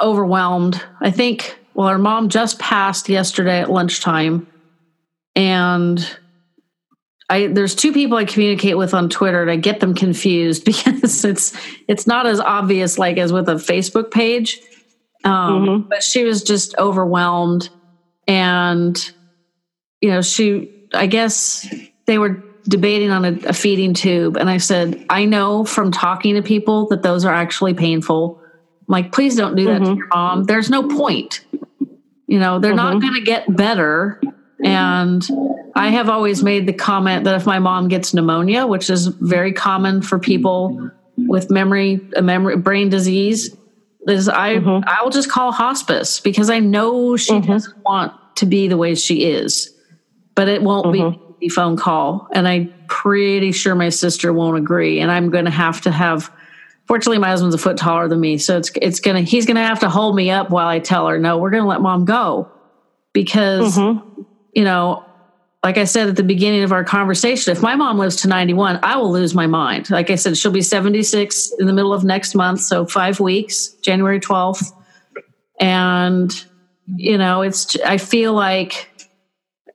overwhelmed. 0.00 0.82
I 1.00 1.10
think 1.10 1.58
well, 1.74 1.88
her 1.88 1.98
mom 1.98 2.28
just 2.28 2.58
passed 2.58 3.08
yesterday 3.08 3.60
at 3.60 3.70
lunchtime, 3.70 4.46
and 5.36 6.18
I 7.32 7.46
there's 7.46 7.74
two 7.74 7.92
people 7.92 8.18
I 8.18 8.26
communicate 8.26 8.76
with 8.76 8.92
on 8.92 9.08
Twitter 9.08 9.40
and 9.40 9.50
I 9.50 9.56
get 9.56 9.80
them 9.80 9.94
confused 9.94 10.64
because 10.66 11.24
it's 11.24 11.56
it's 11.88 12.06
not 12.06 12.26
as 12.26 12.38
obvious 12.38 12.98
like 12.98 13.16
as 13.16 13.32
with 13.32 13.48
a 13.48 13.54
Facebook 13.54 14.10
page. 14.10 14.60
Um, 15.24 15.32
mm-hmm. 15.32 15.88
but 15.88 16.02
she 16.02 16.24
was 16.24 16.42
just 16.42 16.76
overwhelmed 16.78 17.70
and 18.26 19.12
you 20.00 20.10
know 20.10 20.20
she 20.20 20.88
I 20.92 21.06
guess 21.06 21.72
they 22.06 22.18
were 22.18 22.42
debating 22.64 23.10
on 23.10 23.24
a, 23.24 23.32
a 23.46 23.52
feeding 23.52 23.94
tube 23.94 24.36
and 24.36 24.50
I 24.50 24.58
said 24.58 25.06
I 25.08 25.24
know 25.24 25.64
from 25.64 25.90
talking 25.90 26.34
to 26.34 26.42
people 26.42 26.88
that 26.88 27.02
those 27.02 27.24
are 27.24 27.32
actually 27.32 27.74
painful. 27.74 28.40
I'm 28.42 28.86
like 28.88 29.12
please 29.12 29.36
don't 29.36 29.54
do 29.54 29.64
that 29.66 29.80
mm-hmm. 29.80 29.92
to 29.92 29.96
your 29.96 30.08
mom. 30.08 30.44
There's 30.44 30.68
no 30.68 30.88
point. 30.88 31.46
You 32.26 32.40
know, 32.40 32.58
they're 32.58 32.72
mm-hmm. 32.72 32.98
not 32.98 33.00
going 33.00 33.14
to 33.14 33.20
get 33.20 33.56
better 33.56 34.20
and 34.64 35.26
I 35.74 35.88
have 35.88 36.08
always 36.08 36.42
made 36.42 36.66
the 36.66 36.72
comment 36.72 37.24
that 37.24 37.34
if 37.34 37.46
my 37.46 37.58
mom 37.58 37.88
gets 37.88 38.14
pneumonia, 38.14 38.66
which 38.66 38.90
is 38.90 39.06
very 39.06 39.52
common 39.52 40.02
for 40.02 40.18
people 40.18 40.90
with 41.16 41.50
memory, 41.50 42.00
a 42.16 42.22
memory 42.22 42.56
brain 42.56 42.88
disease, 42.88 43.56
is 44.06 44.28
I 44.28 44.56
mm-hmm. 44.56 44.88
I 44.88 45.02
will 45.02 45.10
just 45.10 45.30
call 45.30 45.52
hospice 45.52 46.20
because 46.20 46.50
I 46.50 46.58
know 46.58 47.16
she 47.16 47.32
mm-hmm. 47.32 47.50
doesn't 47.50 47.84
want 47.84 48.12
to 48.36 48.46
be 48.46 48.68
the 48.68 48.76
way 48.76 48.94
she 48.94 49.24
is, 49.24 49.74
but 50.34 50.48
it 50.48 50.62
won't 50.62 50.86
mm-hmm. 50.86 51.34
be 51.38 51.46
a 51.46 51.48
phone 51.48 51.76
call, 51.76 52.28
and 52.32 52.46
I'm 52.46 52.72
pretty 52.88 53.52
sure 53.52 53.74
my 53.74 53.88
sister 53.88 54.32
won't 54.32 54.58
agree, 54.58 55.00
and 55.00 55.10
I'm 55.10 55.30
going 55.30 55.44
to 55.46 55.50
have 55.50 55.80
to 55.82 55.90
have. 55.90 56.30
Fortunately, 56.86 57.18
my 57.18 57.28
husband's 57.28 57.54
a 57.54 57.58
foot 57.58 57.76
taller 57.76 58.08
than 58.08 58.20
me, 58.20 58.38
so 58.38 58.58
it's 58.58 58.72
it's 58.82 59.00
gonna 59.00 59.22
he's 59.22 59.46
gonna 59.46 59.64
have 59.64 59.80
to 59.80 59.88
hold 59.88 60.16
me 60.16 60.30
up 60.30 60.50
while 60.50 60.66
I 60.66 60.80
tell 60.80 61.06
her 61.08 61.18
no, 61.18 61.38
we're 61.38 61.50
gonna 61.50 61.68
let 61.68 61.80
mom 61.80 62.04
go 62.04 62.50
because 63.12 63.78
mm-hmm 63.78 64.22
you 64.52 64.64
know, 64.64 65.04
like 65.64 65.78
I 65.78 65.84
said 65.84 66.08
at 66.08 66.16
the 66.16 66.24
beginning 66.24 66.64
of 66.64 66.72
our 66.72 66.82
conversation, 66.82 67.52
if 67.52 67.62
my 67.62 67.76
mom 67.76 67.98
lives 67.98 68.16
to 68.22 68.28
91, 68.28 68.80
I 68.82 68.96
will 68.96 69.12
lose 69.12 69.34
my 69.34 69.46
mind. 69.46 69.90
Like 69.90 70.10
I 70.10 70.16
said, 70.16 70.36
she'll 70.36 70.50
be 70.50 70.62
76 70.62 71.52
in 71.60 71.66
the 71.66 71.72
middle 71.72 71.92
of 71.92 72.02
next 72.02 72.34
month, 72.34 72.60
so 72.60 72.84
five 72.84 73.20
weeks, 73.20 73.68
January 73.80 74.18
12th. 74.18 74.72
And, 75.60 76.44
you 76.96 77.16
know, 77.16 77.42
it's, 77.42 77.76
I 77.80 77.98
feel 77.98 78.32
like 78.32 78.90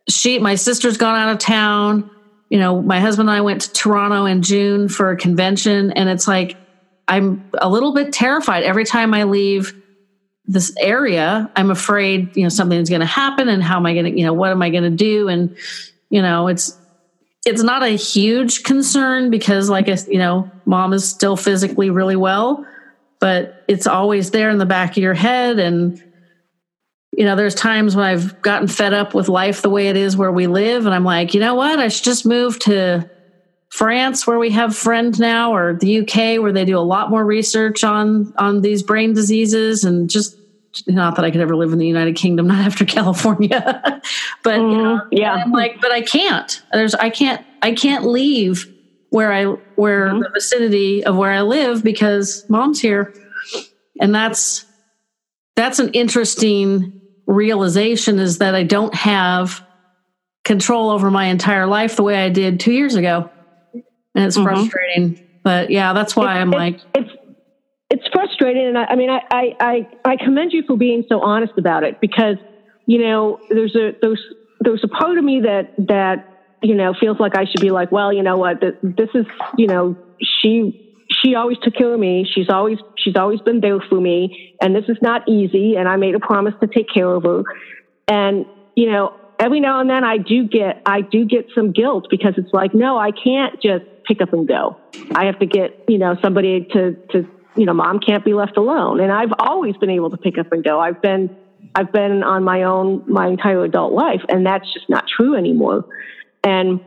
she, 0.10 0.40
my 0.40 0.56
sister's 0.56 0.98
gone 0.98 1.18
out 1.18 1.30
of 1.30 1.40
town. 1.40 2.10
You 2.50 2.60
know, 2.60 2.82
my 2.82 3.00
husband 3.00 3.30
and 3.30 3.38
I 3.38 3.42
went 3.42 3.62
to 3.62 3.72
Toronto 3.72 4.26
in 4.26 4.42
June 4.42 4.90
for 4.90 5.12
a 5.12 5.18
convention, 5.18 5.92
and 5.92 6.10
it's 6.10 6.28
like, 6.28 6.58
I'm 7.08 7.50
a 7.58 7.70
little 7.70 7.94
bit 7.94 8.12
terrified 8.12 8.64
every 8.64 8.84
time 8.84 9.14
I 9.14 9.24
leave 9.24 9.74
this 10.48 10.74
area 10.80 11.52
i'm 11.56 11.70
afraid 11.72 12.36
you 12.36 12.44
know 12.44 12.50
something's 12.50 12.90
going 12.90 13.02
to 13.02 13.06
happen 13.06 13.50
and 13.50 13.62
how 13.62 13.78
am 13.78 13.86
i 13.86 13.94
going 13.94 14.06
to 14.06 14.18
you 14.18 14.26
know 14.26 14.34
what 14.34 14.52
am 14.52 14.62
i 14.62 14.70
going 14.70 14.84
to 14.84 14.90
do? 14.90 15.28
And 15.28 15.56
you 16.10 16.22
know 16.22 16.48
it's 16.48 16.78
it's 17.46 17.64
not 17.64 17.84
a 17.84 17.90
huge 17.90 18.64
concern 18.64 19.30
because 19.30 19.70
like 19.70 19.90
I, 19.90 19.98
you 20.08 20.20
know 20.20 20.50
mom 20.66 20.94
is 20.94 21.08
still 21.08 21.36
physically 21.36 21.90
really 21.90 22.16
well 22.16 22.66
but 23.20 23.64
it's 23.68 23.88
always 23.88 24.32
there 24.32 24.50
in 24.50 24.58
the 24.58 24.66
back 24.66 24.92
of 24.92 24.98
your 24.98 25.14
head. 25.14 25.60
And 25.60 26.02
you 27.12 27.26
know 27.26 27.36
there's 27.36 27.56
times 27.56 27.96
when 27.96 28.06
i've 28.06 28.42
gotten 28.42 28.68
fed 28.68 28.94
up 28.94 29.16
with 29.16 29.28
life 29.28 29.62
the 29.64 29.70
way 29.70 29.88
it 29.88 29.98
is 29.98 30.16
where 30.16 30.32
we 30.32 30.46
live 30.46 30.86
and 30.86 30.94
i'm 30.94 31.06
like 31.06 31.34
you 31.34 31.40
know 31.40 31.56
what? 31.56 31.80
I 31.80 31.88
should 31.88 32.04
just 32.04 32.26
move 32.26 32.60
to 32.60 33.10
France, 33.70 34.26
where 34.26 34.40
we 34.40 34.52
have 34.52 34.76
friends 34.76 35.20
now, 35.20 35.54
or 35.54 35.74
the 35.74 36.00
UK, 36.00 36.42
where 36.42 36.54
they 36.54 36.66
do 36.66 36.78
a 36.78 36.80
lot 36.80 37.10
more 37.10 37.26
research 37.26 37.84
on 37.84 38.34
on 38.38 38.62
these 38.62 38.82
brain 38.82 39.14
diseases, 39.14 39.84
and 39.84 40.10
just 40.10 40.38
not 40.88 41.16
that 41.16 41.26
I 41.26 41.32
could 41.32 41.42
ever 41.42 41.56
live 41.56 41.74
in 41.74 41.80
the 41.80 41.88
United 41.88 42.16
Kingdom, 42.16 42.48
not 42.48 42.66
after 42.66 42.86
California, 42.86 44.02
but 44.44 44.60
mm, 44.60 44.72
you 44.72 44.78
know, 44.78 45.02
yeah, 45.12 45.34
I'm 45.34 45.52
like, 45.52 45.82
but 45.82 45.92
I 45.92 46.02
can't. 46.02 46.62
There's, 46.72 46.96
I 46.96 47.10
can't, 47.10 47.46
I 47.62 47.74
can't 47.74 48.06
leave 48.06 48.74
where 49.10 49.34
I 49.34 49.46
where 49.76 50.08
mm-hmm. 50.08 50.20
the 50.20 50.30
vicinity 50.34 51.04
of 51.04 51.18
where 51.18 51.32
I 51.32 51.42
live 51.42 51.84
because 51.84 52.46
mom's 52.50 52.80
here, 52.80 53.14
and 54.00 54.16
that's 54.16 54.66
that's 55.58 55.80
an 55.80 55.90
interesting 55.90 57.02
realization 57.26 58.20
is 58.20 58.38
that 58.38 58.56
I 58.56 58.64
don't 58.64 58.96
have 58.96 59.62
control 60.46 60.90
over 60.90 61.12
my 61.12 61.26
entire 61.26 61.68
life 61.68 61.98
the 61.98 62.04
way 62.04 62.24
I 62.24 62.30
did 62.30 62.62
two 62.62 62.72
years 62.72 62.96
ago 62.96 63.30
and 64.18 64.26
it's 64.26 64.38
mm-hmm. 64.38 64.48
frustrating. 64.48 65.28
But 65.44 65.70
yeah, 65.70 65.94
that's 65.94 66.16
why 66.16 66.40
I'm 66.40 66.52
like, 66.52 66.80
it's 66.94 67.10
it's 67.90 68.04
frustrating, 68.12 68.68
and 68.68 68.78
I, 68.78 68.84
I 68.86 68.96
mean, 68.96 69.10
I, 69.10 69.22
I 69.32 69.88
I 70.04 70.16
commend 70.18 70.52
you 70.52 70.64
for 70.68 70.76
being 70.76 71.06
so 71.08 71.22
honest 71.22 71.54
about 71.58 71.84
it 71.84 72.02
because 72.02 72.36
you 72.86 73.00
know 73.00 73.40
there's 73.50 73.76
a 73.76 73.94
there's 74.02 74.22
there's 74.60 74.84
a 74.84 74.88
part 74.88 75.18
of 75.18 75.24
me 75.24 75.42
that 75.42 75.74
that 75.88 76.28
you 76.62 76.76
know 76.76 76.94
feels 77.00 77.20
like 77.20 77.38
I 77.38 77.46
should 77.46 77.62
be 77.62 77.72
like, 77.72 77.92
well, 77.92 78.12
you 78.12 78.24
know 78.24 78.38
what, 78.38 78.60
this 78.60 79.10
is 79.14 79.26
you 79.58 79.68
know 79.68 79.96
she 80.22 80.96
she 81.24 81.36
always 81.36 81.58
took 81.64 81.76
care 81.76 81.94
of 81.94 82.00
me. 82.00 82.28
She's 82.30 82.50
always 82.50 82.80
she's 82.98 83.16
always 83.16 83.40
been 83.42 83.62
there 83.62 83.80
for 83.80 84.02
me, 84.02 84.56
and 84.62 84.76
this 84.76 84.86
is 84.90 84.98
not 85.02 85.28
easy. 85.30 85.76
And 85.76 85.88
I 85.88 85.96
made 85.96 86.16
a 86.16 86.20
promise 86.20 86.56
to 86.60 86.68
take 86.68 86.88
care 86.94 87.10
of 87.10 87.24
her, 87.24 87.44
and 88.08 88.46
you 88.76 88.92
know 88.92 89.14
every 89.40 89.60
now 89.60 89.80
and 89.80 89.90
then 89.90 90.04
I 90.04 90.18
do 90.18 90.48
get 90.48 90.82
I 90.86 91.02
do 91.02 91.26
get 91.26 91.46
some 91.56 91.72
guilt 91.72 92.08
because 92.10 92.34
it's 92.38 92.54
like, 92.54 92.74
no, 92.74 92.98
I 92.98 93.12
can't 93.12 93.62
just 93.62 93.86
pick 94.08 94.22
up 94.22 94.34
and 94.34 94.48
go. 94.48 94.78
I 95.16 95.26
have 95.26 95.40
to 95.40 95.46
get, 95.46 95.86
you 95.88 95.98
know, 95.98 96.16
somebody 96.22 96.68
to, 96.74 96.94
to, 97.12 97.28
you 97.56 97.66
know, 97.66 97.74
mom 97.74 98.00
can't 98.00 98.24
be 98.24 98.34
left 98.34 98.58
alone. 98.58 99.00
And 99.00 99.12
I've 99.12 99.34
always 99.40 99.76
been 99.78 99.90
able 99.90 100.10
to 100.12 100.18
pick 100.18 100.38
up 100.38 100.52
and 100.52 100.64
go. 100.64 100.80
I've 100.80 101.02
been, 101.02 101.36
I've 101.76 101.92
been 101.92 102.24
on 102.24 102.44
my 102.44 102.64
own 102.64 103.04
my 103.08 103.28
entire 103.28 103.64
adult 103.64 103.94
life, 103.94 104.22
and 104.30 104.46
that's 104.46 104.72
just 104.74 104.90
not 104.90 105.06
true 105.08 105.36
anymore. 105.36 105.86
And 106.44 106.80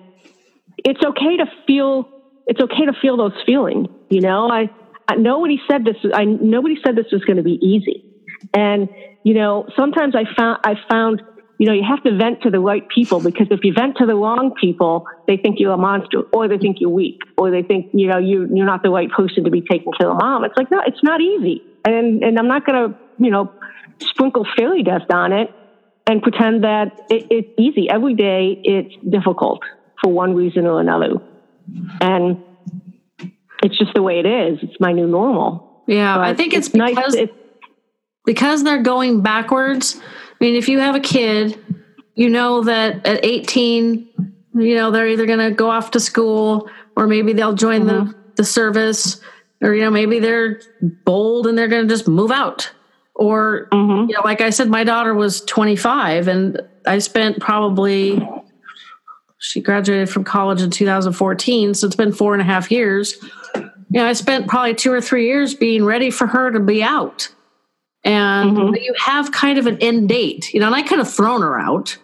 it's 0.78 1.02
okay 1.04 1.36
to 1.36 1.46
feel, 1.66 2.08
it's 2.46 2.60
okay 2.60 2.86
to 2.86 2.92
feel 3.00 3.16
those 3.16 3.34
feelings. 3.44 3.88
You 4.08 4.20
know, 4.20 4.50
I, 4.50 4.70
I 5.06 5.16
nobody 5.16 5.60
said 5.70 5.84
this. 5.84 5.96
I 6.14 6.24
nobody 6.24 6.76
said 6.84 6.96
this 6.96 7.12
was 7.12 7.24
going 7.24 7.36
to 7.36 7.42
be 7.42 7.58
easy. 7.62 8.04
And 8.54 8.88
you 9.24 9.34
know, 9.34 9.66
sometimes 9.76 10.14
I 10.16 10.24
found 10.36 10.58
I 10.64 10.74
found 10.88 11.22
you 11.60 11.66
know, 11.66 11.74
you 11.74 11.84
have 11.86 12.02
to 12.04 12.16
vent 12.16 12.40
to 12.40 12.48
the 12.48 12.58
right 12.58 12.88
people 12.88 13.20
because 13.20 13.48
if 13.50 13.60
you 13.64 13.74
vent 13.74 13.98
to 13.98 14.06
the 14.06 14.14
wrong 14.14 14.54
people, 14.58 15.04
they 15.28 15.36
think 15.36 15.56
you're 15.58 15.74
a 15.74 15.76
monster 15.76 16.22
or 16.32 16.48
they 16.48 16.56
think 16.56 16.78
you're 16.80 16.88
weak 16.88 17.20
or 17.36 17.50
they 17.50 17.62
think, 17.62 17.90
you 17.92 18.08
know, 18.08 18.16
you, 18.16 18.48
you're 18.50 18.64
not 18.64 18.82
the 18.82 18.88
right 18.88 19.10
person 19.10 19.44
to 19.44 19.50
be 19.50 19.60
taking 19.60 19.92
care 19.92 20.08
of 20.10 20.16
mom. 20.16 20.42
It's 20.44 20.56
like, 20.56 20.70
no, 20.70 20.80
it's 20.86 21.02
not 21.02 21.20
easy. 21.20 21.62
And, 21.84 22.24
and 22.24 22.38
I'm 22.38 22.48
not 22.48 22.64
going 22.64 22.88
to, 22.88 22.98
you 23.18 23.30
know, 23.30 23.52
sprinkle 24.00 24.46
fairy 24.56 24.82
dust 24.82 25.12
on 25.12 25.34
it 25.34 25.50
and 26.06 26.22
pretend 26.22 26.64
that 26.64 26.98
it, 27.10 27.26
it's 27.28 27.50
easy. 27.58 27.90
Every 27.90 28.14
day 28.14 28.58
it's 28.64 28.94
difficult 29.06 29.60
for 30.02 30.10
one 30.10 30.34
reason 30.34 30.66
or 30.66 30.80
another. 30.80 31.16
And 32.00 32.42
it's 33.62 33.76
just 33.76 33.92
the 33.94 34.00
way 34.00 34.18
it 34.18 34.24
is. 34.24 34.60
It's 34.62 34.80
my 34.80 34.92
new 34.92 35.06
normal. 35.06 35.82
Yeah, 35.86 36.18
I 36.18 36.32
think 36.32 36.54
it's, 36.54 36.72
nice. 36.72 36.94
because 36.94 37.14
It's, 37.16 37.32
because 38.24 38.64
they're 38.64 38.82
going 38.82 39.20
backwards. 39.20 40.00
I 40.40 40.44
mean, 40.44 40.54
if 40.54 40.68
you 40.68 40.78
have 40.78 40.94
a 40.94 41.00
kid, 41.00 41.58
you 42.14 42.30
know 42.30 42.62
that 42.64 43.06
at 43.06 43.24
18, 43.24 44.08
you 44.54 44.74
know, 44.74 44.90
they're 44.90 45.08
either 45.08 45.26
going 45.26 45.38
to 45.38 45.50
go 45.50 45.68
off 45.70 45.90
to 45.92 46.00
school 46.00 46.68
or 46.96 47.06
maybe 47.06 47.32
they'll 47.32 47.52
join 47.54 47.86
the, 47.86 48.14
the 48.36 48.44
service 48.44 49.20
or, 49.62 49.74
you 49.74 49.82
know, 49.82 49.90
maybe 49.90 50.18
they're 50.18 50.60
bold 51.04 51.46
and 51.46 51.56
they're 51.58 51.68
going 51.68 51.86
to 51.86 51.94
just 51.94 52.08
move 52.08 52.30
out. 52.30 52.70
Or, 53.14 53.68
Mhm. 53.72 54.08
you 54.08 54.14
know, 54.14 54.22
like 54.24 54.40
I 54.40 54.48
said, 54.48 54.68
my 54.70 54.82
daughter 54.82 55.12
was 55.14 55.42
25 55.42 56.26
and 56.26 56.60
I 56.86 56.98
spent 57.00 57.38
probably, 57.38 58.26
she 59.38 59.60
graduated 59.60 60.08
from 60.08 60.24
college 60.24 60.62
in 60.62 60.70
2014. 60.70 61.74
So 61.74 61.86
it's 61.86 61.96
been 61.96 62.12
four 62.12 62.32
and 62.32 62.40
a 62.40 62.46
half 62.46 62.70
years. 62.70 63.18
You 63.54 63.70
know, 64.00 64.06
I 64.06 64.14
spent 64.14 64.46
probably 64.48 64.74
two 64.74 64.90
or 64.92 65.02
three 65.02 65.26
years 65.26 65.54
being 65.54 65.84
ready 65.84 66.10
for 66.10 66.26
her 66.26 66.50
to 66.50 66.60
be 66.60 66.82
out 66.82 67.28
and 68.04 68.56
Mhm. 68.56 68.82
you 68.82 68.94
have 68.98 69.30
kind 69.32 69.58
of 69.58 69.66
an 69.66 69.76
end 69.80 70.08
date, 70.08 70.52
you 70.54 70.60
know, 70.60 70.66
and 70.66 70.74
I 70.74 70.82
could 70.82 70.98
have 70.98 71.12
thrown 71.12 71.42
her 71.42 71.58
out, 71.58 71.96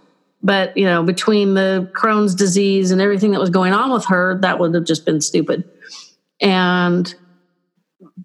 but 0.43 0.77
you 0.77 0.85
know, 0.85 1.03
between 1.03 1.55
the 1.55 1.91
Crohn's 1.95 2.35
disease 2.35 2.91
and 2.91 3.01
everything 3.01 3.31
that 3.33 3.41
was 3.41 3.51
going 3.51 3.73
on 3.73 3.93
with 3.93 4.05
her, 4.07 4.39
that 4.43 4.59
would 4.59 4.75
have 4.75 4.85
just 4.85 5.05
been 5.07 5.21
stupid. 5.21 5.65
And 6.41 7.13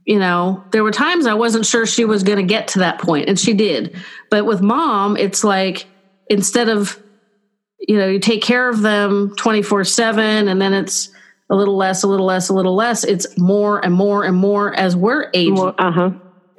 you 0.05 0.17
know, 0.19 0.63
there 0.71 0.83
were 0.83 0.91
times 0.91 1.27
I 1.27 1.33
wasn't 1.35 1.65
sure 1.65 1.85
she 1.85 2.05
was 2.05 2.23
going 2.23 2.37
to 2.39 2.43
get 2.43 2.67
to 2.69 2.79
that 2.79 2.99
point, 2.99 3.29
and 3.29 3.39
she 3.39 3.53
did. 3.53 3.95
But 4.29 4.45
with 4.45 4.61
mom, 4.61 5.15
it's 5.15 5.43
like 5.43 5.85
instead 6.29 6.69
of 6.69 6.97
you 7.87 7.97
know, 7.97 8.07
you 8.07 8.19
take 8.19 8.43
care 8.43 8.69
of 8.69 8.81
them 8.81 9.33
24 9.37 9.83
7, 9.85 10.47
and 10.47 10.61
then 10.61 10.71
it's 10.73 11.09
a 11.49 11.55
little 11.55 11.75
less, 11.75 12.03
a 12.03 12.07
little 12.07 12.25
less, 12.27 12.47
a 12.49 12.53
little 12.53 12.75
less. 12.75 13.03
It's 13.03 13.25
more 13.39 13.83
and 13.83 13.93
more 13.93 14.23
and 14.23 14.37
more 14.37 14.71
as 14.75 14.95
we're 14.95 15.29
aging. 15.33 15.73
uh 15.79 15.91
huh. 15.91 16.11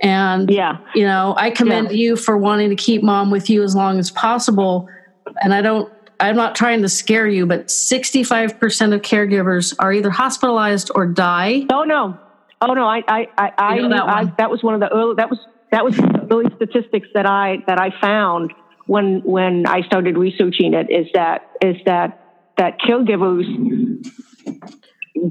And 0.03 0.51
Yeah. 0.51 0.79
you 0.95 1.05
know, 1.07 1.35
I 1.37 1.51
commend 1.51 1.93
you 1.93 2.17
for 2.17 2.37
wanting 2.37 2.71
to 2.71 2.77
keep 2.77 3.03
mom 3.03 3.31
with 3.31 3.49
you 3.49 3.63
as 3.63 3.75
long 3.77 3.99
as 3.99 4.11
possible. 4.11 4.87
And 5.43 5.55
I 5.55 5.63
don't, 5.63 5.89
I'm 6.19 6.37
not 6.37 6.55
trying 6.55 6.83
to 6.83 6.89
scare 6.89 7.27
you, 7.29 7.47
but 7.47 7.69
65% 7.69 8.95
of 8.95 9.03
caregivers 9.03 9.75
are 9.79 9.93
either 9.93 10.11
hospitalized 10.11 10.91
or 10.95 11.07
die. 11.07 11.63
Oh 11.73 11.85
no. 11.85 12.17
Oh 12.61 12.75
no. 12.75 12.85
I 12.85 13.03
I 13.09 13.27
I, 13.39 13.51
I, 13.59 13.75
you 13.77 13.83
know 13.83 13.89
that, 13.91 14.09
I 14.09 14.33
that 14.39 14.51
was 14.51 14.63
one 14.63 14.75
of 14.75 14.81
the 14.81 14.89
early 14.93 15.15
that 15.17 15.31
was 15.31 15.39
that 15.71 15.85
was 15.85 15.97
the 15.97 16.29
early 16.31 16.47
statistics 16.57 17.09
that 17.15 17.27
I 17.27 17.59
that 17.67 17.81
I 17.81 17.91
found 18.01 18.53
when 18.87 19.21
when 19.25 19.67
I 19.67 19.83
started 19.83 20.17
researching 20.19 20.75
it 20.75 20.89
is 20.91 21.07
that 21.15 21.43
is 21.61 21.77
that 21.87 22.19
that 22.59 22.79
caregivers 22.81 23.45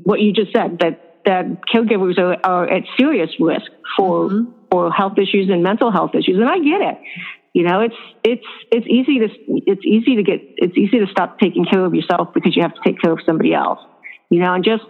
what 0.03 0.19
you 0.19 0.34
just 0.34 0.51
said 0.53 0.80
that 0.80 0.99
that 1.26 1.45
caregivers 1.74 2.17
are, 2.17 2.38
are 2.43 2.69
at 2.69 2.84
serious 2.97 3.30
risk 3.39 3.69
for 3.97 4.30
Mhm. 4.30 4.53
For 4.72 4.91
health 4.91 5.13
issues 5.17 5.49
and 5.49 5.61
mental 5.61 5.91
health 5.91 6.11
issues 6.15 6.38
and 6.38 6.49
I 6.49 6.57
get 6.59 6.82
it. 6.82 6.97
You 7.53 7.63
know 7.63 7.82
it's 7.82 7.95
it's 8.24 8.45
it's 8.72 8.88
easy 8.88 9.19
to 9.19 9.28
it's 9.67 9.86
easy 9.86 10.15
to 10.15 10.24
get 10.24 10.39
it's 10.55 10.78
easy 10.78 10.99
to 10.99 11.07
stop 11.07 11.38
taking 11.39 11.65
care 11.65 11.84
of 11.84 11.93
yourself 11.93 12.30
because 12.34 12.55
you 12.55 12.61
have 12.61 12.74
to 12.74 12.80
take 12.86 12.99
care 13.01 13.11
of 13.11 13.19
somebody 13.26 13.53
else. 13.53 13.80
You 14.30 14.39
know 14.39 14.53
and 14.53 14.63
just 14.63 14.84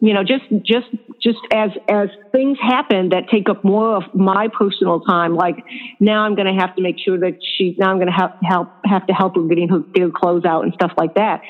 you 0.00 0.14
know 0.14 0.22
just 0.22 0.44
just 0.64 0.86
just 1.20 1.38
as 1.52 1.70
as 1.88 2.08
things 2.30 2.58
happen 2.60 3.08
that 3.08 3.24
take 3.28 3.48
up 3.48 3.64
more 3.64 3.96
of 3.96 4.04
my 4.14 4.48
personal 4.56 5.00
time 5.00 5.34
like 5.34 5.56
now 5.98 6.24
i'm 6.24 6.34
going 6.34 6.46
to 6.46 6.60
have 6.60 6.74
to 6.74 6.82
make 6.82 6.96
sure 6.98 7.18
that 7.18 7.34
she 7.56 7.74
now 7.78 7.90
i'm 7.90 7.96
going 7.96 8.08
to 8.08 8.12
have 8.12 8.30
help 8.42 8.68
have 8.84 9.04
to 9.06 9.12
help 9.12 9.34
her 9.34 9.42
getting 9.42 9.68
her, 9.68 9.80
her 9.98 10.10
clothes 10.10 10.44
out 10.44 10.64
and 10.64 10.72
stuff 10.74 10.92
like 10.96 11.14
that. 11.14 11.40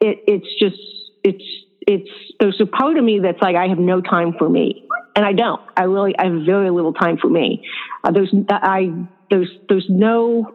It 0.00 0.18
it's 0.26 0.48
just 0.58 0.78
it's 1.22 1.44
it's 1.86 2.08
there's 2.40 2.60
a 2.60 2.66
part 2.66 2.96
of 2.98 3.04
me 3.04 3.20
that's 3.22 3.40
like 3.40 3.56
i 3.56 3.68
have 3.68 3.78
no 3.78 4.00
time 4.00 4.32
for 4.38 4.48
me 4.48 4.84
and 5.18 5.26
i 5.26 5.32
don't. 5.32 5.60
I 5.76 5.82
really 5.82 6.14
i 6.16 6.26
have 6.26 6.46
very 6.46 6.70
little 6.70 6.92
time 6.92 7.18
for 7.20 7.28
me. 7.28 7.60
Uh, 8.04 8.12
there's 8.12 8.32
i 8.48 8.88
there's 9.28 9.50
there's 9.68 9.86
no 9.88 10.46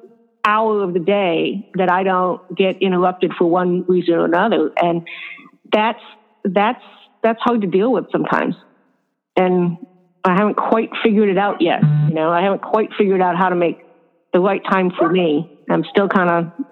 hour 0.45 0.83
of 0.83 0.93
the 0.93 0.99
day 0.99 1.69
that 1.75 1.91
i 1.91 2.03
don't 2.03 2.41
get 2.55 2.77
interrupted 2.81 3.33
for 3.37 3.45
one 3.49 3.83
reason 3.89 4.13
or 4.13 4.23
another. 4.23 4.71
And 4.81 5.01
that's 5.71 5.99
that's 6.45 6.83
that's 7.21 7.39
hard 7.41 7.61
to 7.61 7.67
deal 7.67 7.91
with 7.91 8.05
sometimes. 8.09 8.55
And 9.35 9.77
i 10.23 10.33
haven't 10.33 10.55
quite 10.55 10.89
figured 11.03 11.27
it 11.27 11.37
out 11.37 11.57
yet 11.59 11.81
you 12.07 12.13
know. 12.13 12.29
I 12.31 12.41
haven't 12.41 12.61
quite 12.61 12.89
figured 12.97 13.21
out 13.21 13.35
how 13.35 13.49
to 13.49 13.55
make 13.55 13.79
the 14.31 14.39
right 14.39 14.61
time 14.63 14.91
for 14.97 15.11
me. 15.11 15.59
I'm 15.69 15.83
still 15.91 16.07
kind 16.07 16.29
of 16.29 16.65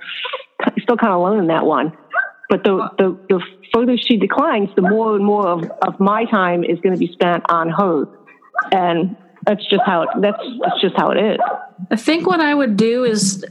still 0.80 0.96
kind 0.96 1.12
of 1.12 1.22
learning 1.22 1.48
that 1.48 1.66
one 1.66 1.92
but 2.52 2.66
the, 2.66 2.90
the 2.98 3.18
the 3.30 3.42
further 3.74 3.98
she 3.98 4.18
declines 4.18 4.70
the 4.76 4.82
more 4.82 5.16
and 5.16 5.24
more 5.24 5.48
of, 5.48 5.64
of 5.88 5.98
my 6.02 6.26
time 6.26 6.66
is 6.66 6.78
going 6.82 6.94
to 6.94 7.00
be 7.00 7.10
spent 7.14 7.50
on 7.50 7.70
her. 7.70 8.06
And 8.74 9.16
that's 9.46 9.66
just 9.70 9.84
how 9.86 10.02
it 10.02 10.10
that's 10.20 10.44
that's 10.62 10.82
just 10.82 10.96
how 10.98 11.12
it 11.12 11.18
is. 11.18 11.40
I 11.90 11.96
think 11.96 12.28
what 12.28 12.42
I 12.42 12.54
would 12.54 12.76
do 12.76 13.06
is 13.06 13.46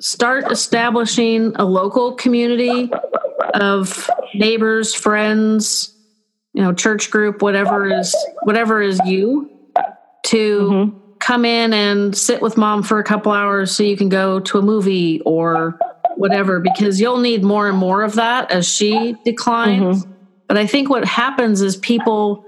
start 0.00 0.52
establishing 0.52 1.56
a 1.56 1.64
local 1.64 2.12
community 2.14 2.92
of 3.54 4.08
neighbors, 4.34 4.94
friends, 4.94 5.92
you 6.52 6.62
know, 6.62 6.72
church 6.72 7.10
group, 7.10 7.42
whatever 7.42 7.88
is 7.88 8.14
whatever 8.44 8.80
is 8.80 9.00
you 9.04 9.50
to 10.26 10.60
mm-hmm. 10.60 10.98
come 11.18 11.44
in 11.44 11.72
and 11.72 12.16
sit 12.16 12.40
with 12.40 12.56
mom 12.56 12.84
for 12.84 13.00
a 13.00 13.04
couple 13.04 13.32
hours 13.32 13.74
so 13.74 13.82
you 13.82 13.96
can 13.96 14.08
go 14.08 14.38
to 14.38 14.58
a 14.58 14.62
movie 14.62 15.20
or 15.22 15.76
whatever 16.24 16.58
because 16.58 16.98
you'll 16.98 17.18
need 17.18 17.44
more 17.44 17.68
and 17.68 17.76
more 17.76 18.02
of 18.02 18.14
that 18.14 18.50
as 18.50 18.66
she 18.66 19.14
declines. 19.26 20.02
Mm-hmm. 20.02 20.12
But 20.48 20.56
I 20.56 20.66
think 20.66 20.88
what 20.88 21.04
happens 21.04 21.60
is 21.60 21.76
people 21.76 22.46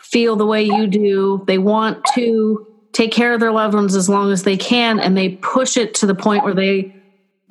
feel 0.00 0.36
the 0.36 0.46
way 0.46 0.62
you 0.62 0.86
do. 0.86 1.44
They 1.46 1.58
want 1.58 2.02
to 2.14 2.66
take 2.92 3.12
care 3.12 3.34
of 3.34 3.40
their 3.40 3.52
loved 3.52 3.74
ones 3.74 3.94
as 3.94 4.08
long 4.08 4.32
as 4.32 4.44
they 4.44 4.56
can 4.56 5.00
and 5.00 5.14
they 5.14 5.36
push 5.36 5.76
it 5.76 5.94
to 5.96 6.06
the 6.06 6.14
point 6.14 6.44
where 6.44 6.54
they 6.54 6.94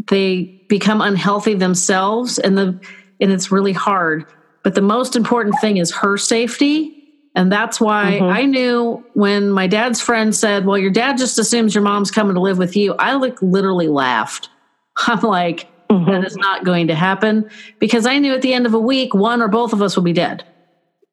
they 0.08 0.66
become 0.70 1.02
unhealthy 1.02 1.54
themselves 1.54 2.40
and 2.40 2.58
the 2.58 2.80
and 3.22 3.32
it's 3.32 3.52
really 3.52 3.74
hard. 3.74 4.26
But 4.64 4.74
the 4.74 4.82
most 4.82 5.16
important 5.16 5.54
thing 5.62 5.78
is 5.78 5.92
her 5.92 6.18
safety. 6.18 6.96
And 7.36 7.52
that's 7.52 7.80
why 7.80 8.14
mm-hmm. 8.14 8.26
I 8.26 8.46
knew 8.46 9.06
when 9.14 9.52
my 9.52 9.68
dad's 9.68 10.02
friend 10.02 10.36
said, 10.36 10.66
Well, 10.66 10.80
your 10.80 10.90
dad 10.90 11.20
just 11.20 11.38
assumes 11.38 11.76
your 11.76 11.84
mom's 11.84 12.10
coming 12.10 12.34
to 12.34 12.42
live 12.42 12.58
with 12.58 12.76
you. 12.76 12.96
I 12.98 13.14
like 13.14 13.40
literally 13.44 13.88
laughed. 13.88 14.50
I'm 15.08 15.22
like, 15.22 15.68
mm-hmm. 15.90 16.12
that 16.12 16.26
is 16.26 16.36
not 16.36 16.66
going 16.66 16.88
to 16.88 16.96
happen 16.96 17.50
because 17.80 18.06
I 18.06 18.20
knew 18.20 18.34
at 18.34 18.42
the 18.42 18.54
end 18.54 18.66
of 18.66 18.74
a 18.74 18.80
week, 18.80 19.14
one 19.14 19.42
or 19.42 19.48
both 19.48 19.74
of 19.74 19.82
us 19.82 19.96
will 19.96 20.04
be 20.04 20.14
dead. 20.14 20.44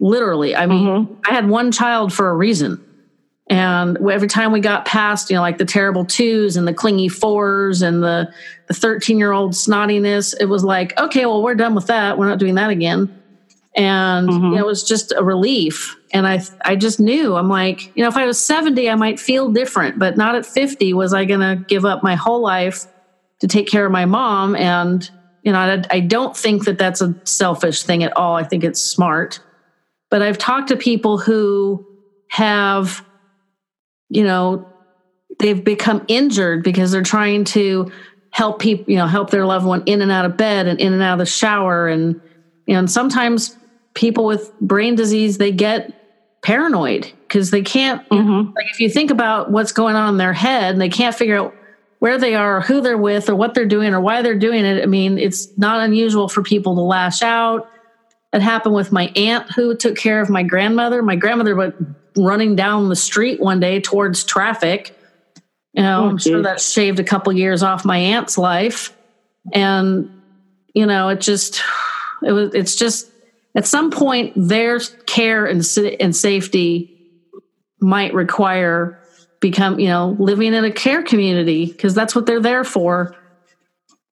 Literally. 0.00 0.56
I 0.56 0.66
mean, 0.66 0.86
mm-hmm. 0.86 1.14
I 1.28 1.34
had 1.34 1.48
one 1.48 1.70
child 1.70 2.12
for 2.12 2.28
a 2.28 2.34
reason. 2.34 2.84
And 3.50 3.98
every 4.10 4.28
time 4.28 4.52
we 4.52 4.60
got 4.60 4.86
past, 4.86 5.30
you 5.30 5.36
know, 5.36 5.42
like 5.42 5.58
the 5.58 5.66
terrible 5.66 6.04
twos 6.04 6.56
and 6.56 6.66
the 6.66 6.72
clingy 6.72 7.08
fours 7.08 7.82
and 7.82 8.02
the 8.02 8.32
the 8.68 8.74
13 8.74 9.18
year 9.18 9.32
old 9.32 9.52
snottiness, 9.52 10.34
it 10.40 10.46
was 10.46 10.64
like, 10.64 10.98
okay, 10.98 11.26
well, 11.26 11.42
we're 11.42 11.54
done 11.54 11.74
with 11.74 11.86
that. 11.88 12.18
We're 12.18 12.28
not 12.28 12.38
doing 12.38 12.54
that 12.54 12.70
again. 12.70 13.20
And 13.76 14.28
you 14.28 14.34
mm-hmm. 14.34 14.50
know, 14.52 14.58
it 14.58 14.66
was 14.66 14.82
just 14.82 15.12
a 15.16 15.22
relief. 15.22 15.94
And 16.12 16.26
I 16.26 16.42
I 16.64 16.74
just 16.74 16.98
knew 16.98 17.36
I'm 17.36 17.50
like, 17.50 17.94
you 17.94 18.02
know, 18.02 18.08
if 18.08 18.16
I 18.16 18.24
was 18.24 18.40
70, 18.40 18.88
I 18.88 18.94
might 18.94 19.20
feel 19.20 19.50
different, 19.50 19.98
but 19.98 20.16
not 20.16 20.34
at 20.34 20.46
50. 20.46 20.94
Was 20.94 21.12
I 21.12 21.26
gonna 21.26 21.56
give 21.68 21.84
up 21.84 22.02
my 22.02 22.14
whole 22.14 22.40
life 22.40 22.86
to 23.44 23.48
take 23.48 23.68
care 23.68 23.84
of 23.84 23.92
my 23.92 24.06
mom? 24.06 24.56
And 24.56 25.08
you 25.42 25.52
know, 25.52 25.58
I, 25.58 25.82
I 25.90 26.00
don't 26.00 26.34
think 26.34 26.64
that 26.64 26.78
that's 26.78 27.02
a 27.02 27.14
selfish 27.24 27.82
thing 27.82 28.02
at 28.02 28.16
all. 28.16 28.34
I 28.34 28.44
think 28.44 28.64
it's 28.64 28.80
smart. 28.80 29.40
But 30.10 30.22
I've 30.22 30.38
talked 30.38 30.68
to 30.68 30.76
people 30.76 31.18
who 31.18 31.86
have 32.30 33.04
you 34.08 34.24
know 34.24 34.66
they've 35.38 35.62
become 35.62 36.04
injured 36.08 36.64
because 36.64 36.90
they're 36.90 37.02
trying 37.02 37.44
to 37.44 37.92
help 38.30 38.60
people 38.60 38.90
you 38.90 38.96
know 38.96 39.06
help 39.06 39.30
their 39.30 39.44
loved 39.44 39.66
one 39.66 39.82
in 39.84 40.00
and 40.00 40.10
out 40.10 40.24
of 40.24 40.36
bed 40.36 40.66
and 40.66 40.80
in 40.80 40.94
and 40.94 41.02
out 41.02 41.12
of 41.14 41.18
the 41.18 41.26
shower 41.26 41.86
and 41.86 42.20
you 42.66 42.72
know 42.72 42.78
and 42.78 42.90
sometimes 42.90 43.56
people 43.92 44.24
with 44.24 44.58
brain 44.60 44.94
disease 44.94 45.36
they 45.36 45.52
get 45.52 45.92
paranoid 46.42 47.12
because 47.28 47.50
they 47.50 47.62
can't 47.62 48.08
mm-hmm. 48.08 48.50
like 48.54 48.66
if 48.70 48.80
you 48.80 48.88
think 48.88 49.10
about 49.10 49.50
what's 49.50 49.72
going 49.72 49.96
on 49.96 50.08
in 50.08 50.16
their 50.16 50.32
head 50.32 50.72
and 50.72 50.80
they 50.80 50.88
can't 50.88 51.14
figure 51.14 51.36
out 51.36 51.54
where 51.98 52.18
they 52.18 52.34
are 52.34 52.58
or 52.58 52.60
who 52.60 52.80
they're 52.80 52.98
with 52.98 53.28
or 53.28 53.34
what 53.34 53.54
they're 53.54 53.66
doing 53.66 53.94
or 53.94 54.00
why 54.00 54.22
they're 54.22 54.38
doing 54.38 54.64
it. 54.64 54.82
I 54.82 54.86
mean 54.86 55.18
it's 55.18 55.56
not 55.58 55.80
unusual 55.80 56.28
for 56.28 56.42
people 56.42 56.74
to 56.74 56.80
lash 56.80 57.22
out. 57.22 57.70
It 58.32 58.42
happened 58.42 58.74
with 58.74 58.92
my 58.92 59.12
aunt 59.14 59.50
who 59.52 59.76
took 59.76 59.96
care 59.96 60.20
of 60.20 60.28
my 60.28 60.42
grandmother. 60.42 61.02
My 61.02 61.16
grandmother 61.16 61.54
went 61.54 61.76
running 62.16 62.56
down 62.56 62.88
the 62.88 62.96
street 62.96 63.40
one 63.40 63.60
day 63.60 63.80
towards 63.80 64.24
traffic. 64.24 64.96
You 65.72 65.82
know 65.82 66.04
Oh, 66.04 66.08
i'm 66.08 66.18
sure 66.18 66.42
that 66.42 66.60
shaved 66.60 67.00
a 67.00 67.04
couple 67.04 67.32
years 67.32 67.62
off 67.62 67.84
my 67.84 67.98
aunt's 67.98 68.38
life. 68.38 68.96
And 69.52 70.10
you 70.74 70.86
know 70.86 71.08
it 71.08 71.20
just 71.20 71.62
it 72.22 72.32
was 72.32 72.54
it's 72.54 72.74
just 72.74 73.10
at 73.54 73.66
some 73.66 73.90
point 73.90 74.32
their 74.36 74.80
care 75.06 75.46
and, 75.46 75.64
and 76.00 76.14
safety 76.14 76.90
might 77.80 78.14
require 78.14 78.98
become 79.44 79.78
you 79.78 79.88
know 79.88 80.16
living 80.18 80.54
in 80.54 80.64
a 80.64 80.72
care 80.72 81.02
community 81.02 81.66
because 81.66 81.94
that's 81.94 82.14
what 82.14 82.26
they're 82.26 82.40
there 82.40 82.64
for 82.64 83.14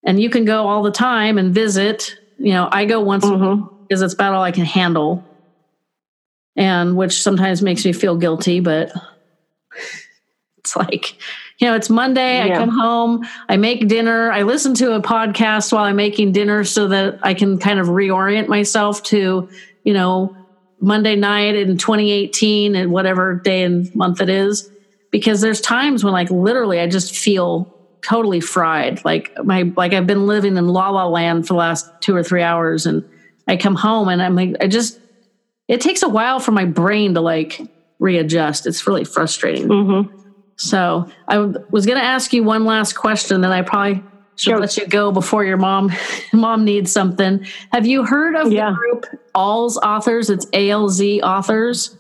and 0.04 0.20
you 0.20 0.28
can 0.28 0.44
go 0.44 0.66
all 0.66 0.82
the 0.82 0.90
time 0.90 1.38
and 1.38 1.54
visit 1.54 2.16
you 2.38 2.52
know 2.52 2.68
i 2.72 2.84
go 2.84 3.00
once 3.00 3.24
week 3.24 3.34
mm-hmm. 3.34 3.66
because 3.82 4.02
it's 4.02 4.14
about 4.14 4.34
all 4.34 4.42
i 4.42 4.52
can 4.52 4.64
handle 4.64 5.24
and 6.56 6.96
which 6.96 7.22
sometimes 7.22 7.62
makes 7.62 7.84
me 7.84 7.92
feel 7.92 8.16
guilty, 8.16 8.60
but 8.60 8.92
it's 10.59 10.76
like, 10.76 11.16
you 11.59 11.66
know, 11.66 11.74
it's 11.74 11.88
Monday. 11.88 12.42
I 12.42 12.56
come 12.56 12.68
home, 12.68 13.26
I 13.48 13.56
make 13.56 13.88
dinner, 13.88 14.30
I 14.30 14.42
listen 14.42 14.74
to 14.74 14.92
a 14.94 15.00
podcast 15.00 15.72
while 15.72 15.84
I'm 15.84 15.96
making 15.96 16.32
dinner 16.32 16.64
so 16.64 16.88
that 16.88 17.18
I 17.22 17.34
can 17.34 17.59
kind 17.59 17.78
of 17.78 17.88
reorient 17.88 18.48
myself 18.48 19.02
to, 19.04 19.48
you 19.84 19.92
know, 19.92 20.36
Monday 20.80 21.14
night 21.14 21.54
in 21.54 21.78
2018 21.78 22.74
and 22.74 22.90
whatever 22.90 23.36
day 23.36 23.62
and 23.62 23.94
month 23.94 24.20
it 24.20 24.28
is. 24.28 24.68
Because 25.12 25.40
there's 25.40 25.60
times 25.60 26.02
when, 26.02 26.12
like, 26.12 26.30
literally, 26.30 26.80
I 26.80 26.89
just 26.89 27.16
feel 27.16 27.72
totally 28.02 28.40
fried. 28.40 29.05
Like 29.05 29.30
my, 29.44 29.70
like 29.76 29.93
I've 29.93 30.09
been 30.09 30.26
living 30.26 30.56
in 30.56 30.66
La 30.66 30.90
La 30.90 31.06
Land 31.06 31.47
for 31.47 31.52
the 31.55 31.59
last 31.59 31.89
two 32.01 32.16
or 32.16 32.22
three 32.24 32.43
hours, 32.43 32.84
and 32.86 33.09
I 33.47 33.56
come 33.56 33.76
home 33.76 34.09
and 34.09 34.20
I'm 34.20 34.34
like, 34.34 34.56
I 34.60 34.66
just, 34.66 34.98
it 35.68 35.80
takes 35.80 36.02
a 36.02 36.09
while 36.09 36.40
for 36.40 36.51
my 36.51 36.64
brain 36.64 37.14
to 37.14 37.20
like 37.20 37.60
readjust. 38.01 38.66
It's 38.66 38.86
really 38.89 39.05
frustrating. 39.05 39.68
Mm-hmm. 39.68 40.18
So 40.56 41.09
I 41.28 41.34
w- 41.36 41.64
was 41.70 41.86
going 41.86 41.98
to 41.98 42.05
ask 42.05 42.32
you 42.32 42.43
one 42.43 42.64
last 42.64 42.94
question, 42.94 43.40
then 43.40 43.52
I 43.52 43.62
probably 43.62 44.02
should 44.36 44.51
Sure. 44.52 44.59
let 44.59 44.76
you 44.76 44.86
go 44.86 45.12
before 45.12 45.44
your 45.44 45.56
mom 45.59 45.93
mom 46.32 46.64
needs 46.64 46.90
something. 46.90 47.47
Have 47.70 47.86
you 47.86 48.05
heard 48.05 48.34
of 48.34 48.51
Yeah. 48.51 48.70
the 48.70 48.76
group 48.76 49.06
AlzAuthors? 49.34 50.30
It's 50.30 50.47
ALZ 50.47 51.20
Authors. 51.22 51.97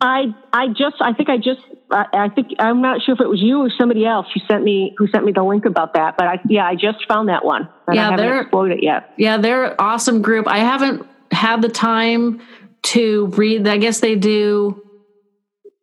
I 0.00 0.34
I 0.52 0.68
just 0.68 0.96
I 1.00 1.12
think 1.12 1.28
I 1.28 1.36
just 1.36 1.60
I, 1.94 2.06
I 2.12 2.28
think 2.28 2.48
I'm 2.58 2.82
not 2.82 3.02
sure 3.02 3.14
if 3.14 3.20
it 3.20 3.28
was 3.28 3.40
you 3.40 3.60
or 3.60 3.70
somebody 3.78 4.04
else 4.04 4.26
who 4.34 4.40
sent 4.48 4.64
me 4.64 4.94
who 4.98 5.06
sent 5.08 5.24
me 5.24 5.32
the 5.32 5.44
link 5.44 5.64
about 5.64 5.94
that, 5.94 6.16
but 6.16 6.26
I 6.26 6.40
yeah 6.48 6.66
I 6.66 6.74
just 6.74 7.06
found 7.06 7.28
that 7.28 7.44
one. 7.44 7.68
Yeah, 7.92 8.10
I 8.10 8.16
they're- 8.16 8.40
explored 8.40 8.72
it 8.72 8.82
yet. 8.82 9.12
Yeah, 9.16 9.36
they're 9.36 9.64
an 9.64 9.74
awesome 9.78 10.20
group. 10.20 10.48
I 10.48 10.58
haven't 10.58 11.06
had 11.30 11.62
the 11.62 11.68
time 11.68 12.40
to 12.82 13.26
read. 13.28 13.66
I 13.68 13.78
guess 13.78 14.00
they 14.00 14.16
do. 14.16 14.80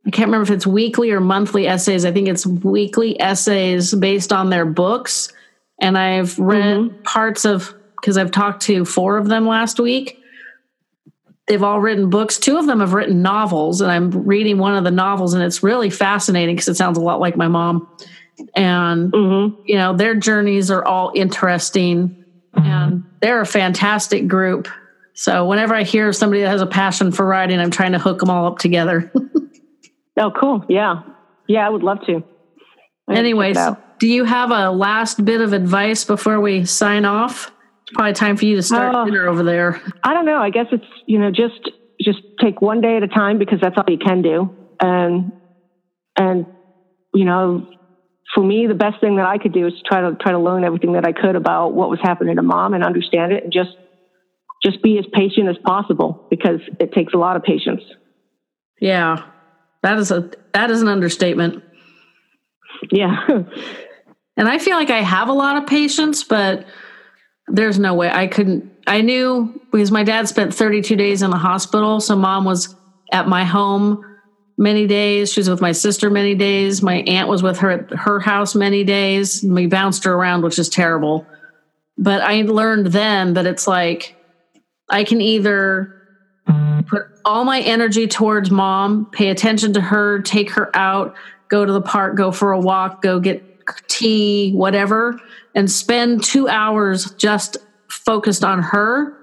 I 0.05 0.09
can't 0.09 0.27
remember 0.27 0.43
if 0.43 0.51
it's 0.51 0.67
weekly 0.67 1.11
or 1.11 1.19
monthly 1.19 1.67
essays. 1.67 2.05
I 2.05 2.11
think 2.11 2.27
it's 2.27 2.45
weekly 2.45 3.19
essays 3.19 3.93
based 3.93 4.33
on 4.33 4.49
their 4.49 4.65
books. 4.65 5.31
And 5.79 5.97
I've 5.97 6.37
read 6.39 6.77
mm-hmm. 6.77 7.01
parts 7.03 7.45
of 7.45 7.73
because 7.95 8.17
I've 8.17 8.31
talked 8.31 8.63
to 8.63 8.83
four 8.83 9.17
of 9.17 9.27
them 9.27 9.47
last 9.47 9.79
week. 9.79 10.20
They've 11.51 11.61
all 11.61 11.81
written 11.81 12.09
books. 12.09 12.37
Two 12.39 12.57
of 12.57 12.65
them 12.65 12.79
have 12.79 12.93
written 12.93 13.21
novels, 13.21 13.81
and 13.81 13.91
I'm 13.91 14.09
reading 14.09 14.57
one 14.57 14.73
of 14.77 14.85
the 14.85 14.91
novels, 14.91 15.33
and 15.33 15.43
it's 15.43 15.61
really 15.61 15.89
fascinating 15.89 16.55
because 16.55 16.69
it 16.69 16.77
sounds 16.77 16.97
a 16.97 17.01
lot 17.01 17.19
like 17.19 17.35
my 17.35 17.49
mom. 17.49 17.89
And 18.55 19.11
Mm-hmm. 19.11 19.61
you 19.65 19.75
know 19.75 19.93
their 19.93 20.15
journeys 20.15 20.71
are 20.71 20.83
all 20.85 21.11
interesting 21.13 22.23
and 22.53 23.03
they're 23.21 23.41
a 23.41 23.45
fantastic 23.45 24.27
group 24.27 24.67
so 25.13 25.45
whenever 25.45 25.75
i 25.75 25.83
hear 25.83 26.11
somebody 26.13 26.41
that 26.41 26.47
has 26.49 26.61
a 26.61 26.65
passion 26.65 27.11
for 27.11 27.25
writing 27.25 27.59
i'm 27.59 27.69
trying 27.71 27.91
to 27.91 27.99
hook 27.99 28.19
them 28.19 28.29
all 28.29 28.47
up 28.47 28.57
together 28.57 29.11
Oh, 30.17 30.31
cool. 30.31 30.63
Yeah, 30.67 31.03
yeah, 31.47 31.65
I 31.65 31.69
would 31.69 31.83
love 31.83 31.99
to. 32.05 32.11
I 32.15 32.15
gotta 32.17 32.25
check 33.07 33.17
anyways 33.17 33.57
do 33.99 34.07
you 34.07 34.23
have 34.23 34.49
a 34.51 34.71
last 34.71 35.23
bit 35.23 35.41
of 35.41 35.53
advice 35.53 36.03
before 36.05 36.39
we 36.39 36.65
sign 36.65 37.05
off 37.05 37.51
probably 37.93 38.13
time 38.13 38.37
for 38.37 38.45
you 38.45 38.55
to 38.55 38.61
start 38.61 38.93
Oh. 38.95 39.05
dinner 39.05 39.27
over 39.27 39.43
there 39.43 39.81
I 40.03 40.13
don't 40.13 40.25
know. 40.25 40.39
I 40.39 40.49
guess 40.49 40.67
it's 40.71 40.85
you 41.05 41.19
know 41.19 41.31
just 41.31 41.69
just 42.01 42.19
take 42.39 42.61
one 42.61 42.81
day 42.81 42.97
at 42.97 43.03
a 43.03 43.07
time 43.07 43.37
because 43.37 43.59
that's 43.61 43.75
all 43.77 43.83
you 43.87 43.97
can 43.97 44.21
do, 44.21 44.51
and 44.81 45.31
and 46.17 46.45
you 47.13 47.25
know, 47.25 47.67
for 48.33 48.43
me, 48.43 48.65
the 48.67 48.73
best 48.73 48.99
thing 49.01 49.17
that 49.17 49.25
I 49.25 49.37
could 49.37 49.53
do 49.53 49.67
is 49.67 49.73
try 49.85 50.01
to 50.01 50.15
try 50.19 50.31
to 50.31 50.39
learn 50.39 50.63
everything 50.63 50.93
that 50.93 51.05
I 51.05 51.11
could 51.11 51.35
about 51.35 51.73
what 51.73 51.89
was 51.89 51.99
happening 52.01 52.35
to 52.37 52.41
mom 52.41 52.73
and 52.73 52.83
understand 52.83 53.31
it, 53.33 53.43
and 53.43 53.53
just 53.53 53.71
just 54.63 54.81
be 54.81 54.97
as 54.97 55.05
patient 55.11 55.47
as 55.49 55.57
possible 55.65 56.27
because 56.29 56.59
it 56.79 56.91
takes 56.93 57.13
a 57.13 57.17
lot 57.17 57.35
of 57.35 57.43
patience. 57.43 57.81
yeah 58.79 59.23
that 59.83 59.97
is 59.97 60.11
a 60.11 60.29
that 60.53 60.69
is 60.71 60.81
an 60.81 60.87
understatement 60.87 61.63
Yeah, 62.91 63.15
And 64.37 64.47
I 64.47 64.57
feel 64.57 64.75
like 64.77 64.89
I 64.89 65.01
have 65.01 65.27
a 65.27 65.33
lot 65.33 65.57
of 65.57 65.67
patience, 65.67 66.23
but 66.23 66.65
there's 67.51 67.79
no 67.79 67.93
way 67.93 68.09
I 68.09 68.27
couldn't. 68.27 68.71
I 68.87 69.01
knew 69.01 69.61
because 69.71 69.91
my 69.91 70.03
dad 70.03 70.27
spent 70.27 70.53
32 70.53 70.95
days 70.95 71.21
in 71.21 71.29
the 71.29 71.37
hospital. 71.37 71.99
So 71.99 72.15
mom 72.15 72.45
was 72.45 72.75
at 73.11 73.27
my 73.27 73.43
home 73.43 74.03
many 74.57 74.87
days. 74.87 75.31
She 75.31 75.39
was 75.39 75.49
with 75.49 75.61
my 75.61 75.71
sister 75.71 76.09
many 76.09 76.35
days. 76.35 76.81
My 76.81 76.97
aunt 77.01 77.27
was 77.29 77.43
with 77.43 77.59
her 77.59 77.71
at 77.71 77.89
her 77.91 78.19
house 78.19 78.55
many 78.55 78.83
days. 78.83 79.43
We 79.43 79.67
bounced 79.67 80.03
her 80.03 80.13
around, 80.13 80.43
which 80.43 80.59
is 80.59 80.69
terrible. 80.69 81.25
But 81.97 82.21
I 82.21 82.41
learned 82.41 82.87
then 82.87 83.33
that 83.33 83.45
it's 83.45 83.67
like 83.67 84.15
I 84.89 85.03
can 85.03 85.21
either 85.21 85.95
put 86.87 87.03
all 87.23 87.45
my 87.45 87.61
energy 87.61 88.07
towards 88.07 88.51
mom, 88.51 89.05
pay 89.11 89.29
attention 89.29 89.73
to 89.73 89.81
her, 89.81 90.21
take 90.21 90.51
her 90.51 90.75
out, 90.75 91.15
go 91.49 91.65
to 91.65 91.71
the 91.71 91.81
park, 91.81 92.15
go 92.15 92.31
for 92.31 92.51
a 92.51 92.59
walk, 92.59 93.01
go 93.01 93.19
get 93.19 93.43
tea, 93.87 94.51
whatever, 94.53 95.19
and 95.55 95.69
spend 95.69 96.23
two 96.23 96.47
hours 96.47 97.11
just 97.11 97.57
focused 97.89 98.43
on 98.43 98.61
her. 98.61 99.17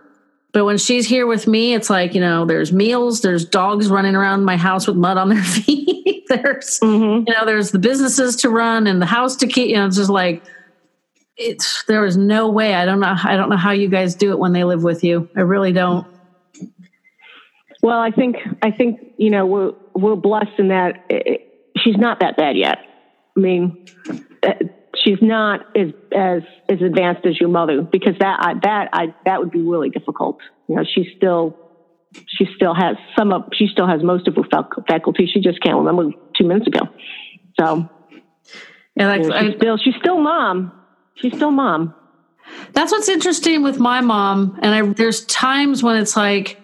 But 0.53 0.65
when 0.65 0.79
she's 0.79 1.07
here 1.07 1.27
with 1.27 1.47
me, 1.47 1.75
it's 1.75 1.91
like, 1.91 2.15
you 2.15 2.21
know, 2.21 2.45
there's 2.45 2.73
meals, 2.73 3.21
there's 3.21 3.45
dogs 3.45 3.89
running 3.89 4.15
around 4.15 4.45
my 4.45 4.57
house 4.57 4.87
with 4.87 4.97
mud 4.97 5.17
on 5.17 5.29
their 5.29 5.43
feet. 5.45 6.25
there's, 6.29 6.79
hmm 6.81 7.25
you 7.27 7.35
know, 7.35 7.45
there's 7.45 7.71
the 7.71 7.79
businesses 7.79 8.37
to 8.37 8.51
run 8.51 8.87
and 8.87 9.01
the 9.01 9.07
house 9.07 9.37
to 9.37 9.47
keep, 9.47 9.69
you 9.69 9.77
know, 9.77 9.87
it's 9.87 9.97
just 9.97 10.11
like, 10.11 10.43
it's, 11.37 11.85
there 11.85 12.05
is 12.05 12.17
no 12.17 12.51
way. 12.51 12.75
I 12.75 12.85
don't 12.85 12.99
know. 13.01 13.15
I 13.23 13.37
don't 13.37 13.49
know 13.49 13.57
how 13.57 13.71
you 13.71 13.89
guys 13.89 14.17
do 14.17 14.33
it 14.33 14.39
when 14.39 14.53
they 14.53 14.65
live 14.65 14.83
with 14.83 15.05
you. 15.05 15.29
I 15.37 15.41
really 15.43 15.73
don't. 15.73 16.05
Well, 17.83 18.01
I 18.01 18.11
think 18.11 18.37
I 18.61 18.71
think 18.71 18.99
you 19.19 19.31
know 19.31 19.47
we're 19.47 19.73
we're 19.95 20.17
blessed 20.17 20.59
in 20.59 20.69
that 20.69 21.05
eh, 21.11 21.37
she's 21.77 21.97
not 21.97 22.21
that 22.21 22.37
bad 22.37 22.57
yet. 22.57 22.79
I 23.37 23.41
mean, 23.41 23.87
eh, 24.43 24.55
she's 25.09 25.23
not 25.23 25.61
as 25.77 25.89
as 26.15 26.43
as 26.69 26.83
advanced 26.83 27.25
as 27.27 27.41
your 27.41 27.49
mother 27.49 27.83
because 27.83 28.15
that 28.21 28.39
I, 28.41 28.55
that 28.63 28.89
I 28.93 29.15
that 29.25 29.41
would 29.41 29.51
be 29.51 29.63
really 29.63 29.91
difficult. 29.91 30.39
You 30.69 30.77
know, 30.77 30.85
she's 30.85 31.07
still 31.17 31.57
she 32.27 32.47
still 32.57 32.75
has 32.75 32.97
some 33.17 33.33
of 33.33 33.45
she 33.53 33.69
still 33.69 33.87
has 33.87 34.03
most 34.03 34.29
of 34.29 34.37
her 34.37 34.43
fac- 34.51 34.87
faculty. 34.87 35.27
She 35.33 35.41
just 35.41 35.63
can't 35.63 35.77
remember 35.77 36.11
two 36.37 36.47
minutes 36.47 36.67
ago. 36.67 36.81
So 37.59 37.89
And 38.97 39.09
I, 39.09 39.17
you 39.17 39.29
know, 39.29 39.41
she's 39.41 39.55
I, 39.55 39.57
still 39.57 39.77
she's 39.79 39.95
still 39.99 40.19
mom. 40.19 40.73
She's 41.15 41.35
still 41.35 41.51
mom. 41.51 41.95
That's 42.73 42.93
what's 42.93 43.09
interesting 43.09 43.63
with 43.63 43.79
my 43.79 44.01
mom. 44.01 44.59
And 44.63 44.75
I, 44.75 44.83
there's 44.93 45.25
times 45.27 45.83
when 45.83 45.97
it's 45.97 46.17
like 46.17 46.61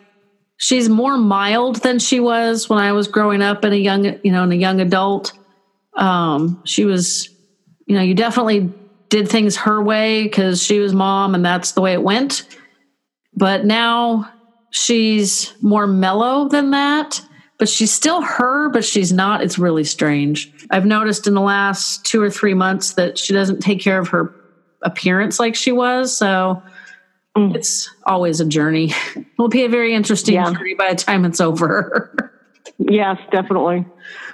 she's 0.57 0.89
more 0.89 1.19
mild 1.19 1.77
than 1.77 1.99
she 1.99 2.21
was 2.21 2.69
when 2.69 2.79
I 2.79 2.93
was 2.93 3.09
growing 3.09 3.43
up 3.43 3.65
and 3.65 3.75
a 3.75 3.79
young, 3.79 4.05
you 4.23 4.33
know, 4.33 4.45
and 4.45 4.53
a 4.53 4.57
young 4.57 4.81
adult. 4.81 5.33
Um, 5.95 6.63
she 6.65 6.85
was, 6.85 7.29
you 7.87 7.95
know, 7.97 8.03
you 8.03 8.15
definitely 8.15 8.73
did 9.11 9.29
things 9.29 9.57
her 9.57 9.83
way 9.83 10.23
because 10.25 10.63
she 10.63 10.79
was 10.81 10.93
mom 10.93 11.35
and 11.35 11.45
that's 11.45 11.73
the 11.73 11.81
way 11.81 11.93
it 11.93 12.03
went. 12.03 12.43
But 13.35 13.65
now 13.65 14.29
she's 14.71 15.53
more 15.61 15.87
mellow 15.87 16.49
than 16.49 16.71
that. 16.71 17.21
But 17.59 17.69
she's 17.69 17.93
still 17.93 18.21
her, 18.21 18.69
but 18.71 18.85
she's 18.85 19.13
not. 19.13 19.41
It's 19.43 19.59
really 19.59 19.85
strange. 19.85 20.51
I've 20.71 20.87
noticed 20.87 21.27
in 21.29 21.35
the 21.35 21.41
last 21.41 22.05
two 22.05 22.21
or 22.21 22.29
three 22.31 22.55
months 22.55 22.95
that 22.95 23.17
she 23.17 23.33
doesn't 23.33 23.61
take 23.61 23.81
care 23.81 23.99
of 23.99 24.09
her 24.09 24.35
appearance 24.83 25.39
like 25.39 25.55
she 25.55 25.73
was. 25.73 26.17
So 26.17 26.63
Mm. 27.37 27.57
it's 27.57 27.91
always 28.07 28.39
a 28.41 28.45
journey. 28.45 28.93
It'll 29.17 29.49
be 29.49 29.65
a 29.65 29.69
very 29.69 29.93
interesting 29.93 30.35
Yeah. 30.35 30.53
journey 30.53 30.75
by 30.75 30.91
the 30.91 30.97
time 30.97 31.25
it's 31.25 31.41
over. 31.41 32.13
Yes, 32.79 33.19
definitely. 33.31 33.87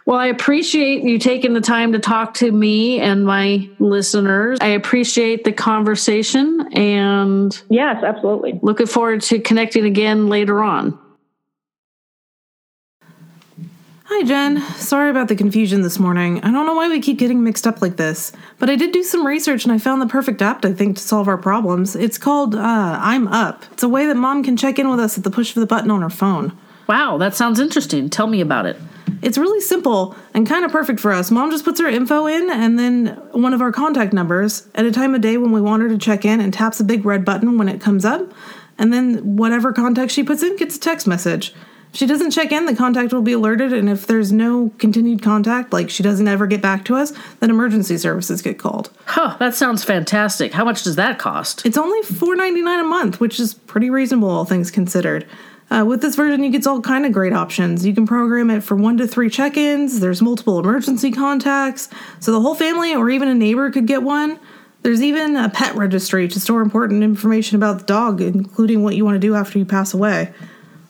well, 0.07 0.19
I 0.19 0.27
appreciate 0.29 1.03
you 1.05 1.19
taking 1.19 1.53
the 1.53 1.61
time 1.61 1.93
to 1.93 1.99
talk 1.99 2.35
to 2.35 2.51
me 2.51 2.99
and 3.01 3.25
my 3.27 3.69
listeners. 3.79 4.59
I 4.61 4.69
appreciate 4.69 5.45
the 5.45 5.53
conversation 5.53 6.69
and 6.73 7.61
Yes, 7.69 8.03
absolutely. 8.03 8.59
looking 8.63 8.87
forward 8.87 9.21
to 9.23 9.41
connecting 9.41 9.85
again 9.85 10.29
later 10.29 10.63
on. 10.63 10.99
Hi, 14.13 14.25
Jen. 14.25 14.61
Sorry 14.75 15.09
about 15.09 15.29
the 15.29 15.37
confusion 15.37 15.83
this 15.83 16.01
morning. 16.01 16.41
I 16.43 16.51
don't 16.51 16.67
know 16.67 16.75
why 16.75 16.89
we 16.89 16.99
keep 17.01 17.19
getting 17.19 17.45
mixed 17.45 17.65
up 17.65 17.81
like 17.81 17.97
this, 17.97 18.33
but 18.59 18.69
I 18.69 18.75
did 18.75 18.91
do 18.93 19.05
some 19.05 19.25
research 19.25 19.65
and 19.65 19.73
I 19.73 19.79
found 19.79 20.03
the 20.03 20.07
perfect 20.07 20.43
app, 20.43 20.65
I 20.65 20.73
think, 20.73 20.97
to 20.97 21.03
solve 21.03 21.29
our 21.29 21.39
problems. 21.39 21.95
It's 21.95 22.19
called 22.19 22.57
uh, 22.57 22.99
I'm 23.01 23.29
Up. 23.29 23.65
It's 23.71 23.85
a 23.85 23.89
way 23.89 24.07
that 24.07 24.17
mom 24.17 24.43
can 24.43 24.57
check 24.57 24.81
in 24.81 24.91
with 24.91 24.99
us 24.99 25.17
at 25.17 25.23
the 25.23 25.31
push 25.31 25.55
of 25.55 25.61
the 25.61 25.67
button 25.67 25.93
on 25.93 26.03
her 26.03 26.11
phone. 26.11 26.59
Wow, 26.91 27.19
that 27.19 27.37
sounds 27.37 27.61
interesting. 27.61 28.11
Tell 28.11 28.27
me 28.27 28.41
about 28.41 28.67
it. 28.67 28.77
It's 29.23 29.39
really 29.39 29.61
simple 29.61 30.17
and 30.35 30.45
kind 30.45 30.65
of 30.65 30.73
perfect 30.73 30.99
for 30.99 31.13
us. 31.13 31.31
Mom 31.31 31.53
just 31.53 31.65
puts 31.65 31.79
her 31.79 31.87
info 31.87 32.27
in 32.27 32.51
and 32.51 32.81
then 32.81 33.17
one 33.31 33.55
of 33.55 33.61
our 33.61 33.71
contact 33.71 34.13
numbers 34.13 34.67
at 34.75 34.85
a 34.85 34.91
time 34.91 35.15
of 35.15 35.21
day 35.21 35.37
when 35.37 35.53
we 35.53 35.61
want 35.61 35.83
her 35.83 35.89
to 35.89 35.97
check 35.97 36.25
in 36.25 36.41
and 36.41 36.53
taps 36.53 36.81
a 36.81 36.85
big 36.85 37.05
red 37.05 37.25
button 37.25 37.59
when 37.59 37.69
it 37.69 37.81
comes 37.81 38.05
up. 38.05 38.33
And 38.77 38.93
then 38.93 39.37
whatever 39.37 39.73
contact 39.73 40.11
she 40.11 40.25
puts 40.25 40.43
in 40.43 40.57
gets 40.57 40.79
a 40.79 40.81
text 40.81 41.07
message. 41.07 41.55
If 41.93 41.97
she 41.97 42.07
doesn't 42.07 42.33
check 42.33 42.51
in, 42.51 42.67
the 42.67 42.75
contact 42.75 43.13
will 43.13 43.23
be 43.23 43.35
alerted. 43.35 43.73
And 43.73 43.89
if 43.89 44.09
there's 44.09 44.33
no 44.33 44.73
continued 44.79 45.23
contact, 45.23 45.73
like 45.73 45.91
she 45.91 46.03
doesn't 46.03 46.27
ever 46.27 46.49
get 46.49 46.61
back 46.61 46.85
to 46.87 46.97
us, 46.97 47.13
then 47.39 47.51
emergency 47.51 47.99
services 47.99 48.43
get 48.43 48.59
called. 48.59 48.91
Huh, 49.07 49.37
that 49.39 49.55
sounds 49.55 49.85
fantastic. 49.85 50.53
How 50.53 50.65
much 50.65 50.83
does 50.83 50.97
that 50.97 51.21
cost? 51.21 51.65
It's 51.65 51.79
only 51.79 52.01
$4.99 52.03 52.81
a 52.81 52.85
month, 52.85 53.21
which 53.21 53.39
is 53.39 53.55
pretty 53.55 53.91
reasonable, 53.91 54.29
all 54.29 54.45
things 54.45 54.73
considered. 54.73 55.25
Uh, 55.71 55.85
with 55.85 56.03
this 56.03 56.17
version, 56.17 56.43
you 56.43 56.51
get 56.51 56.67
all 56.67 56.81
kind 56.81 57.07
of 57.07 57.13
great 57.13 57.33
options. 57.33 57.87
You 57.87 57.95
can 57.95 58.07
program 58.07 58.51
it 58.51 58.63
for 58.63 58.75
one 58.75 58.97
to 58.97 59.07
three 59.07 59.31
check-ins. 59.31 60.01
There's 60.01 60.21
multiple 60.21 60.59
emergency 60.59 61.13
contacts, 61.13 61.89
so 62.19 62.33
the 62.33 62.41
whole 62.41 62.57
family 62.57 62.95
or 62.95 63.09
even 63.09 63.29
a 63.29 63.35
neighbor 63.35 63.71
could 63.71 63.87
get 63.87 64.03
one. 64.03 64.41
There's 64.83 65.03
even 65.03 65.37
a 65.37 65.49
pet 65.49 65.77
registry 65.77 66.27
to 66.27 66.41
store 66.41 66.63
important 66.63 67.05
information 67.05 67.57
about 67.57 67.79
the 67.79 67.85
dog, 67.85 68.21
including 68.21 68.83
what 68.83 68.97
you 68.97 69.05
want 69.05 69.15
to 69.15 69.21
do 69.21 69.35
after 69.35 69.59
you 69.59 69.65
pass 69.65 69.95
away. 69.95 70.33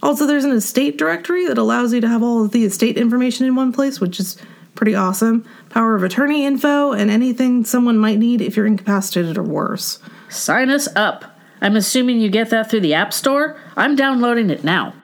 Also, 0.02 0.26
there's 0.26 0.44
an 0.44 0.52
estate 0.52 0.96
directory 0.96 1.46
that 1.46 1.58
allows 1.58 1.92
you 1.92 2.00
to 2.00 2.08
have 2.08 2.22
all 2.22 2.44
of 2.44 2.52
the 2.52 2.64
estate 2.64 2.96
information 2.96 3.46
in 3.46 3.54
one 3.54 3.72
place, 3.72 4.00
which 4.00 4.18
is 4.18 4.38
pretty 4.74 4.94
awesome. 4.94 5.44
Power 5.68 5.94
of 5.94 6.02
attorney 6.02 6.46
info 6.46 6.92
and 6.92 7.10
anything 7.10 7.64
someone 7.64 7.98
might 7.98 8.18
need 8.18 8.40
if 8.40 8.56
you're 8.56 8.66
incapacitated 8.66 9.36
or 9.36 9.42
worse. 9.42 9.98
Sign 10.30 10.70
us 10.70 10.88
up. 10.96 11.29
I'm 11.60 11.76
assuming 11.76 12.20
you 12.20 12.30
get 12.30 12.50
that 12.50 12.70
through 12.70 12.80
the 12.80 12.94
App 12.94 13.12
Store. 13.12 13.60
I'm 13.76 13.96
downloading 13.96 14.50
it 14.50 14.64
now. 14.64 14.94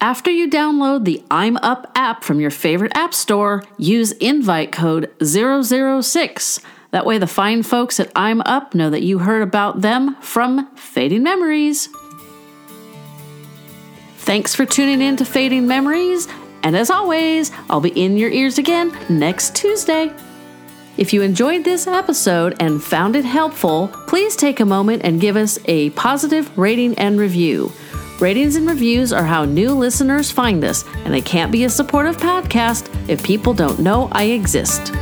After 0.00 0.30
you 0.30 0.48
download 0.48 1.04
the 1.04 1.24
I'm 1.28 1.56
Up 1.56 1.90
app 1.96 2.22
from 2.22 2.38
your 2.38 2.52
favorite 2.52 2.96
app 2.96 3.12
store, 3.12 3.64
use 3.78 4.12
invite 4.12 4.70
code 4.70 5.10
006. 5.20 6.60
That 6.92 7.04
way, 7.04 7.18
the 7.18 7.26
fine 7.26 7.64
folks 7.64 7.98
at 7.98 8.10
I'm 8.14 8.40
Up 8.42 8.74
know 8.74 8.90
that 8.90 9.02
you 9.02 9.18
heard 9.18 9.42
about 9.42 9.80
them 9.80 10.14
from 10.20 10.74
Fading 10.76 11.24
Memories. 11.24 11.88
Thanks 14.18 14.54
for 14.54 14.64
tuning 14.64 15.02
in 15.02 15.16
to 15.16 15.24
Fading 15.24 15.66
Memories, 15.66 16.28
and 16.62 16.76
as 16.76 16.90
always, 16.90 17.50
I'll 17.68 17.80
be 17.80 17.90
in 17.90 18.16
your 18.16 18.30
ears 18.30 18.58
again 18.58 18.96
next 19.08 19.56
Tuesday. 19.56 20.12
If 20.98 21.12
you 21.12 21.22
enjoyed 21.22 21.62
this 21.62 21.86
episode 21.86 22.56
and 22.58 22.82
found 22.82 23.14
it 23.14 23.24
helpful, 23.24 23.86
please 24.08 24.34
take 24.34 24.58
a 24.58 24.64
moment 24.64 25.02
and 25.04 25.20
give 25.20 25.36
us 25.36 25.56
a 25.66 25.90
positive 25.90 26.58
rating 26.58 26.98
and 26.98 27.20
review. 27.20 27.70
Ratings 28.18 28.56
and 28.56 28.66
reviews 28.66 29.12
are 29.12 29.22
how 29.22 29.44
new 29.44 29.70
listeners 29.70 30.32
find 30.32 30.64
us, 30.64 30.84
and 31.04 31.14
I 31.14 31.20
can't 31.20 31.52
be 31.52 31.62
a 31.62 31.70
supportive 31.70 32.16
podcast 32.16 32.92
if 33.08 33.22
people 33.22 33.54
don't 33.54 33.78
know 33.78 34.08
I 34.10 34.24
exist. 34.24 34.92